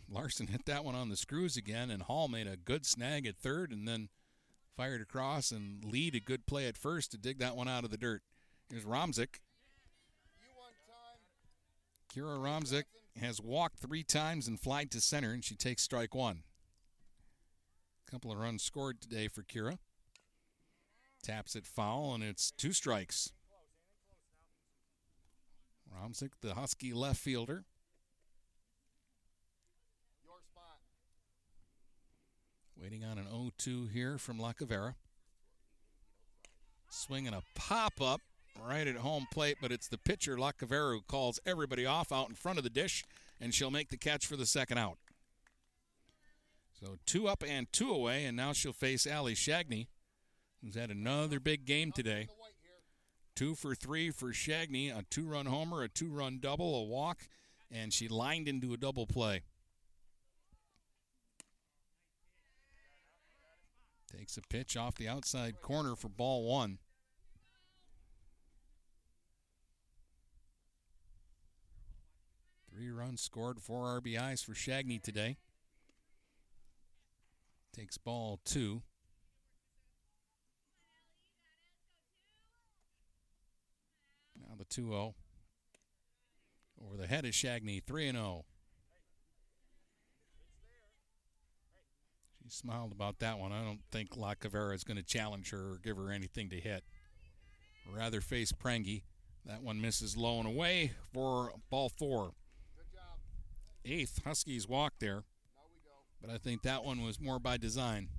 Larson 0.08 0.48
hit 0.48 0.66
that 0.66 0.86
one 0.86 0.94
on 0.94 1.10
the 1.10 1.16
screws 1.16 1.58
again, 1.58 1.90
and 1.90 2.04
Hall 2.04 2.28
made 2.28 2.48
a 2.48 2.58
good 2.58 2.86
snag 2.86 3.26
at 3.26 3.38
third 3.38 3.72
and 3.72 3.88
then 3.88 4.10
fired 4.78 5.02
across 5.02 5.52
and 5.52 5.84
lead 5.84 6.14
a 6.14 6.20
good 6.20 6.46
play 6.46 6.68
at 6.68 6.78
first 6.78 7.12
to 7.12 7.18
dig 7.18 7.40
that 7.40 7.56
one 7.56 7.68
out 7.68 7.86
of 7.86 7.92
the 7.92 7.98
dirt. 7.98 8.22
Here's 8.70 8.84
Romzik. 8.84 9.40
Kira 12.14 12.38
Romzik 12.38 12.84
has 13.20 13.42
walked 13.42 13.80
three 13.80 14.04
times 14.04 14.48
and 14.48 14.60
flied 14.60 14.92
to 14.92 15.02
center, 15.02 15.32
and 15.32 15.44
she 15.44 15.56
takes 15.56 15.84
strike 15.84 16.14
one. 16.14 16.44
A 18.08 18.12
couple 18.12 18.32
of 18.32 18.38
runs 18.38 18.64
scored 18.64 19.02
today 19.02 19.28
for 19.28 19.42
Kira. 19.42 19.78
Taps 21.24 21.56
it 21.56 21.66
foul, 21.66 22.14
and 22.14 22.24
it's 22.24 22.52
two 22.52 22.72
strikes. 22.72 23.32
Romzik, 25.92 26.32
the 26.42 26.56
Husky 26.56 26.94
left 26.94 27.20
fielder. 27.20 27.64
Waiting 32.80 33.06
on 33.06 33.18
an 33.18 33.26
0 33.30 33.52
2 33.58 33.88
here 33.88 34.18
from 34.18 34.38
Lacavera. 34.38 34.96
Swinging 36.90 37.34
a 37.34 37.42
pop 37.56 38.02
up 38.02 38.22
right 38.64 38.88
at 38.88 38.98
home 38.98 39.28
plate, 39.32 39.58
but 39.62 39.72
it's 39.72 39.88
the 39.88 39.98
pitcher, 39.98 40.38
Lacavera, 40.38 40.94
who 40.94 41.02
calls 41.02 41.40
everybody 41.46 41.86
off 41.86 42.12
out 42.12 42.30
in 42.30 42.36
front 42.36 42.58
of 42.58 42.64
the 42.64 42.70
dish, 42.70 43.04
and 43.40 43.54
she'll 43.54 43.72
make 43.72 43.90
the 43.90 43.98
catch 43.98 44.26
for 44.26 44.36
the 44.36 44.46
second 44.46 44.78
out. 44.78 44.98
So 46.80 46.98
two 47.06 47.28
up 47.28 47.44
and 47.48 47.72
two 47.72 47.90
away, 47.90 48.26
and 48.26 48.36
now 48.36 48.54
she'll 48.54 48.74
face 48.74 49.08
Allie 49.08 49.36
Shagney, 49.36 49.88
who's 50.64 50.76
had 50.76 50.92
another 50.92 51.40
big 51.40 51.66
game 51.66 51.92
today. 51.92 52.28
Two 53.36 53.56
for 53.56 53.76
three 53.76 54.12
for 54.12 54.28
Shagney, 54.32 54.98
a 54.98 55.04
two 55.10 55.26
run 55.26 55.46
homer, 55.46 55.84
a 55.84 55.90
two 55.90 56.10
run 56.10 56.40
double, 56.40 56.76
a 56.76 56.84
walk, 56.84 57.28
and 57.72 57.92
she 57.92 58.08
lined 58.08 58.48
into 58.48 58.74
a 58.74 58.78
double 58.78 59.06
play. 59.06 59.42
Takes 64.16 64.38
a 64.38 64.42
pitch 64.42 64.78
off 64.78 64.96
the 64.96 65.10
outside 65.10 65.62
corner 65.62 65.96
for 65.96 66.08
ball 66.08 66.46
one. 66.46 66.78
Three 72.76 72.92
runs 72.92 73.22
scored, 73.22 73.62
four 73.62 74.02
RBIs 74.02 74.44
for 74.44 74.52
Shagney 74.52 75.02
today. 75.02 75.38
Takes 77.74 77.98
ball 77.98 78.42
two. 78.44 78.82
Now 84.38 84.56
the 84.58 84.66
2 84.66 84.90
0. 84.90 85.16
Over 86.86 86.98
the 86.98 87.08
head 87.08 87.24
is 87.24 87.34
Shagney, 87.34 87.82
3 87.82 88.12
0. 88.12 88.44
She 92.44 92.50
smiled 92.50 92.92
about 92.92 93.20
that 93.20 93.40
one. 93.40 93.54
I 93.54 93.64
don't 93.64 93.80
think 93.90 94.18
Lacavera 94.18 94.76
is 94.76 94.84
going 94.84 94.98
to 94.98 95.04
challenge 95.04 95.52
her 95.52 95.76
or 95.76 95.80
give 95.82 95.96
her 95.96 96.12
anything 96.12 96.50
to 96.50 96.60
hit. 96.60 96.84
Rather 97.90 98.20
face 98.20 98.52
Prangy. 98.52 99.06
That 99.46 99.62
one 99.62 99.80
misses 99.80 100.18
low 100.18 100.40
and 100.40 100.48
away 100.48 100.92
for 101.14 101.54
ball 101.70 101.90
four 101.90 102.34
eighth 103.86 104.22
Huskies 104.24 104.68
walk 104.68 104.94
there. 105.00 105.24
But 106.22 106.30
I 106.30 106.38
think 106.38 106.64
that 106.64 106.84
one 106.84 107.04
was 107.04 107.20
more 107.20 107.40
by 107.40 107.58
design. 107.58 108.10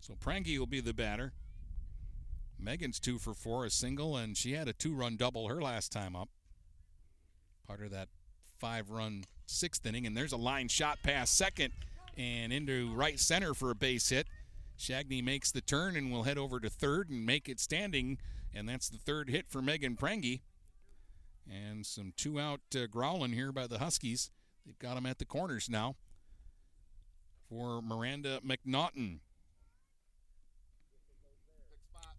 So 0.00 0.14
Prangy 0.18 0.58
will 0.58 0.66
be 0.66 0.80
the 0.80 0.94
batter. 0.94 1.32
Megan's 2.58 2.98
two 2.98 3.18
for 3.18 3.34
four, 3.34 3.64
a 3.64 3.70
single, 3.70 4.16
and 4.16 4.36
she 4.36 4.52
had 4.52 4.68
a 4.68 4.72
two 4.72 4.94
run 4.94 5.16
double 5.16 5.48
her 5.48 5.62
last 5.62 5.92
time 5.92 6.16
up. 6.16 6.28
Part 7.66 7.82
of 7.82 7.90
that 7.90 8.08
five 8.58 8.90
run 8.90 9.24
sixth 9.46 9.84
inning. 9.86 10.06
And 10.06 10.16
there's 10.16 10.32
a 10.32 10.36
line 10.36 10.68
shot 10.68 10.98
past 11.02 11.36
second 11.36 11.72
and 12.16 12.52
into 12.52 12.92
right 12.94 13.20
center 13.20 13.54
for 13.54 13.70
a 13.70 13.74
base 13.74 14.08
hit. 14.08 14.26
Shagney 14.78 15.22
makes 15.22 15.52
the 15.52 15.60
turn 15.60 15.96
and 15.96 16.10
will 16.10 16.24
head 16.24 16.38
over 16.38 16.58
to 16.60 16.70
third 16.70 17.10
and 17.10 17.24
make 17.24 17.48
it 17.48 17.60
standing. 17.60 18.18
And 18.54 18.68
that's 18.68 18.88
the 18.88 18.98
third 18.98 19.28
hit 19.28 19.48
for 19.48 19.60
Megan 19.62 19.96
Prangy. 19.96 20.42
And 21.50 21.86
some 21.86 22.12
two 22.16 22.38
out 22.38 22.60
uh, 22.76 22.86
growling 22.86 23.32
here 23.32 23.52
by 23.52 23.66
the 23.66 23.78
Huskies. 23.78 24.30
They've 24.66 24.78
got 24.78 24.96
them 24.96 25.06
at 25.06 25.18
the 25.18 25.24
corners 25.24 25.68
now 25.70 25.96
for 27.48 27.80
Miranda 27.80 28.40
McNaughton. 28.46 29.20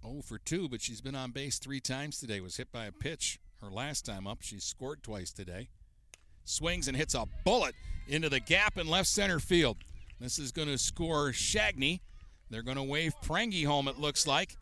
0 0.02 0.22
for 0.24 0.38
2, 0.38 0.70
but 0.70 0.82
she's 0.82 1.02
been 1.02 1.16
on 1.16 1.32
base 1.32 1.60
three 1.60 1.80
times 1.80 2.20
today. 2.20 2.40
Was 2.40 2.58
hit 2.58 2.72
by 2.72 2.86
a 2.86 2.92
pitch 2.92 3.40
her 3.62 3.70
last 3.70 4.06
time 4.06 4.28
up. 4.28 4.40
She's 4.42 4.64
scored 4.64 5.04
twice 5.04 5.32
today. 5.32 5.70
Swings 6.46 6.88
and 6.88 6.98
hits 6.98 7.14
a 7.14 7.26
bullet 7.46 7.76
into 8.08 8.30
the 8.30 8.40
gap 8.40 8.78
in 8.78 8.88
left 8.88 9.10
center 9.10 9.40
field. 9.40 9.78
This 10.20 10.40
is 10.40 10.52
going 10.52 10.68
to 10.68 10.78
score 10.78 11.30
Shagney. 11.30 12.00
They're 12.50 12.64
going 12.64 12.78
to 12.78 12.84
wave 12.84 13.14
Prangy 13.22 13.64
home, 13.64 13.88
it 13.88 14.00
looks 14.00 14.26
like. 14.26 14.58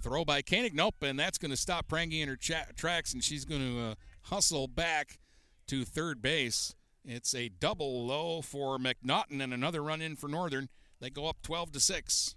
Throw 0.00 0.24
by 0.24 0.40
Koenig. 0.42 0.74
Nope, 0.74 1.02
and 1.02 1.18
that's 1.18 1.38
going 1.38 1.50
to 1.50 1.56
stop 1.56 1.88
Prangy 1.88 2.22
in 2.22 2.28
her 2.28 2.36
cha- 2.36 2.66
tracks, 2.76 3.12
and 3.12 3.22
she's 3.22 3.44
going 3.44 3.60
to 3.60 3.80
uh, 3.80 3.94
hustle 4.22 4.66
back 4.66 5.18
to 5.66 5.84
third 5.84 6.22
base. 6.22 6.74
It's 7.04 7.34
a 7.34 7.48
double 7.48 8.06
low 8.06 8.40
for 8.40 8.78
McNaughton 8.78 9.42
and 9.42 9.52
another 9.52 9.82
run 9.82 10.00
in 10.00 10.16
for 10.16 10.28
Northern. 10.28 10.68
They 11.00 11.10
go 11.10 11.26
up 11.26 11.42
12 11.42 11.72
to 11.72 11.80
6. 11.80 12.34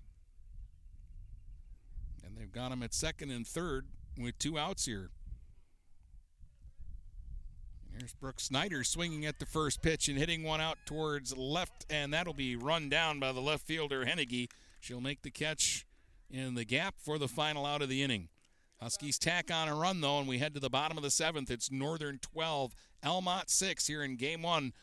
And 2.25 2.37
they've 2.37 2.51
got 2.51 2.69
them 2.69 2.83
at 2.83 2.93
second 2.93 3.31
and 3.31 3.45
third 3.45 3.87
with 4.17 4.37
two 4.39 4.57
outs 4.57 4.85
here. 4.85 5.09
Here's 7.97 8.13
Brooke 8.13 8.39
Snyder 8.39 8.83
swinging 8.83 9.25
at 9.25 9.39
the 9.39 9.45
first 9.45 9.81
pitch 9.81 10.07
and 10.07 10.17
hitting 10.17 10.43
one 10.43 10.59
out 10.59 10.79
towards 10.85 11.37
left, 11.37 11.85
and 11.89 12.11
that'll 12.13 12.33
be 12.33 12.55
run 12.55 12.89
down 12.89 13.19
by 13.19 13.31
the 13.31 13.41
left 13.41 13.67
fielder 13.67 14.05
Hennigy. 14.05 14.49
She'll 14.79 15.01
make 15.01 15.21
the 15.21 15.29
catch 15.29 15.85
in 16.33 16.55
the 16.55 16.65
gap 16.65 16.95
for 16.97 17.17
the 17.17 17.27
final 17.27 17.65
out 17.65 17.81
of 17.83 17.89
the 17.89 18.01
inning. 18.01 18.27
Huskies 18.81 19.19
tack 19.19 19.49
on 19.51 19.69
a 19.69 19.75
run, 19.75 20.01
though, 20.01 20.19
and 20.19 20.27
we 20.27 20.39
head 20.39 20.53
to 20.55 20.59
the 20.59 20.69
bottom 20.69 20.97
of 20.97 21.03
the 21.03 21.11
seventh. 21.11 21.49
It's 21.49 21.71
Northern 21.71 22.17
12, 22.19 22.73
Almont 23.05 23.49
6 23.49 23.87
here 23.87 24.03
in 24.03 24.17
game 24.17 24.41
one 24.41 24.73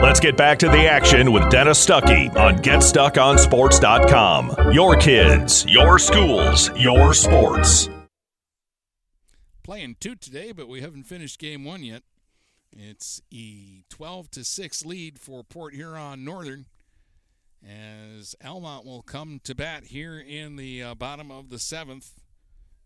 Let's 0.00 0.20
get 0.20 0.36
back 0.36 0.60
to 0.60 0.68
the 0.68 0.86
action 0.86 1.32
with 1.32 1.50
Dennis 1.50 1.84
Stuckey 1.84 2.34
on 2.36 2.58
GetStuckOnSports.com. 2.58 4.72
Your 4.72 4.96
kids, 4.96 5.66
your 5.66 5.98
schools, 5.98 6.70
your 6.76 7.12
sports. 7.14 7.88
Playing 9.62 9.96
two 10.00 10.14
today, 10.14 10.52
but 10.52 10.68
we 10.68 10.80
haven't 10.80 11.04
finished 11.04 11.38
game 11.38 11.64
one 11.64 11.82
yet. 11.82 12.02
It's 12.72 13.20
a 13.32 13.84
12 13.90 14.30
to 14.32 14.44
6 14.44 14.84
lead 14.84 15.18
for 15.18 15.44
Port 15.44 15.74
Huron 15.74 16.24
Northern 16.24 16.66
as 17.66 18.34
Almont 18.44 18.84
will 18.84 19.02
come 19.02 19.40
to 19.44 19.54
bat 19.54 19.84
here 19.84 20.18
in 20.18 20.56
the 20.56 20.82
uh, 20.82 20.94
bottom 20.94 21.30
of 21.30 21.50
the 21.50 21.58
seventh. 21.58 22.14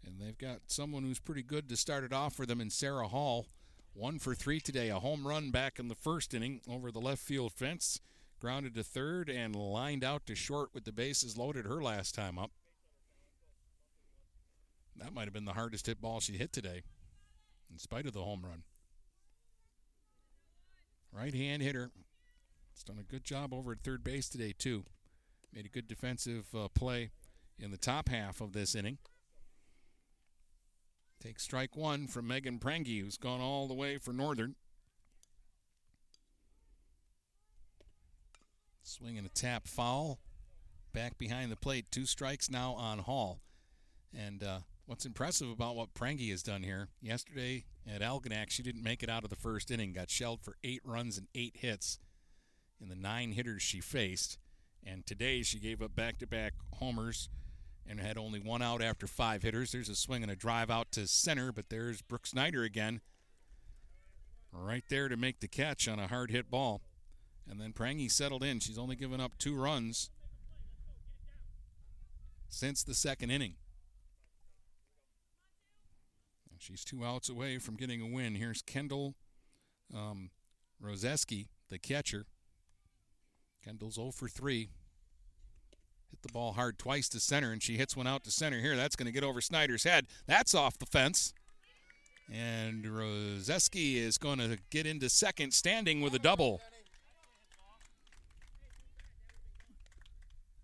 And 0.05 0.21
they've 0.21 0.39
got 0.39 0.63
someone 0.67 1.05
who's 1.05 1.21
pretty 1.21 1.43
good 1.43 1.69
to 1.69 1.77
start 1.77 2.05
it 2.05 2.13
off 2.13 2.35
for 2.35 2.47
them 2.47 2.61
in 2.61 2.71
Sarah 2.71 3.09
Hall. 3.09 3.47
One 3.95 4.19
for 4.19 4.35
three 4.35 4.61
today. 4.61 4.89
A 4.89 4.99
home 4.99 5.27
run 5.27 5.51
back 5.51 5.79
in 5.79 5.89
the 5.89 5.95
first 5.95 6.33
inning 6.33 6.61
over 6.69 6.91
the 6.91 7.01
left 7.01 7.23
field 7.23 7.53
fence. 7.53 8.01
Grounded 8.41 8.75
to 8.75 8.83
third 8.83 9.29
and 9.29 9.55
lined 9.55 10.03
out 10.03 10.27
to 10.27 10.35
short 10.35 10.71
with 10.73 10.85
the 10.85 10.93
bases 10.93 11.37
loaded 11.37 11.67
her 11.67 11.83
last 11.83 12.15
time 12.15 12.39
up. 12.39 12.51
That 14.97 15.15
might 15.15 15.25
have 15.25 15.33
been 15.33 15.45
the 15.45 15.53
hardest 15.53 15.87
hit 15.87 16.01
ball 16.01 16.21
she 16.21 16.35
hit 16.35 16.53
today, 16.53 16.83
in 17.71 17.79
spite 17.79 18.07
of 18.07 18.13
the 18.13 18.23
home 18.23 18.43
run. 18.45 18.63
Right 21.13 21.35
hand 21.35 21.63
hitter. 21.63 21.91
Has 22.75 22.85
done 22.85 22.99
a 22.99 23.05
good 23.05 23.25
job 23.25 23.53
over 23.53 23.73
at 23.73 23.83
third 23.83 24.03
base 24.03 24.29
today, 24.29 24.55
too. 24.57 24.85
Made 25.55 25.67
a 25.67 25.69
good 25.69 25.87
defensive 25.87 26.47
uh, 26.55 26.69
play 26.69 27.11
in 27.59 27.71
the 27.71 27.77
top 27.77 28.09
half 28.09 28.41
of 28.41 28.53
this 28.53 28.75
inning. 28.75 28.99
Take 31.23 31.39
strike 31.39 31.77
one 31.77 32.09
from 32.09 32.27
Megan 32.27 32.59
Prangy, 32.59 32.99
who's 32.99 33.17
gone 33.17 33.41
all 33.41 33.69
the 33.69 33.75
way 33.75 33.97
for 33.97 34.13
Northern. 34.13 34.57
Swing 38.83 39.17
and 39.17 39.27
a 39.29 39.31
tap 39.31 39.69
foul. 39.69 40.19
Back 40.93 41.19
behind 41.19 41.53
the 41.53 41.57
plate. 41.57 41.87
Two 41.93 42.07
strikes 42.07 42.51
now 42.51 42.73
on 42.73 42.99
Hall. 42.99 43.41
And 44.13 44.43
uh, 44.43 44.59
what's 44.87 45.07
impressive 45.07 45.49
about 45.49 45.77
what 45.77 45.95
Prangy 45.95 46.31
has 46.31 46.43
done 46.43 46.65
here, 46.65 46.89
yesterday 47.01 47.67
at 47.89 48.03
Algonac, 48.03 48.51
she 48.51 48.65
didn't 48.65 48.83
make 48.83 49.05
it 49.05 49.09
out 49.09 49.23
of 49.23 49.31
the 49.31 49.37
first 49.37 49.71
inning. 49.71 49.93
Got 49.93 50.11
shelled 50.11 50.43
for 50.43 50.57
eight 50.65 50.83
runs 50.85 51.19
and 51.19 51.29
eight 51.37 51.59
hits 51.59 52.01
in 52.81 52.89
the 52.89 52.97
nine 52.97 53.31
hitters 53.31 53.63
she 53.63 53.81
faced. 53.81 54.39
And 54.85 55.07
today 55.07 55.43
she 55.43 55.61
gave 55.61 55.83
up 55.83 55.95
back 55.95 56.19
to 56.19 56.27
back 56.27 56.55
homers 56.81 57.29
and 57.89 58.01
had 58.01 58.17
only 58.17 58.39
one 58.39 58.63
out 58.63 58.83
after 58.83 59.07
five 59.07 59.43
hitters. 59.43 59.73
There's 59.73 59.89
a 59.89 59.95
swing 59.95 60.23
and 60.23 60.31
a 60.31 60.37
drive 60.37 60.71
out 60.71 60.93
to 60.93 61.07
center, 61.07 61.53
but 61.53 61.69
there's 61.69 62.03
Brooke 62.03 62.27
Snyder 62.27 62.63
again. 62.63 63.01
Right 64.53 64.85
there 64.89 65.09
to 65.09 65.17
make 65.17 65.41
the 65.41 65.49
catch 65.49 65.89
on 65.89 65.99
a 65.99 66.09
hard 66.09 66.31
hit 66.31 66.51
ball. 66.51 66.83
And 67.51 67.61
then 67.61 67.73
Prangy 67.73 68.09
settled 68.09 68.45
in. 68.45 68.61
She's 68.61 68.79
only 68.79 68.97
given 68.97 69.21
up 69.21 69.39
two 69.39 69.57
runs 69.57 70.11
since 72.49 72.83
the 72.83 72.95
second 72.95 73.31
inning. 73.31 73.55
And 76.51 76.61
she's 76.61 76.85
two 76.85 77.05
outs 77.05 77.29
away 77.29 77.59
from 77.59 77.77
getting 77.77 78.01
a 78.01 78.07
win. 78.07 78.35
Here's 78.35 78.63
Kendall 78.63 79.15
um, 79.95 80.31
Rozeski, 80.83 81.47
the 81.69 81.79
catcher. 81.79 82.27
Kendall's 83.65 83.95
0 83.95 84.11
for 84.11 84.29
3. 84.29 84.69
The 86.23 86.33
ball 86.33 86.53
hard 86.53 86.79
twice 86.79 87.09
to 87.11 87.21
center, 87.21 87.53
and 87.53 87.63
she 87.63 87.77
hits 87.77 87.97
one 87.97 88.07
out 88.07 88.25
to 88.25 88.31
center 88.31 88.61
here. 88.61 88.77
That's 88.77 88.97
going 88.97 89.07
to 89.07 89.13
get 89.13 89.25
over 89.25 89.41
Snyder's 89.41 89.85
head. 89.85 90.07
That's 90.27 90.55
off 90.55 90.79
the 90.79 90.87
fence. 90.87 91.35
And 92.33 92.85
Rozeski 92.85 93.97
is 93.97 94.19
going 94.19 94.39
to 94.39 94.59
get 94.71 94.87
into 94.87 95.09
second, 95.11 95.53
standing 95.53 96.01
with 96.01 96.15
a 96.15 96.19
double. 96.19 96.61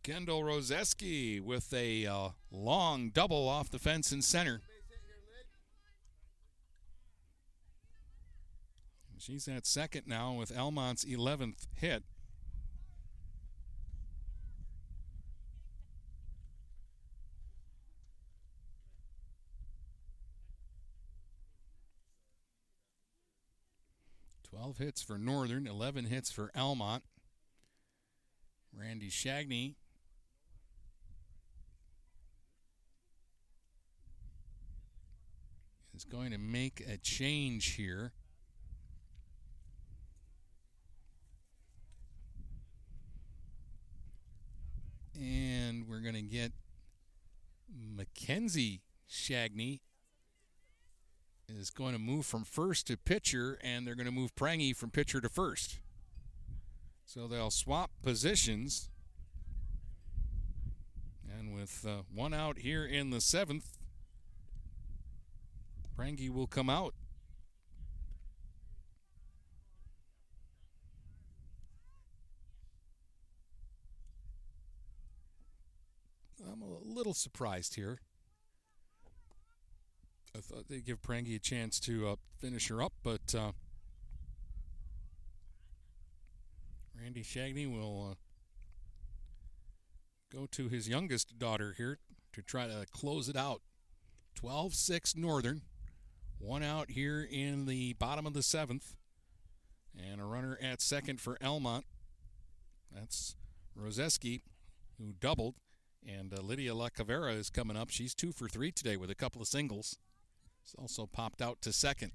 Kendall 0.02 0.42
Rozeski 0.42 1.40
with 1.40 1.74
a 1.74 2.06
uh, 2.06 2.28
long 2.50 3.10
double 3.10 3.48
off 3.48 3.70
the 3.70 3.78
fence 3.78 4.12
in 4.12 4.22
center. 4.22 4.62
She's 9.18 9.48
at 9.48 9.66
second 9.66 10.06
now 10.06 10.32
with 10.32 10.56
Almont's 10.56 11.04
11th 11.04 11.66
hit. 11.74 12.04
Twelve 24.50 24.78
hits 24.78 25.02
for 25.02 25.18
Northern, 25.18 25.66
eleven 25.66 26.06
hits 26.06 26.30
for 26.30 26.50
Almont. 26.56 27.02
Randy 28.72 29.10
Shagney 29.10 29.74
is 35.94 36.04
going 36.04 36.30
to 36.30 36.38
make 36.38 36.82
a 36.88 36.96
change 36.96 37.74
here. 37.74 38.12
And 45.20 45.88
we're 45.88 46.00
going 46.00 46.14
to 46.14 46.22
get 46.22 46.52
Mackenzie 47.68 48.82
Shagney 49.10 49.80
is 51.48 51.70
going 51.70 51.92
to 51.92 51.98
move 51.98 52.26
from 52.26 52.44
first 52.44 52.86
to 52.88 52.96
pitcher, 52.96 53.58
and 53.62 53.86
they're 53.86 53.94
going 53.94 54.06
to 54.06 54.12
move 54.12 54.36
Prangy 54.36 54.72
from 54.72 54.90
pitcher 54.90 55.20
to 55.20 55.28
first. 55.28 55.78
So 57.04 57.26
they'll 57.26 57.50
swap 57.50 57.90
positions. 58.02 58.90
And 61.38 61.54
with 61.54 61.86
uh, 61.88 62.02
one 62.14 62.34
out 62.34 62.58
here 62.58 62.84
in 62.84 63.10
the 63.10 63.20
seventh, 63.20 63.78
Prangy 65.96 66.28
will 66.28 66.46
come 66.46 66.68
out. 66.68 66.94
I'm 76.46 76.62
a 76.62 76.78
little 76.84 77.14
surprised 77.14 77.74
here. 77.74 78.00
I 80.36 80.40
thought 80.40 80.68
they'd 80.68 80.84
give 80.84 81.02
Prangy 81.02 81.34
a 81.34 81.38
chance 81.38 81.80
to 81.80 82.08
uh, 82.08 82.16
finish 82.38 82.68
her 82.68 82.82
up, 82.82 82.92
but 83.02 83.34
uh, 83.34 83.52
Randy 87.00 87.22
Shagney 87.22 87.70
will 87.70 88.10
uh, 88.10 88.14
go 90.32 90.46
to 90.52 90.68
his 90.68 90.88
youngest 90.88 91.38
daughter 91.38 91.74
here 91.76 91.98
to 92.32 92.42
try 92.42 92.66
to 92.66 92.86
close 92.92 93.28
it 93.28 93.36
out. 93.36 93.62
12 94.34 94.74
6 94.74 95.16
Northern. 95.16 95.62
One 96.38 96.62
out 96.62 96.90
here 96.90 97.26
in 97.28 97.66
the 97.66 97.94
bottom 97.94 98.26
of 98.26 98.34
the 98.34 98.42
seventh. 98.42 98.94
And 99.98 100.20
a 100.20 100.24
runner 100.24 100.56
at 100.62 100.80
second 100.80 101.20
for 101.20 101.36
Almont. 101.42 101.84
That's 102.94 103.34
Rozeski, 103.76 104.42
who 104.98 105.14
doubled. 105.18 105.56
And 106.06 106.32
uh, 106.32 106.40
Lydia 106.40 106.74
Lacavera 106.74 107.36
is 107.36 107.50
coming 107.50 107.76
up. 107.76 107.90
She's 107.90 108.14
two 108.14 108.30
for 108.30 108.48
three 108.48 108.70
today 108.70 108.96
with 108.96 109.10
a 109.10 109.16
couple 109.16 109.42
of 109.42 109.48
singles. 109.48 109.98
She's 110.68 110.74
also 110.78 111.06
popped 111.06 111.40
out 111.40 111.62
to 111.62 111.72
second. 111.72 112.12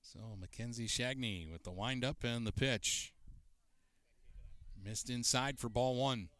So 0.00 0.20
Mackenzie 0.40 0.86
Shagney 0.86 1.50
with 1.50 1.64
the 1.64 1.72
windup 1.72 2.24
and 2.24 2.46
the 2.46 2.52
pitch. 2.52 3.12
Missed 4.82 5.10
inside 5.10 5.58
for 5.58 5.68
ball 5.68 5.96
one. 5.96 6.30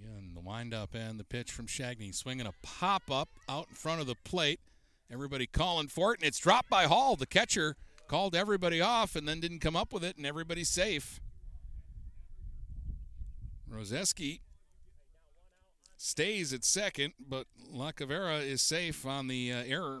Again, 0.00 0.29
the 0.40 0.48
windup 0.48 0.94
and 0.94 1.18
the 1.18 1.24
pitch 1.24 1.50
from 1.52 1.66
Shagney. 1.66 2.14
Swinging 2.14 2.46
a 2.46 2.52
pop 2.62 3.10
up 3.10 3.28
out 3.48 3.66
in 3.68 3.74
front 3.74 4.00
of 4.00 4.06
the 4.06 4.14
plate. 4.24 4.60
Everybody 5.12 5.46
calling 5.46 5.88
for 5.88 6.12
it, 6.12 6.20
and 6.20 6.26
it's 6.26 6.38
dropped 6.38 6.70
by 6.70 6.84
Hall. 6.84 7.16
The 7.16 7.26
catcher 7.26 7.76
called 8.06 8.34
everybody 8.34 8.80
off 8.80 9.16
and 9.16 9.26
then 9.26 9.40
didn't 9.40 9.58
come 9.58 9.76
up 9.76 9.92
with 9.92 10.04
it, 10.04 10.16
and 10.16 10.24
everybody's 10.24 10.68
safe. 10.68 11.20
Rozeski 13.70 14.40
stays 15.96 16.52
at 16.52 16.64
second, 16.64 17.14
but 17.28 17.46
Lacavera 17.72 18.44
is 18.44 18.62
safe 18.62 19.04
on 19.04 19.26
the 19.26 19.52
uh, 19.52 19.62
error 19.66 20.00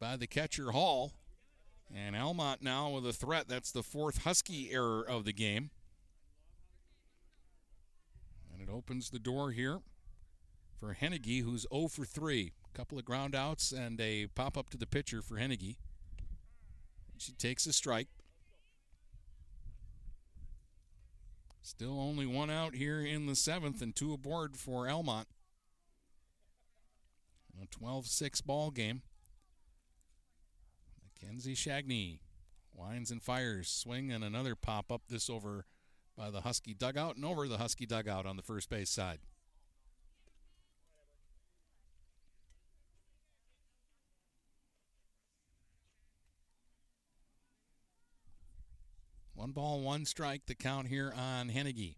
by 0.00 0.16
the 0.16 0.26
catcher 0.26 0.72
Hall. 0.72 1.12
And 1.94 2.14
Almont 2.14 2.62
now 2.62 2.90
with 2.90 3.06
a 3.06 3.12
threat. 3.12 3.48
That's 3.48 3.72
the 3.72 3.82
fourth 3.82 4.24
Husky 4.24 4.70
error 4.72 5.02
of 5.02 5.24
the 5.24 5.32
game. 5.32 5.70
It 8.68 8.72
opens 8.72 9.08
the 9.10 9.18
door 9.18 9.52
here 9.52 9.80
for 10.76 10.94
Hennigy, 10.94 11.42
who's 11.42 11.66
0 11.72 11.88
for 11.88 12.04
3. 12.04 12.52
A 12.66 12.76
couple 12.76 12.98
of 12.98 13.04
ground 13.04 13.34
outs 13.34 13.72
and 13.72 13.98
a 14.00 14.26
pop 14.34 14.58
up 14.58 14.68
to 14.70 14.76
the 14.76 14.86
pitcher 14.86 15.22
for 15.22 15.36
Hennigy. 15.36 15.76
She 17.16 17.32
takes 17.32 17.66
a 17.66 17.72
strike. 17.72 18.08
Still 21.62 21.98
only 21.98 22.26
one 22.26 22.50
out 22.50 22.74
here 22.74 23.00
in 23.00 23.26
the 23.26 23.34
seventh 23.34 23.80
and 23.80 23.96
two 23.96 24.12
aboard 24.12 24.56
for 24.56 24.88
Almont. 24.88 25.28
A 27.60 27.66
12 27.66 28.06
6 28.06 28.40
ball 28.42 28.70
game. 28.70 29.02
Mackenzie 31.02 31.54
Shagney 31.54 32.20
winds 32.72 33.10
and 33.10 33.22
fires. 33.22 33.68
Swing 33.68 34.12
and 34.12 34.22
another 34.22 34.54
pop 34.54 34.92
up. 34.92 35.02
This 35.08 35.28
over 35.28 35.64
by 36.18 36.30
the 36.30 36.40
Husky 36.40 36.74
dugout 36.74 37.14
and 37.14 37.24
over 37.24 37.46
the 37.46 37.58
Husky 37.58 37.86
dugout 37.86 38.26
on 38.26 38.36
the 38.36 38.42
first 38.42 38.68
base 38.68 38.90
side. 38.90 39.20
One 49.34 49.52
ball, 49.52 49.80
one 49.80 50.04
strike, 50.04 50.46
the 50.46 50.56
count 50.56 50.88
here 50.88 51.14
on 51.16 51.50
Hennege. 51.50 51.94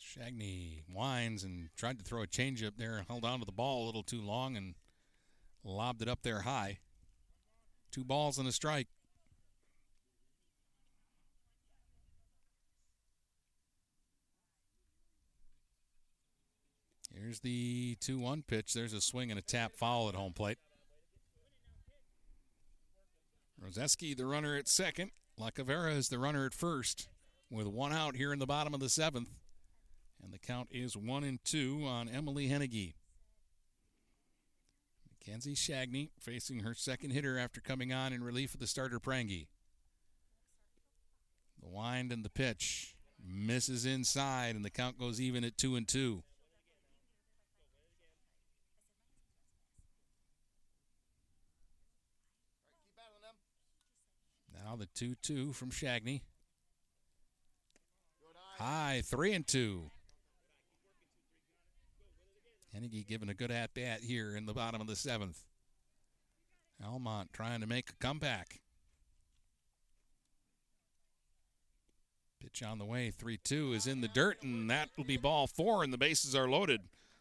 Shagney 0.00 0.82
winds 0.92 1.44
and 1.44 1.68
tried 1.76 1.98
to 2.00 2.04
throw 2.04 2.22
a 2.22 2.26
changeup 2.26 2.72
there, 2.76 3.04
held 3.08 3.24
on 3.24 3.38
to 3.38 3.46
the 3.46 3.52
ball 3.52 3.84
a 3.84 3.86
little 3.86 4.02
too 4.02 4.20
long 4.20 4.56
and 4.56 4.74
lobbed 5.62 6.02
it 6.02 6.08
up 6.08 6.24
there 6.24 6.40
high. 6.40 6.80
Two 7.92 8.04
balls 8.04 8.38
and 8.38 8.48
a 8.48 8.52
strike. 8.52 8.88
Here's 17.14 17.40
the 17.40 17.96
2 18.00 18.18
1 18.18 18.42
pitch. 18.42 18.72
There's 18.72 18.94
a 18.94 19.00
swing 19.00 19.30
and 19.30 19.38
a 19.38 19.42
tap 19.42 19.76
foul 19.76 20.08
at 20.08 20.14
home 20.14 20.32
plate. 20.32 20.58
Roseski, 23.62 24.16
the 24.16 24.26
runner 24.26 24.56
at 24.56 24.66
second. 24.66 25.10
Lacavera 25.38 25.94
is 25.94 26.08
the 26.08 26.18
runner 26.18 26.46
at 26.46 26.54
first 26.54 27.08
with 27.50 27.66
one 27.66 27.92
out 27.92 28.16
here 28.16 28.32
in 28.32 28.38
the 28.38 28.46
bottom 28.46 28.74
of 28.74 28.80
the 28.80 28.88
seventh. 28.88 29.28
And 30.22 30.32
the 30.32 30.38
count 30.38 30.68
is 30.70 30.96
one 30.96 31.24
and 31.24 31.38
two 31.44 31.84
on 31.86 32.08
Emily 32.08 32.48
Hennege. 32.48 32.94
Mackenzie 35.24 35.54
Shagney 35.54 36.10
facing 36.18 36.60
her 36.60 36.74
second 36.74 37.10
hitter 37.10 37.38
after 37.38 37.60
coming 37.60 37.92
on 37.92 38.12
in 38.12 38.24
relief 38.24 38.54
of 38.54 38.60
the 38.60 38.66
starter 38.66 38.98
Prangy. 38.98 39.48
The 41.62 41.68
wind 41.68 42.10
and 42.10 42.24
the 42.24 42.30
pitch 42.30 42.96
misses 43.24 43.86
inside, 43.86 44.56
and 44.56 44.64
the 44.64 44.70
count 44.70 44.98
goes 44.98 45.20
even 45.20 45.44
at 45.44 45.56
two 45.56 45.76
and 45.76 45.86
two. 45.86 46.24
Now 54.64 54.76
the 54.76 54.86
2 54.86 55.14
2 55.22 55.52
from 55.52 55.70
Shagney. 55.70 56.22
High, 58.58 59.02
3 59.04 59.34
and 59.34 59.46
2. 59.46 59.90
Hennege 62.74 63.06
giving 63.06 63.28
a 63.28 63.34
good 63.34 63.50
at 63.50 63.74
bat 63.74 64.00
here 64.02 64.36
in 64.36 64.46
the 64.46 64.54
bottom 64.54 64.80
of 64.80 64.86
the 64.86 64.96
seventh. 64.96 65.44
Almont 66.84 67.32
trying 67.32 67.60
to 67.60 67.66
make 67.66 67.90
a 67.90 68.04
comeback. 68.04 68.60
Pitch 72.40 72.62
on 72.62 72.78
the 72.78 72.84
way, 72.84 73.10
3 73.10 73.36
2 73.36 73.72
is 73.72 73.86
in 73.86 74.00
the 74.00 74.08
dirt, 74.08 74.42
and 74.42 74.68
that 74.70 74.88
will 74.96 75.04
be 75.04 75.16
ball 75.16 75.46
four, 75.46 75.84
and 75.84 75.92
the 75.92 75.98
bases 75.98 76.34
are 76.34 76.48
loaded. 76.48 76.80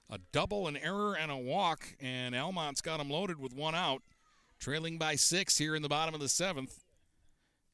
A 0.10 0.20
double, 0.32 0.68
an 0.68 0.78
error, 0.78 1.16
and 1.16 1.32
a 1.32 1.38
walk, 1.38 1.96
and 2.00 2.34
Almont's 2.34 2.82
got 2.82 2.98
them 2.98 3.10
loaded 3.10 3.40
with 3.40 3.54
one 3.54 3.76
out, 3.76 4.02
trailing 4.60 4.98
by 4.98 5.16
six 5.16 5.58
here 5.58 5.76
in 5.76 5.84
the 5.84 5.90
bottom 5.90 6.16
of 6.16 6.22
the 6.22 6.28
seventh. 6.28 6.84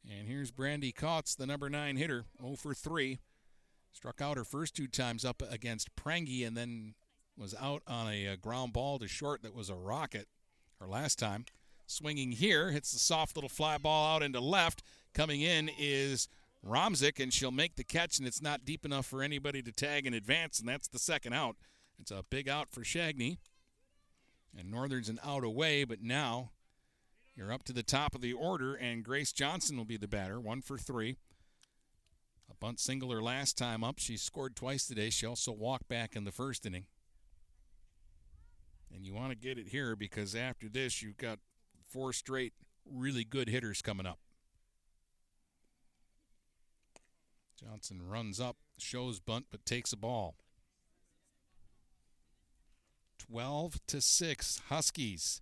And 0.10 0.28
here's 0.28 0.52
Brandy 0.52 0.92
Kautz, 0.92 1.36
the 1.36 1.48
number 1.48 1.70
nine 1.70 1.96
hitter, 1.96 2.26
0 2.42 2.56
for 2.56 2.74
3. 2.74 3.20
Struck 3.92 4.22
out 4.22 4.38
her 4.38 4.44
first 4.44 4.76
two 4.76 4.88
times 4.88 5.26
up 5.26 5.42
against 5.50 5.96
Prangy 5.96 6.44
and 6.44 6.56
then 6.56 6.94
was 7.38 7.54
out 7.60 7.84
on 7.88 8.08
a, 8.08 8.26
a, 8.26 8.34
uh, 8.34 8.36
ground 8.36 8.74
ball 8.74 9.00
to 9.00 9.08
short 9.08 9.44
that 9.44 9.54
was 9.54 9.70
a 9.70 9.76
rocket 9.76 10.28
her 10.80 10.88
last 10.88 11.20
time. 11.20 11.46
Swinging 11.86 12.34
here, 12.34 12.72
hits 12.72 12.92
the 12.92 13.00
soft 13.00 13.38
little 13.38 13.50
fly 13.50 13.78
ball 13.78 14.16
out 14.16 14.24
into 14.24 14.42
left. 14.42 14.84
Coming 15.14 15.42
in 15.42 15.70
is 15.78 16.28
Romzik, 16.66 17.22
and 17.22 17.32
she'll 17.32 17.52
make 17.52 17.76
the 17.76 17.84
catch, 17.84 18.20
and 18.20 18.28
it's 18.28 18.42
not 18.42 18.66
deep 18.66 18.84
enough 18.84 19.06
for 19.06 19.24
anybody 19.24 19.62
to 19.62 19.72
tag 19.72 20.06
in 20.06 20.14
advance, 20.14 20.60
and 20.60 20.68
that's 20.68 20.88
the 20.88 21.00
second 21.00 21.34
out. 21.34 21.56
It's 22.00 22.12
a 22.12 22.26
big 22.30 22.50
out 22.50 22.70
for 22.72 22.82
Shagney. 22.82 23.38
And 24.58 24.72
Northern's 24.72 25.10
an 25.10 25.20
out 25.24 25.44
away, 25.44 25.84
but 25.84 26.02
now 26.02 26.52
you're 27.36 27.54
up 27.54 27.64
to 27.66 27.74
the 27.74 27.84
top 27.84 28.16
of 28.16 28.22
the 28.22 28.34
order, 28.34 28.74
and 28.74 29.04
Grace 29.04 29.32
Johnson 29.32 29.78
will 29.78 29.86
be 29.86 29.98
the 29.98 30.08
batter, 30.08 30.40
one 30.40 30.62
for 30.62 30.78
three. 30.78 31.18
A 32.50 32.56
bunt 32.56 32.80
single 32.80 33.12
her 33.12 33.22
last 33.22 33.58
time 33.58 33.84
up. 33.84 34.00
She 34.00 34.18
scored 34.18 34.56
twice 34.56 34.88
today. 34.88 35.10
She 35.10 35.26
also 35.26 35.52
walked 35.52 35.88
back 35.88 36.16
in 36.16 36.24
the 36.24 36.32
first 36.32 36.66
inning. 36.66 36.86
And 38.94 39.06
you 39.06 39.14
want 39.14 39.32
to 39.32 39.36
get 39.36 39.58
it 39.58 39.68
here 39.68 39.96
because 39.96 40.36
after 40.36 40.70
this, 40.70 41.02
you've 41.02 41.18
got 41.18 41.40
four 41.88 42.14
straight 42.14 42.54
really 42.86 43.24
good 43.24 43.50
hitters 43.50 43.82
coming 43.82 44.06
up. 44.06 44.20
Johnson 47.60 48.02
runs 48.08 48.40
up, 48.40 48.58
shows 48.78 49.20
bunt, 49.20 49.48
but 49.52 49.66
takes 49.66 49.92
a 49.92 49.98
ball. 49.98 50.36
12 53.20 53.80
to 53.88 54.00
6 54.00 54.62
Huskies 54.70 55.42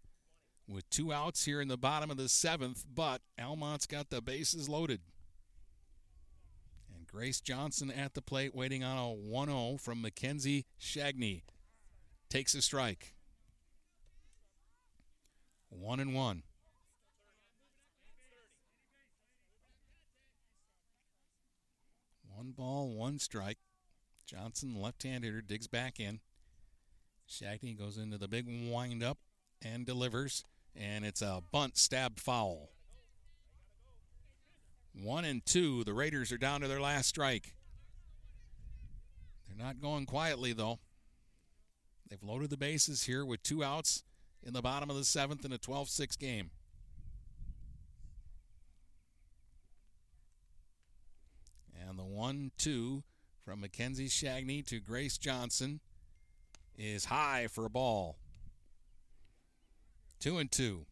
with 0.67 0.89
two 0.89 1.13
outs 1.13 1.45
here 1.45 1.61
in 1.61 1.67
the 1.67 1.77
bottom 1.77 2.09
of 2.09 2.17
the 2.17 2.29
seventh, 2.29 2.85
but 2.91 3.21
Almont's 3.39 3.85
got 3.85 4.09
the 4.09 4.21
bases 4.21 4.67
loaded. 4.67 5.01
And 6.95 7.05
Grace 7.05 7.41
Johnson 7.41 7.91
at 7.91 8.13
the 8.13 8.21
plate 8.21 8.55
waiting 8.55 8.83
on 8.83 8.97
a 8.97 9.11
1 9.11 9.47
0 9.47 9.77
from 9.79 10.01
Mackenzie 10.01 10.65
Shagney. 10.79 11.43
Takes 12.29 12.55
a 12.55 12.61
strike. 12.61 13.14
One 15.77 15.99
and 15.99 16.13
one. 16.13 16.43
One 22.35 22.51
ball, 22.51 22.89
one 22.89 23.19
strike. 23.19 23.57
Johnson, 24.25 24.81
left-hand 24.81 25.23
hitter, 25.23 25.41
digs 25.41 25.67
back 25.67 25.99
in. 25.99 26.19
Shagney 27.29 27.77
goes 27.77 27.97
into 27.97 28.17
the 28.17 28.27
big 28.27 28.45
windup 28.47 29.17
and 29.61 29.85
delivers 29.85 30.43
and 30.75 31.05
it's 31.05 31.21
a 31.21 31.41
bunt 31.51 31.77
stab 31.77 32.19
foul. 32.19 32.69
One 34.93 35.25
and 35.25 35.45
two. 35.45 35.83
The 35.83 35.93
Raiders 35.93 36.31
are 36.31 36.37
down 36.37 36.61
to 36.61 36.67
their 36.67 36.81
last 36.81 37.07
strike. 37.07 37.53
They're 39.47 39.65
not 39.65 39.81
going 39.81 40.05
quietly, 40.05 40.53
though. 40.53 40.79
They've 42.09 42.21
loaded 42.23 42.49
the 42.49 42.57
bases 42.57 43.03
here 43.03 43.25
with 43.25 43.43
two 43.43 43.63
outs 43.63 44.03
in 44.45 44.53
the 44.53 44.61
bottom 44.61 44.89
of 44.89 44.95
the 44.95 45.03
seventh 45.03 45.43
in 45.43 45.51
a 45.51 45.57
12 45.57 45.89
6 45.89 46.15
game. 46.15 46.51
And 51.87 51.97
the 51.97 52.03
1 52.03 52.51
2 52.57 53.03
from 53.43 53.61
Mackenzie 53.61 54.07
Shagney 54.07 54.65
to 54.67 54.79
Grace 54.79 55.17
Johnson 55.17 55.79
is 56.77 57.05
high 57.05 57.47
for 57.47 57.65
a 57.65 57.69
ball. 57.69 58.17
Two 60.19 60.37
and 60.37 60.51
two. 60.51 60.85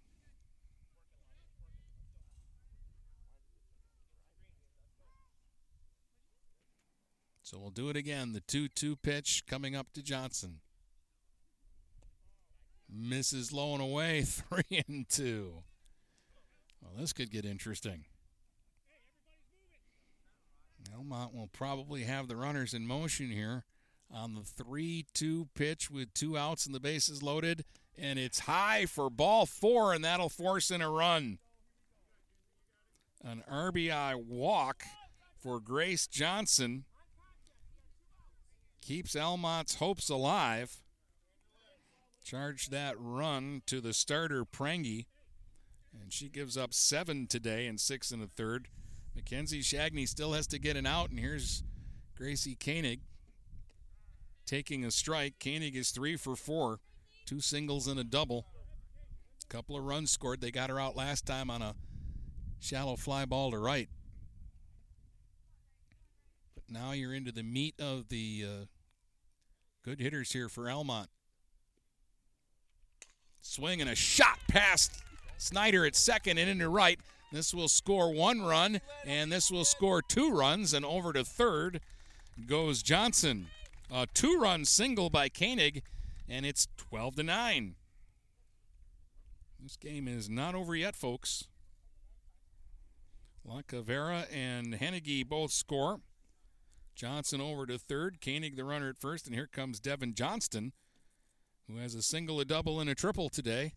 So 7.42 7.60
we'll 7.60 7.70
do 7.70 7.90
it 7.90 7.96
again. 7.96 8.34
The 8.34 8.42
2 8.42 8.68
2 8.68 8.96
pitch 8.96 9.46
coming 9.46 9.76
up 9.76 9.94
to 9.94 10.02
Johnson. 10.02 10.60
Misses 12.94 13.52
low 13.52 13.74
and 13.74 13.82
away, 13.82 14.22
3 14.24 14.64
and 14.88 15.10
2. 15.10 15.64
Well, 16.82 16.92
this 16.98 17.14
could 17.14 17.32
get 17.32 17.46
interesting. 17.46 18.06
Almont 20.96 21.34
will 21.34 21.50
probably 21.52 22.04
have 22.04 22.28
the 22.28 22.36
runners 22.36 22.74
in 22.74 22.86
motion 22.86 23.32
here 23.32 23.64
on 24.14 24.36
the 24.36 24.44
3 24.44 25.06
2 25.14 25.48
pitch 25.56 25.90
with 25.90 26.14
two 26.14 26.38
outs 26.38 26.66
and 26.66 26.76
the 26.76 26.80
bases 26.80 27.24
loaded 27.24 27.64
and 27.98 28.18
it's 28.18 28.40
high 28.40 28.86
for 28.86 29.10
ball 29.10 29.46
four, 29.46 29.94
and 29.94 30.04
that'll 30.04 30.30
force 30.30 30.72
in 30.72 30.82
a 30.82 30.90
run. 30.90 31.40
An 33.24 33.44
RBI 33.50 34.26
walk 34.26 34.84
for 35.38 35.60
Grace 35.60 36.08
Johnson 36.08 36.86
keeps 38.82 39.16
Almont's 39.16 39.76
hopes 39.76 40.10
alive. 40.10 40.83
Charge 42.24 42.70
that 42.70 42.96
run 42.98 43.62
to 43.68 43.82
the 43.82 43.94
starter 43.94 44.46
Prangy, 44.46 45.08
and 46.02 46.12
she 46.12 46.30
gives 46.30 46.58
up 46.58 46.74
seven 46.74 47.28
today 47.28 47.68
and 47.68 47.80
six 47.80 48.12
in 48.12 48.20
the 48.20 48.28
third. 48.28 48.70
Mackenzie 49.16 49.62
Shagney 49.62 50.08
still 50.08 50.34
has 50.34 50.48
to 50.48 50.60
get 50.60 50.78
an 50.78 50.86
out, 50.86 51.10
and 51.10 51.20
here's 51.20 51.64
Gracie 52.16 52.56
Koenig 52.56 53.02
taking 54.46 54.86
a 54.86 54.92
strike. 54.92 55.36
Koenig 55.44 55.76
is 55.76 55.92
three 55.92 56.16
for 56.16 56.36
four. 56.36 56.80
Two 57.26 57.40
singles 57.40 57.88
and 57.88 58.00
a 58.00 58.04
double. 58.04 58.46
Couple 59.50 59.78
of 59.78 59.84
runs 59.84 60.10
scored. 60.10 60.42
They 60.42 60.52
got 60.52 60.70
her 60.70 60.80
out 60.80 60.96
last 60.96 61.26
time 61.26 61.52
on 61.52 61.62
a 61.62 61.76
shallow 62.60 62.96
fly 62.96 63.26
ball 63.26 63.52
to 63.52 63.60
right. 63.60 63.90
But 66.56 66.64
now 66.70 66.92
you're 66.92 67.14
into 67.14 67.32
the 67.32 67.44
meat 67.44 67.76
of 67.80 68.10
the 68.10 68.46
uh, 68.48 68.66
good 69.84 70.00
hitters 70.00 70.32
here 70.32 70.50
for 70.50 70.70
Almont. 70.70 71.10
Swing 73.44 73.82
and 73.82 73.90
a 73.90 73.96
shot 73.96 74.40
past 74.48 75.04
Snyder 75.38 75.86
at 75.86 75.96
second 75.96 76.38
and 76.38 76.50
into 76.50 76.70
right. 76.70 77.00
This 77.32 77.54
will 77.54 77.68
score 77.68 78.14
one 78.14 78.42
run, 78.42 78.80
and 79.06 79.32
this 79.32 79.52
will 79.52 79.66
score 79.66 80.02
two 80.02 80.32
runs, 80.32 80.74
and 80.74 80.86
over 80.86 81.12
to 81.14 81.24
third 81.24 81.82
goes 82.48 82.82
Johnson. 82.82 83.48
A 83.92 84.08
two-run 84.12 84.66
single 84.66 85.10
by 85.10 85.30
Koenig, 85.30 85.84
and 86.28 86.46
it's 86.46 86.68
12 86.78 87.18
to 87.18 87.24
9. 87.24 87.76
This 89.62 89.76
game 89.76 90.08
is 90.08 90.30
not 90.30 90.56
over 90.56 90.76
yet, 90.76 90.96
folks. 90.96 91.46
Lacavera 93.48 94.26
and 94.34 94.76
Hennege 94.76 95.28
both 95.28 95.52
score. 95.52 96.00
Johnson 96.96 97.42
over 97.42 97.66
to 97.66 97.78
third, 97.78 98.20
Koenig 98.24 98.56
the 98.56 98.64
runner 98.64 98.90
at 98.90 99.02
first, 99.02 99.26
and 99.26 99.36
here 99.36 99.48
comes 99.48 99.80
Devin 99.80 100.14
Johnston, 100.14 100.72
who 101.68 101.78
has 101.78 101.96
a 101.96 102.02
single, 102.02 102.40
a 102.40 102.46
double, 102.46 102.80
and 102.80 102.90
a 102.90 102.96
triple 102.96 103.30
today. 103.30 103.74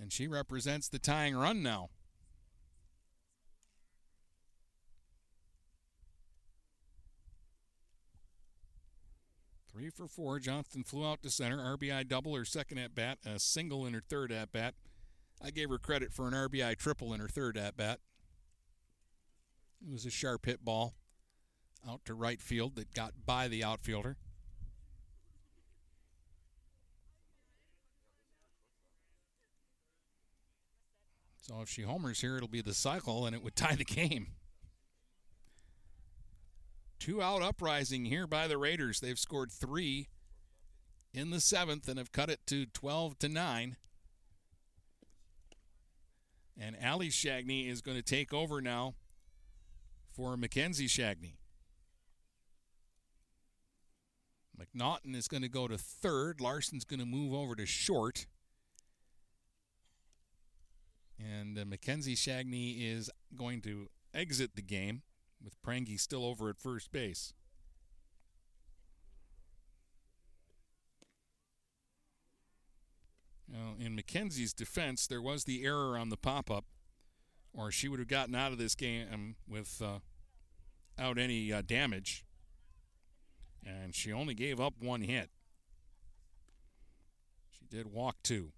And 0.00 0.12
she 0.12 0.26
represents 0.26 0.88
the 0.88 0.98
tying 0.98 1.36
run 1.36 1.62
now. 1.62 1.90
Three 9.70 9.88
for 9.88 10.06
four. 10.06 10.38
Johnston 10.38 10.84
flew 10.84 11.06
out 11.06 11.22
to 11.22 11.30
center. 11.30 11.58
RBI 11.76 12.06
double 12.06 12.36
her 12.36 12.44
second 12.44 12.78
at 12.78 12.94
bat, 12.94 13.18
a 13.24 13.38
single 13.38 13.86
in 13.86 13.94
her 13.94 14.02
third 14.06 14.30
at 14.30 14.52
bat. 14.52 14.74
I 15.42 15.50
gave 15.50 15.70
her 15.70 15.78
credit 15.78 16.12
for 16.12 16.28
an 16.28 16.34
RBI 16.34 16.76
triple 16.76 17.14
in 17.14 17.20
her 17.20 17.28
third 17.28 17.56
at 17.56 17.76
bat. 17.76 17.98
It 19.80 19.90
was 19.90 20.04
a 20.04 20.10
sharp 20.10 20.46
hit 20.46 20.64
ball 20.64 20.94
out 21.88 22.04
to 22.04 22.14
right 22.14 22.40
field 22.40 22.76
that 22.76 22.94
got 22.94 23.12
by 23.26 23.48
the 23.48 23.64
outfielder. 23.64 24.16
So 31.42 31.60
if 31.60 31.68
she 31.68 31.82
homers 31.82 32.20
here, 32.20 32.36
it'll 32.36 32.48
be 32.48 32.62
the 32.62 32.72
cycle 32.72 33.26
and 33.26 33.34
it 33.34 33.42
would 33.42 33.56
tie 33.56 33.74
the 33.74 33.84
game. 33.84 34.28
Two 37.00 37.20
out 37.20 37.42
uprising 37.42 38.04
here 38.04 38.28
by 38.28 38.46
the 38.46 38.56
Raiders. 38.56 39.00
They've 39.00 39.18
scored 39.18 39.50
three 39.50 40.08
in 41.12 41.30
the 41.30 41.40
seventh 41.40 41.88
and 41.88 41.98
have 41.98 42.12
cut 42.12 42.30
it 42.30 42.46
to 42.46 42.66
12 42.66 43.18
to 43.18 43.28
9. 43.28 43.76
And 46.56 46.76
Allie 46.80 47.08
Shagney 47.08 47.68
is 47.68 47.80
going 47.80 47.96
to 47.96 48.04
take 48.04 48.32
over 48.32 48.60
now 48.60 48.94
for 50.14 50.36
Mackenzie 50.36 50.86
Shagney. 50.86 51.34
McNaughton 54.56 55.16
is 55.16 55.26
going 55.26 55.42
to 55.42 55.48
go 55.48 55.66
to 55.66 55.76
third. 55.76 56.40
Larson's 56.40 56.84
going 56.84 57.00
to 57.00 57.06
move 57.06 57.34
over 57.34 57.56
to 57.56 57.66
short. 57.66 58.26
And 61.22 61.58
uh, 61.58 61.64
Mackenzie 61.64 62.16
Shagney 62.16 62.76
is 62.80 63.10
going 63.36 63.60
to 63.62 63.88
exit 64.14 64.56
the 64.56 64.62
game 64.62 65.02
with 65.42 65.60
Prangy 65.62 65.96
still 65.96 66.24
over 66.24 66.48
at 66.48 66.58
first 66.58 66.90
base. 66.90 67.34
Now, 73.48 73.74
in 73.78 73.94
Mackenzie's 73.94 74.54
defense, 74.54 75.06
there 75.06 75.20
was 75.20 75.44
the 75.44 75.64
error 75.64 75.98
on 75.98 76.08
the 76.08 76.16
pop 76.16 76.50
up, 76.50 76.64
or 77.52 77.70
she 77.70 77.86
would 77.86 77.98
have 77.98 78.08
gotten 78.08 78.34
out 78.34 78.50
of 78.50 78.58
this 78.58 78.74
game 78.74 79.36
without 79.46 80.00
uh, 80.98 81.10
any 81.20 81.52
uh, 81.52 81.60
damage. 81.60 82.24
And 83.64 83.94
she 83.94 84.10
only 84.10 84.34
gave 84.34 84.58
up 84.58 84.74
one 84.80 85.02
hit. 85.02 85.28
She 87.50 87.66
did 87.66 87.92
walk 87.92 88.16
two. 88.22 88.52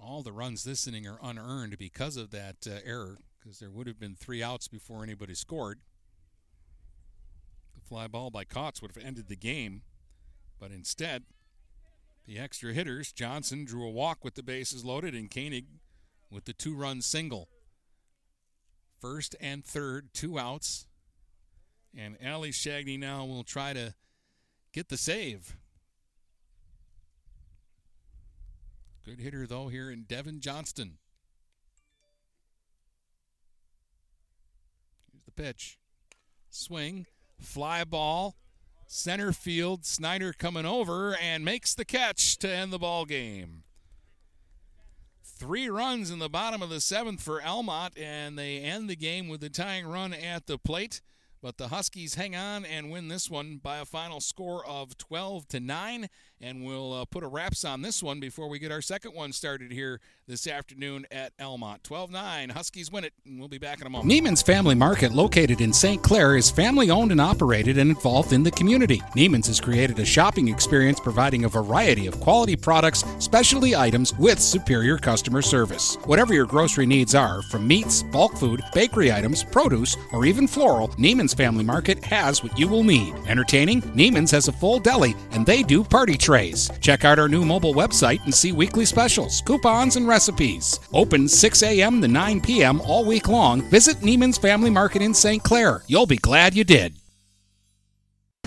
All 0.00 0.22
the 0.22 0.32
runs 0.32 0.64
this 0.64 0.86
inning 0.86 1.06
are 1.06 1.18
unearned 1.22 1.78
because 1.78 2.16
of 2.16 2.30
that 2.30 2.66
uh, 2.66 2.78
error, 2.84 3.18
because 3.38 3.58
there 3.58 3.70
would 3.70 3.86
have 3.86 3.98
been 3.98 4.14
three 4.14 4.42
outs 4.42 4.68
before 4.68 5.02
anybody 5.02 5.34
scored. 5.34 5.80
The 7.74 7.80
fly 7.80 8.06
ball 8.06 8.30
by 8.30 8.44
Kautz 8.44 8.80
would 8.80 8.94
have 8.94 9.04
ended 9.04 9.28
the 9.28 9.36
game, 9.36 9.82
but 10.58 10.70
instead, 10.70 11.24
the 12.26 12.38
extra 12.38 12.72
hitters, 12.72 13.12
Johnson 13.12 13.64
drew 13.64 13.86
a 13.86 13.90
walk 13.90 14.22
with 14.22 14.34
the 14.34 14.42
bases 14.42 14.84
loaded, 14.84 15.14
and 15.14 15.30
Koenig 15.30 15.66
with 16.30 16.44
the 16.44 16.52
two 16.52 16.74
run 16.74 17.00
single. 17.00 17.48
First 19.00 19.34
and 19.40 19.64
third, 19.64 20.12
two 20.12 20.38
outs. 20.38 20.86
And 21.96 22.18
Allie 22.22 22.50
Shagney 22.50 22.98
now 22.98 23.24
will 23.24 23.44
try 23.44 23.72
to 23.72 23.94
get 24.72 24.88
the 24.88 24.98
save. 24.98 25.56
Good 29.08 29.20
hitter, 29.20 29.46
though, 29.46 29.68
here 29.68 29.90
in 29.90 30.02
Devin 30.02 30.40
Johnston. 30.40 30.98
Here's 35.10 35.24
the 35.24 35.30
pitch. 35.30 35.78
Swing, 36.50 37.06
fly 37.40 37.84
ball, 37.84 38.36
center 38.86 39.32
field. 39.32 39.86
Snyder 39.86 40.34
coming 40.34 40.66
over 40.66 41.16
and 41.16 41.42
makes 41.42 41.74
the 41.74 41.86
catch 41.86 42.36
to 42.40 42.50
end 42.50 42.70
the 42.70 42.78
ball 42.78 43.06
game. 43.06 43.62
Three 45.24 45.70
runs 45.70 46.10
in 46.10 46.18
the 46.18 46.28
bottom 46.28 46.60
of 46.60 46.68
the 46.68 46.78
seventh 46.78 47.22
for 47.22 47.42
Almont, 47.42 47.96
and 47.96 48.38
they 48.38 48.58
end 48.58 48.90
the 48.90 48.96
game 48.96 49.28
with 49.28 49.40
the 49.40 49.48
tying 49.48 49.86
run 49.86 50.12
at 50.12 50.46
the 50.46 50.58
plate. 50.58 51.00
But 51.40 51.56
the 51.56 51.68
Huskies 51.68 52.16
hang 52.16 52.34
on 52.34 52.64
and 52.64 52.90
win 52.90 53.08
this 53.08 53.30
one 53.30 53.60
by 53.62 53.78
a 53.78 53.84
final 53.84 54.20
score 54.20 54.66
of 54.66 54.98
12 54.98 55.46
to 55.48 55.60
9. 55.60 56.08
And 56.40 56.64
we'll 56.64 56.92
uh, 56.92 57.04
put 57.04 57.24
a 57.24 57.26
wraps 57.26 57.64
on 57.64 57.82
this 57.82 58.02
one 58.02 58.20
before 58.20 58.48
we 58.48 58.58
get 58.58 58.70
our 58.70 58.80
second 58.80 59.12
one 59.12 59.32
started 59.32 59.72
here 59.72 60.00
this 60.28 60.46
afternoon 60.46 61.06
at 61.10 61.32
Almont. 61.40 61.82
12 61.82 62.10
9. 62.10 62.50
Huskies 62.50 62.92
win 62.92 63.04
it, 63.04 63.12
and 63.24 63.38
we'll 63.38 63.48
be 63.48 63.58
back 63.58 63.80
in 63.80 63.86
a 63.86 63.90
moment. 63.90 64.10
Neiman's 64.10 64.42
Family 64.42 64.74
Market, 64.74 65.12
located 65.12 65.60
in 65.60 65.72
St. 65.72 66.00
Clair, 66.02 66.36
is 66.36 66.50
family 66.50 66.90
owned 66.90 67.10
and 67.10 67.20
operated 67.20 67.78
and 67.78 67.90
involved 67.90 68.32
in 68.32 68.42
the 68.42 68.50
community. 68.52 68.98
Neiman's 69.16 69.48
has 69.48 69.60
created 69.60 69.98
a 69.98 70.04
shopping 70.04 70.48
experience 70.48 71.00
providing 71.00 71.44
a 71.44 71.48
variety 71.48 72.06
of 72.06 72.20
quality 72.20 72.54
products, 72.54 73.04
specialty 73.18 73.74
items 73.74 74.16
with 74.16 74.38
superior 74.38 74.96
customer 74.98 75.42
service. 75.42 75.96
Whatever 76.04 76.34
your 76.34 76.46
grocery 76.46 76.86
needs 76.86 77.14
are, 77.14 77.42
from 77.42 77.66
meats, 77.66 78.02
bulk 78.02 78.36
food, 78.36 78.62
bakery 78.74 79.10
items, 79.10 79.42
produce, 79.42 79.96
or 80.12 80.24
even 80.24 80.46
floral, 80.46 80.88
Neiman's 80.90 81.27
Family 81.34 81.64
Market 81.64 82.04
has 82.04 82.42
what 82.42 82.58
you 82.58 82.68
will 82.68 82.84
need. 82.84 83.14
Entertaining? 83.26 83.82
Neiman's 83.82 84.30
has 84.30 84.48
a 84.48 84.52
full 84.52 84.78
deli, 84.78 85.14
and 85.32 85.44
they 85.44 85.62
do 85.62 85.82
party 85.82 86.16
trays. 86.16 86.70
Check 86.80 87.04
out 87.04 87.18
our 87.18 87.28
new 87.28 87.44
mobile 87.44 87.74
website 87.74 88.22
and 88.24 88.34
see 88.34 88.52
weekly 88.52 88.84
specials, 88.84 89.40
coupons, 89.42 89.96
and 89.96 90.06
recipes. 90.06 90.80
Open 90.92 91.28
6 91.28 91.62
a.m. 91.62 92.00
to 92.02 92.08
9 92.08 92.40
p.m. 92.40 92.80
all 92.82 93.04
week 93.04 93.28
long. 93.28 93.62
Visit 93.70 93.96
Neiman's 93.98 94.38
Family 94.38 94.70
Market 94.70 95.02
in 95.02 95.14
St. 95.14 95.42
Clair. 95.42 95.82
You'll 95.86 96.06
be 96.06 96.18
glad 96.18 96.54
you 96.54 96.64
did. 96.64 96.94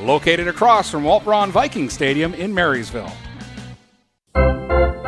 Located 0.00 0.48
across 0.48 0.90
from 0.90 1.04
Walt 1.04 1.24
Braun 1.24 1.50
Viking 1.50 1.90
Stadium 1.90 2.32
in 2.34 2.54
Marysville. 2.54 3.12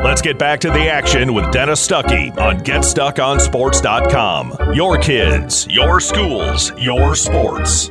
Let's 0.03 0.21
get 0.21 0.37
back 0.37 0.59
to 0.61 0.69
the 0.69 0.89
action 0.89 1.33
with 1.33 1.51
Dennis 1.51 1.85
Stuckey 1.87 2.35
on 2.37 2.59
GetStuckOnSports.com. 2.61 4.73
Your 4.73 4.97
kids, 4.97 5.67
your 5.69 6.01
schools, 6.01 6.73
your 6.77 7.15
sports. 7.15 7.89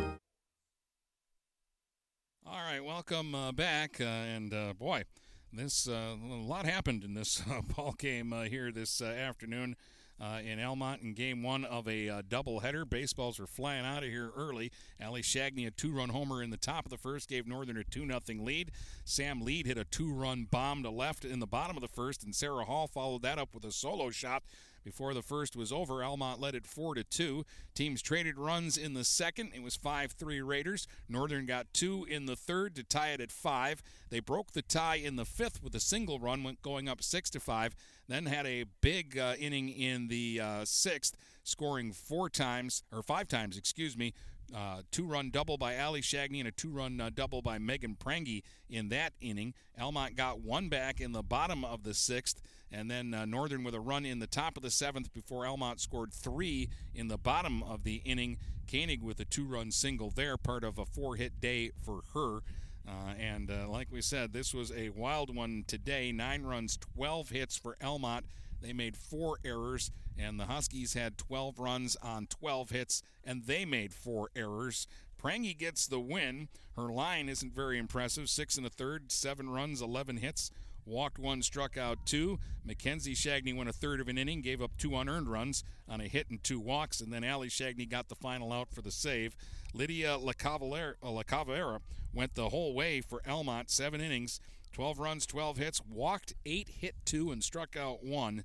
All 2.44 2.58
right, 2.58 2.84
welcome 2.84 3.34
uh, 3.34 3.52
back. 3.52 3.98
Uh, 4.00 4.04
and 4.04 4.52
uh, 4.52 4.74
boy, 4.74 5.04
this 5.52 5.88
uh, 5.88 6.16
a 6.22 6.34
lot 6.34 6.66
happened 6.66 7.04
in 7.04 7.14
this 7.14 7.42
uh, 7.50 7.62
ball 7.62 7.94
game 7.96 8.34
uh, 8.34 8.42
here 8.42 8.70
this 8.70 9.00
afternoon. 9.00 9.76
Uh, 10.20 10.38
in 10.44 10.60
Almont 10.60 11.00
in 11.00 11.14
game 11.14 11.42
one 11.42 11.64
of 11.64 11.88
a 11.88 12.08
uh, 12.10 12.22
doubleheader. 12.22 12.88
Baseballs 12.88 13.38
were 13.38 13.46
flying 13.46 13.86
out 13.86 14.02
of 14.02 14.10
here 14.10 14.30
early. 14.36 14.70
Ali 15.02 15.22
Shagney, 15.22 15.66
a 15.66 15.70
two 15.70 15.92
run 15.92 16.10
homer 16.10 16.42
in 16.42 16.50
the 16.50 16.58
top 16.58 16.84
of 16.84 16.90
the 16.90 16.98
first, 16.98 17.26
gave 17.26 17.46
Northern 17.46 17.78
a 17.78 17.84
2 17.84 18.06
0 18.06 18.20
lead. 18.44 18.70
Sam 19.06 19.40
Lead 19.40 19.66
hit 19.66 19.78
a 19.78 19.84
two 19.84 20.12
run 20.12 20.46
bomb 20.50 20.82
to 20.82 20.90
left 20.90 21.24
in 21.24 21.40
the 21.40 21.46
bottom 21.46 21.76
of 21.76 21.80
the 21.80 21.88
first, 21.88 22.22
and 22.22 22.34
Sarah 22.34 22.66
Hall 22.66 22.86
followed 22.86 23.22
that 23.22 23.38
up 23.38 23.54
with 23.54 23.64
a 23.64 23.72
solo 23.72 24.10
shot 24.10 24.42
Before 24.84 25.14
the 25.14 25.22
first 25.22 25.56
was 25.56 25.72
over, 25.72 26.02
Almont 26.02 26.40
led 26.40 26.54
it 26.54 26.66
4 26.66 26.94
to 26.94 27.04
2. 27.04 27.44
Teams 27.74 28.00
traded 28.02 28.38
runs 28.38 28.76
in 28.76 28.94
the 28.94 29.04
second. 29.04 29.52
It 29.54 29.62
was 29.62 29.76
5 29.76 30.12
3 30.12 30.40
Raiders. 30.40 30.86
Northern 31.08 31.46
got 31.46 31.72
two 31.72 32.06
in 32.08 32.26
the 32.26 32.36
third 32.36 32.74
to 32.76 32.82
tie 32.82 33.10
it 33.10 33.20
at 33.20 33.32
5. 33.32 33.82
They 34.08 34.20
broke 34.20 34.52
the 34.52 34.62
tie 34.62 34.96
in 34.96 35.16
the 35.16 35.24
fifth 35.24 35.62
with 35.62 35.74
a 35.74 35.80
single 35.80 36.18
run, 36.18 36.42
went 36.42 36.62
going 36.62 36.88
up 36.88 37.02
6 37.02 37.30
to 37.30 37.40
5. 37.40 37.74
Then 38.08 38.26
had 38.26 38.46
a 38.46 38.64
big 38.80 39.18
uh, 39.18 39.34
inning 39.38 39.68
in 39.68 40.08
the 40.08 40.40
uh, 40.40 40.64
sixth, 40.64 41.16
scoring 41.44 41.92
four 41.92 42.28
times, 42.28 42.82
or 42.92 43.02
five 43.02 43.28
times, 43.28 43.56
excuse 43.56 43.96
me, 43.96 44.14
uh, 44.54 44.82
two 44.90 45.06
run 45.06 45.30
double 45.30 45.56
by 45.56 45.78
Ali 45.78 46.00
Shagney 46.00 46.40
and 46.40 46.48
a 46.48 46.50
two 46.50 46.70
run 46.70 47.00
uh, 47.00 47.10
double 47.14 47.42
by 47.42 47.58
Megan 47.58 47.94
Prangy 47.94 48.42
in 48.68 48.88
that 48.88 49.12
inning. 49.20 49.54
Almont 49.80 50.16
got 50.16 50.40
one 50.40 50.68
back 50.68 51.00
in 51.00 51.12
the 51.12 51.22
bottom 51.22 51.64
of 51.64 51.84
the 51.84 51.94
sixth, 51.94 52.40
and 52.72 52.90
then 52.90 53.14
uh, 53.14 53.24
Northern 53.24 53.64
with 53.64 53.74
a 53.74 53.80
run 53.80 54.04
in 54.04 54.18
the 54.18 54.26
top 54.26 54.56
of 54.56 54.62
the 54.62 54.70
seventh 54.70 55.12
before 55.12 55.46
Almont 55.46 55.80
scored 55.80 56.12
three 56.12 56.68
in 56.94 57.08
the 57.08 57.18
bottom 57.18 57.62
of 57.62 57.84
the 57.84 57.96
inning. 58.04 58.38
Koenig 58.70 59.02
with 59.02 59.18
a 59.20 59.24
two 59.24 59.44
run 59.44 59.70
single 59.72 60.10
there, 60.10 60.36
part 60.36 60.62
of 60.62 60.78
a 60.78 60.86
four 60.86 61.16
hit 61.16 61.40
day 61.40 61.72
for 61.82 62.02
her. 62.14 62.40
Uh, 62.86 63.14
and 63.18 63.50
uh, 63.50 63.68
like 63.68 63.88
we 63.90 64.00
said, 64.00 64.32
this 64.32 64.54
was 64.54 64.72
a 64.72 64.90
wild 64.90 65.34
one 65.34 65.64
today. 65.66 66.12
Nine 66.12 66.42
runs, 66.42 66.76
12 66.96 67.30
hits 67.30 67.56
for 67.56 67.76
Almont. 67.82 68.26
They 68.60 68.72
made 68.72 68.96
four 68.96 69.38
errors, 69.44 69.90
and 70.18 70.38
the 70.38 70.46
Huskies 70.46 70.94
had 70.94 71.16
12 71.18 71.58
runs 71.58 71.96
on 72.02 72.26
12 72.26 72.70
hits, 72.70 73.02
and 73.24 73.44
they 73.44 73.64
made 73.64 73.92
four 73.92 74.30
errors. 74.36 74.86
Prangy 75.18 75.54
gets 75.54 75.86
the 75.86 76.00
win. 76.00 76.48
Her 76.76 76.88
line 76.92 77.28
isn't 77.28 77.54
very 77.54 77.78
impressive. 77.78 78.28
Six 78.28 78.56
and 78.56 78.66
a 78.66 78.70
third, 78.70 79.12
seven 79.12 79.50
runs, 79.50 79.82
11 79.82 80.18
hits. 80.18 80.50
Walked 80.86 81.18
one, 81.18 81.42
struck 81.42 81.76
out 81.76 82.06
two. 82.06 82.38
Mackenzie 82.64 83.14
Shagney 83.14 83.56
went 83.56 83.68
a 83.68 83.72
third 83.72 84.00
of 84.00 84.08
an 84.08 84.18
inning, 84.18 84.40
gave 84.40 84.62
up 84.62 84.72
two 84.78 84.96
unearned 84.96 85.28
runs 85.28 85.64
on 85.88 86.00
a 86.00 86.08
hit 86.08 86.30
and 86.30 86.42
two 86.42 86.60
walks, 86.60 87.00
and 87.00 87.12
then 87.12 87.24
Ali 87.24 87.48
Shagney 87.48 87.88
got 87.88 88.08
the 88.08 88.14
final 88.14 88.52
out 88.52 88.70
for 88.72 88.82
the 88.82 88.90
save. 88.90 89.36
Lydia 89.72 90.18
Lacavera 90.18 91.80
went 92.12 92.34
the 92.34 92.48
whole 92.48 92.74
way 92.74 93.00
for 93.00 93.22
Almont, 93.28 93.70
seven 93.70 94.00
innings, 94.00 94.40
12 94.72 94.98
runs, 94.98 95.26
12 95.26 95.56
hits, 95.58 95.80
walked 95.88 96.34
eight, 96.46 96.68
hit 96.68 96.94
two, 97.04 97.30
and 97.30 97.42
struck 97.42 97.76
out 97.76 98.04
one, 98.04 98.44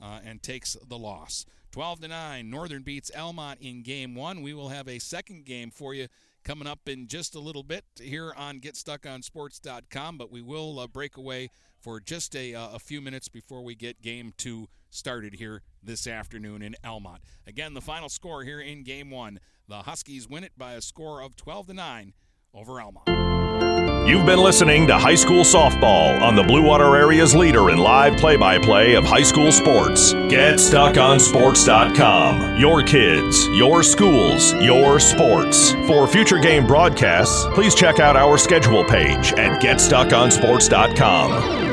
uh, 0.00 0.20
and 0.24 0.42
takes 0.42 0.76
the 0.88 0.98
loss. 0.98 1.46
12 1.72 2.00
to 2.00 2.08
9, 2.08 2.50
Northern 2.50 2.82
beats 2.82 3.10
Almont 3.16 3.58
in 3.60 3.82
game 3.82 4.14
one. 4.14 4.42
We 4.42 4.52
will 4.52 4.68
have 4.68 4.88
a 4.88 4.98
second 4.98 5.46
game 5.46 5.70
for 5.70 5.94
you 5.94 6.08
coming 6.44 6.68
up 6.68 6.88
in 6.88 7.06
just 7.06 7.34
a 7.34 7.40
little 7.40 7.62
bit 7.62 7.84
here 8.00 8.34
on 8.36 8.60
GetStuckOnSports.com, 8.60 10.18
but 10.18 10.30
we 10.30 10.42
will 10.42 10.80
uh, 10.80 10.86
break 10.86 11.16
away 11.16 11.50
for 11.82 12.00
just 12.00 12.36
a, 12.36 12.54
uh, 12.54 12.70
a 12.74 12.78
few 12.78 13.00
minutes 13.00 13.28
before 13.28 13.62
we 13.62 13.74
get 13.74 14.00
game 14.00 14.32
two 14.36 14.68
started 14.88 15.34
here 15.34 15.62
this 15.82 16.06
afternoon 16.06 16.62
in 16.62 16.76
Almont. 16.84 17.22
Again, 17.46 17.74
the 17.74 17.80
final 17.80 18.08
score 18.08 18.44
here 18.44 18.60
in 18.60 18.84
game 18.84 19.10
one 19.10 19.40
the 19.68 19.82
Huskies 19.82 20.28
win 20.28 20.42
it 20.44 20.52
by 20.56 20.74
a 20.74 20.82
score 20.82 21.22
of 21.22 21.36
12 21.36 21.68
to 21.68 21.74
9 21.74 22.12
over 22.52 22.80
Almont. 22.80 23.08
You've 24.08 24.26
been 24.26 24.40
listening 24.40 24.88
to 24.88 24.98
High 24.98 25.14
School 25.14 25.44
Softball 25.44 26.20
on 26.20 26.34
the 26.34 26.42
Blue 26.42 26.62
Water 26.62 26.96
Area's 26.96 27.36
leader 27.36 27.70
in 27.70 27.78
live 27.78 28.16
play 28.16 28.36
by 28.36 28.58
play 28.58 28.94
of 28.94 29.04
high 29.04 29.22
school 29.22 29.52
sports. 29.52 30.12
Get 30.12 30.58
GetStuckOnSports.com. 30.58 32.58
Your 32.58 32.82
kids, 32.82 33.46
your 33.48 33.84
schools, 33.84 34.54
your 34.54 34.98
sports. 34.98 35.72
For 35.86 36.08
future 36.08 36.38
game 36.38 36.66
broadcasts, 36.66 37.46
please 37.54 37.76
check 37.76 38.00
out 38.00 38.16
our 38.16 38.36
schedule 38.36 38.84
page 38.84 39.32
at 39.34 39.62
GetStuckOnSports.com. 39.62 41.71